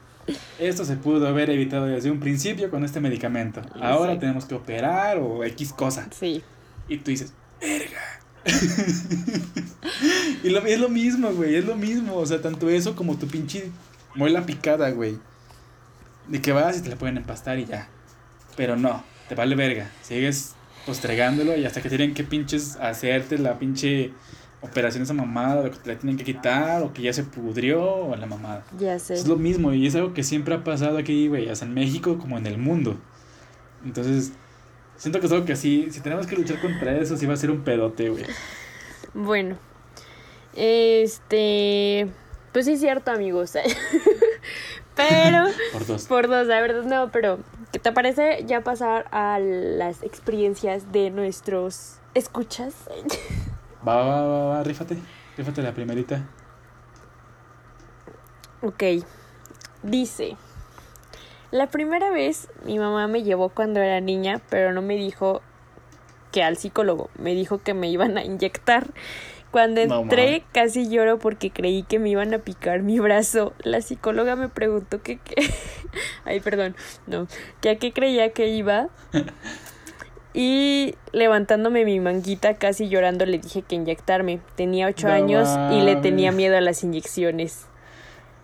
Esto 0.58 0.84
se 0.84 0.96
pudo 0.96 1.26
haber 1.28 1.50
evitado 1.50 1.86
desde 1.86 2.10
un 2.10 2.20
principio 2.20 2.70
con 2.70 2.84
este 2.84 3.00
medicamento. 3.00 3.62
Ahora 3.80 4.18
tenemos 4.18 4.44
que 4.44 4.54
operar 4.54 5.18
o 5.18 5.44
X 5.44 5.72
cosa. 5.72 6.08
Sí. 6.10 6.42
Y 6.88 6.98
tú 6.98 7.10
dices, 7.10 7.32
verga. 7.60 8.00
y 10.44 10.50
lo, 10.50 10.64
es 10.66 10.78
lo 10.78 10.88
mismo, 10.88 11.32
güey, 11.32 11.56
es 11.56 11.64
lo 11.64 11.76
mismo. 11.76 12.16
O 12.16 12.26
sea, 12.26 12.40
tanto 12.40 12.68
eso 12.68 12.94
como 12.94 13.16
tu 13.16 13.26
pinche 13.26 13.70
muela 14.14 14.46
picada, 14.46 14.90
güey. 14.90 15.18
De 16.28 16.40
que 16.40 16.52
vas 16.52 16.78
y 16.78 16.82
te 16.82 16.88
la 16.88 16.96
pueden 16.96 17.16
empastar 17.16 17.58
y 17.58 17.66
ya. 17.66 17.88
Pero 18.56 18.76
no, 18.76 19.04
te 19.28 19.34
vale 19.34 19.54
verga. 19.56 19.90
Sigues 20.02 20.54
postregándolo 20.86 21.56
y 21.56 21.64
hasta 21.64 21.82
que 21.82 21.88
tienen 21.88 22.14
que 22.14 22.24
pinches 22.24 22.76
hacerte 22.76 23.38
la 23.38 23.58
pinche 23.58 24.12
operación 24.64 25.02
esa 25.02 25.14
mamada, 25.14 25.60
o 25.60 25.64
que 25.64 25.78
te 25.78 25.92
la 25.92 25.98
tienen 25.98 26.16
que 26.16 26.24
quitar, 26.24 26.82
o 26.82 26.92
que 26.92 27.02
ya 27.02 27.12
se 27.12 27.22
pudrió, 27.22 27.82
o 27.82 28.16
la 28.16 28.26
mamada. 28.26 28.64
Ya 28.78 28.98
sé. 28.98 29.14
Es 29.14 29.26
lo 29.26 29.36
mismo 29.36 29.72
y 29.72 29.86
es 29.86 29.94
algo 29.94 30.14
que 30.14 30.22
siempre 30.22 30.54
ha 30.54 30.64
pasado 30.64 30.98
aquí, 30.98 31.28
güey, 31.28 31.48
hasta 31.48 31.64
en 31.66 31.74
México 31.74 32.18
como 32.18 32.38
en 32.38 32.46
el 32.46 32.58
mundo. 32.58 32.96
Entonces, 33.84 34.32
siento 34.96 35.20
que 35.20 35.26
es 35.26 35.32
algo 35.32 35.44
que 35.44 35.56
sí, 35.56 35.88
si 35.90 36.00
tenemos 36.00 36.26
que 36.26 36.36
luchar 36.36 36.60
contra 36.60 36.96
eso, 36.96 37.16
sí 37.16 37.26
va 37.26 37.34
a 37.34 37.36
ser 37.36 37.50
un 37.50 37.62
pedote, 37.62 38.08
güey. 38.08 38.24
Bueno, 39.12 39.56
este, 40.54 42.08
pues 42.52 42.64
sí 42.64 42.72
es 42.72 42.80
cierto, 42.80 43.10
amigos. 43.10 43.52
pero, 44.96 45.44
Por 45.72 45.86
dos. 45.86 46.04
por 46.06 46.28
dos, 46.28 46.46
la 46.46 46.60
verdad, 46.60 46.84
no, 46.84 47.10
pero, 47.12 47.38
¿qué 47.70 47.78
te 47.78 47.92
parece 47.92 48.44
ya 48.46 48.62
pasar 48.62 49.06
a 49.12 49.38
las 49.38 50.02
experiencias 50.02 50.90
de 50.90 51.10
nuestros 51.10 51.96
escuchas? 52.14 52.74
Va, 53.86 53.96
va, 53.96 54.22
va, 54.26 54.44
va, 54.48 54.62
rífate. 54.62 54.96
Rífate 55.36 55.62
la 55.62 55.72
primerita. 55.72 56.22
ok, 58.62 58.82
dice, 59.82 60.36
la 61.50 61.66
primera 61.68 62.10
vez 62.10 62.48
mi 62.64 62.78
mamá 62.78 63.06
me 63.08 63.22
llevó 63.22 63.50
cuando 63.50 63.80
era 63.80 64.00
niña, 64.00 64.40
pero 64.48 64.72
no 64.72 64.80
me 64.80 64.94
dijo 64.96 65.42
que 66.32 66.42
al 66.42 66.56
psicólogo, 66.56 67.10
me 67.18 67.34
dijo 67.34 67.58
que 67.58 67.74
me 67.74 67.90
iban 67.90 68.16
a 68.16 68.24
inyectar. 68.24 68.86
Cuando 69.50 69.80
entré 69.82 70.44
casi 70.52 70.88
lloro 70.88 71.18
porque 71.20 71.50
creí 71.52 71.84
que 71.84 72.00
me 72.00 72.08
iban 72.08 72.34
a 72.34 72.38
picar 72.38 72.82
mi 72.82 72.98
brazo. 72.98 73.52
La 73.62 73.82
psicóloga 73.82 74.34
me 74.34 74.48
preguntó 74.48 75.00
que, 75.02 75.18
que- 75.18 75.34
ay 76.24 76.40
perdón, 76.40 76.74
no, 77.06 77.28
que 77.60 77.70
a 77.70 77.78
qué 77.78 77.92
creía 77.92 78.32
que 78.32 78.48
iba. 78.48 78.88
Y 80.34 80.96
levantándome 81.12 81.84
mi 81.84 82.00
manguita, 82.00 82.54
casi 82.54 82.88
llorando, 82.88 83.24
le 83.24 83.38
dije 83.38 83.62
que 83.62 83.76
inyectarme. 83.76 84.40
Tenía 84.56 84.88
ocho 84.88 85.06
No 85.06 85.14
años 85.14 85.48
y 85.72 85.80
le 85.82 85.94
tenía 85.96 86.32
miedo 86.32 86.56
a 86.56 86.60
las 86.60 86.82
inyecciones. 86.82 87.66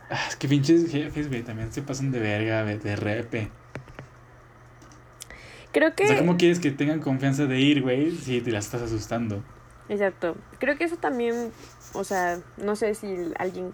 Ah, 0.08 0.24
es 0.28 0.36
que 0.36 0.48
pinches 0.48 0.90
jefes, 0.90 1.28
güey, 1.28 1.42
también 1.42 1.72
se 1.72 1.82
pasan 1.82 2.12
de 2.12 2.20
verga, 2.20 2.64
de 2.64 2.96
repe. 2.96 3.50
Creo 5.72 5.94
que... 5.94 6.04
O 6.04 6.06
sea, 6.06 6.18
¿cómo 6.18 6.36
quieres 6.36 6.60
que 6.60 6.70
tengan 6.70 7.00
confianza 7.00 7.46
de 7.46 7.60
ir, 7.60 7.82
güey, 7.82 8.12
si 8.12 8.40
te 8.40 8.50
las 8.50 8.66
estás 8.66 8.82
asustando? 8.82 9.42
Exacto. 9.88 10.36
Creo 10.58 10.76
que 10.76 10.84
eso 10.84 10.96
también, 10.96 11.52
o 11.92 12.04
sea, 12.04 12.38
no 12.56 12.76
sé 12.76 12.94
si 12.94 13.32
alguien 13.36 13.72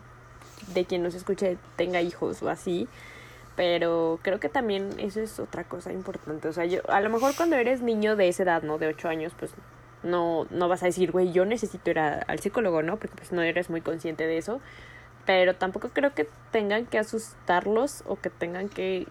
de 0.74 0.84
quien 0.84 1.02
nos 1.02 1.14
escuche 1.14 1.59
tenga 1.76 2.01
hijos 2.01 2.43
o 2.43 2.48
así, 2.48 2.88
pero 3.57 4.19
creo 4.23 4.39
que 4.39 4.49
también 4.49 4.91
eso 4.99 5.20
es 5.20 5.41
otra 5.41 5.65
cosa 5.65 5.93
importante. 5.93 6.47
O 6.49 6.53
sea, 6.53 6.66
yo, 6.66 6.81
a 6.89 7.01
lo 7.01 7.11
mejor 7.11 7.35
cuando 7.37 7.57
eres 7.57 7.81
niño 7.83 8.15
de 8.15 8.28
esa 8.28 8.43
edad, 8.45 8.62
¿no? 8.62 8.78
De 8.78 8.87
8 8.87 9.09
años, 9.09 9.33
pues 9.39 9.53
no, 10.03 10.47
no 10.51 10.69
vas 10.69 10.83
a 10.83 10.87
decir, 10.87 11.11
güey, 11.11 11.33
yo 11.33 11.45
necesito 11.47 11.91
ir 11.91 11.99
a- 11.99 12.19
al 12.28 12.39
psicólogo, 12.39 12.83
¿no? 12.83 12.99
Porque 12.99 13.16
pues 13.16 13.33
no 13.33 13.43
eres 13.43 13.70
muy 13.70 13.81
consciente 13.81 14.27
de 14.27 14.37
eso. 14.39 14.61
Pero 15.24 15.57
tampoco 15.57 15.89
creo 15.89 16.15
que 16.15 16.28
tengan 16.53 16.87
que 16.87 16.99
asustarlos 16.99 18.05
o 18.07 18.16
que 18.16 18.31
tengan 18.31 18.69
que, 18.69 19.07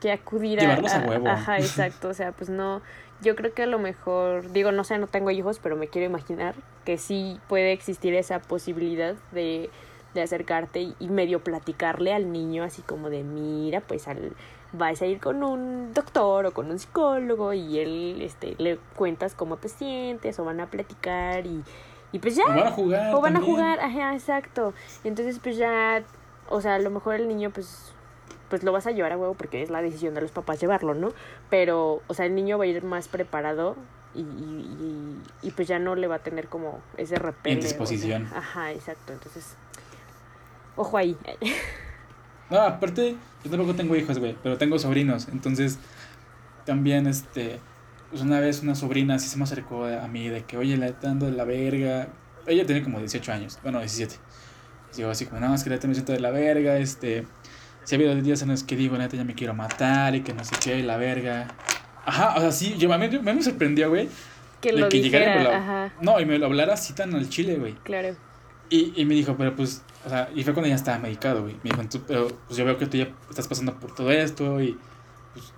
que 0.00 0.10
acudir 0.10 0.58
Llevarlos 0.58 0.92
a 0.92 1.00
huevo. 1.06 1.28
Ajá, 1.28 1.58
exacto. 1.60 2.08
O 2.08 2.14
sea, 2.14 2.32
pues 2.32 2.48
no. 2.50 2.82
Yo 3.20 3.36
creo 3.36 3.54
que 3.54 3.62
a 3.62 3.66
lo 3.66 3.78
mejor, 3.78 4.50
digo, 4.52 4.72
no 4.72 4.84
sé, 4.84 4.98
no 4.98 5.06
tengo 5.06 5.30
hijos, 5.30 5.58
pero 5.62 5.76
me 5.76 5.88
quiero 5.88 6.06
imaginar 6.06 6.54
que 6.84 6.98
sí 6.98 7.40
puede 7.48 7.72
existir 7.72 8.14
esa 8.14 8.40
posibilidad 8.40 9.14
de, 9.32 9.70
de 10.16 10.22
acercarte 10.24 10.80
y, 10.80 10.96
y 10.98 11.08
medio 11.08 11.40
platicarle 11.44 12.12
al 12.12 12.32
niño, 12.32 12.64
así 12.64 12.82
como 12.82 13.08
de, 13.10 13.22
mira, 13.22 13.80
pues 13.80 14.08
al, 14.08 14.32
vas 14.72 15.00
a 15.02 15.06
ir 15.06 15.20
con 15.20 15.42
un 15.44 15.92
doctor 15.94 16.46
o 16.46 16.52
con 16.52 16.70
un 16.70 16.78
psicólogo 16.78 17.52
y 17.52 17.78
él, 17.78 18.18
este, 18.22 18.56
le 18.58 18.78
cuentas 18.96 19.34
cómo 19.34 19.56
te 19.56 19.68
sientes 19.68 20.38
o 20.40 20.44
van 20.44 20.60
a 20.60 20.66
platicar 20.66 21.46
y, 21.46 21.62
y 22.12 22.18
pues 22.18 22.34
ya. 22.36 22.44
O 22.44 22.54
van 22.54 22.66
a 22.66 22.70
jugar. 22.70 23.14
O 23.14 23.20
van 23.20 23.36
a 23.36 23.40
jugar, 23.40 23.78
ajá, 23.80 24.14
exacto. 24.14 24.74
Entonces, 25.04 25.38
pues 25.40 25.56
ya, 25.56 26.02
o 26.48 26.60
sea, 26.60 26.74
a 26.74 26.78
lo 26.78 26.90
mejor 26.90 27.14
el 27.14 27.28
niño, 27.28 27.50
pues, 27.50 27.92
pues 28.48 28.62
lo 28.62 28.72
vas 28.72 28.86
a 28.86 28.90
llevar 28.92 29.12
a 29.12 29.18
huevo 29.18 29.34
porque 29.34 29.62
es 29.62 29.70
la 29.70 29.82
decisión 29.82 30.14
de 30.14 30.20
los 30.20 30.30
papás 30.30 30.60
llevarlo, 30.60 30.94
¿no? 30.94 31.08
Pero, 31.50 32.00
o 32.06 32.14
sea, 32.14 32.26
el 32.26 32.34
niño 32.34 32.58
va 32.58 32.64
a 32.64 32.66
ir 32.68 32.82
más 32.84 33.08
preparado 33.08 33.76
y, 34.14 34.20
y, 34.20 34.22
y- 34.22 35.48
y, 35.48 35.50
pues 35.50 35.68
ya 35.68 35.78
no 35.78 35.94
le 35.94 36.06
va 36.06 36.14
a 36.16 36.18
tener 36.20 36.48
como 36.48 36.80
ese 36.96 37.16
repele. 37.16 37.58
o 37.58 37.62
sea, 37.62 37.70
disposición. 37.70 38.28
ajá, 38.34 38.72
exacto. 38.72 39.12
Entonces, 39.12 39.56
ojo 40.76 40.96
ahí. 40.98 41.16
No, 42.50 42.60
aparte, 42.60 43.16
yo 43.44 43.50
tampoco 43.50 43.74
tengo 43.74 43.96
hijos, 43.96 44.18
güey, 44.18 44.36
pero 44.42 44.56
tengo 44.56 44.78
sobrinos. 44.78 45.26
Entonces, 45.32 45.78
también, 46.64 47.06
este, 47.06 47.58
pues 48.10 48.22
una 48.22 48.38
vez 48.40 48.62
una 48.62 48.74
sobrina 48.74 49.16
así 49.16 49.28
se 49.28 49.36
me 49.36 49.44
acercó 49.44 49.84
a 49.86 50.06
mí 50.06 50.28
de 50.28 50.44
que, 50.44 50.56
oye, 50.56 50.76
la 50.76 50.86
está 50.86 51.08
dando 51.08 51.26
de 51.26 51.32
la 51.32 51.44
verga. 51.44 52.08
Ella 52.46 52.64
tiene 52.64 52.82
como 52.84 52.98
18 53.00 53.32
años, 53.32 53.58
bueno, 53.62 53.80
17. 53.80 54.14
Y 54.96 55.00
yo 55.00 55.10
así 55.10 55.26
como, 55.26 55.40
no, 55.40 55.54
es 55.54 55.64
que 55.64 55.70
la 55.70 55.76
me 55.76 55.94
siento 55.94 56.12
de 56.12 56.20
la 56.20 56.30
verga, 56.30 56.78
este, 56.78 57.26
si 57.82 57.94
ha 57.94 57.98
habido 57.98 58.14
días 58.14 58.42
en 58.42 58.48
los 58.50 58.62
que 58.62 58.76
digo, 58.76 58.96
neta, 58.96 59.16
ya 59.16 59.24
me 59.24 59.34
quiero 59.34 59.52
matar 59.52 60.14
y 60.14 60.20
que 60.22 60.32
no 60.32 60.44
sé 60.44 60.54
qué, 60.62 60.82
la 60.84 60.96
verga. 60.96 61.48
Ajá, 62.04 62.34
o 62.36 62.40
sea, 62.40 62.52
sí, 62.52 62.76
yo 62.78 62.92
a 62.92 62.98
mí, 62.98 63.08
me 63.20 63.42
sorprendió, 63.42 63.88
güey. 63.88 64.08
Que 64.60 64.72
de 64.72 64.78
lo 64.78 64.88
que 64.88 65.00
llegara 65.02 65.26
dijera, 65.34 65.42
lo- 65.42 65.56
ajá, 65.56 65.92
No, 66.00 66.20
y 66.20 66.24
me 66.26 66.38
lo 66.38 66.46
hablara 66.46 66.74
así 66.74 66.92
tan 66.94 67.12
al 67.14 67.28
chile, 67.28 67.56
güey. 67.56 67.74
claro. 67.82 68.14
Y, 68.70 68.92
y 69.00 69.04
me 69.04 69.14
dijo, 69.14 69.36
pero 69.36 69.54
pues, 69.54 69.82
o 70.06 70.08
sea, 70.08 70.30
y 70.34 70.44
fue 70.44 70.54
cuando 70.54 70.68
ya 70.68 70.76
estaba 70.76 70.98
medicado, 71.00 71.42
güey. 71.42 71.56
Me 71.64 71.70
dijo, 71.70 71.82
"Tú- 71.88 72.02
pero 72.06 72.28
pues 72.46 72.56
yo 72.56 72.64
veo 72.64 72.78
que 72.78 72.86
tú 72.86 72.96
ya 72.96 73.08
estás 73.28 73.48
pasando 73.48 73.74
por 73.78 73.92
todo 73.94 74.10
esto 74.12 74.60
y 74.62 74.78
pues, 75.34 75.52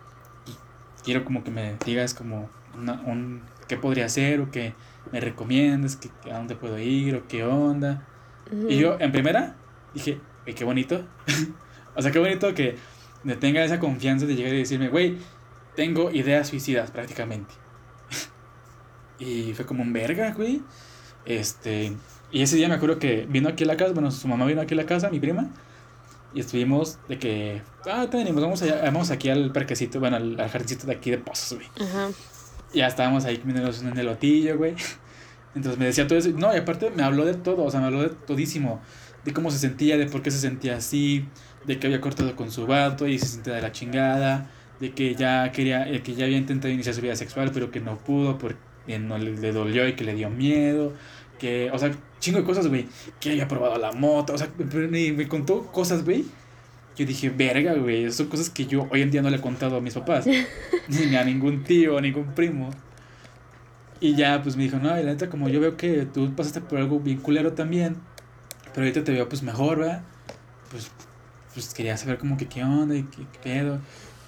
pues, 0.47 0.57
quiero 1.05 1.23
como 1.25 1.45
que 1.45 1.51
me 1.51 1.77
digas 1.85 2.15
como 2.15 2.49
una- 2.75 3.01
un, 3.03 3.43
qué 3.69 3.77
podría 3.77 4.07
hacer 4.07 4.41
o 4.41 4.51
que 4.51 4.75
me 5.13 5.21
recomiendes, 5.21 5.97
que, 5.97 6.09
a 6.33 6.39
dónde 6.39 6.57
puedo 6.57 6.79
ir 6.79 7.15
o 7.15 7.29
qué 7.29 7.45
onda. 7.45 8.07
Y 8.71 8.79
yo, 8.79 8.97
en 8.99 9.13
primera, 9.13 9.57
dije, 9.93 10.19
güey, 10.45 10.55
qué 10.55 10.65
bonito. 10.65 11.07
o 11.95 12.01
sea, 12.01 12.11
qué 12.11 12.19
bonito 12.19 12.55
que 12.55 12.77
me 13.25 13.37
tenga 13.37 13.63
esa 13.63 13.79
confianza 13.79 14.25
de 14.25 14.35
llegar 14.35 14.55
y 14.55 14.59
decirme, 14.59 14.89
güey, 14.89 15.19
tengo 15.77 16.11
ideas 16.11 16.49
suicidas 16.49 16.91
prácticamente. 16.91 17.53
y 19.19 19.53
fue 19.55 19.67
como 19.67 19.83
un 19.83 19.93
verga, 19.93 20.33
güey. 20.33 20.63
Este, 21.27 21.93
y 22.31 22.43
ese 22.43 22.57
día 22.57 22.69
me 22.69 22.75
acuerdo 22.75 22.99
que 22.99 23.27
vino 23.29 23.49
aquí 23.49 23.65
a 23.65 23.67
la 23.67 23.77
casa, 23.77 23.93
bueno, 23.93 24.11
su 24.11 24.29
mamá 24.29 24.45
vino 24.47 24.61
aquí 24.61 24.75
a 24.75 24.77
la 24.77 24.87
casa, 24.87 25.11
mi 25.11 25.21
prima, 25.21 25.51
y 26.35 26.41
estuvimos 26.41 26.99
de 27.09 27.19
que, 27.19 27.63
ah, 27.91 28.07
tenemos, 28.11 28.43
vamos, 28.43 28.63
allá, 28.63 28.83
vamos 28.85 29.11
aquí 29.11 29.31
al 29.31 29.53
parquecito, 29.53 29.99
bueno, 30.01 30.17
al, 30.17 30.39
al 30.39 30.49
jardincito 30.51 30.87
de 30.87 30.95
aquí 30.95 31.11
de 31.11 31.19
Pozos, 31.19 31.59
güey. 31.59 31.69
Ajá. 31.89 32.09
Ya 32.75 32.87
estábamos 32.87 33.25
ahí 33.25 33.39
comiéndonos 33.39 33.81
un 33.81 33.99
elotillo, 33.99 34.59
güey. 34.59 34.75
Entonces 35.55 35.79
me 35.79 35.87
decía 35.87 36.07
todo 36.07 36.19
eso. 36.19 36.31
No, 36.31 36.55
y 36.55 36.59
aparte 36.59 36.91
me 36.91 37.03
habló 37.03 37.25
de 37.25 37.35
todo, 37.35 37.65
o 37.65 37.71
sea, 37.71 37.81
me 37.81 37.87
habló 37.87 38.03
de 38.03 38.11
todísimo. 38.11 38.81
De 39.25 39.33
cómo 39.33 39.51
se 39.51 39.59
sentía, 39.59 39.97
de 39.97 40.07
por 40.07 40.23
qué 40.23 40.31
se 40.31 40.39
sentía 40.39 40.77
así, 40.77 41.27
de 41.67 41.79
que 41.79 41.87
había 41.87 42.01
cortado 42.01 42.37
con 42.37 42.51
su 42.51 42.67
vato 42.67 43.07
y 43.07 43.19
se 43.19 43.27
sentía 43.27 43.55
de 43.55 43.63
la 43.63 43.73
chingada, 43.73 44.51
de 44.81 44.93
que 44.93 45.15
ya 45.15 45.51
quería, 45.53 45.91
que 46.03 46.15
ya 46.15 46.27
había 46.27 46.39
intentado 46.39 46.73
iniciar 46.73 46.95
su 46.95 47.01
vida 47.01 47.17
sexual, 47.17 47.51
pero 47.53 47.71
que 47.71 47.81
no 47.81 47.99
pudo 47.99 48.39
porque 48.39 48.99
no 48.99 49.19
le, 49.19 49.37
le 49.37 49.53
dolió 49.53 49.89
y 49.89 49.95
que 49.95 50.05
le 50.05 50.15
dio 50.15 50.31
miedo. 50.31 50.93
Que, 51.39 51.71
o 51.73 51.79
sea, 51.79 51.91
chingo 52.21 52.39
de 52.39 52.45
cosas, 52.45 52.67
güey. 52.69 52.87
Que 53.21 53.31
había 53.31 53.49
probado 53.49 53.79
la 53.79 53.93
moto, 53.93 54.35
o 54.35 54.39
sea, 54.39 54.49
me, 54.57 55.13
me 55.13 55.29
contó 55.29 55.67
cosas, 55.67 56.05
güey. 56.05 56.25
Yo 56.97 57.07
dije, 57.07 57.31
verga, 57.31 57.75
güey, 57.75 58.11
son 58.11 58.27
cosas 58.27 58.51
que 58.51 58.67
yo 58.67 58.89
hoy 58.91 59.03
en 59.03 59.11
día 59.13 59.23
no 59.23 59.31
le 59.31 59.37
he 59.37 59.41
contado 59.41 59.77
a 59.77 59.81
mis 59.81 59.95
papás, 59.95 60.27
ni 60.89 61.15
a 61.15 61.23
ningún 61.23 61.63
tío, 61.63 62.01
ningún 62.01 62.35
primo. 62.35 62.71
Y 64.01 64.15
ya, 64.15 64.43
pues 64.43 64.57
me 64.57 64.65
dijo, 64.65 64.79
no, 64.79 64.89
la 64.89 65.03
neta, 65.03 65.29
como 65.29 65.49
yo 65.49 65.61
veo 65.61 65.77
que 65.77 66.07
tú 66.07 66.35
pasaste 66.35 66.61
por 66.61 66.79
algo 66.79 67.01
bien 67.01 67.19
culero 67.19 67.53
también, 67.53 67.97
pero 68.73 68.83
ahorita 68.83 69.05
te 69.05 69.13
veo 69.13 69.29
pues 69.29 69.43
mejor, 69.43 69.79
¿verdad? 69.79 70.03
Pues, 70.71 70.91
pues 71.55 71.75
quería 71.75 71.97
saber 71.97 72.19
como 72.19 72.37
que 72.37 72.47
qué 72.47 72.63
onda 72.63 72.95
y 72.95 73.05
qué, 73.05 73.25
pedo. 73.43 73.81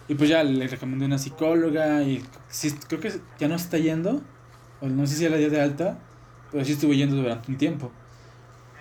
Y 0.09 0.15
pues 0.15 0.29
ya 0.29 0.43
le 0.43 0.67
recomendé 0.67 1.07
una 1.07 1.19
psicóloga 1.19 2.03
y 2.03 2.25
sí, 2.49 2.73
creo 2.89 3.01
que 3.01 3.13
ya 3.39 3.47
no 3.47 3.55
está 3.55 3.79
yendo, 3.79 4.23
o 4.81 4.89
no 4.89 5.07
sé 5.07 5.17
si 5.17 5.25
era 5.25 5.37
día 5.37 5.51
de 5.51 5.61
alta, 5.61 5.99
pero 6.51 6.65
sí 6.65 6.73
estuve 6.73 6.97
yendo 6.97 7.17
durante 7.17 7.51
un 7.51 7.59
tiempo. 7.59 7.91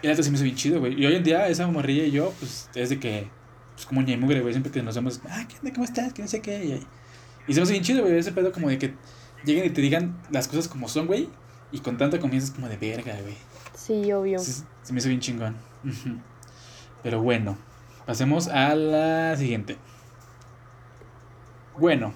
Y 0.01 0.07
la 0.07 0.13
neta 0.13 0.23
se 0.23 0.29
me 0.29 0.35
hizo 0.35 0.43
bien 0.43 0.55
chido, 0.55 0.79
güey. 0.79 0.99
Y 0.99 1.05
hoy 1.05 1.15
en 1.15 1.23
día 1.23 1.47
esa 1.47 1.67
morrilla 1.67 2.03
y 2.03 2.11
yo, 2.11 2.33
pues 2.39 2.69
es 2.73 2.89
de 2.89 2.99
que, 2.99 3.27
pues 3.73 3.85
como 3.85 4.01
ña 4.01 4.13
y 4.13 4.17
mugre, 4.17 4.39
güey, 4.41 4.53
siempre 4.53 4.71
que 4.71 4.81
nos 4.81 4.95
vemos, 4.95 5.21
ah, 5.29 5.45
¿qué 5.47 5.57
onda? 5.57 5.73
¿Cómo 5.73 5.83
estás? 5.83 6.13
Que 6.13 6.21
no 6.21 6.27
sé 6.27 6.41
qué. 6.41 6.65
Y, 6.65 6.71
y 7.47 7.53
se 7.53 7.59
me 7.59 7.63
hace 7.63 7.73
bien 7.73 7.83
chido, 7.83 8.03
güey, 8.03 8.17
ese 8.17 8.31
pedo 8.31 8.51
como 8.51 8.69
de 8.69 8.77
que 8.77 8.93
lleguen 9.45 9.65
y 9.65 9.69
te 9.69 9.81
digan 9.81 10.21
las 10.31 10.47
cosas 10.47 10.67
como 10.67 10.87
son, 10.87 11.07
güey. 11.07 11.29
Y 11.71 11.79
con 11.79 11.97
tanta 11.97 12.19
confianza 12.19 12.47
es 12.47 12.53
como 12.53 12.67
de 12.67 12.77
verga, 12.77 13.13
güey. 13.21 13.35
Sí, 13.75 14.11
obvio. 14.11 14.39
Se, 14.39 14.63
se 14.83 14.93
me 14.93 14.99
hizo 14.99 15.09
bien 15.09 15.19
chingón. 15.19 15.55
Pero 17.03 17.21
bueno, 17.21 17.57
pasemos 18.05 18.47
a 18.47 18.75
la 18.75 19.35
siguiente. 19.37 19.77
Bueno, 21.77 22.13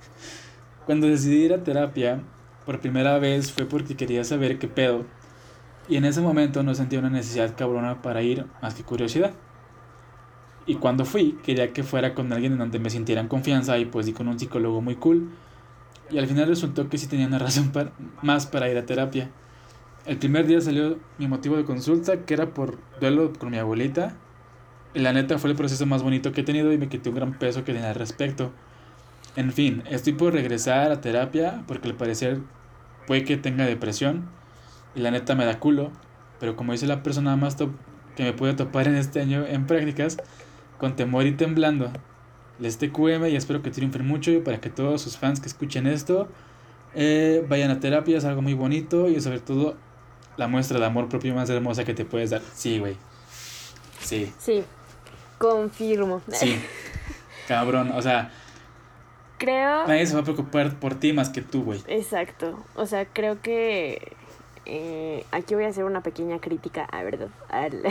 cuando 0.86 1.06
decidí 1.06 1.44
ir 1.44 1.52
a 1.52 1.62
terapia 1.62 2.22
por 2.66 2.80
primera 2.80 3.18
vez 3.18 3.52
fue 3.52 3.64
porque 3.64 3.96
quería 3.96 4.24
saber 4.24 4.58
qué 4.58 4.68
pedo. 4.68 5.06
Y 5.88 5.96
en 5.96 6.04
ese 6.04 6.20
momento 6.20 6.62
no 6.62 6.74
sentía 6.74 6.98
una 6.98 7.10
necesidad 7.10 7.56
cabrona 7.56 8.02
para 8.02 8.22
ir 8.22 8.44
más 8.60 8.74
que 8.74 8.82
curiosidad. 8.82 9.32
Y 10.66 10.74
cuando 10.74 11.04
fui, 11.04 11.38
quería 11.44 11.72
que 11.72 11.84
fuera 11.84 12.12
con 12.12 12.32
alguien 12.32 12.52
en 12.52 12.58
donde 12.58 12.80
me 12.80 12.90
sintiera 12.90 13.20
en 13.20 13.28
confianza 13.28 13.78
y 13.78 13.86
pues 13.86 14.04
di 14.04 14.12
con 14.12 14.28
un 14.28 14.38
psicólogo 14.38 14.82
muy 14.82 14.96
cool 14.96 15.30
y 16.10 16.18
al 16.18 16.26
final 16.26 16.48
resultó 16.48 16.88
que 16.88 16.98
sí 16.98 17.06
tenía 17.06 17.26
una 17.26 17.38
razón 17.40 17.72
más 18.22 18.46
para 18.46 18.68
ir 18.70 18.76
a 18.76 18.86
terapia. 18.86 19.30
El 20.04 20.18
primer 20.18 20.46
día 20.46 20.60
salió 20.60 20.98
mi 21.18 21.26
motivo 21.26 21.56
de 21.56 21.64
consulta, 21.64 22.24
que 22.24 22.34
era 22.34 22.46
por 22.54 22.78
duelo 23.00 23.32
con 23.32 23.50
mi 23.50 23.58
abuelita. 23.58 24.16
La 24.94 25.12
neta 25.12 25.38
fue 25.38 25.50
el 25.50 25.56
proceso 25.56 25.84
más 25.84 26.02
bonito 26.02 26.32
que 26.32 26.42
he 26.42 26.44
tenido 26.44 26.72
y 26.72 26.78
me 26.78 26.88
quité 26.88 27.08
un 27.08 27.16
gran 27.16 27.38
peso 27.38 27.64
que 27.64 27.72
tenía 27.72 27.90
al 27.90 27.96
respecto. 27.96 28.52
En 29.34 29.52
fin, 29.52 29.82
estoy 29.90 30.12
por 30.12 30.32
regresar 30.32 30.92
a 30.92 31.00
terapia 31.00 31.64
porque 31.66 31.88
al 31.88 31.94
parecer 31.94 32.38
puede 33.06 33.24
que 33.24 33.36
tenga 33.36 33.64
depresión. 33.66 34.28
Y 34.94 35.00
la 35.00 35.10
neta 35.10 35.34
me 35.34 35.44
da 35.44 35.58
culo. 35.58 35.90
Pero 36.40 36.56
como 36.56 36.72
dice 36.72 36.86
la 36.86 37.02
persona 37.02 37.36
más 37.36 37.56
top 37.56 37.70
que 38.16 38.24
me 38.24 38.32
puede 38.32 38.54
topar 38.54 38.88
en 38.88 38.96
este 38.96 39.20
año 39.20 39.44
en 39.46 39.66
prácticas, 39.66 40.16
con 40.78 40.96
temor 40.96 41.26
y 41.26 41.32
temblando, 41.32 41.90
les 42.58 42.78
TQM 42.78 43.26
y 43.26 43.36
espero 43.36 43.62
que 43.62 43.70
triunfen 43.70 44.06
mucho 44.06 44.30
y 44.30 44.40
para 44.40 44.60
que 44.60 44.70
todos 44.70 45.02
sus 45.02 45.18
fans 45.18 45.40
que 45.40 45.46
escuchen 45.46 45.86
esto 45.86 46.28
eh, 46.94 47.44
vayan 47.46 47.70
a 47.70 47.78
terapia, 47.78 48.16
es 48.16 48.24
algo 48.24 48.40
muy 48.40 48.54
bonito 48.54 49.08
y 49.08 49.20
sobre 49.20 49.38
todo 49.38 49.76
la 50.38 50.48
muestra 50.48 50.78
de 50.78 50.86
amor 50.86 51.08
propio 51.08 51.34
más 51.34 51.50
hermosa 51.50 51.84
que 51.84 51.92
te 51.94 52.06
puedes 52.06 52.30
dar. 52.30 52.40
Sí, 52.54 52.78
güey. 52.78 52.96
Sí. 54.00 54.32
Sí, 54.38 54.64
confirmo. 55.38 56.22
Sí. 56.32 56.58
Cabrón, 57.48 57.92
o 57.94 58.02
sea. 58.02 58.32
Creo. 59.38 59.86
Nadie 59.86 60.06
se 60.06 60.14
va 60.14 60.20
a 60.20 60.24
preocupar 60.24 60.78
por 60.78 60.94
ti 60.94 61.12
más 61.12 61.30
que 61.30 61.42
tú, 61.42 61.62
güey. 61.62 61.82
Exacto. 61.88 62.58
O 62.74 62.86
sea, 62.86 63.04
creo 63.06 63.40
que 63.42 64.16
eh, 64.68 65.24
aquí 65.30 65.54
voy 65.54 65.64
a 65.64 65.68
hacer 65.68 65.84
una 65.84 66.00
pequeña 66.00 66.40
crítica, 66.40 66.84
a 66.84 67.04
verdad, 67.04 67.28
al, 67.48 67.82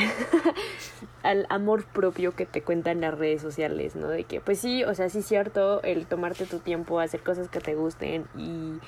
al 1.24 1.46
amor 1.50 1.86
propio 1.86 2.36
que 2.36 2.46
te 2.46 2.62
cuentan 2.62 3.00
las 3.00 3.18
redes 3.18 3.42
sociales, 3.42 3.96
¿no? 3.96 4.10
De 4.10 4.26
que, 4.26 4.42
pues 4.42 4.60
sí, 4.60 4.84
o 4.84 4.94
sea, 4.94 5.08
sí 5.10 5.20
es 5.20 5.26
cierto, 5.26 5.82
el 5.84 6.06
tomarte 6.06 6.46
tu 6.46 6.60
tiempo, 6.60 7.00
hacer 7.00 7.22
cosas 7.22 7.48
que 7.48 7.62
te 7.62 7.76
gusten 7.76 8.26
y, 8.38 8.80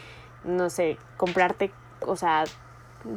no 0.43 0.69
sé, 0.69 0.97
comprarte, 1.15 1.71
o 2.01 2.17
sea, 2.17 2.43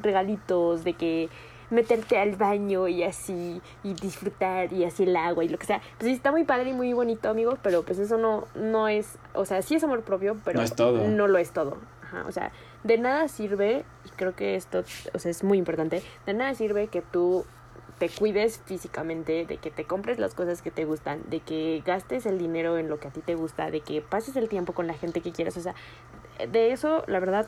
regalitos, 0.02 0.84
de 0.84 0.92
que 0.92 1.28
meterte 1.70 2.18
al 2.18 2.36
baño 2.36 2.88
y 2.88 3.02
así, 3.02 3.60
y 3.82 3.94
disfrutar 3.94 4.72
y 4.72 4.84
así 4.84 5.04
el 5.04 5.16
agua 5.16 5.44
y 5.44 5.48
lo 5.48 5.58
que 5.58 5.66
sea. 5.66 5.80
Pues 5.98 6.08
sí, 6.08 6.12
está 6.12 6.30
muy 6.30 6.44
padre 6.44 6.70
y 6.70 6.72
muy 6.72 6.92
bonito, 6.92 7.28
amigos, 7.28 7.58
pero 7.62 7.82
pues 7.82 7.98
eso 7.98 8.18
no, 8.18 8.46
no 8.54 8.88
es, 8.88 9.18
o 9.34 9.44
sea, 9.44 9.62
sí 9.62 9.76
es 9.76 9.84
amor 9.84 10.02
propio, 10.02 10.36
pero 10.44 10.58
no, 10.58 10.64
es 10.64 10.74
todo. 10.74 11.08
no 11.08 11.28
lo 11.28 11.38
es 11.38 11.52
todo. 11.52 11.78
Ajá, 12.02 12.24
o 12.26 12.32
sea, 12.32 12.52
de 12.82 12.98
nada 12.98 13.28
sirve, 13.28 13.84
y 14.04 14.08
creo 14.10 14.34
que 14.34 14.56
esto 14.56 14.82
o 15.14 15.18
sea, 15.18 15.30
es 15.30 15.44
muy 15.44 15.58
importante, 15.58 16.02
de 16.26 16.34
nada 16.34 16.54
sirve 16.54 16.88
que 16.88 17.02
tú 17.02 17.44
te 18.00 18.08
cuides 18.08 18.62
físicamente, 18.64 19.44
de 19.44 19.58
que 19.58 19.70
te 19.70 19.84
compres 19.84 20.18
las 20.18 20.34
cosas 20.34 20.62
que 20.62 20.70
te 20.70 20.86
gustan, 20.86 21.20
de 21.28 21.40
que 21.40 21.82
gastes 21.84 22.24
el 22.24 22.38
dinero 22.38 22.78
en 22.78 22.88
lo 22.88 22.98
que 22.98 23.08
a 23.08 23.10
ti 23.10 23.20
te 23.20 23.34
gusta, 23.34 23.70
de 23.70 23.82
que 23.82 24.00
pases 24.00 24.36
el 24.36 24.48
tiempo 24.48 24.72
con 24.72 24.86
la 24.86 24.94
gente 24.94 25.20
que 25.20 25.32
quieras. 25.32 25.58
O 25.58 25.60
sea, 25.60 25.74
de 26.50 26.72
eso, 26.72 27.04
la 27.06 27.20
verdad, 27.20 27.46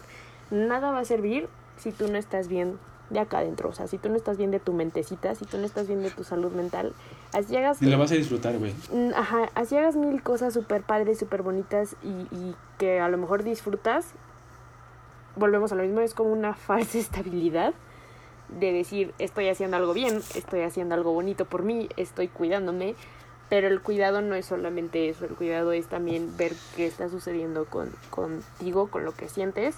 nada 0.51 0.91
va 0.91 0.99
a 0.99 1.05
servir 1.07 1.49
si 1.79 1.91
tú 1.91 2.07
no 2.09 2.19
estás 2.19 2.49
bien 2.49 2.79
de 3.13 3.21
acá 3.21 3.39
adentro. 3.39 3.69
O 3.69 3.73
sea, 3.73 3.87
si 3.87 3.99
tú 3.99 4.09
no 4.09 4.17
estás 4.17 4.37
bien 4.39 4.51
de 4.51 4.61
tu 4.61 4.73
mentecita, 4.73 5.35
si 5.35 5.45
tú 5.45 5.59
no 5.59 5.65
estás 5.65 5.87
bien 5.87 6.03
de 6.03 6.11
tu 6.11 6.25
salud 6.25 6.53
mental, 6.53 6.95
así 7.33 7.57
hagas... 7.57 7.81
Ni 7.83 7.91
la 7.91 7.97
vas 7.97 8.13
a 8.13 8.15
disfrutar, 8.15 8.59
güey. 8.59 8.73
Mm, 8.93 9.15
ajá, 9.15 9.51
así 9.55 9.77
hagas 9.77 9.97
mil 9.97 10.23
cosas 10.23 10.55
súper 10.55 10.83
padres, 10.83 11.19
súper 11.19 11.43
bonitas 11.43 11.97
y, 12.03 12.35
y 12.35 12.57
que 12.79 13.01
a 13.01 13.09
lo 13.09 13.19
mejor 13.19 13.43
disfrutas, 13.45 14.07
volvemos 15.37 15.73
a 15.73 15.75
lo 15.75 15.83
mismo, 15.83 16.01
es 16.01 16.15
como 16.15 16.33
una 16.33 16.55
falsa 16.55 16.99
estabilidad 16.99 17.75
de 18.49 18.73
decir 18.73 19.15
estoy 19.19 19.49
haciendo 19.49 19.77
algo 19.77 19.95
bien, 19.95 20.21
estoy 20.35 20.61
haciendo 20.61 20.95
algo 20.95 21.13
bonito 21.13 21.45
por 21.45 21.63
mí, 21.63 21.89
estoy 21.97 22.29
cuidándome, 22.29 22.95
pero 23.49 23.69
el 23.69 23.81
cuidado 23.81 24.21
no 24.21 24.35
es 24.35 24.47
solamente 24.47 25.09
eso, 25.09 25.25
el 25.25 25.35
cuidado 25.35 25.73
es 25.73 25.87
también 25.87 26.37
ver 26.37 26.53
qué 26.77 26.87
está 26.87 27.09
sucediendo 27.09 27.65
con, 27.67 27.91
contigo, 28.11 28.89
con 28.89 29.05
lo 29.05 29.13
que 29.13 29.29
sientes 29.29 29.77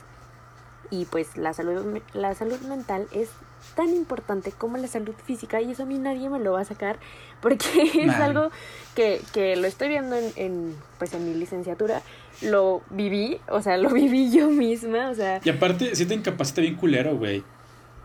y 0.91 1.05
pues 1.07 1.37
la 1.37 1.53
salud, 1.53 2.01
la 2.13 2.35
salud 2.35 2.61
mental 2.61 3.07
es 3.13 3.29
tan 3.75 3.89
importante 3.91 4.53
como 4.53 4.77
la 4.77 4.87
salud 4.87 5.15
física 5.25 5.61
y 5.61 5.73
eso 5.73 5.85
a 5.85 5.87
mí 5.87 5.99
nadie 5.99 6.29
me 6.29 6.39
lo 6.39 6.53
va 6.53 6.61
a 6.61 6.65
sacar 6.65 6.99
porque 7.41 7.91
es 8.01 8.15
algo 8.15 8.51
que, 8.95 9.21
que, 9.33 9.57
lo 9.57 9.67
estoy 9.67 9.89
viendo 9.89 10.17
en, 10.17 10.33
en, 10.37 10.77
pues 10.99 11.15
en 11.15 11.25
mi 11.25 11.35
licenciatura 11.35 12.03
lo 12.43 12.83
viví, 12.91 13.41
o 13.49 13.63
sea, 13.63 13.77
lo 13.77 13.91
viví 13.93 14.31
yo 14.31 14.49
misma, 14.49 15.11
o 15.11 15.15
sea... 15.15 15.41
Y 15.45 15.51
aparte, 15.51 15.95
si 15.95 16.07
te 16.07 16.15
incapacita 16.15 16.61
bien 16.61 16.77
culero, 16.77 17.17
güey. 17.17 17.45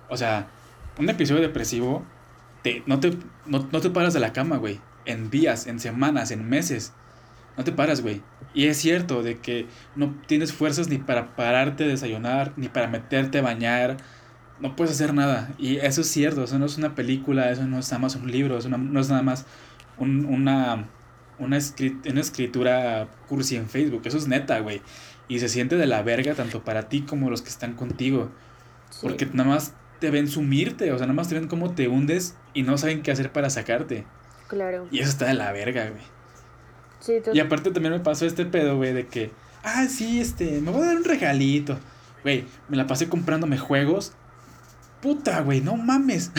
O 0.10 0.18
sea, 0.18 0.48
un 0.98 1.10
episodio 1.10 1.42
depresivo, 1.42 2.04
te, 2.64 2.84
no, 2.86 3.00
te, 3.00 3.18
no, 3.46 3.68
no 3.72 3.82
te 3.82 3.90
paras 3.90 4.14
de 4.14 4.20
la 4.20 4.34
cama, 4.34 4.58
güey. 4.58 4.80
En 5.06 5.30
días, 5.30 5.68
en 5.68 5.80
semanas, 5.80 6.32
en 6.32 6.48
meses. 6.48 6.94
No 7.58 7.64
te 7.64 7.72
paras, 7.72 8.02
güey. 8.02 8.22
Y 8.54 8.66
es 8.66 8.78
cierto 8.78 9.22
de 9.22 9.38
que 9.38 9.68
no 9.96 10.16
tienes 10.28 10.54
fuerzas 10.54 10.90
ni 10.90 10.98
para 10.98 11.36
pararte 11.36 11.84
a 11.84 11.88
desayunar, 11.88 12.54
ni 12.56 12.70
para 12.70 12.88
meterte 12.88 13.40
a 13.40 13.42
bañar. 13.42 13.98
No 14.60 14.76
puedes 14.76 14.94
hacer 14.94 15.14
nada. 15.14 15.54
Y 15.58 15.78
eso 15.78 16.02
es 16.02 16.08
cierto, 16.08 16.44
eso 16.44 16.60
no 16.60 16.66
es 16.66 16.78
una 16.78 16.96
película, 16.96 17.52
eso 17.52 17.66
no 17.66 17.80
es 17.80 17.90
nada 17.92 18.00
más 18.00 18.16
un 18.16 18.32
libro, 18.32 18.58
eso 18.58 18.70
no, 18.70 19.00
es 19.00 19.10
nada 19.10 19.22
más 19.22 19.46
un, 19.98 20.26
una 20.26 20.88
una, 21.40 21.58
escritura 21.58 23.08
cursi 23.28 23.56
en 23.56 23.68
Facebook. 23.70 24.02
Eso 24.06 24.18
es 24.18 24.28
neta, 24.28 24.60
güey. 24.60 24.82
Y 25.28 25.40
se 25.40 25.50
siente 25.50 25.78
de 25.78 25.88
la 25.88 26.02
verga 26.02 26.36
tanto 26.36 26.64
para 26.64 26.90
ti 26.90 27.02
como 27.02 27.30
los 27.30 27.42
que 27.42 27.50
están 27.50 27.74
contigo. 27.76 28.30
Porque 29.02 29.28
nada 29.34 29.50
más 29.50 29.74
te 30.00 30.12
ven 30.12 30.28
sumirte, 30.28 30.92
o 30.92 30.98
sea, 30.98 31.08
nada 31.08 31.16
más 31.16 31.30
te 31.30 31.36
ven 31.36 31.48
cómo 31.48 31.72
te 31.72 31.88
hundes 31.88 32.36
y 32.54 32.64
no 32.64 32.78
saben 32.78 33.02
qué 33.02 33.12
hacer 33.12 33.32
para 33.32 33.50
sacarte. 33.50 34.06
Claro. 34.48 34.88
Y 34.92 35.00
eso 35.00 35.10
está 35.10 35.28
de 35.28 35.34
la 35.34 35.52
verga, 35.52 35.90
güey. 35.90 36.04
Y 37.34 37.40
aparte 37.40 37.72
también 37.72 37.94
me 37.94 37.99
pasó 37.99 38.26
este 38.26 38.45
pedo, 38.45 38.77
güey, 38.77 38.94
de 38.94 39.07
que, 39.07 39.31
ah, 39.64 39.86
sí, 39.88 40.19
este, 40.19 40.61
me 40.61 40.72
voy 40.72 40.84
a 40.84 40.88
dar 40.88 40.98
un 40.98 41.03
regalito. 41.03 41.77
Güey, 42.23 42.45
me 42.68 42.77
la 42.77 42.88
pasé 42.88 43.07
comprándome 43.07 43.57
juegos 43.57 44.14
puta, 45.02 45.41
güey, 45.41 45.61
no 45.61 45.76
mames. 45.76 46.31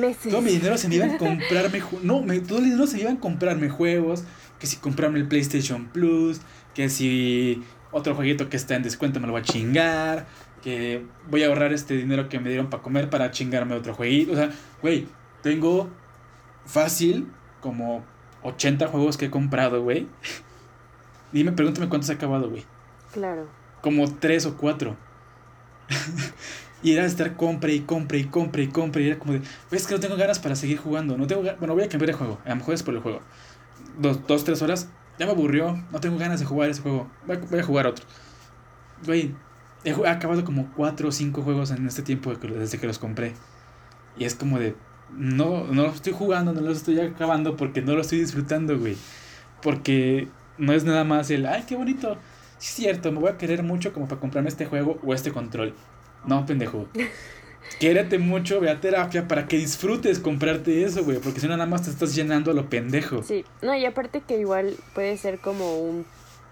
Meses. 0.00 0.30
Todo 0.30 0.42
mi 0.42 0.52
dinero 0.52 0.76
se 0.76 0.88
me 0.88 0.96
iba 0.96 1.06
a 1.06 1.18
comprarme. 1.18 1.82
No, 2.02 2.22
me, 2.22 2.40
todo 2.40 2.58
el 2.58 2.64
dinero 2.64 2.86
se 2.86 2.96
me 2.96 3.02
iba 3.02 3.12
a 3.12 3.20
comprarme 3.20 3.68
juegos. 3.68 4.24
Que 4.58 4.66
si 4.66 4.76
comprarme 4.76 5.18
el 5.18 5.28
PlayStation 5.28 5.88
Plus. 5.88 6.40
Que 6.74 6.88
si 6.88 7.62
otro 7.90 8.14
jueguito 8.14 8.48
que 8.48 8.56
está 8.56 8.76
en 8.76 8.82
descuento 8.82 9.20
me 9.20 9.26
lo 9.26 9.32
voy 9.32 9.42
a 9.42 9.44
chingar. 9.44 10.26
Que 10.62 11.04
voy 11.30 11.42
a 11.42 11.46
ahorrar 11.46 11.72
este 11.72 11.94
dinero 11.94 12.28
que 12.28 12.40
me 12.40 12.48
dieron 12.48 12.70
para 12.70 12.82
comer 12.82 13.10
para 13.10 13.30
chingarme 13.30 13.74
otro 13.74 13.94
jueguito. 13.94 14.32
O 14.32 14.36
sea, 14.36 14.50
güey, 14.82 15.06
tengo 15.42 15.88
fácil 16.66 17.28
como 17.60 18.04
80 18.42 18.88
juegos 18.88 19.16
que 19.16 19.26
he 19.26 19.30
comprado, 19.30 19.82
güey. 19.82 20.08
Dime, 21.32 21.52
pregúntame 21.52 21.88
cuántos 21.88 22.10
he 22.10 22.14
acabado, 22.14 22.48
güey. 22.50 22.64
Claro. 23.12 23.46
Como 23.82 24.12
3 24.14 24.46
o 24.46 24.56
4. 24.56 24.96
y 26.82 26.92
era 26.92 27.04
estar 27.04 27.36
compre 27.36 27.74
y 27.74 27.80
compre 27.80 28.18
y 28.18 28.24
compre 28.24 28.62
y 28.62 28.68
compre. 28.68 29.02
Y 29.02 29.08
era 29.08 29.18
como 29.18 29.34
de, 29.34 29.42
ves 29.70 29.86
que 29.86 29.94
no 29.94 30.00
tengo 30.00 30.16
ganas 30.16 30.38
para 30.38 30.56
seguir 30.56 30.78
jugando. 30.78 31.16
No 31.16 31.26
tengo 31.26 31.42
Bueno, 31.58 31.74
voy 31.74 31.84
a 31.84 31.88
cambiar 31.88 32.08
de 32.08 32.14
juego. 32.14 32.38
A 32.44 32.50
lo 32.50 32.56
mejor 32.56 32.74
es 32.74 32.82
por 32.82 32.94
el 32.94 33.00
juego. 33.00 33.20
Dos, 33.98 34.26
dos, 34.26 34.44
tres 34.44 34.62
horas. 34.62 34.88
Ya 35.18 35.26
me 35.26 35.32
aburrió. 35.32 35.76
No 35.90 36.00
tengo 36.00 36.18
ganas 36.18 36.40
de 36.40 36.46
jugar 36.46 36.70
ese 36.70 36.82
juego. 36.82 37.10
Voy 37.26 37.60
a, 37.60 37.62
jugar 37.62 37.86
otro. 37.86 38.06
Güey, 39.04 39.34
he, 39.84 40.08
acabado 40.08 40.44
como 40.44 40.72
4 40.76 41.08
o 41.08 41.12
5 41.12 41.42
juegos 41.42 41.70
en 41.70 41.86
este 41.86 42.02
tiempo 42.02 42.34
desde 42.34 42.78
que 42.78 42.86
los 42.86 42.98
compré. 42.98 43.34
Y 44.16 44.24
es 44.24 44.34
como 44.34 44.58
de, 44.58 44.74
no, 45.16 45.64
no 45.66 45.84
los 45.84 45.96
estoy 45.96 46.12
jugando, 46.12 46.52
no 46.52 46.60
los 46.60 46.78
estoy 46.78 47.00
acabando 47.00 47.56
porque 47.56 47.82
no 47.82 47.94
lo 47.94 48.00
estoy 48.00 48.20
disfrutando, 48.20 48.78
güey. 48.78 48.96
Porque 49.62 50.28
no 50.58 50.72
es 50.72 50.84
nada 50.84 51.04
más 51.04 51.30
el, 51.30 51.46
ay, 51.46 51.64
qué 51.66 51.76
bonito. 51.76 52.16
Sí, 52.58 52.68
es 52.68 52.74
cierto, 52.74 53.12
me 53.12 53.20
voy 53.20 53.30
a 53.30 53.38
querer 53.38 53.62
mucho 53.62 53.92
como 53.92 54.08
para 54.08 54.20
comprarme 54.20 54.48
este 54.48 54.66
juego 54.66 54.98
o 55.04 55.14
este 55.14 55.32
control. 55.32 55.74
No, 56.26 56.44
pendejo. 56.46 56.86
Quérete 57.80 58.18
mucho, 58.18 58.60
ve 58.60 58.70
a 58.70 58.80
terapia 58.80 59.28
para 59.28 59.46
que 59.46 59.56
disfrutes 59.58 60.18
comprarte 60.18 60.82
eso, 60.82 61.04
güey. 61.04 61.18
Porque 61.18 61.40
si 61.40 61.46
no, 61.46 61.56
nada 61.56 61.68
más 61.68 61.82
te 61.82 61.90
estás 61.90 62.14
llenando 62.14 62.50
a 62.50 62.54
lo 62.54 62.68
pendejo. 62.68 63.22
Sí, 63.22 63.44
no, 63.62 63.74
y 63.76 63.84
aparte 63.84 64.22
que 64.22 64.38
igual 64.38 64.74
puede 64.94 65.16
ser 65.16 65.38
como 65.38 65.78
un 65.78 66.04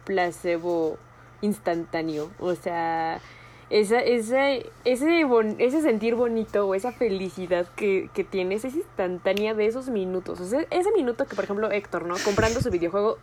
placebo 0.05 0.99
instantáneo. 1.41 2.31
O 2.39 2.55
sea, 2.55 3.21
esa, 3.69 4.01
ese, 4.01 4.71
ese 4.85 5.83
sentir 5.83 6.15
bonito 6.15 6.67
o 6.67 6.75
esa 6.75 6.93
felicidad 6.93 7.67
que, 7.75 8.11
que 8.15 8.23
tienes 8.23 8.65
es 8.65 8.77
instantánea 8.77 9.55
de 9.55 9.67
esos 9.67 9.89
minutos. 9.89 10.41
O 10.41 10.47
sea, 10.47 10.65
ese 10.71 10.93
minuto 10.93 11.27
que, 11.27 11.35
por 11.35 11.45
ejemplo, 11.45 11.71
Héctor, 11.71 12.07
¿no? 12.07 12.15
Comprando 12.25 12.61
su 12.61 12.71
videojuego, 12.71 13.19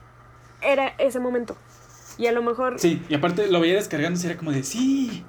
era 0.62 0.90
ese 0.98 1.20
momento. 1.20 1.56
Y 2.18 2.28
a 2.28 2.32
lo 2.32 2.42
mejor. 2.42 2.80
Sí, 2.80 3.02
y 3.10 3.16
aparte 3.16 3.48
lo 3.48 3.60
veía 3.60 3.76
descargando 3.76 4.20
y 4.22 4.26
era 4.26 4.38
como 4.38 4.52
de 4.52 4.64
sí. 4.64 5.26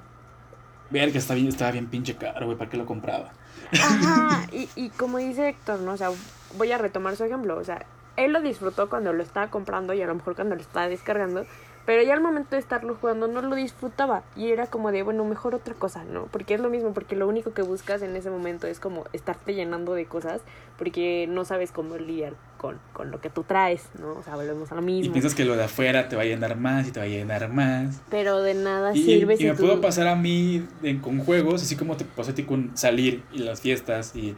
Ver 0.89 1.11
que 1.11 1.17
está 1.17 1.33
bien, 1.33 1.47
estaba 1.47 1.71
bien 1.71 1.87
pinche 1.87 2.15
caro, 2.15 2.45
güey, 2.45 2.57
¿para 2.57 2.69
qué 2.69 2.77
lo 2.77 2.85
compraba? 2.85 3.31
Ajá, 3.71 4.47
y, 4.51 4.69
y 4.75 4.89
como 4.89 5.17
dice 5.17 5.49
Héctor, 5.49 5.79
¿no? 5.79 5.93
O 5.93 5.97
sea, 5.97 6.11
voy 6.57 6.71
a 6.71 6.77
retomar 6.77 7.15
su 7.15 7.23
ejemplo. 7.23 7.57
O 7.57 7.63
sea, 7.63 7.85
él 8.17 8.33
lo 8.33 8.41
disfrutó 8.41 8.89
cuando 8.89 9.13
lo 9.13 9.23
estaba 9.23 9.49
comprando 9.49 9.93
y 9.93 10.01
a 10.01 10.07
lo 10.07 10.15
mejor 10.15 10.35
cuando 10.35 10.55
lo 10.55 10.61
estaba 10.61 10.87
descargando. 10.87 11.45
Pero 11.85 12.01
ya 12.01 12.13
al 12.13 12.21
momento 12.21 12.55
de 12.55 12.59
estarlo 12.59 12.95
jugando 12.95 13.27
no 13.27 13.41
lo 13.41 13.55
disfrutaba 13.55 14.23
y 14.35 14.49
era 14.49 14.65
como 14.67 14.91
de, 14.91 15.03
bueno, 15.03 15.23
mejor 15.23 15.53
otra 15.53 15.75
cosa, 15.75 16.03
¿no? 16.03 16.25
Porque 16.31 16.55
es 16.55 16.59
lo 16.59 16.69
mismo, 16.69 16.93
porque 16.93 17.15
lo 17.15 17.27
único 17.27 17.53
que 17.53 17.61
buscas 17.61 18.01
en 18.01 18.15
ese 18.15 18.29
momento 18.29 18.65
es 18.65 18.79
como 18.79 19.05
estarte 19.13 19.53
llenando 19.53 19.93
de 19.93 20.05
cosas 20.05 20.41
porque 20.77 21.27
no 21.29 21.45
sabes 21.45 21.71
cómo 21.71 21.97
lidiar 21.97 22.33
con, 22.57 22.79
con 22.93 23.11
lo 23.11 23.21
que 23.21 23.29
tú 23.29 23.43
traes, 23.43 23.83
¿no? 23.99 24.13
O 24.13 24.23
sea, 24.23 24.35
volvemos 24.35 24.71
a 24.71 24.75
lo 24.75 24.81
mismo. 24.81 25.11
Y 25.11 25.13
piensas 25.13 25.35
que 25.35 25.45
lo 25.45 25.55
de 25.55 25.65
afuera 25.65 26.09
te 26.09 26.15
va 26.15 26.23
a 26.23 26.25
llenar 26.25 26.57
más 26.57 26.87
y 26.87 26.91
te 26.91 26.99
va 26.99 27.05
a 27.05 27.09
llenar 27.09 27.49
más. 27.49 28.01
Pero 28.09 28.41
de 28.41 28.55
nada 28.55 28.93
sirve 28.93 29.35
y, 29.37 29.43
y 29.43 29.45
me 29.45 29.53
puedo 29.53 29.79
pasar 29.79 30.07
a 30.07 30.15
mí 30.15 30.65
con 31.01 31.19
juegos, 31.19 31.61
así 31.61 31.75
como 31.75 31.97
te 31.97 32.05
pasó 32.05 32.31
a 32.31 32.35
ti 32.35 32.43
con 32.43 32.75
salir 32.75 33.23
y 33.31 33.39
las 33.39 33.61
fiestas 33.61 34.15
y 34.15 34.35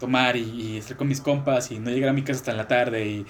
tomar 0.00 0.36
y, 0.36 0.42
y 0.42 0.76
estar 0.78 0.96
con 0.96 1.08
mis 1.08 1.20
compas 1.20 1.70
y 1.70 1.78
no 1.78 1.90
llegar 1.90 2.10
a 2.10 2.12
mi 2.14 2.22
casa 2.22 2.38
hasta 2.38 2.50
en 2.52 2.56
la 2.56 2.68
tarde 2.68 3.06
y 3.06 3.26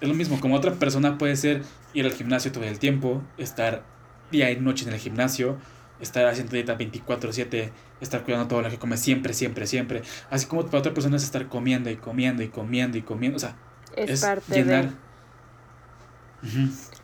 es 0.00 0.08
lo 0.08 0.14
mismo, 0.14 0.40
como 0.40 0.54
otra 0.54 0.72
persona 0.74 1.18
puede 1.18 1.36
ser 1.36 1.62
ir 1.92 2.06
al 2.06 2.12
gimnasio 2.12 2.52
todo 2.52 2.64
el 2.64 2.78
tiempo, 2.78 3.22
estar 3.38 3.84
día 4.30 4.50
y 4.50 4.56
noche 4.56 4.86
en 4.86 4.94
el 4.94 4.98
gimnasio, 4.98 5.58
estar 6.00 6.26
haciendo 6.26 6.52
dieta 6.52 6.78
24/7, 6.78 7.70
estar 8.00 8.24
cuidando 8.24 8.48
todo 8.48 8.62
lo 8.62 8.70
que 8.70 8.78
come 8.78 8.96
siempre, 8.96 9.34
siempre, 9.34 9.66
siempre. 9.66 10.02
Así 10.30 10.46
como 10.46 10.64
para 10.66 10.78
otra 10.78 10.94
persona 10.94 11.16
es 11.16 11.24
estar 11.24 11.48
comiendo 11.48 11.90
y 11.90 11.96
comiendo 11.96 12.42
y 12.42 12.48
comiendo 12.48 12.96
y 12.96 13.02
comiendo. 13.02 13.36
O 13.36 13.40
sea, 13.40 13.56
es, 13.96 14.20
parte 14.22 14.54
llenar. 14.54 14.90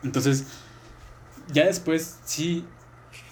Entonces, 0.03 0.47
ya 1.53 1.67
después, 1.67 2.19
sí, 2.25 2.65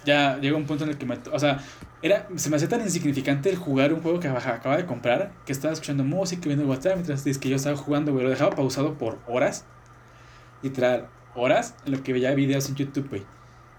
ya 0.04 0.38
llega 0.38 0.56
un 0.56 0.66
punto 0.66 0.84
en 0.84 0.90
el 0.90 0.98
que 0.98 1.06
me... 1.06 1.18
O 1.32 1.38
sea, 1.38 1.60
era, 2.04 2.28
se 2.36 2.50
me 2.50 2.56
hacía 2.56 2.68
tan 2.68 2.82
insignificante 2.82 3.48
el 3.48 3.56
jugar 3.56 3.94
un 3.94 4.02
juego 4.02 4.20
que 4.20 4.28
acababa 4.28 4.76
de 4.76 4.84
comprar, 4.84 5.32
que 5.46 5.52
estaba 5.52 5.72
escuchando 5.72 6.04
música, 6.04 6.42
viendo 6.44 6.66
WhatsApp, 6.66 6.96
mientras 6.96 7.22
que 7.22 7.48
yo 7.48 7.56
estaba 7.56 7.78
jugando, 7.78 8.12
güey, 8.12 8.24
lo 8.24 8.30
dejaba 8.30 8.54
pausado 8.54 8.98
por 8.98 9.20
horas. 9.26 9.64
Literal, 10.62 11.08
horas 11.34 11.74
en 11.86 11.92
lo 11.92 12.02
que 12.02 12.12
veía 12.12 12.34
videos 12.34 12.68
en 12.68 12.74
YouTube, 12.74 13.08
güey. 13.08 13.22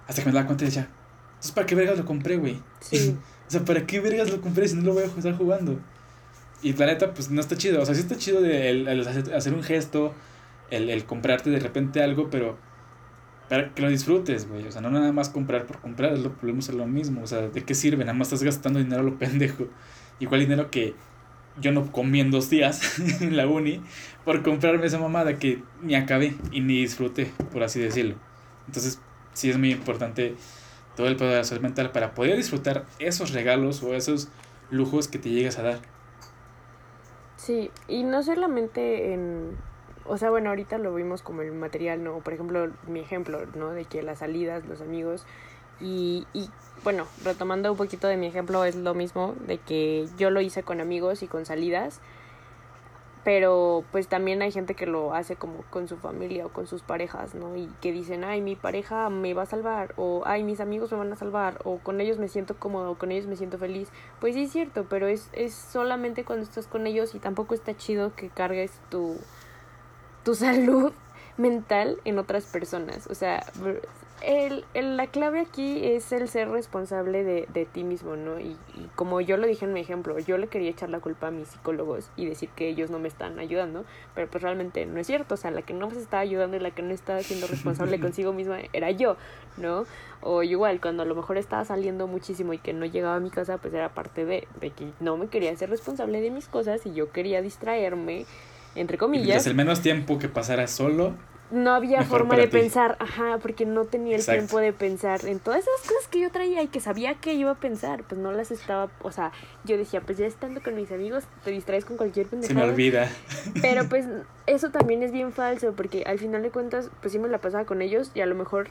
Hasta 0.07 0.23
que 0.23 0.29
me 0.29 0.33
daba 0.33 0.47
cuenta 0.47 0.63
y 0.63 0.67
decía, 0.67 0.89
entonces, 1.27 1.51
¿para 1.51 1.67
qué 1.67 1.75
vergas 1.75 1.99
lo 1.99 2.05
compré, 2.05 2.37
güey? 2.37 2.63
Sí. 2.79 3.15
o 3.47 3.51
sea, 3.51 3.63
¿para 3.63 3.85
qué 3.85 3.99
vergas 3.99 4.31
lo 4.31 4.41
compré 4.41 4.67
si 4.67 4.75
no 4.75 4.81
lo 4.81 4.93
voy 4.93 5.03
a 5.03 5.05
estar 5.05 5.37
jugando? 5.37 5.79
Y 6.63 6.73
la 6.73 6.87
neta, 6.87 7.13
pues 7.13 7.29
no 7.29 7.39
está 7.39 7.55
chido. 7.55 7.79
O 7.79 7.85
sea, 7.85 7.93
sí 7.93 8.01
está 8.01 8.17
chido 8.17 8.41
de 8.41 8.71
el, 8.71 9.07
hacer 9.07 9.53
un 9.53 9.61
gesto, 9.61 10.15
el, 10.71 10.89
el 10.89 11.05
comprarte 11.05 11.51
de 11.51 11.59
repente 11.59 12.01
algo, 12.01 12.31
pero 12.31 12.57
para 13.49 13.73
que 13.73 13.81
lo 13.81 13.89
disfrutes, 13.89 14.47
güey. 14.47 14.67
O 14.67 14.71
sea, 14.71 14.81
no 14.81 14.89
nada 14.89 15.11
más 15.11 15.29
comprar 15.29 15.65
por 15.65 15.79
comprar, 15.79 16.17
lo, 16.17 16.31
volvemos 16.31 16.69
a 16.69 16.73
lo 16.73 16.85
mismo. 16.87 17.21
O 17.23 17.27
sea, 17.27 17.41
¿de 17.41 17.63
qué 17.63 17.75
sirve? 17.75 18.03
Nada 18.03 18.17
más 18.17 18.27
estás 18.27 18.43
gastando 18.43 18.79
dinero 18.79 19.01
a 19.01 19.05
lo 19.05 19.17
pendejo. 19.17 19.67
Igual 20.19 20.41
dinero 20.41 20.71
que 20.71 20.95
yo 21.61 21.71
no 21.71 21.91
comí 21.91 22.19
en 22.19 22.31
dos 22.31 22.49
días 22.49 22.99
en 23.21 23.37
la 23.37 23.47
uni 23.47 23.81
por 24.23 24.43
comprarme 24.43 24.85
esa 24.85 24.99
mamada 24.99 25.37
que 25.39 25.63
ni 25.81 25.95
acabé 25.95 26.35
y 26.51 26.61
ni 26.61 26.81
disfruté, 26.81 27.31
por 27.51 27.63
así 27.63 27.79
decirlo. 27.79 28.15
Entonces, 28.67 28.99
sí 29.33 29.49
es 29.49 29.57
muy 29.57 29.71
importante 29.71 30.35
todo 30.95 31.07
el 31.07 31.15
poder 31.15 31.33
de 31.33 31.37
la 31.39 31.43
salud 31.43 31.61
mental 31.61 31.91
para 31.91 32.13
poder 32.13 32.37
disfrutar 32.37 32.85
esos 32.99 33.31
regalos 33.31 33.83
o 33.83 33.93
esos 33.93 34.29
lujos 34.71 35.07
que 35.07 35.19
te 35.19 35.29
llegas 35.29 35.59
a 35.59 35.63
dar. 35.63 35.79
Sí, 37.37 37.69
y 37.87 38.03
no 38.03 38.23
solamente 38.23 39.13
en 39.13 39.51
o 40.07 40.17
sea, 40.17 40.29
bueno, 40.29 40.49
ahorita 40.49 40.77
lo 40.77 40.93
vimos 40.93 41.21
como 41.21 41.41
el 41.41 41.51
material, 41.51 42.03
¿no? 42.03 42.19
Por 42.19 42.33
ejemplo, 42.33 42.71
mi 42.87 42.99
ejemplo, 42.99 43.45
¿no? 43.55 43.71
De 43.71 43.85
que 43.85 44.03
las 44.03 44.19
salidas, 44.19 44.65
los 44.65 44.81
amigos 44.81 45.25
y, 45.79 46.25
y 46.33 46.49
bueno, 46.83 47.05
retomando 47.23 47.71
un 47.71 47.77
poquito 47.77 48.07
de 48.07 48.17
mi 48.17 48.27
ejemplo, 48.27 48.63
es 48.65 48.75
lo 48.75 48.93
mismo, 48.93 49.35
de 49.47 49.57
que 49.57 50.07
yo 50.17 50.29
lo 50.29 50.41
hice 50.41 50.63
con 50.63 50.81
amigos 50.81 51.23
y 51.23 51.27
con 51.27 51.45
salidas, 51.45 51.99
pero 53.23 53.83
pues 53.91 54.07
también 54.07 54.43
hay 54.43 54.51
gente 54.51 54.75
que 54.75 54.85
lo 54.85 55.15
hace 55.15 55.35
como 55.35 55.63
con 55.71 55.87
su 55.87 55.97
familia 55.97 56.45
o 56.45 56.49
con 56.49 56.67
sus 56.67 56.83
parejas, 56.83 57.33
¿no? 57.33 57.55
Y 57.55 57.67
que 57.81 57.91
dicen, 57.91 58.23
ay, 58.23 58.39
mi 58.41 58.55
pareja 58.55 59.09
me 59.09 59.33
va 59.33 59.43
a 59.43 59.47
salvar, 59.47 59.95
o 59.97 60.21
ay, 60.25 60.43
mis 60.43 60.59
amigos 60.59 60.91
me 60.91 60.99
van 60.99 61.11
a 61.11 61.15
salvar, 61.15 61.59
o 61.63 61.79
con 61.79 62.01
ellos 62.01 62.19
me 62.19 62.27
siento 62.27 62.55
cómodo, 62.59 62.91
o 62.91 62.97
con 62.99 63.11
ellos 63.11 63.25
me 63.25 63.35
siento 63.35 63.57
feliz. 63.57 63.89
Pues 64.21 64.35
sí 64.35 64.43
es 64.43 64.51
cierto, 64.51 64.85
pero 64.87 65.07
es, 65.07 65.29
es 65.33 65.55
solamente 65.55 66.23
cuando 66.23 66.43
estás 66.43 66.67
con 66.67 66.85
ellos 66.85 67.15
y 67.15 67.19
tampoco 67.19 67.55
está 67.55 67.75
chido 67.75 68.13
que 68.15 68.29
cargues 68.29 68.71
tu 68.89 69.17
tu 70.25 70.35
salud 70.35 70.91
mental 71.37 71.97
en 72.03 72.19
otras 72.19 72.45
personas. 72.45 73.07
O 73.07 73.15
sea, 73.15 73.45
el, 74.21 74.63
la 74.73 75.07
clave 75.07 75.41
aquí 75.41 75.85
es 75.85 76.11
el 76.11 76.27
ser 76.29 76.49
responsable 76.49 77.23
de, 77.23 77.47
de 77.53 77.65
ti 77.65 77.83
mismo, 77.83 78.15
¿no? 78.15 78.39
Y, 78.39 78.57
y, 78.73 78.89
como 78.95 79.21
yo 79.21 79.37
lo 79.37 79.45
dije 79.45 79.65
en 79.65 79.73
mi 79.73 79.81
ejemplo, 79.81 80.17
yo 80.19 80.37
le 80.37 80.47
quería 80.47 80.71
echar 80.71 80.89
la 80.89 80.99
culpa 80.99 81.27
a 81.27 81.31
mis 81.31 81.49
psicólogos 81.49 82.09
y 82.15 82.25
decir 82.25 82.49
que 82.55 82.69
ellos 82.69 82.89
no 82.89 82.97
me 82.97 83.07
están 83.07 83.37
ayudando, 83.37 83.85
pero 84.15 84.27
pues 84.27 84.41
realmente 84.41 84.85
no 84.85 84.99
es 84.99 85.07
cierto, 85.07 85.35
o 85.35 85.37
sea, 85.37 85.51
la 85.51 85.61
que 85.61 85.73
no 85.73 85.89
me 85.89 85.97
estaba 85.97 86.21
ayudando 86.21 86.57
y 86.57 86.59
la 86.59 86.71
que 86.71 86.81
no 86.81 86.93
estaba 86.93 87.21
siendo 87.21 87.47
responsable 87.47 87.99
consigo 88.01 88.33
misma 88.33 88.59
era 88.73 88.89
yo, 88.89 89.17
¿no? 89.57 89.85
O 90.21 90.41
igual, 90.41 90.81
cuando 90.81 91.03
a 91.03 91.05
lo 91.05 91.13
mejor 91.13 91.37
estaba 91.37 91.65
saliendo 91.65 92.07
muchísimo 92.07 92.53
y 92.53 92.57
que 92.57 92.73
no 92.73 92.85
llegaba 92.85 93.17
a 93.17 93.19
mi 93.19 93.29
casa, 93.29 93.57
pues 93.57 93.73
era 93.73 93.89
parte 93.89 94.25
de, 94.25 94.47
de 94.59 94.71
que 94.71 94.87
no 95.01 95.17
me 95.17 95.27
quería 95.27 95.55
ser 95.55 95.69
responsable 95.69 96.21
de 96.21 96.31
mis 96.31 96.47
cosas 96.47 96.85
y 96.85 96.93
yo 96.93 97.11
quería 97.11 97.41
distraerme 97.41 98.25
entre 98.75 98.97
comillas. 98.97 99.47
el 99.47 99.55
menos 99.55 99.81
tiempo 99.81 100.19
que 100.19 100.29
pasara 100.29 100.67
solo. 100.67 101.15
No 101.51 101.73
había 101.73 102.01
forma 102.01 102.35
de 102.35 102.47
pensar, 102.47 102.97
ajá, 102.99 103.37
porque 103.39 103.67
no 103.67 103.85
tenía 103.85 104.15
el 104.15 104.25
tiempo 104.25 104.59
de 104.59 104.73
pensar 104.73 105.23
en 105.25 105.39
todas 105.39 105.61
esas 105.61 105.87
cosas 105.87 106.07
que 106.09 106.19
yo 106.19 106.31
traía 106.31 106.63
y 106.63 106.67
que 106.67 106.79
sabía 106.79 107.13
que 107.15 107.35
iba 107.35 107.51
a 107.51 107.55
pensar, 107.55 108.03
pues 108.03 108.19
no 108.19 108.31
las 108.31 108.49
estaba, 108.49 108.89
o 109.03 109.11
sea, 109.11 109.31
yo 109.63 109.77
decía, 109.77 110.01
pues 110.01 110.17
ya 110.17 110.25
estando 110.25 110.63
con 110.63 110.75
mis 110.75 110.91
amigos, 110.91 111.23
te 111.43 111.51
distraes 111.51 111.85
con 111.85 111.97
cualquier 111.97 112.25
pendejada. 112.25 112.59
Se 112.59 112.65
me 112.65 112.71
olvida. 112.71 113.09
Pero 113.61 113.85
pues 113.89 114.07
eso 114.47 114.71
también 114.71 115.03
es 115.03 115.11
bien 115.11 115.31
falso, 115.31 115.73
porque 115.73 116.03
al 116.07 116.17
final 116.17 116.41
de 116.41 116.49
cuentas, 116.49 116.89
pues 117.01 117.11
sí 117.11 117.19
me 117.19 117.27
la 117.29 117.37
pasaba 117.37 117.65
con 117.65 117.83
ellos 117.83 118.11
y 118.15 118.21
a 118.21 118.25
lo 118.25 118.33
mejor 118.33 118.69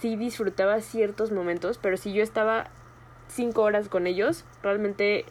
sí 0.00 0.16
disfrutaba 0.16 0.80
ciertos 0.80 1.30
momentos, 1.30 1.78
pero 1.78 1.96
si 1.96 2.12
yo 2.12 2.24
estaba 2.24 2.68
cinco 3.28 3.62
horas 3.62 3.88
con 3.88 4.08
ellos, 4.08 4.44
realmente 4.62 5.24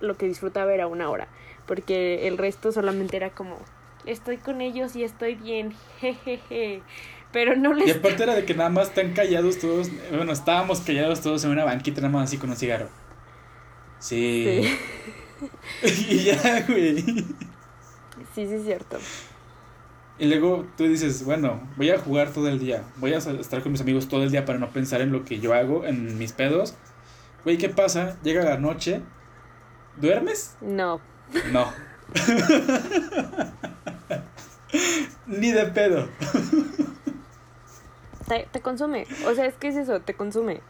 lo 0.00 0.18
que 0.18 0.26
disfrutaba 0.26 0.74
era 0.74 0.86
una 0.86 1.08
hora 1.08 1.28
porque 1.70 2.26
el 2.26 2.36
resto 2.36 2.72
solamente 2.72 3.16
era 3.16 3.30
como, 3.30 3.56
estoy 4.04 4.38
con 4.38 4.60
ellos 4.60 4.96
y 4.96 5.04
estoy 5.04 5.36
bien, 5.36 5.72
jejeje. 6.00 6.82
Pero 7.30 7.54
no 7.54 7.72
les... 7.72 7.86
Y 7.86 7.90
aparte 7.92 8.24
era 8.24 8.34
de 8.34 8.44
que 8.44 8.54
nada 8.54 8.70
más 8.70 8.88
están 8.88 9.12
callados 9.12 9.60
todos, 9.60 9.88
bueno, 10.10 10.32
estábamos 10.32 10.80
callados 10.80 11.20
todos 11.20 11.44
en 11.44 11.52
una 11.52 11.64
banquita 11.64 12.00
nada 12.00 12.12
más 12.12 12.24
así 12.24 12.38
con 12.38 12.50
un 12.50 12.56
cigarro. 12.56 12.88
Sí. 14.00 14.68
y 15.84 16.24
ya, 16.24 16.66
güey. 16.66 17.02
Sí, 17.02 17.28
sí, 18.34 18.54
es 18.54 18.64
cierto. 18.64 18.98
Y 20.18 20.26
luego 20.26 20.66
tú 20.76 20.88
dices, 20.88 21.24
bueno, 21.24 21.70
voy 21.76 21.90
a 21.90 22.00
jugar 22.00 22.32
todo 22.32 22.48
el 22.48 22.58
día, 22.58 22.82
voy 22.96 23.14
a 23.14 23.18
estar 23.18 23.62
con 23.62 23.70
mis 23.70 23.80
amigos 23.80 24.08
todo 24.08 24.24
el 24.24 24.32
día 24.32 24.44
para 24.44 24.58
no 24.58 24.70
pensar 24.70 25.02
en 25.02 25.12
lo 25.12 25.24
que 25.24 25.38
yo 25.38 25.54
hago, 25.54 25.86
en 25.86 26.18
mis 26.18 26.32
pedos. 26.32 26.74
Güey, 27.44 27.58
¿qué 27.58 27.68
pasa? 27.68 28.18
Llega 28.24 28.42
la 28.42 28.58
noche, 28.58 29.02
¿duermes? 30.00 30.56
No. 30.60 31.00
No. 31.52 31.72
Ni 35.26 35.52
de 35.52 35.66
pedo. 35.66 36.08
Te, 38.26 38.48
te, 38.50 38.60
consume. 38.60 39.06
O 39.26 39.34
sea, 39.34 39.46
es 39.46 39.54
que 39.54 39.68
es 39.68 39.76
eso, 39.76 40.00
te 40.00 40.14
consume. 40.14 40.60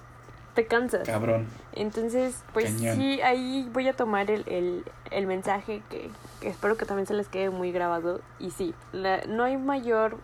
Te 0.55 0.67
cansas. 0.67 1.07
Cabrón. 1.07 1.47
Entonces, 1.73 2.43
pues 2.53 2.71
sí, 2.71 3.21
ahí 3.23 3.69
voy 3.73 3.89
a 3.89 3.93
tomar 3.95 4.31
el, 4.31 4.45
el, 4.49 4.85
el 5.11 5.27
mensaje 5.27 5.83
que, 5.91 6.11
que, 6.41 6.49
espero 6.49 6.77
que 6.77 6.87
también 6.87 7.07
se 7.07 7.15
les 7.15 7.29
quede 7.29 7.51
muy 7.51 7.73
grabado. 7.73 8.21
Y 8.39 8.51
sí, 8.51 8.75
la, 8.93 9.23
no 9.27 9.45
hay 9.45 9.57
mayor 9.57 10.17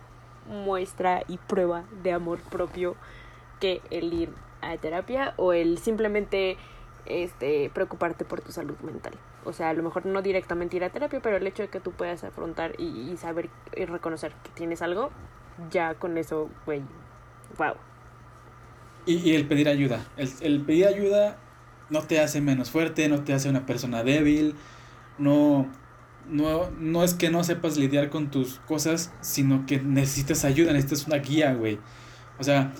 muestra 0.47 1.23
y 1.27 1.37
prueba 1.37 1.83
de 2.03 2.11
amor 2.13 2.39
propio 2.39 2.95
que 3.59 3.81
el 3.91 4.13
ir 4.13 4.29
a 4.61 4.77
terapia 4.77 5.33
o 5.37 5.53
el 5.53 5.77
simplemente 5.77 6.57
este, 7.05 7.69
preocuparte 7.73 8.25
por 8.25 8.41
tu 8.41 8.51
salud 8.51 8.77
mental. 8.79 9.13
O 9.47 9.53
sea, 9.53 9.69
a 9.69 9.73
lo 9.73 9.81
mejor 9.81 10.05
no 10.05 10.21
directamente 10.21 10.75
ir 10.75 10.83
a 10.83 10.89
terapia, 10.89 11.21
pero 11.21 11.37
el 11.37 11.47
hecho 11.47 11.63
de 11.63 11.69
que 11.69 11.79
tú 11.79 11.91
puedas 11.91 12.21
afrontar 12.25 12.73
y, 12.77 13.15
saber 13.15 13.49
y 13.77 13.85
reconocer 13.85 14.33
que 14.43 14.49
tienes 14.49 14.81
algo, 14.81 15.09
ya 15.71 15.95
con 15.95 16.17
eso, 16.17 16.49
güey, 16.65 16.81
wow. 17.57 17.75
Y, 19.05 19.35
el 19.35 19.47
pedir 19.47 19.69
ayuda. 19.69 20.05
El, 20.17 20.29
el, 20.41 20.61
pedir 20.65 20.87
ayuda 20.87 21.37
no 21.89 22.01
te 22.01 22.19
hace 22.19 22.41
menos 22.41 22.71
fuerte, 22.71 23.07
no 23.07 23.23
te 23.23 23.31
hace 23.31 23.49
una 23.49 23.65
persona 23.65 24.03
débil, 24.03 24.55
no, 25.17 25.65
no, 26.29 26.69
no 26.71 27.05
es 27.05 27.13
que 27.13 27.29
no 27.29 27.41
sepas 27.45 27.77
lidiar 27.77 28.09
con 28.09 28.29
tus 28.29 28.59
cosas, 28.59 29.13
sino 29.21 29.65
que 29.65 29.79
necesitas 29.79 30.43
ayuda, 30.43 30.73
necesitas 30.73 31.07
una 31.07 31.19
guía, 31.19 31.53
güey. 31.53 31.79
O 32.37 32.43
sea, 32.43 32.73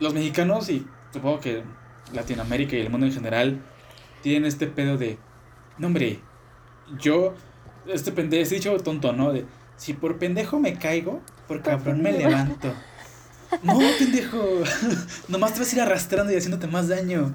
los 0.00 0.12
mexicanos 0.12 0.68
y 0.68 0.86
supongo 1.14 1.40
que 1.40 1.62
Latinoamérica 2.12 2.76
y 2.76 2.80
el 2.80 2.90
mundo 2.90 3.06
en 3.06 3.12
general 3.12 3.62
tienen 4.20 4.44
este 4.44 4.66
pedo 4.66 4.98
de, 4.98 5.18
no 5.78 5.86
hombre, 5.88 6.20
yo, 6.98 7.34
este 7.86 8.12
pendejo, 8.12 8.50
he 8.50 8.54
dicho 8.54 8.76
tonto, 8.78 9.12
¿no? 9.12 9.32
De, 9.32 9.46
si 9.76 9.92
por 9.92 10.18
pendejo 10.18 10.58
me 10.58 10.78
caigo, 10.78 11.20
por 11.48 11.62
cabrón 11.62 12.02
me 12.02 12.12
levanto. 12.12 12.72
No, 13.62 13.78
pendejo. 13.98 14.42
Nomás 15.28 15.54
te 15.54 15.60
vas 15.60 15.72
a 15.72 15.76
ir 15.76 15.82
arrastrando 15.82 16.32
y 16.32 16.36
haciéndote 16.36 16.66
más 16.66 16.88
daño. 16.88 17.34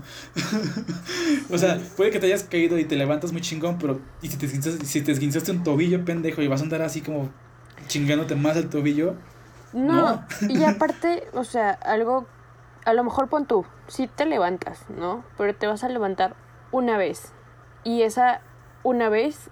o 1.50 1.58
sea, 1.58 1.80
puede 1.96 2.12
que 2.12 2.20
te 2.20 2.28
hayas 2.28 2.44
caído 2.44 2.78
y 2.78 2.86
te 2.86 2.96
levantas 2.96 3.32
muy 3.32 3.42
chingón, 3.42 3.78
pero 3.78 4.02
y 4.22 4.28
si 4.28 4.38
te, 4.38 4.46
esguinzaste, 4.46 4.86
si 4.86 5.02
te 5.02 5.12
esguinzaste 5.12 5.52
un 5.52 5.64
tobillo, 5.64 6.04
pendejo, 6.04 6.42
y 6.42 6.48
vas 6.48 6.62
a 6.62 6.64
andar 6.64 6.82
así 6.82 7.02
como 7.02 7.30
chingándote 7.88 8.36
más 8.36 8.58
el 8.58 8.70
tobillo. 8.70 9.16
No, 9.72 10.26
no. 10.42 10.50
y 10.50 10.64
aparte, 10.64 11.24
o 11.34 11.44
sea, 11.44 11.72
algo, 11.72 12.28
a 12.86 12.94
lo 12.94 13.04
mejor 13.04 13.30
pon 13.30 13.46
tú, 13.46 13.66
si 13.88 14.08
te 14.08 14.26
levantas, 14.26 14.86
¿no? 14.90 15.24
Pero 15.38 15.56
te 15.56 15.68
vas 15.68 15.84
a 15.84 15.90
levantar 15.90 16.36
una 16.72 16.98
vez. 16.98 17.32
Y 17.84 18.02
esa 18.02 18.42
una 18.84 19.10
vez 19.10 19.50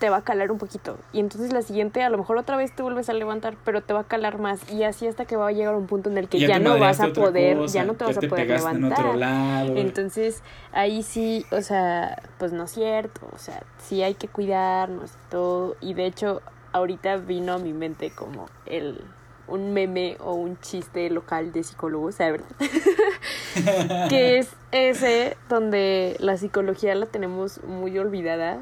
te 0.00 0.08
va 0.08 0.16
a 0.16 0.22
calar 0.22 0.50
un 0.50 0.58
poquito. 0.58 0.98
Y 1.12 1.20
entonces 1.20 1.52
la 1.52 1.60
siguiente, 1.60 2.02
a 2.02 2.08
lo 2.08 2.16
mejor 2.16 2.38
otra 2.38 2.56
vez 2.56 2.74
te 2.74 2.82
vuelves 2.82 3.10
a 3.10 3.12
levantar, 3.12 3.56
pero 3.64 3.82
te 3.82 3.92
va 3.92 4.00
a 4.00 4.04
calar 4.04 4.38
más. 4.38 4.72
Y 4.72 4.82
así 4.82 5.06
hasta 5.06 5.26
que 5.26 5.36
va 5.36 5.48
a 5.48 5.52
llegar 5.52 5.74
un 5.74 5.86
punto 5.86 6.10
en 6.10 6.16
el 6.16 6.28
que 6.28 6.40
ya, 6.40 6.48
ya 6.48 6.58
no 6.58 6.78
vas 6.78 7.00
a 7.00 7.08
poder, 7.08 7.58
cosa, 7.58 7.74
ya 7.74 7.84
no 7.84 7.94
te 7.94 8.04
vas 8.04 8.16
a 8.16 8.22
poder 8.22 8.48
levantar. 8.48 9.14
Lado. 9.14 9.76
Entonces, 9.76 10.42
ahí 10.72 11.02
sí, 11.02 11.44
o 11.52 11.60
sea, 11.60 12.22
pues 12.38 12.52
no 12.52 12.64
es 12.64 12.70
cierto. 12.70 13.28
O 13.32 13.38
sea, 13.38 13.62
sí 13.78 14.02
hay 14.02 14.14
que 14.14 14.26
cuidarnos 14.26 15.12
y 15.12 15.30
todo. 15.30 15.76
Y 15.82 15.92
de 15.92 16.06
hecho, 16.06 16.40
ahorita 16.72 17.18
vino 17.18 17.52
a 17.52 17.58
mi 17.58 17.74
mente 17.74 18.10
como 18.10 18.46
el 18.64 19.04
un 19.50 19.72
meme 19.72 20.16
o 20.20 20.34
un 20.34 20.58
chiste 20.60 21.10
local 21.10 21.52
de 21.52 21.62
psicólogos, 21.62 22.16
¿sabes? 22.16 22.42
que 24.08 24.38
es 24.38 24.48
ese 24.72 25.36
donde 25.48 26.16
la 26.20 26.36
psicología 26.36 26.94
la 26.94 27.06
tenemos 27.06 27.62
muy 27.64 27.98
olvidada 27.98 28.60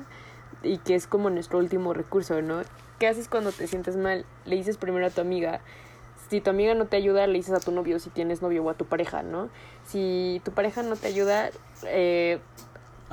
y 0.63 0.79
que 0.79 0.95
es 0.95 1.07
como 1.07 1.31
nuestro 1.31 1.59
último 1.59 1.95
recurso, 1.95 2.43
¿no? 2.43 2.63
¿Qué 2.99 3.07
haces 3.07 3.29
cuando 3.29 3.53
te 3.53 3.67
sientes 3.67 3.97
mal? 3.97 4.25
Le 4.45 4.57
dices 4.57 4.77
primero 4.77 5.07
a 5.07 5.11
tu 5.11 5.21
amiga. 5.21 5.61
Si 6.29 6.41
tu 6.41 6.51
amiga 6.51 6.75
no 6.75 6.87
te 6.87 6.97
ayuda, 6.97 7.27
le 7.27 7.35
dices 7.35 7.55
a 7.55 7.61
tu 7.61 7.71
novio 7.71 7.99
si 8.01 8.11
tienes 8.11 8.43
novio 8.43 8.65
o 8.65 8.71
a 8.71 8.75
tu 8.75 8.85
pareja, 8.85 9.23
¿no? 9.23 9.49
Si 9.87 10.43
tu 10.45 10.53
pareja 10.53 10.83
no 10.83 10.97
te 10.97 11.07
ayuda, 11.07 11.51
eh, 11.85 12.41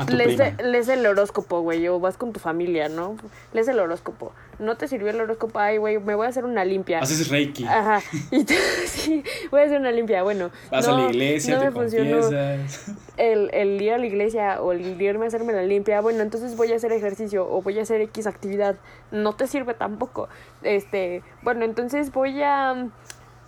lees, 0.08 0.40
lees, 0.62 0.90
el 0.90 1.06
horóscopo, 1.06 1.62
güey, 1.62 1.88
o 1.88 2.00
vas 2.00 2.18
con 2.18 2.34
tu 2.34 2.40
familia, 2.40 2.90
¿no? 2.90 3.16
Lees 3.54 3.68
el 3.68 3.80
horóscopo. 3.80 4.34
No 4.60 4.76
te 4.76 4.88
sirvió 4.88 5.10
el 5.10 5.20
horóscopo, 5.20 5.60
ay, 5.60 5.78
güey, 5.78 6.00
me 6.00 6.16
voy 6.16 6.26
a 6.26 6.30
hacer 6.30 6.46
una 6.46 6.66
limpia. 6.66 7.00
Haces 7.00 7.30
reiki. 7.30 7.66
Ajá. 7.66 8.02
Y 8.32 8.44
tú, 8.44 8.54
sí, 8.86 9.24
voy 9.52 9.62
a 9.62 9.64
hacer 9.66 9.80
una 9.80 9.92
limpia. 9.92 10.24
Bueno, 10.24 10.52
vas 10.70 10.88
no, 10.88 10.96
a 10.96 11.02
la 11.02 11.10
iglesia, 11.10 11.56
no 11.56 11.62
te 11.62 11.66
me 11.68 11.72
funcionó 11.72 12.20
confiesas. 12.22 12.92
el, 13.18 13.50
el 13.54 13.82
ir 13.82 13.94
a 13.94 13.98
la 13.98 14.06
iglesia 14.06 14.62
o 14.62 14.72
el 14.72 15.02
irme 15.02 15.26
a 15.26 15.28
hacerme 15.28 15.54
la 15.54 15.64
limpia. 15.64 16.02
Bueno, 16.02 16.22
entonces 16.22 16.56
voy 16.58 16.72
a 16.74 16.76
hacer 16.76 16.92
ejercicio 16.92 17.48
o 17.50 17.62
voy 17.62 17.80
a 17.80 17.84
hacer 17.84 18.02
X 18.02 18.28
actividad. 18.28 18.76
No 19.12 19.34
te 19.34 19.48
sirve 19.48 19.74
tampoco. 19.74 20.30
Este, 20.64 21.24
bueno, 21.42 21.66
entonces 21.66 22.12
voy 22.12 22.42
a 22.44 22.90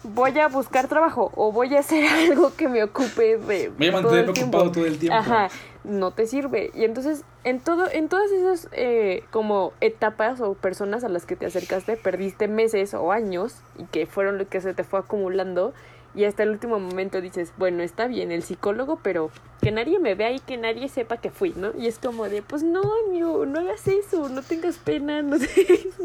voy 0.03 0.39
a 0.39 0.47
buscar 0.47 0.87
trabajo 0.87 1.31
o 1.35 1.51
voy 1.51 1.75
a 1.75 1.79
hacer 1.79 2.05
algo 2.29 2.53
que 2.55 2.67
me 2.67 2.83
ocupe 2.83 3.37
de 3.37 3.69
voy 3.69 3.87
a 3.87 3.91
mantenerme 3.91 4.31
ocupado 4.31 4.71
todo 4.71 4.85
el 4.85 4.97
tiempo 4.99 5.17
ajá 5.17 5.49
no 5.87 6.11
te 6.11 6.27
sirve. 6.27 6.71
Y 6.73 6.83
entonces 6.83 7.23
en 7.43 7.59
todo 7.59 7.89
en 7.89 8.09
todas 8.09 8.31
esas 8.31 8.67
eh, 8.73 9.23
como 9.31 9.73
etapas 9.81 10.41
o 10.41 10.53
personas 10.53 11.03
a 11.03 11.09
las 11.09 11.25
que 11.25 11.35
te 11.35 11.45
acercaste 11.45 11.97
perdiste 11.97 12.47
meses 12.47 12.93
o 12.93 13.11
años 13.11 13.55
y 13.77 13.85
que 13.85 14.05
fueron 14.05 14.37
lo 14.37 14.47
que 14.47 14.61
se 14.61 14.73
te 14.73 14.83
fue 14.83 14.99
acumulando 14.99 15.73
y 16.13 16.25
hasta 16.25 16.43
el 16.43 16.49
último 16.49 16.79
momento 16.79 17.21
dices 17.21 17.53
bueno 17.57 17.83
está 17.83 18.07
bien 18.07 18.31
el 18.31 18.43
psicólogo 18.43 18.99
pero 19.01 19.29
que 19.61 19.71
nadie 19.71 19.99
me 19.99 20.15
vea 20.15 20.31
y 20.31 20.39
que 20.39 20.57
nadie 20.57 20.89
sepa 20.89 21.17
que 21.17 21.31
fui 21.31 21.53
no 21.55 21.71
y 21.77 21.87
es 21.87 21.99
como 21.99 22.27
de 22.27 22.41
pues 22.41 22.63
no 22.63 22.81
amigo 23.05 23.45
no 23.45 23.59
hagas 23.59 23.87
eso 23.87 24.27
no 24.27 24.41
tengas 24.41 24.77
pena 24.77 25.21
no 25.21 25.37
te, 25.39 25.47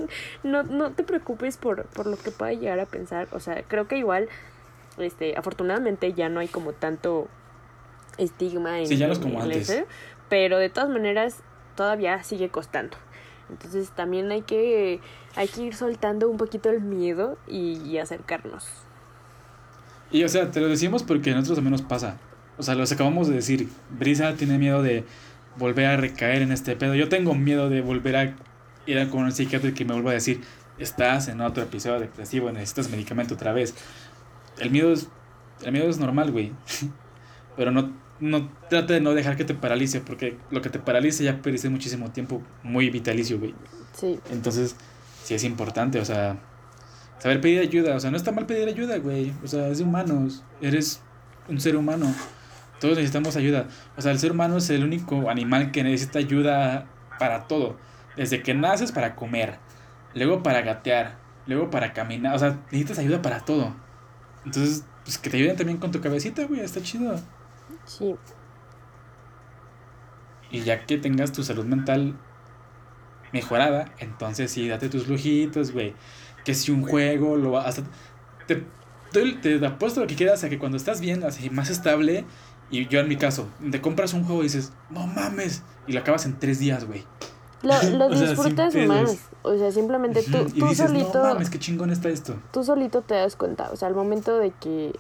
no, 0.45 0.63
no 0.63 0.93
te 0.93 1.03
preocupes 1.03 1.57
por 1.57 1.87
por 1.87 2.07
lo 2.07 2.17
que 2.17 2.31
pueda 2.31 2.53
llegar 2.53 2.79
a 2.79 2.87
pensar 2.87 3.27
o 3.33 3.41
sea 3.41 3.63
creo 3.67 3.89
que 3.89 3.99
igual 3.99 4.29
este 4.99 5.37
afortunadamente 5.37 6.13
ya 6.13 6.29
no 6.29 6.41
hay 6.41 6.49
como 6.49 6.73
tanto 6.73 7.29
estigma 8.19 8.81
en, 8.81 8.87
sí, 8.87 8.97
ya 8.97 9.07
no 9.07 9.13
es 9.13 9.19
como 9.19 9.37
en 9.37 9.43
antes. 9.43 9.69
ese, 9.69 9.87
pero 10.29 10.59
de 10.59 10.69
todas 10.69 10.91
maneras 10.91 11.43
todavía 11.77 12.23
sigue 12.23 12.49
costando. 12.49 12.97
Entonces 13.51 13.91
también 13.91 14.31
hay 14.31 14.43
que 14.43 15.01
hay 15.37 15.49
que 15.49 15.63
ir 15.63 15.75
soltando 15.75 16.29
un 16.29 16.37
poquito 16.37 16.71
el 16.71 16.81
miedo 16.81 17.39
y, 17.47 17.79
y 17.83 17.99
acercarnos. 17.99 18.67
Y 20.11 20.25
o 20.25 20.29
sea, 20.29 20.51
te 20.51 20.61
lo 20.61 20.69
decimos 20.69 21.03
porque 21.03 21.31
a 21.31 21.35
nosotros 21.35 21.57
también 21.57 21.73
nos 21.73 21.83
pasa. 21.83 22.19
O 22.59 22.63
sea, 22.63 22.75
los 22.75 22.93
acabamos 22.93 23.29
de 23.29 23.35
decir. 23.35 23.69
Brisa 23.91 24.35
tiene 24.35 24.59
miedo 24.59 24.83
de 24.83 25.05
volver 25.57 25.87
a 25.87 25.97
recaer 25.97 26.43
en 26.43 26.53
este 26.53 26.77
pedo. 26.77 26.95
Yo 26.95 27.09
tengo 27.09 27.35
miedo 27.35 27.69
de 27.69 27.81
volver 27.81 28.17
a 28.17 28.35
ir 28.87 28.99
a 28.99 29.09
con 29.09 29.25
un 29.25 29.33
psiquiatra 29.33 29.71
y 29.71 29.75
que 29.75 29.85
me 29.85 29.95
vuelva 29.95 30.11
a 30.11 30.15
decir, 30.15 30.41
estás 30.79 31.29
en 31.29 31.41
otro 31.41 31.63
episodio 31.63 32.01
depresivo, 32.01 32.51
necesitas 32.53 32.91
medicamento 32.91 33.35
otra 33.35 33.53
vez. 33.53 33.75
El 34.59 34.71
miedo 34.71 34.93
es, 34.93 35.09
el 35.63 35.73
miedo 35.73 35.89
es 35.89 35.99
normal, 35.99 36.31
güey. 36.31 36.53
Pero 37.57 37.71
no, 37.71 37.93
no 38.23 38.49
trata 38.71 38.95
de 38.95 39.01
no 39.01 39.15
dejar 39.15 39.37
que 39.37 39.45
te 39.45 39.53
paralice, 39.53 40.01
porque 40.01 40.39
lo 40.51 40.63
que 40.63 40.71
te 40.71 40.79
paralice 40.79 41.25
ya 41.25 41.43
perdiste 41.43 41.69
muchísimo 41.69 42.13
tiempo 42.13 42.41
muy 42.63 42.89
vitalicio, 42.89 43.39
güey. 43.39 43.55
Sí. 43.95 44.19
Entonces, 44.31 44.77
sí 45.25 45.35
es 45.35 45.43
importante, 45.43 45.99
o 45.99 46.05
sea, 46.05 46.39
saber 47.19 47.41
pedir 47.41 47.61
ayuda. 47.61 47.97
O 47.97 48.01
sea, 48.01 48.11
no 48.11 48.17
está 48.17 48.31
mal 48.31 48.47
pedir 48.47 48.69
ayuda, 48.69 48.99
güey. 48.99 49.33
O 49.43 49.49
sea, 49.49 49.69
es 49.69 49.79
de 49.79 49.85
humanos. 49.85 50.45
Eres 50.61 51.01
un 51.49 51.61
ser 51.61 51.77
humano. 51.77 52.15
Todos 52.81 52.97
necesitamos 52.97 53.37
ayuda. 53.37 53.67
O 53.97 54.03
sea, 54.03 54.13
el 54.13 54.21
ser 54.21 54.31
humano 54.31 54.57
es 54.57 54.71
el 54.71 54.85
único 54.85 55.29
animal 55.29 55.73
que 55.73 55.83
necesita 55.83 56.21
ayuda 56.21 56.87
para 57.19 57.49
todo. 57.49 57.77
Desde 58.17 58.43
que 58.43 58.55
naces 58.55 58.93
para 58.93 59.17
comer, 59.17 59.59
luego 60.15 60.43
para 60.43 60.63
gatear, 60.63 61.19
luego 61.47 61.71
para 61.71 61.93
caminar. 61.93 62.37
O 62.37 62.39
sea, 62.39 62.61
necesitas 62.71 62.99
ayuda 62.99 63.21
para 63.21 63.41
todo. 63.41 63.75
Entonces, 64.45 64.85
pues 65.05 65.19
que 65.19 65.29
te 65.29 65.39
ayuden 65.39 65.57
también 65.57 65.79
con 65.79 65.91
tu 65.91 66.01
cabecita, 66.01 66.45
güey. 66.47 66.61
Está 66.61 66.81
chido. 66.83 67.21
Sí. 67.85 68.17
Y 70.51 70.61
ya 70.63 70.85
que 70.85 70.99
tengas 70.99 71.33
tu 71.33 71.43
salud 71.43 71.65
mental 71.65 72.17
mejorada, 73.33 73.93
entonces 73.99 74.51
sí, 74.51 74.69
date 74.69 74.89
tus 74.89 75.09
lujitos, 75.09 75.73
güey. 75.73 75.95
Que 76.45 76.55
si 76.55 76.71
un 76.71 76.83
juego, 76.83 77.37
lo 77.37 77.59
hasta 77.59 77.83
te, 78.47 78.65
te, 79.13 79.59
te 79.59 79.67
apuesto 79.67 80.01
lo 80.01 80.07
que 80.07 80.17
quieras 80.17 80.45
a 80.45 80.49
que 80.49 80.59
cuando 80.59 80.77
estás 80.77 81.01
bien, 81.01 81.25
así 81.25 81.49
más 81.51 81.71
estable, 81.71 82.25
y 82.71 82.87
yo 82.89 83.01
en 83.01 83.09
mi 83.09 83.17
caso, 83.17 83.49
te 83.71 83.81
compras 83.81 84.15
un 84.15 84.25
juego 84.25 84.41
y 84.41 84.45
dices, 84.45 84.73
no 84.91 85.07
mames, 85.07 85.63
y 85.87 85.93
lo 85.93 86.01
acabas 86.01 86.27
en 86.27 86.39
tres 86.39 86.59
días, 86.59 86.87
güey. 86.87 87.05
Lo, 87.63 87.75
lo 87.97 88.07
O 88.07 88.17
sea, 88.17 88.29
disfrutas 88.29 88.75
más. 88.75 89.29
O 89.43 89.57
sea, 89.57 89.71
simplemente 89.71 90.23
tú, 90.23 90.39
y 90.55 90.61
tú 90.61 90.67
dices, 90.67 90.89
solito. 90.89 91.23
no 91.23 91.35
mames, 91.35 91.51
qué 91.51 91.59
chingón 91.59 91.91
está 91.91 92.09
esto. 92.09 92.37
tú 92.53 92.65
solito 92.65 93.03
te 93.03 93.15
das 93.15 93.37
cuenta, 93.37 93.71
o 93.73 93.77
sea, 93.77 93.89
al 93.89 93.95
momento 93.95 94.39
de 94.39 94.51
que 94.51 94.93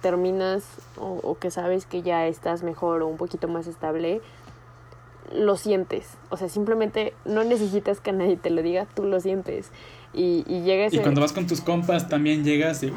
terminas 0.00 0.64
o, 0.96 1.20
o, 1.22 1.38
que 1.38 1.50
sabes 1.50 1.86
que 1.86 2.02
ya 2.02 2.26
estás 2.26 2.62
mejor 2.62 3.02
o 3.02 3.06
un 3.06 3.16
poquito 3.16 3.48
más 3.48 3.66
estable, 3.66 4.20
lo 5.32 5.56
sientes. 5.56 6.08
O 6.30 6.36
sea, 6.36 6.48
simplemente 6.48 7.14
no 7.24 7.44
necesitas 7.44 8.00
que 8.00 8.12
nadie 8.12 8.36
te 8.36 8.50
lo 8.50 8.62
diga, 8.62 8.86
tú 8.94 9.04
lo 9.04 9.20
sientes. 9.20 9.70
Y, 10.12 10.44
y 10.46 10.62
llegas... 10.62 10.92
Y 10.92 10.98
cuando 10.98 11.20
vas 11.20 11.32
con 11.32 11.46
tus 11.46 11.60
compas 11.60 12.08
también 12.08 12.44
llegas 12.44 12.82
y... 12.82 12.88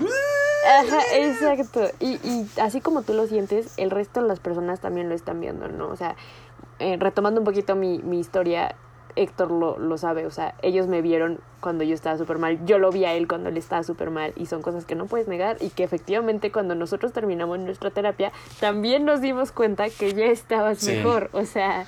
Ajá, 0.66 1.02
exacto. 1.16 1.90
Y, 2.00 2.14
y 2.28 2.48
así 2.62 2.80
como 2.80 3.04
tú 3.04 3.14
lo 3.14 3.28
sientes, 3.28 3.74
el 3.78 3.92
resto 3.92 4.22
de 4.22 4.28
las 4.28 4.40
personas 4.40 4.80
también 4.80 5.10
lo 5.10 5.16
están 5.16 5.42
viendo, 5.42 5.68
¿no? 5.68 5.90
O 5.90 5.96
sea, 5.96 6.16
eh, 6.80 6.98
retomando 7.00 7.42
un 7.42 7.46
poquito 7.46 7.76
mi, 7.76 8.00
mi 8.00 8.20
historia, 8.20 8.76
Héctor 9.16 9.52
lo, 9.52 9.78
lo 9.78 9.98
sabe, 9.98 10.26
o 10.26 10.32
sea, 10.32 10.56
ellos 10.62 10.88
me 10.88 11.02
vieron 11.02 11.40
cuando 11.60 11.84
yo 11.84 11.94
estaba 11.94 12.18
súper 12.18 12.38
mal, 12.38 12.66
yo 12.66 12.78
lo 12.78 12.92
vi 12.92 13.06
a 13.06 13.14
él 13.14 13.28
cuando 13.28 13.50
él 13.50 13.58
estaba 13.58 13.84
súper 13.84 14.10
mal 14.10 14.34
y 14.36 14.46
son 14.48 14.62
cosas 14.62 14.86
que 14.86 14.96
no 14.96 15.06
puedes 15.06 15.28
negar 15.28 15.58
y 15.62 15.70
que 15.70 15.84
efectivamente 15.84 16.52
cuando 16.52 16.76
nosotros 16.76 17.14
terminamos 17.14 17.60
nuestra 17.60 17.90
terapia 17.92 18.32
también 18.60 19.06
nos 19.06 19.22
dimos 19.22 19.52
cuenta 19.52 19.90
que 19.90 20.14
ya 20.14 20.26
estabas 20.26 20.80
Sí. 20.80 20.92
mejor, 20.92 21.30
o 21.34 21.46
sea, 21.46 21.86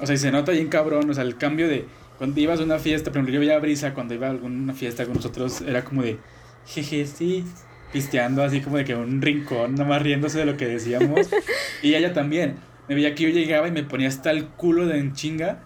O 0.00 0.06
sea, 0.06 0.14
y 0.14 0.18
se 0.18 0.30
nota 0.30 0.52
bien 0.52 0.68
cabrón, 0.68 1.10
o 1.10 1.14
sea, 1.14 1.24
el 1.24 1.36
cambio 1.36 1.68
de 1.68 1.86
cuando 2.18 2.38
ibas 2.40 2.60
a 2.60 2.64
una 2.64 2.78
fiesta, 2.78 3.10
por 3.10 3.18
ejemplo, 3.18 3.34
yo 3.34 3.40
veía 3.40 3.56
a 3.56 3.58
Brisa 3.60 3.94
cuando 3.94 4.14
iba 4.14 4.26
a 4.26 4.30
alguna 4.30 4.74
fiesta 4.74 5.04
con 5.04 5.14
nosotros, 5.14 5.62
era 5.62 5.84
como 5.84 6.02
de, 6.02 6.18
jeje, 6.66 7.06
sí, 7.06 7.44
pisteando 7.92 8.42
así 8.42 8.60
como 8.60 8.76
de 8.76 8.84
que 8.84 8.94
un 8.94 9.20
rincón, 9.22 9.74
nomás 9.74 10.02
riéndose 10.02 10.38
de 10.38 10.44
lo 10.44 10.56
que 10.56 10.66
decíamos. 10.66 11.28
y 11.82 11.94
ella 11.94 12.12
también, 12.12 12.56
me 12.88 12.94
veía 12.94 13.14
que 13.14 13.24
yo 13.24 13.28
llegaba 13.30 13.68
y 13.68 13.72
me 13.72 13.82
ponía 13.84 14.08
hasta 14.08 14.30
el 14.30 14.46
culo 14.48 14.86
de 14.86 14.98
en 14.98 15.12
chinga. 15.14 15.64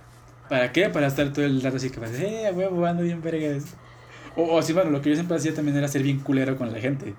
¿Para 0.48 0.72
qué? 0.72 0.88
Para 0.90 1.06
estar 1.06 1.32
todo 1.32 1.44
el 1.44 1.62
rato 1.62 1.76
así 1.76 1.90
que, 1.90 2.00
eh, 2.00 2.46
a 2.46 2.52
huevo, 2.52 2.84
ando 2.84 3.02
bien 3.02 3.22
vergas. 3.22 3.64
O, 4.36 4.54
o 4.54 4.62
sí, 4.62 4.72
bueno, 4.72 4.90
lo 4.90 5.00
que 5.00 5.10
yo 5.10 5.14
siempre 5.14 5.36
hacía 5.36 5.54
también 5.54 5.76
era 5.76 5.88
ser 5.88 6.02
bien 6.02 6.20
culero 6.20 6.56
con 6.56 6.72
la 6.72 6.80
gente. 6.80 7.14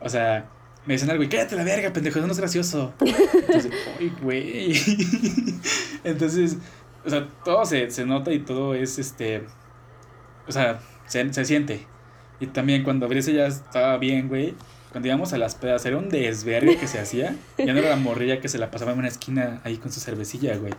O 0.00 0.08
sea, 0.08 0.46
me 0.86 0.94
decían 0.94 1.10
algo 1.10 1.22
y 1.22 1.28
cállate 1.28 1.56
la 1.56 1.64
verga, 1.64 1.92
pendejo, 1.92 2.18
eso 2.18 2.26
no 2.26 2.32
es 2.32 2.38
gracioso. 2.38 2.92
Entonces, 3.00 3.72
uy, 4.00 4.12
güey. 4.22 4.72
Entonces, 6.04 6.58
o 7.04 7.10
sea, 7.10 7.28
todo 7.44 7.64
se, 7.64 7.90
se 7.90 8.04
nota 8.04 8.32
y 8.32 8.40
todo 8.40 8.74
es 8.74 8.98
este. 8.98 9.44
O 10.46 10.52
sea, 10.52 10.80
se, 11.06 11.32
se 11.32 11.44
siente. 11.44 11.86
Y 12.40 12.46
también 12.48 12.82
cuando 12.82 13.08
Brice 13.08 13.32
ya 13.32 13.46
estaba 13.46 13.96
bien, 13.98 14.28
güey. 14.28 14.54
Cuando 14.90 15.08
íbamos 15.08 15.32
a 15.32 15.38
las 15.38 15.54
pedas, 15.56 15.84
era 15.86 15.96
un 15.96 16.08
desvergue 16.08 16.76
que 16.76 16.86
se 16.86 17.00
hacía. 17.00 17.34
Ya 17.58 17.72
no 17.72 17.78
era 17.78 17.90
la 17.90 17.96
morrilla 17.96 18.40
que 18.40 18.48
se 18.48 18.58
la 18.58 18.70
pasaba 18.70 18.92
en 18.92 18.98
una 18.98 19.08
esquina 19.08 19.60
ahí 19.64 19.76
con 19.78 19.90
su 19.90 20.00
cervecilla, 20.00 20.56
güey. 20.56 20.72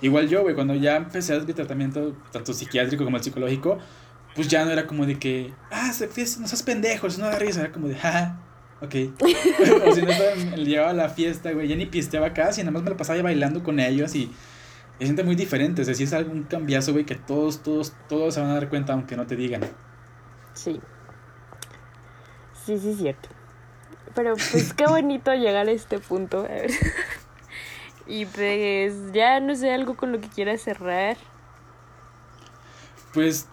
Igual 0.00 0.28
yo, 0.28 0.42
güey, 0.42 0.54
cuando 0.54 0.74
ya 0.74 0.96
empecé 0.96 1.34
a 1.34 1.40
mi 1.40 1.52
tratamiento, 1.52 2.14
tanto 2.30 2.52
psiquiátrico 2.52 3.04
como 3.04 3.16
el 3.16 3.22
psicológico, 3.22 3.78
pues 4.34 4.48
ya 4.48 4.64
no 4.64 4.70
era 4.70 4.86
como 4.86 5.06
de 5.06 5.18
que, 5.18 5.52
ah, 5.70 5.88
no 5.88 6.46
seas 6.46 6.62
pendejo, 6.62 7.08
eso 7.08 7.20
no 7.20 7.26
da 7.26 7.38
risa. 7.38 7.60
Era 7.60 7.72
como 7.72 7.88
de, 7.88 7.96
jaja, 7.96 8.38
ok. 8.80 8.94
o 9.86 9.92
si 9.92 10.02
no, 10.02 10.56
llegaba 10.56 10.90
a 10.90 10.94
la 10.94 11.08
fiesta, 11.08 11.52
güey, 11.52 11.68
ya 11.68 11.76
ni 11.76 11.86
pisteaba 11.86 12.32
casi, 12.32 12.60
nada 12.60 12.70
más 12.72 12.82
me 12.82 12.90
la 12.90 12.96
pasaba 12.96 13.16
ya 13.16 13.22
bailando 13.22 13.62
con 13.62 13.80
ellos 13.80 14.14
y 14.14 14.30
se 14.98 15.04
siente 15.04 15.24
muy 15.24 15.34
diferente. 15.34 15.82
O 15.82 15.84
sea, 15.84 15.94
sí 15.94 16.04
es 16.04 16.12
algún 16.12 16.44
cambiazo, 16.44 16.92
güey, 16.92 17.04
que 17.04 17.16
todos, 17.16 17.62
todos, 17.62 17.92
todos 18.08 18.34
se 18.34 18.40
van 18.40 18.50
a 18.50 18.54
dar 18.54 18.68
cuenta 18.68 18.92
aunque 18.92 19.16
no 19.16 19.26
te 19.26 19.36
digan. 19.36 19.62
sí. 20.54 20.80
Sí, 22.66 22.78
sí, 22.78 22.90
es 22.90 22.98
cierto. 22.98 23.30
Pero 24.14 24.34
pues 24.34 24.74
qué 24.74 24.86
bonito 24.86 25.32
llegar 25.32 25.68
a 25.68 25.70
este 25.70 25.98
punto. 26.00 26.40
a 26.40 26.42
ver. 26.48 26.70
Y 28.08 28.24
pues 28.24 29.12
ya 29.12 29.38
no 29.38 29.54
sé, 29.54 29.72
algo 29.72 29.96
con 29.96 30.12
lo 30.12 30.20
que 30.20 30.28
quieras 30.28 30.62
cerrar. 30.62 31.18
Pues 33.12 33.48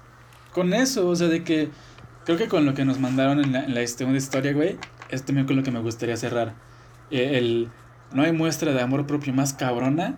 con 0.54 0.74
eso, 0.74 1.08
o 1.08 1.16
sea, 1.16 1.28
de 1.28 1.44
que 1.44 1.70
creo 2.24 2.38
que 2.38 2.48
con 2.48 2.66
lo 2.66 2.74
que 2.74 2.86
nos 2.86 3.00
mandaron 3.00 3.44
en 3.44 3.52
la, 3.52 3.66
en 3.66 3.76
la 3.76 3.86
segunda 3.86 4.18
historia, 4.18 4.54
güey, 4.54 4.78
es 5.10 5.24
también 5.24 5.46
con 5.46 5.58
lo 5.58 5.64
que 5.64 5.72
me 5.72 5.82
gustaría 5.82 6.16
cerrar. 6.16 6.56
Eh, 7.12 7.38
el, 7.38 7.70
no 8.14 8.24
hay 8.24 8.32
muestra 8.32 8.72
de 8.72 8.82
amor 8.82 9.06
propio 9.06 9.34
más 9.34 9.54
cabrona 9.54 10.18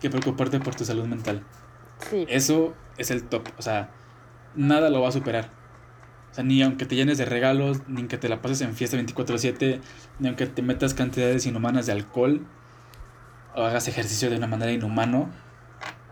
que 0.00 0.10
preocuparte 0.10 0.58
por 0.58 0.74
tu 0.74 0.84
salud 0.84 1.04
mental. 1.04 1.44
Sí. 2.10 2.26
Eso 2.28 2.74
es 2.98 3.12
el 3.12 3.22
top, 3.22 3.48
o 3.56 3.62
sea, 3.62 3.90
nada 4.56 4.90
lo 4.90 5.00
va 5.00 5.08
a 5.08 5.12
superar. 5.12 5.50
O 6.32 6.34
sea, 6.34 6.42
ni 6.42 6.62
aunque 6.62 6.86
te 6.86 6.96
llenes 6.96 7.18
de 7.18 7.24
regalos, 7.24 7.82
ni 7.88 8.00
aunque 8.00 8.18
te 8.18 8.28
la 8.28 8.42
pases 8.42 8.60
en 8.62 8.74
fiesta 8.74 8.96
24/7, 8.96 9.80
ni 10.18 10.28
aunque 10.28 10.46
te 10.46 10.62
metas 10.62 10.94
cantidades 10.94 11.46
inhumanas 11.46 11.86
de 11.86 11.92
alcohol 11.92 12.46
o 13.54 13.62
hagas 13.62 13.88
ejercicio 13.88 14.30
de 14.30 14.36
una 14.36 14.46
manera 14.46 14.72
inhumano, 14.72 15.30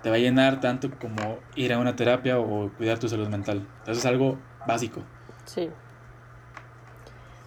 te 0.02 0.10
va 0.10 0.16
a 0.16 0.18
llenar 0.18 0.60
tanto 0.60 0.90
como 0.98 1.38
ir 1.56 1.72
a 1.72 1.78
una 1.78 1.96
terapia 1.96 2.38
o 2.38 2.70
cuidar 2.76 2.98
tu 2.98 3.08
salud 3.08 3.28
mental. 3.28 3.66
Entonces 3.80 3.98
es 3.98 4.06
algo 4.06 4.38
básico. 4.66 5.02
Sí. 5.44 5.70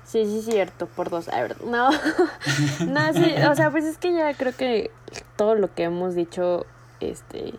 Sí, 0.03 0.25
sí, 0.25 0.41
cierto, 0.41 0.87
por 0.87 1.09
dos. 1.09 1.29
A 1.29 1.41
ver, 1.41 1.63
no. 1.63 1.89
no, 2.87 3.13
sí, 3.13 3.33
o 3.49 3.55
sea, 3.55 3.71
pues 3.71 3.85
es 3.85 3.97
que 3.97 4.13
ya 4.13 4.33
creo 4.33 4.53
que 4.55 4.91
todo 5.37 5.55
lo 5.55 5.73
que 5.73 5.83
hemos 5.83 6.15
dicho, 6.15 6.65
este, 6.99 7.53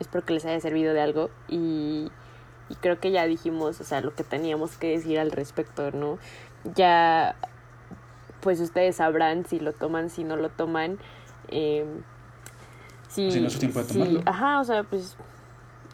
espero 0.00 0.24
que 0.24 0.34
les 0.34 0.44
haya 0.46 0.60
servido 0.60 0.94
de 0.94 1.02
algo 1.02 1.30
y 1.48 2.10
creo 2.80 2.98
que 3.00 3.10
ya 3.10 3.26
dijimos, 3.26 3.80
o 3.80 3.84
sea, 3.84 4.00
lo 4.00 4.14
que 4.14 4.24
teníamos 4.24 4.76
que 4.76 4.88
decir 4.88 5.18
al 5.18 5.30
respecto, 5.30 5.90
¿no? 5.90 6.18
Ya, 6.74 7.36
pues 8.40 8.60
ustedes 8.60 8.96
sabrán 8.96 9.46
si 9.46 9.60
lo 9.60 9.72
toman, 9.72 10.10
si 10.10 10.24
no 10.24 10.36
lo 10.36 10.48
toman. 10.48 10.98
Eh, 11.52 11.84
si, 13.08 13.30
Si 13.30 13.40
no 13.40 13.46
es 13.46 13.52
su 13.52 13.58
tiempo 13.58 13.78
de 13.80 13.84
si- 13.86 13.92
tomarlo. 13.92 14.22
ajá, 14.26 14.60
o 14.60 14.64
sea, 14.64 14.82
pues 14.84 15.16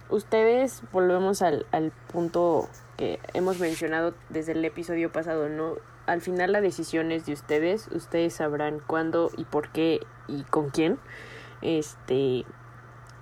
ustedes 0.08 0.82
volvemos 0.92 1.42
al, 1.42 1.66
al 1.72 1.90
punto 2.12 2.68
que 2.96 3.18
hemos 3.34 3.58
mencionado 3.58 4.14
desde 4.28 4.52
el 4.52 4.64
episodio 4.64 5.10
pasado, 5.12 5.48
¿no? 5.48 5.74
Al 6.06 6.20
final 6.20 6.52
la 6.52 6.60
decisión 6.60 7.12
es 7.12 7.26
de 7.26 7.32
ustedes, 7.34 7.88
ustedes 7.88 8.32
sabrán 8.34 8.80
cuándo 8.86 9.30
y 9.36 9.44
por 9.44 9.68
qué 9.70 10.00
y 10.26 10.42
con 10.44 10.70
quién. 10.70 10.98
Este 11.60 12.44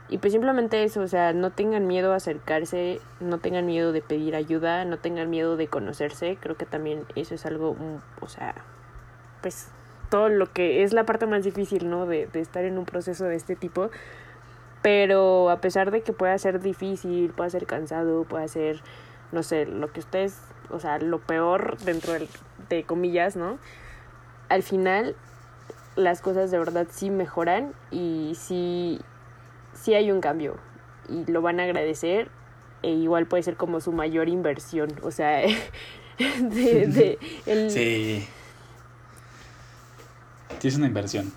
y 0.09 0.19
pues 0.19 0.33
simplemente 0.33 0.85
eso, 0.85 1.01
o 1.01 1.09
sea, 1.09 1.33
no 1.33 1.51
tengan 1.51 1.89
miedo 1.89 2.13
a 2.13 2.17
acercarse, 2.17 3.01
no 3.19 3.39
tengan 3.39 3.67
miedo 3.67 3.91
de 3.91 4.03
pedir 4.03 4.37
ayuda, 4.37 4.85
no 4.85 4.99
tengan 4.99 5.31
miedo 5.31 5.57
de 5.57 5.67
conocerse, 5.67 6.39
creo 6.41 6.57
que 6.57 6.65
también 6.65 7.05
eso 7.17 7.35
es 7.35 7.45
algo, 7.45 7.75
mm, 7.75 7.99
o 8.25 8.29
sea, 8.29 8.55
pues 9.43 9.69
todo 10.11 10.29
lo 10.29 10.53
que 10.53 10.83
es 10.83 10.93
la 10.93 11.05
parte 11.05 11.27
más 11.27 11.45
difícil, 11.45 11.89
¿no? 11.91 12.07
De, 12.07 12.27
de 12.27 12.41
estar 12.41 12.65
en 12.65 12.79
un 12.79 12.85
proceso 12.85 13.25
de 13.25 13.37
este 13.37 13.57
tipo. 13.57 13.91
Pero 14.83 15.51
a 15.51 15.61
pesar 15.61 15.91
de 15.91 16.03
que 16.03 16.13
pueda 16.13 16.37
ser 16.39 16.61
difícil, 16.61 17.31
pueda 17.31 17.51
ser 17.51 17.67
cansado, 17.67 18.25
pueda 18.25 18.47
ser, 18.47 18.81
no 19.33 19.43
sé, 19.43 19.67
lo 19.67 19.93
que 19.93 20.01
ustedes, 20.01 20.39
o 20.71 20.79
sea, 20.79 20.99
lo 20.99 21.19
peor 21.21 21.77
dentro 21.79 22.13
del- 22.13 22.29
de 22.69 22.85
comillas, 22.85 23.37
¿no? 23.37 23.59
Al 24.49 24.63
final 24.63 25.17
las 25.97 26.21
cosas 26.21 26.51
de 26.51 26.59
verdad 26.59 26.87
sí 26.91 27.11
mejoran 27.11 27.73
y 27.91 28.35
sí, 28.37 29.01
sí 29.73 29.95
hay 29.95 30.13
un 30.13 30.21
cambio 30.21 30.57
y 31.09 31.29
lo 31.31 31.41
van 31.43 31.59
a 31.59 31.65
agradecer 31.65 32.29
e 32.83 32.91
igual 32.91 33.27
puede 33.27 33.43
ser 33.43 33.57
como 33.57 33.81
su 33.81 33.93
mayor 33.93 34.29
inversión, 34.29 34.91
o 35.03 35.11
sea, 35.11 35.41
de, 36.19 36.87
de 36.87 37.19
el, 37.47 37.71
Sí. 37.71 38.29
Sí, 40.61 40.69
es 40.69 40.77
una 40.77 40.87
inversión. 40.87 41.33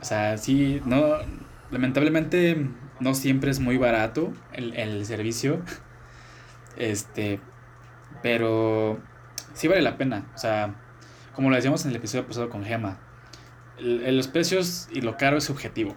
O 0.00 0.04
sea, 0.04 0.38
sí, 0.38 0.80
no. 0.84 1.16
Lamentablemente, 1.70 2.68
no 3.00 3.14
siempre 3.14 3.50
es 3.50 3.60
muy 3.60 3.76
barato 3.76 4.32
el, 4.52 4.74
el 4.76 5.04
servicio. 5.06 5.62
Este. 6.76 7.40
Pero. 8.22 8.98
Sí 9.54 9.66
vale 9.68 9.82
la 9.82 9.96
pena. 9.96 10.26
O 10.34 10.38
sea, 10.38 10.74
como 11.34 11.50
lo 11.50 11.56
decíamos 11.56 11.84
en 11.84 11.90
el 11.90 11.96
episodio 11.96 12.26
pasado 12.26 12.48
con 12.50 12.64
Gema. 12.64 12.98
el- 13.78 14.16
los 14.16 14.28
precios 14.28 14.88
y 14.92 15.00
lo 15.00 15.16
caro 15.16 15.38
es 15.38 15.44
subjetivo. 15.44 15.96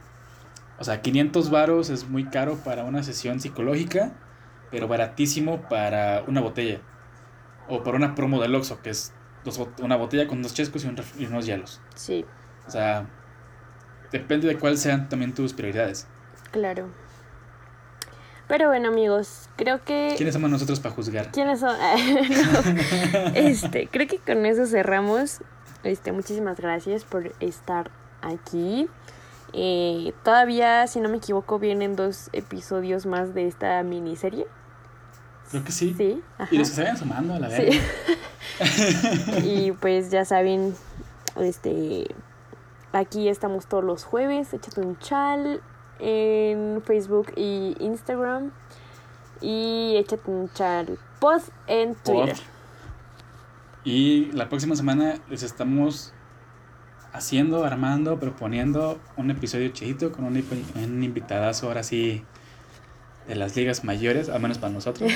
O 0.80 0.84
sea, 0.84 1.02
500 1.02 1.52
varos 1.52 1.90
es 1.92 2.10
muy 2.10 2.26
caro 2.26 2.56
para 2.58 2.84
una 2.84 3.04
sesión 3.04 3.40
psicológica, 3.40 4.14
pero 4.72 4.88
baratísimo 4.88 5.62
para 5.70 6.24
una 6.28 6.42
botella. 6.42 6.80
O 7.70 7.84
para 7.84 7.98
una 7.98 8.16
promo 8.16 8.42
del 8.42 8.56
Oxxo, 8.56 8.82
que 8.82 8.90
es 8.92 9.14
dos 9.44 9.60
una 9.80 9.96
botella 9.96 10.28
con 10.28 10.42
dos 10.42 10.54
chescos 10.54 10.84
y, 10.84 10.88
un 10.88 10.96
y 11.18 11.26
unos 11.26 11.46
hielos. 11.46 11.82
Sí, 11.96 12.26
O 12.68 12.72
sea, 12.72 13.08
depende 14.12 14.48
de 14.48 14.58
cuáles 14.58 14.82
sean 14.82 15.10
también 15.10 15.34
tus 15.34 15.54
prioridades. 15.54 16.08
claro. 16.52 16.90
Pero 18.48 18.68
bueno, 18.68 18.90
amigos, 18.90 19.50
creo 19.56 19.82
que... 19.86 20.14
¿Quiénes 20.18 20.34
somos 20.34 20.50
nosotros 20.50 20.82
para 20.82 20.94
juzgar? 20.94 21.32
¿Quiénes 21.32 21.62
son? 21.62 21.74
No. 21.80 23.32
Este, 23.34 23.88
creo 23.88 24.08
que 24.08 24.18
con 24.18 24.46
eso 24.46 24.66
cerramos. 24.66 25.40
Este, 25.84 26.12
muchísimas 26.12 26.60
gracias 26.60 27.06
por 27.06 27.34
estar 27.40 27.92
aquí. 28.22 28.90
Eh, 29.54 30.12
todavía, 30.24 30.86
si 30.88 31.00
no 31.00 31.08
me 31.08 31.18
equivoco, 31.18 31.60
vienen 31.60 31.96
dos 31.96 32.30
episodios 32.34 33.06
más 33.06 33.34
de 33.34 33.48
esta 33.48 33.82
miniserie. 33.84 34.48
Creo 35.52 35.64
que 35.64 35.72
sí. 35.72 35.94
Sí, 35.98 36.22
ajá. 36.38 36.48
Y 36.52 36.58
los 36.58 36.70
que 36.70 36.76
se 36.76 36.82
vayan 36.82 36.98
sumando 36.98 37.34
a 37.36 37.40
la 37.40 37.50
Sí. 37.50 37.64
verga. 37.64 37.82
y 39.46 39.72
pues 39.74 40.10
ya 40.12 40.26
saben, 40.26 40.74
este, 41.38 42.08
aquí 42.94 43.28
estamos 43.30 43.68
todos 43.68 43.84
los 43.84 44.04
jueves. 44.04 44.54
Échate 44.54 44.82
un 44.82 44.98
chal 45.00 45.62
en 46.00 46.82
Facebook 46.86 47.34
y 47.36 47.76
Instagram. 47.80 48.52
Y 49.42 49.96
échate 49.98 50.30
un 50.30 50.50
chal 50.54 50.98
post 51.20 51.50
en 51.68 51.96
Pod. 51.96 52.26
Twitter. 52.26 52.38
Y 53.84 54.26
la 54.34 54.48
próxima 54.50 54.76
semana 54.76 55.16
les 55.30 55.42
estamos 55.44 56.14
haciendo, 57.14 57.66
armando, 57.66 58.20
proponiendo 58.20 59.00
un 59.18 59.32
episodio 59.32 59.70
chidito 59.70 60.12
con 60.12 60.26
un, 60.26 60.44
un 60.76 61.04
invitadazo 61.04 61.68
ahora 61.68 61.84
sí 61.84 62.24
de 63.28 63.36
las 63.36 63.56
ligas 63.56 63.84
mayores, 63.84 64.30
al 64.30 64.42
menos 64.42 64.58
para 64.58 64.74
nosotros. 64.74 65.12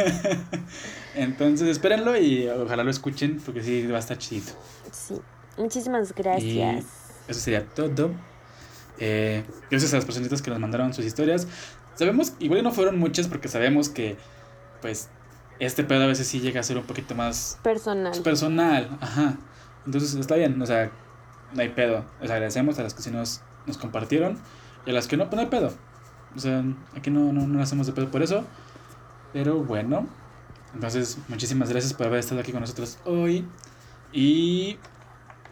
Entonces 1.14 1.68
espérenlo 1.68 2.16
y 2.16 2.48
ojalá 2.48 2.84
lo 2.84 2.90
escuchen 2.90 3.40
porque 3.44 3.62
sí 3.62 3.86
va 3.86 3.96
a 3.96 4.00
estar 4.00 4.18
chidito. 4.18 4.52
Sí, 4.92 5.14
muchísimas 5.56 6.14
gracias. 6.14 6.84
eso 7.28 7.40
sería 7.40 7.66
todo. 7.66 8.12
Eh, 8.98 9.44
gracias 9.70 9.92
a 9.94 9.96
las 9.96 10.04
personitas 10.04 10.42
que 10.42 10.50
nos 10.50 10.60
mandaron 10.60 10.92
sus 10.94 11.04
historias. 11.04 11.46
Sabemos, 11.94 12.34
igual 12.38 12.62
no 12.62 12.72
fueron 12.72 12.98
muchas 12.98 13.28
porque 13.28 13.48
sabemos 13.48 13.88
que, 13.88 14.16
pues, 14.80 15.08
este 15.58 15.84
pedo 15.84 16.04
a 16.04 16.06
veces 16.06 16.26
sí 16.26 16.40
llega 16.40 16.60
a 16.60 16.62
ser 16.62 16.78
un 16.78 16.84
poquito 16.84 17.14
más... 17.14 17.58
Personal. 17.62 18.22
Personal, 18.22 18.98
ajá. 19.00 19.36
Entonces 19.84 20.14
está 20.14 20.36
bien, 20.36 20.60
o 20.60 20.66
sea, 20.66 20.90
no 21.52 21.60
hay 21.60 21.70
pedo. 21.70 22.04
Les 22.20 22.30
agradecemos 22.30 22.78
a 22.78 22.82
las 22.82 22.94
que 22.94 23.02
sí 23.02 23.10
nos, 23.10 23.42
nos 23.66 23.76
compartieron 23.76 24.38
y 24.86 24.90
a 24.90 24.92
las 24.92 25.08
que 25.08 25.16
no, 25.16 25.28
pues 25.28 25.36
no 25.36 25.42
hay 25.42 25.48
pedo. 25.48 25.72
O 26.36 26.38
sea, 26.38 26.64
aquí 26.96 27.10
no, 27.10 27.32
no, 27.32 27.46
no 27.46 27.62
hacemos 27.62 27.86
de 27.86 27.92
pedo 27.92 28.10
por 28.10 28.22
eso. 28.22 28.44
Pero 29.32 29.62
bueno, 29.62 30.06
entonces 30.74 31.18
muchísimas 31.28 31.70
gracias 31.70 31.94
por 31.94 32.06
haber 32.06 32.20
estado 32.20 32.40
aquí 32.40 32.52
con 32.52 32.60
nosotros 32.60 32.98
hoy. 33.04 33.46
Y 34.12 34.78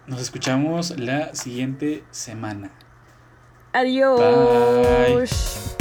nos 0.06 0.20
escuchamos 0.20 0.98
la 0.98 1.34
siguiente 1.34 2.04
semana. 2.10 2.70
Adiós. 3.72 5.76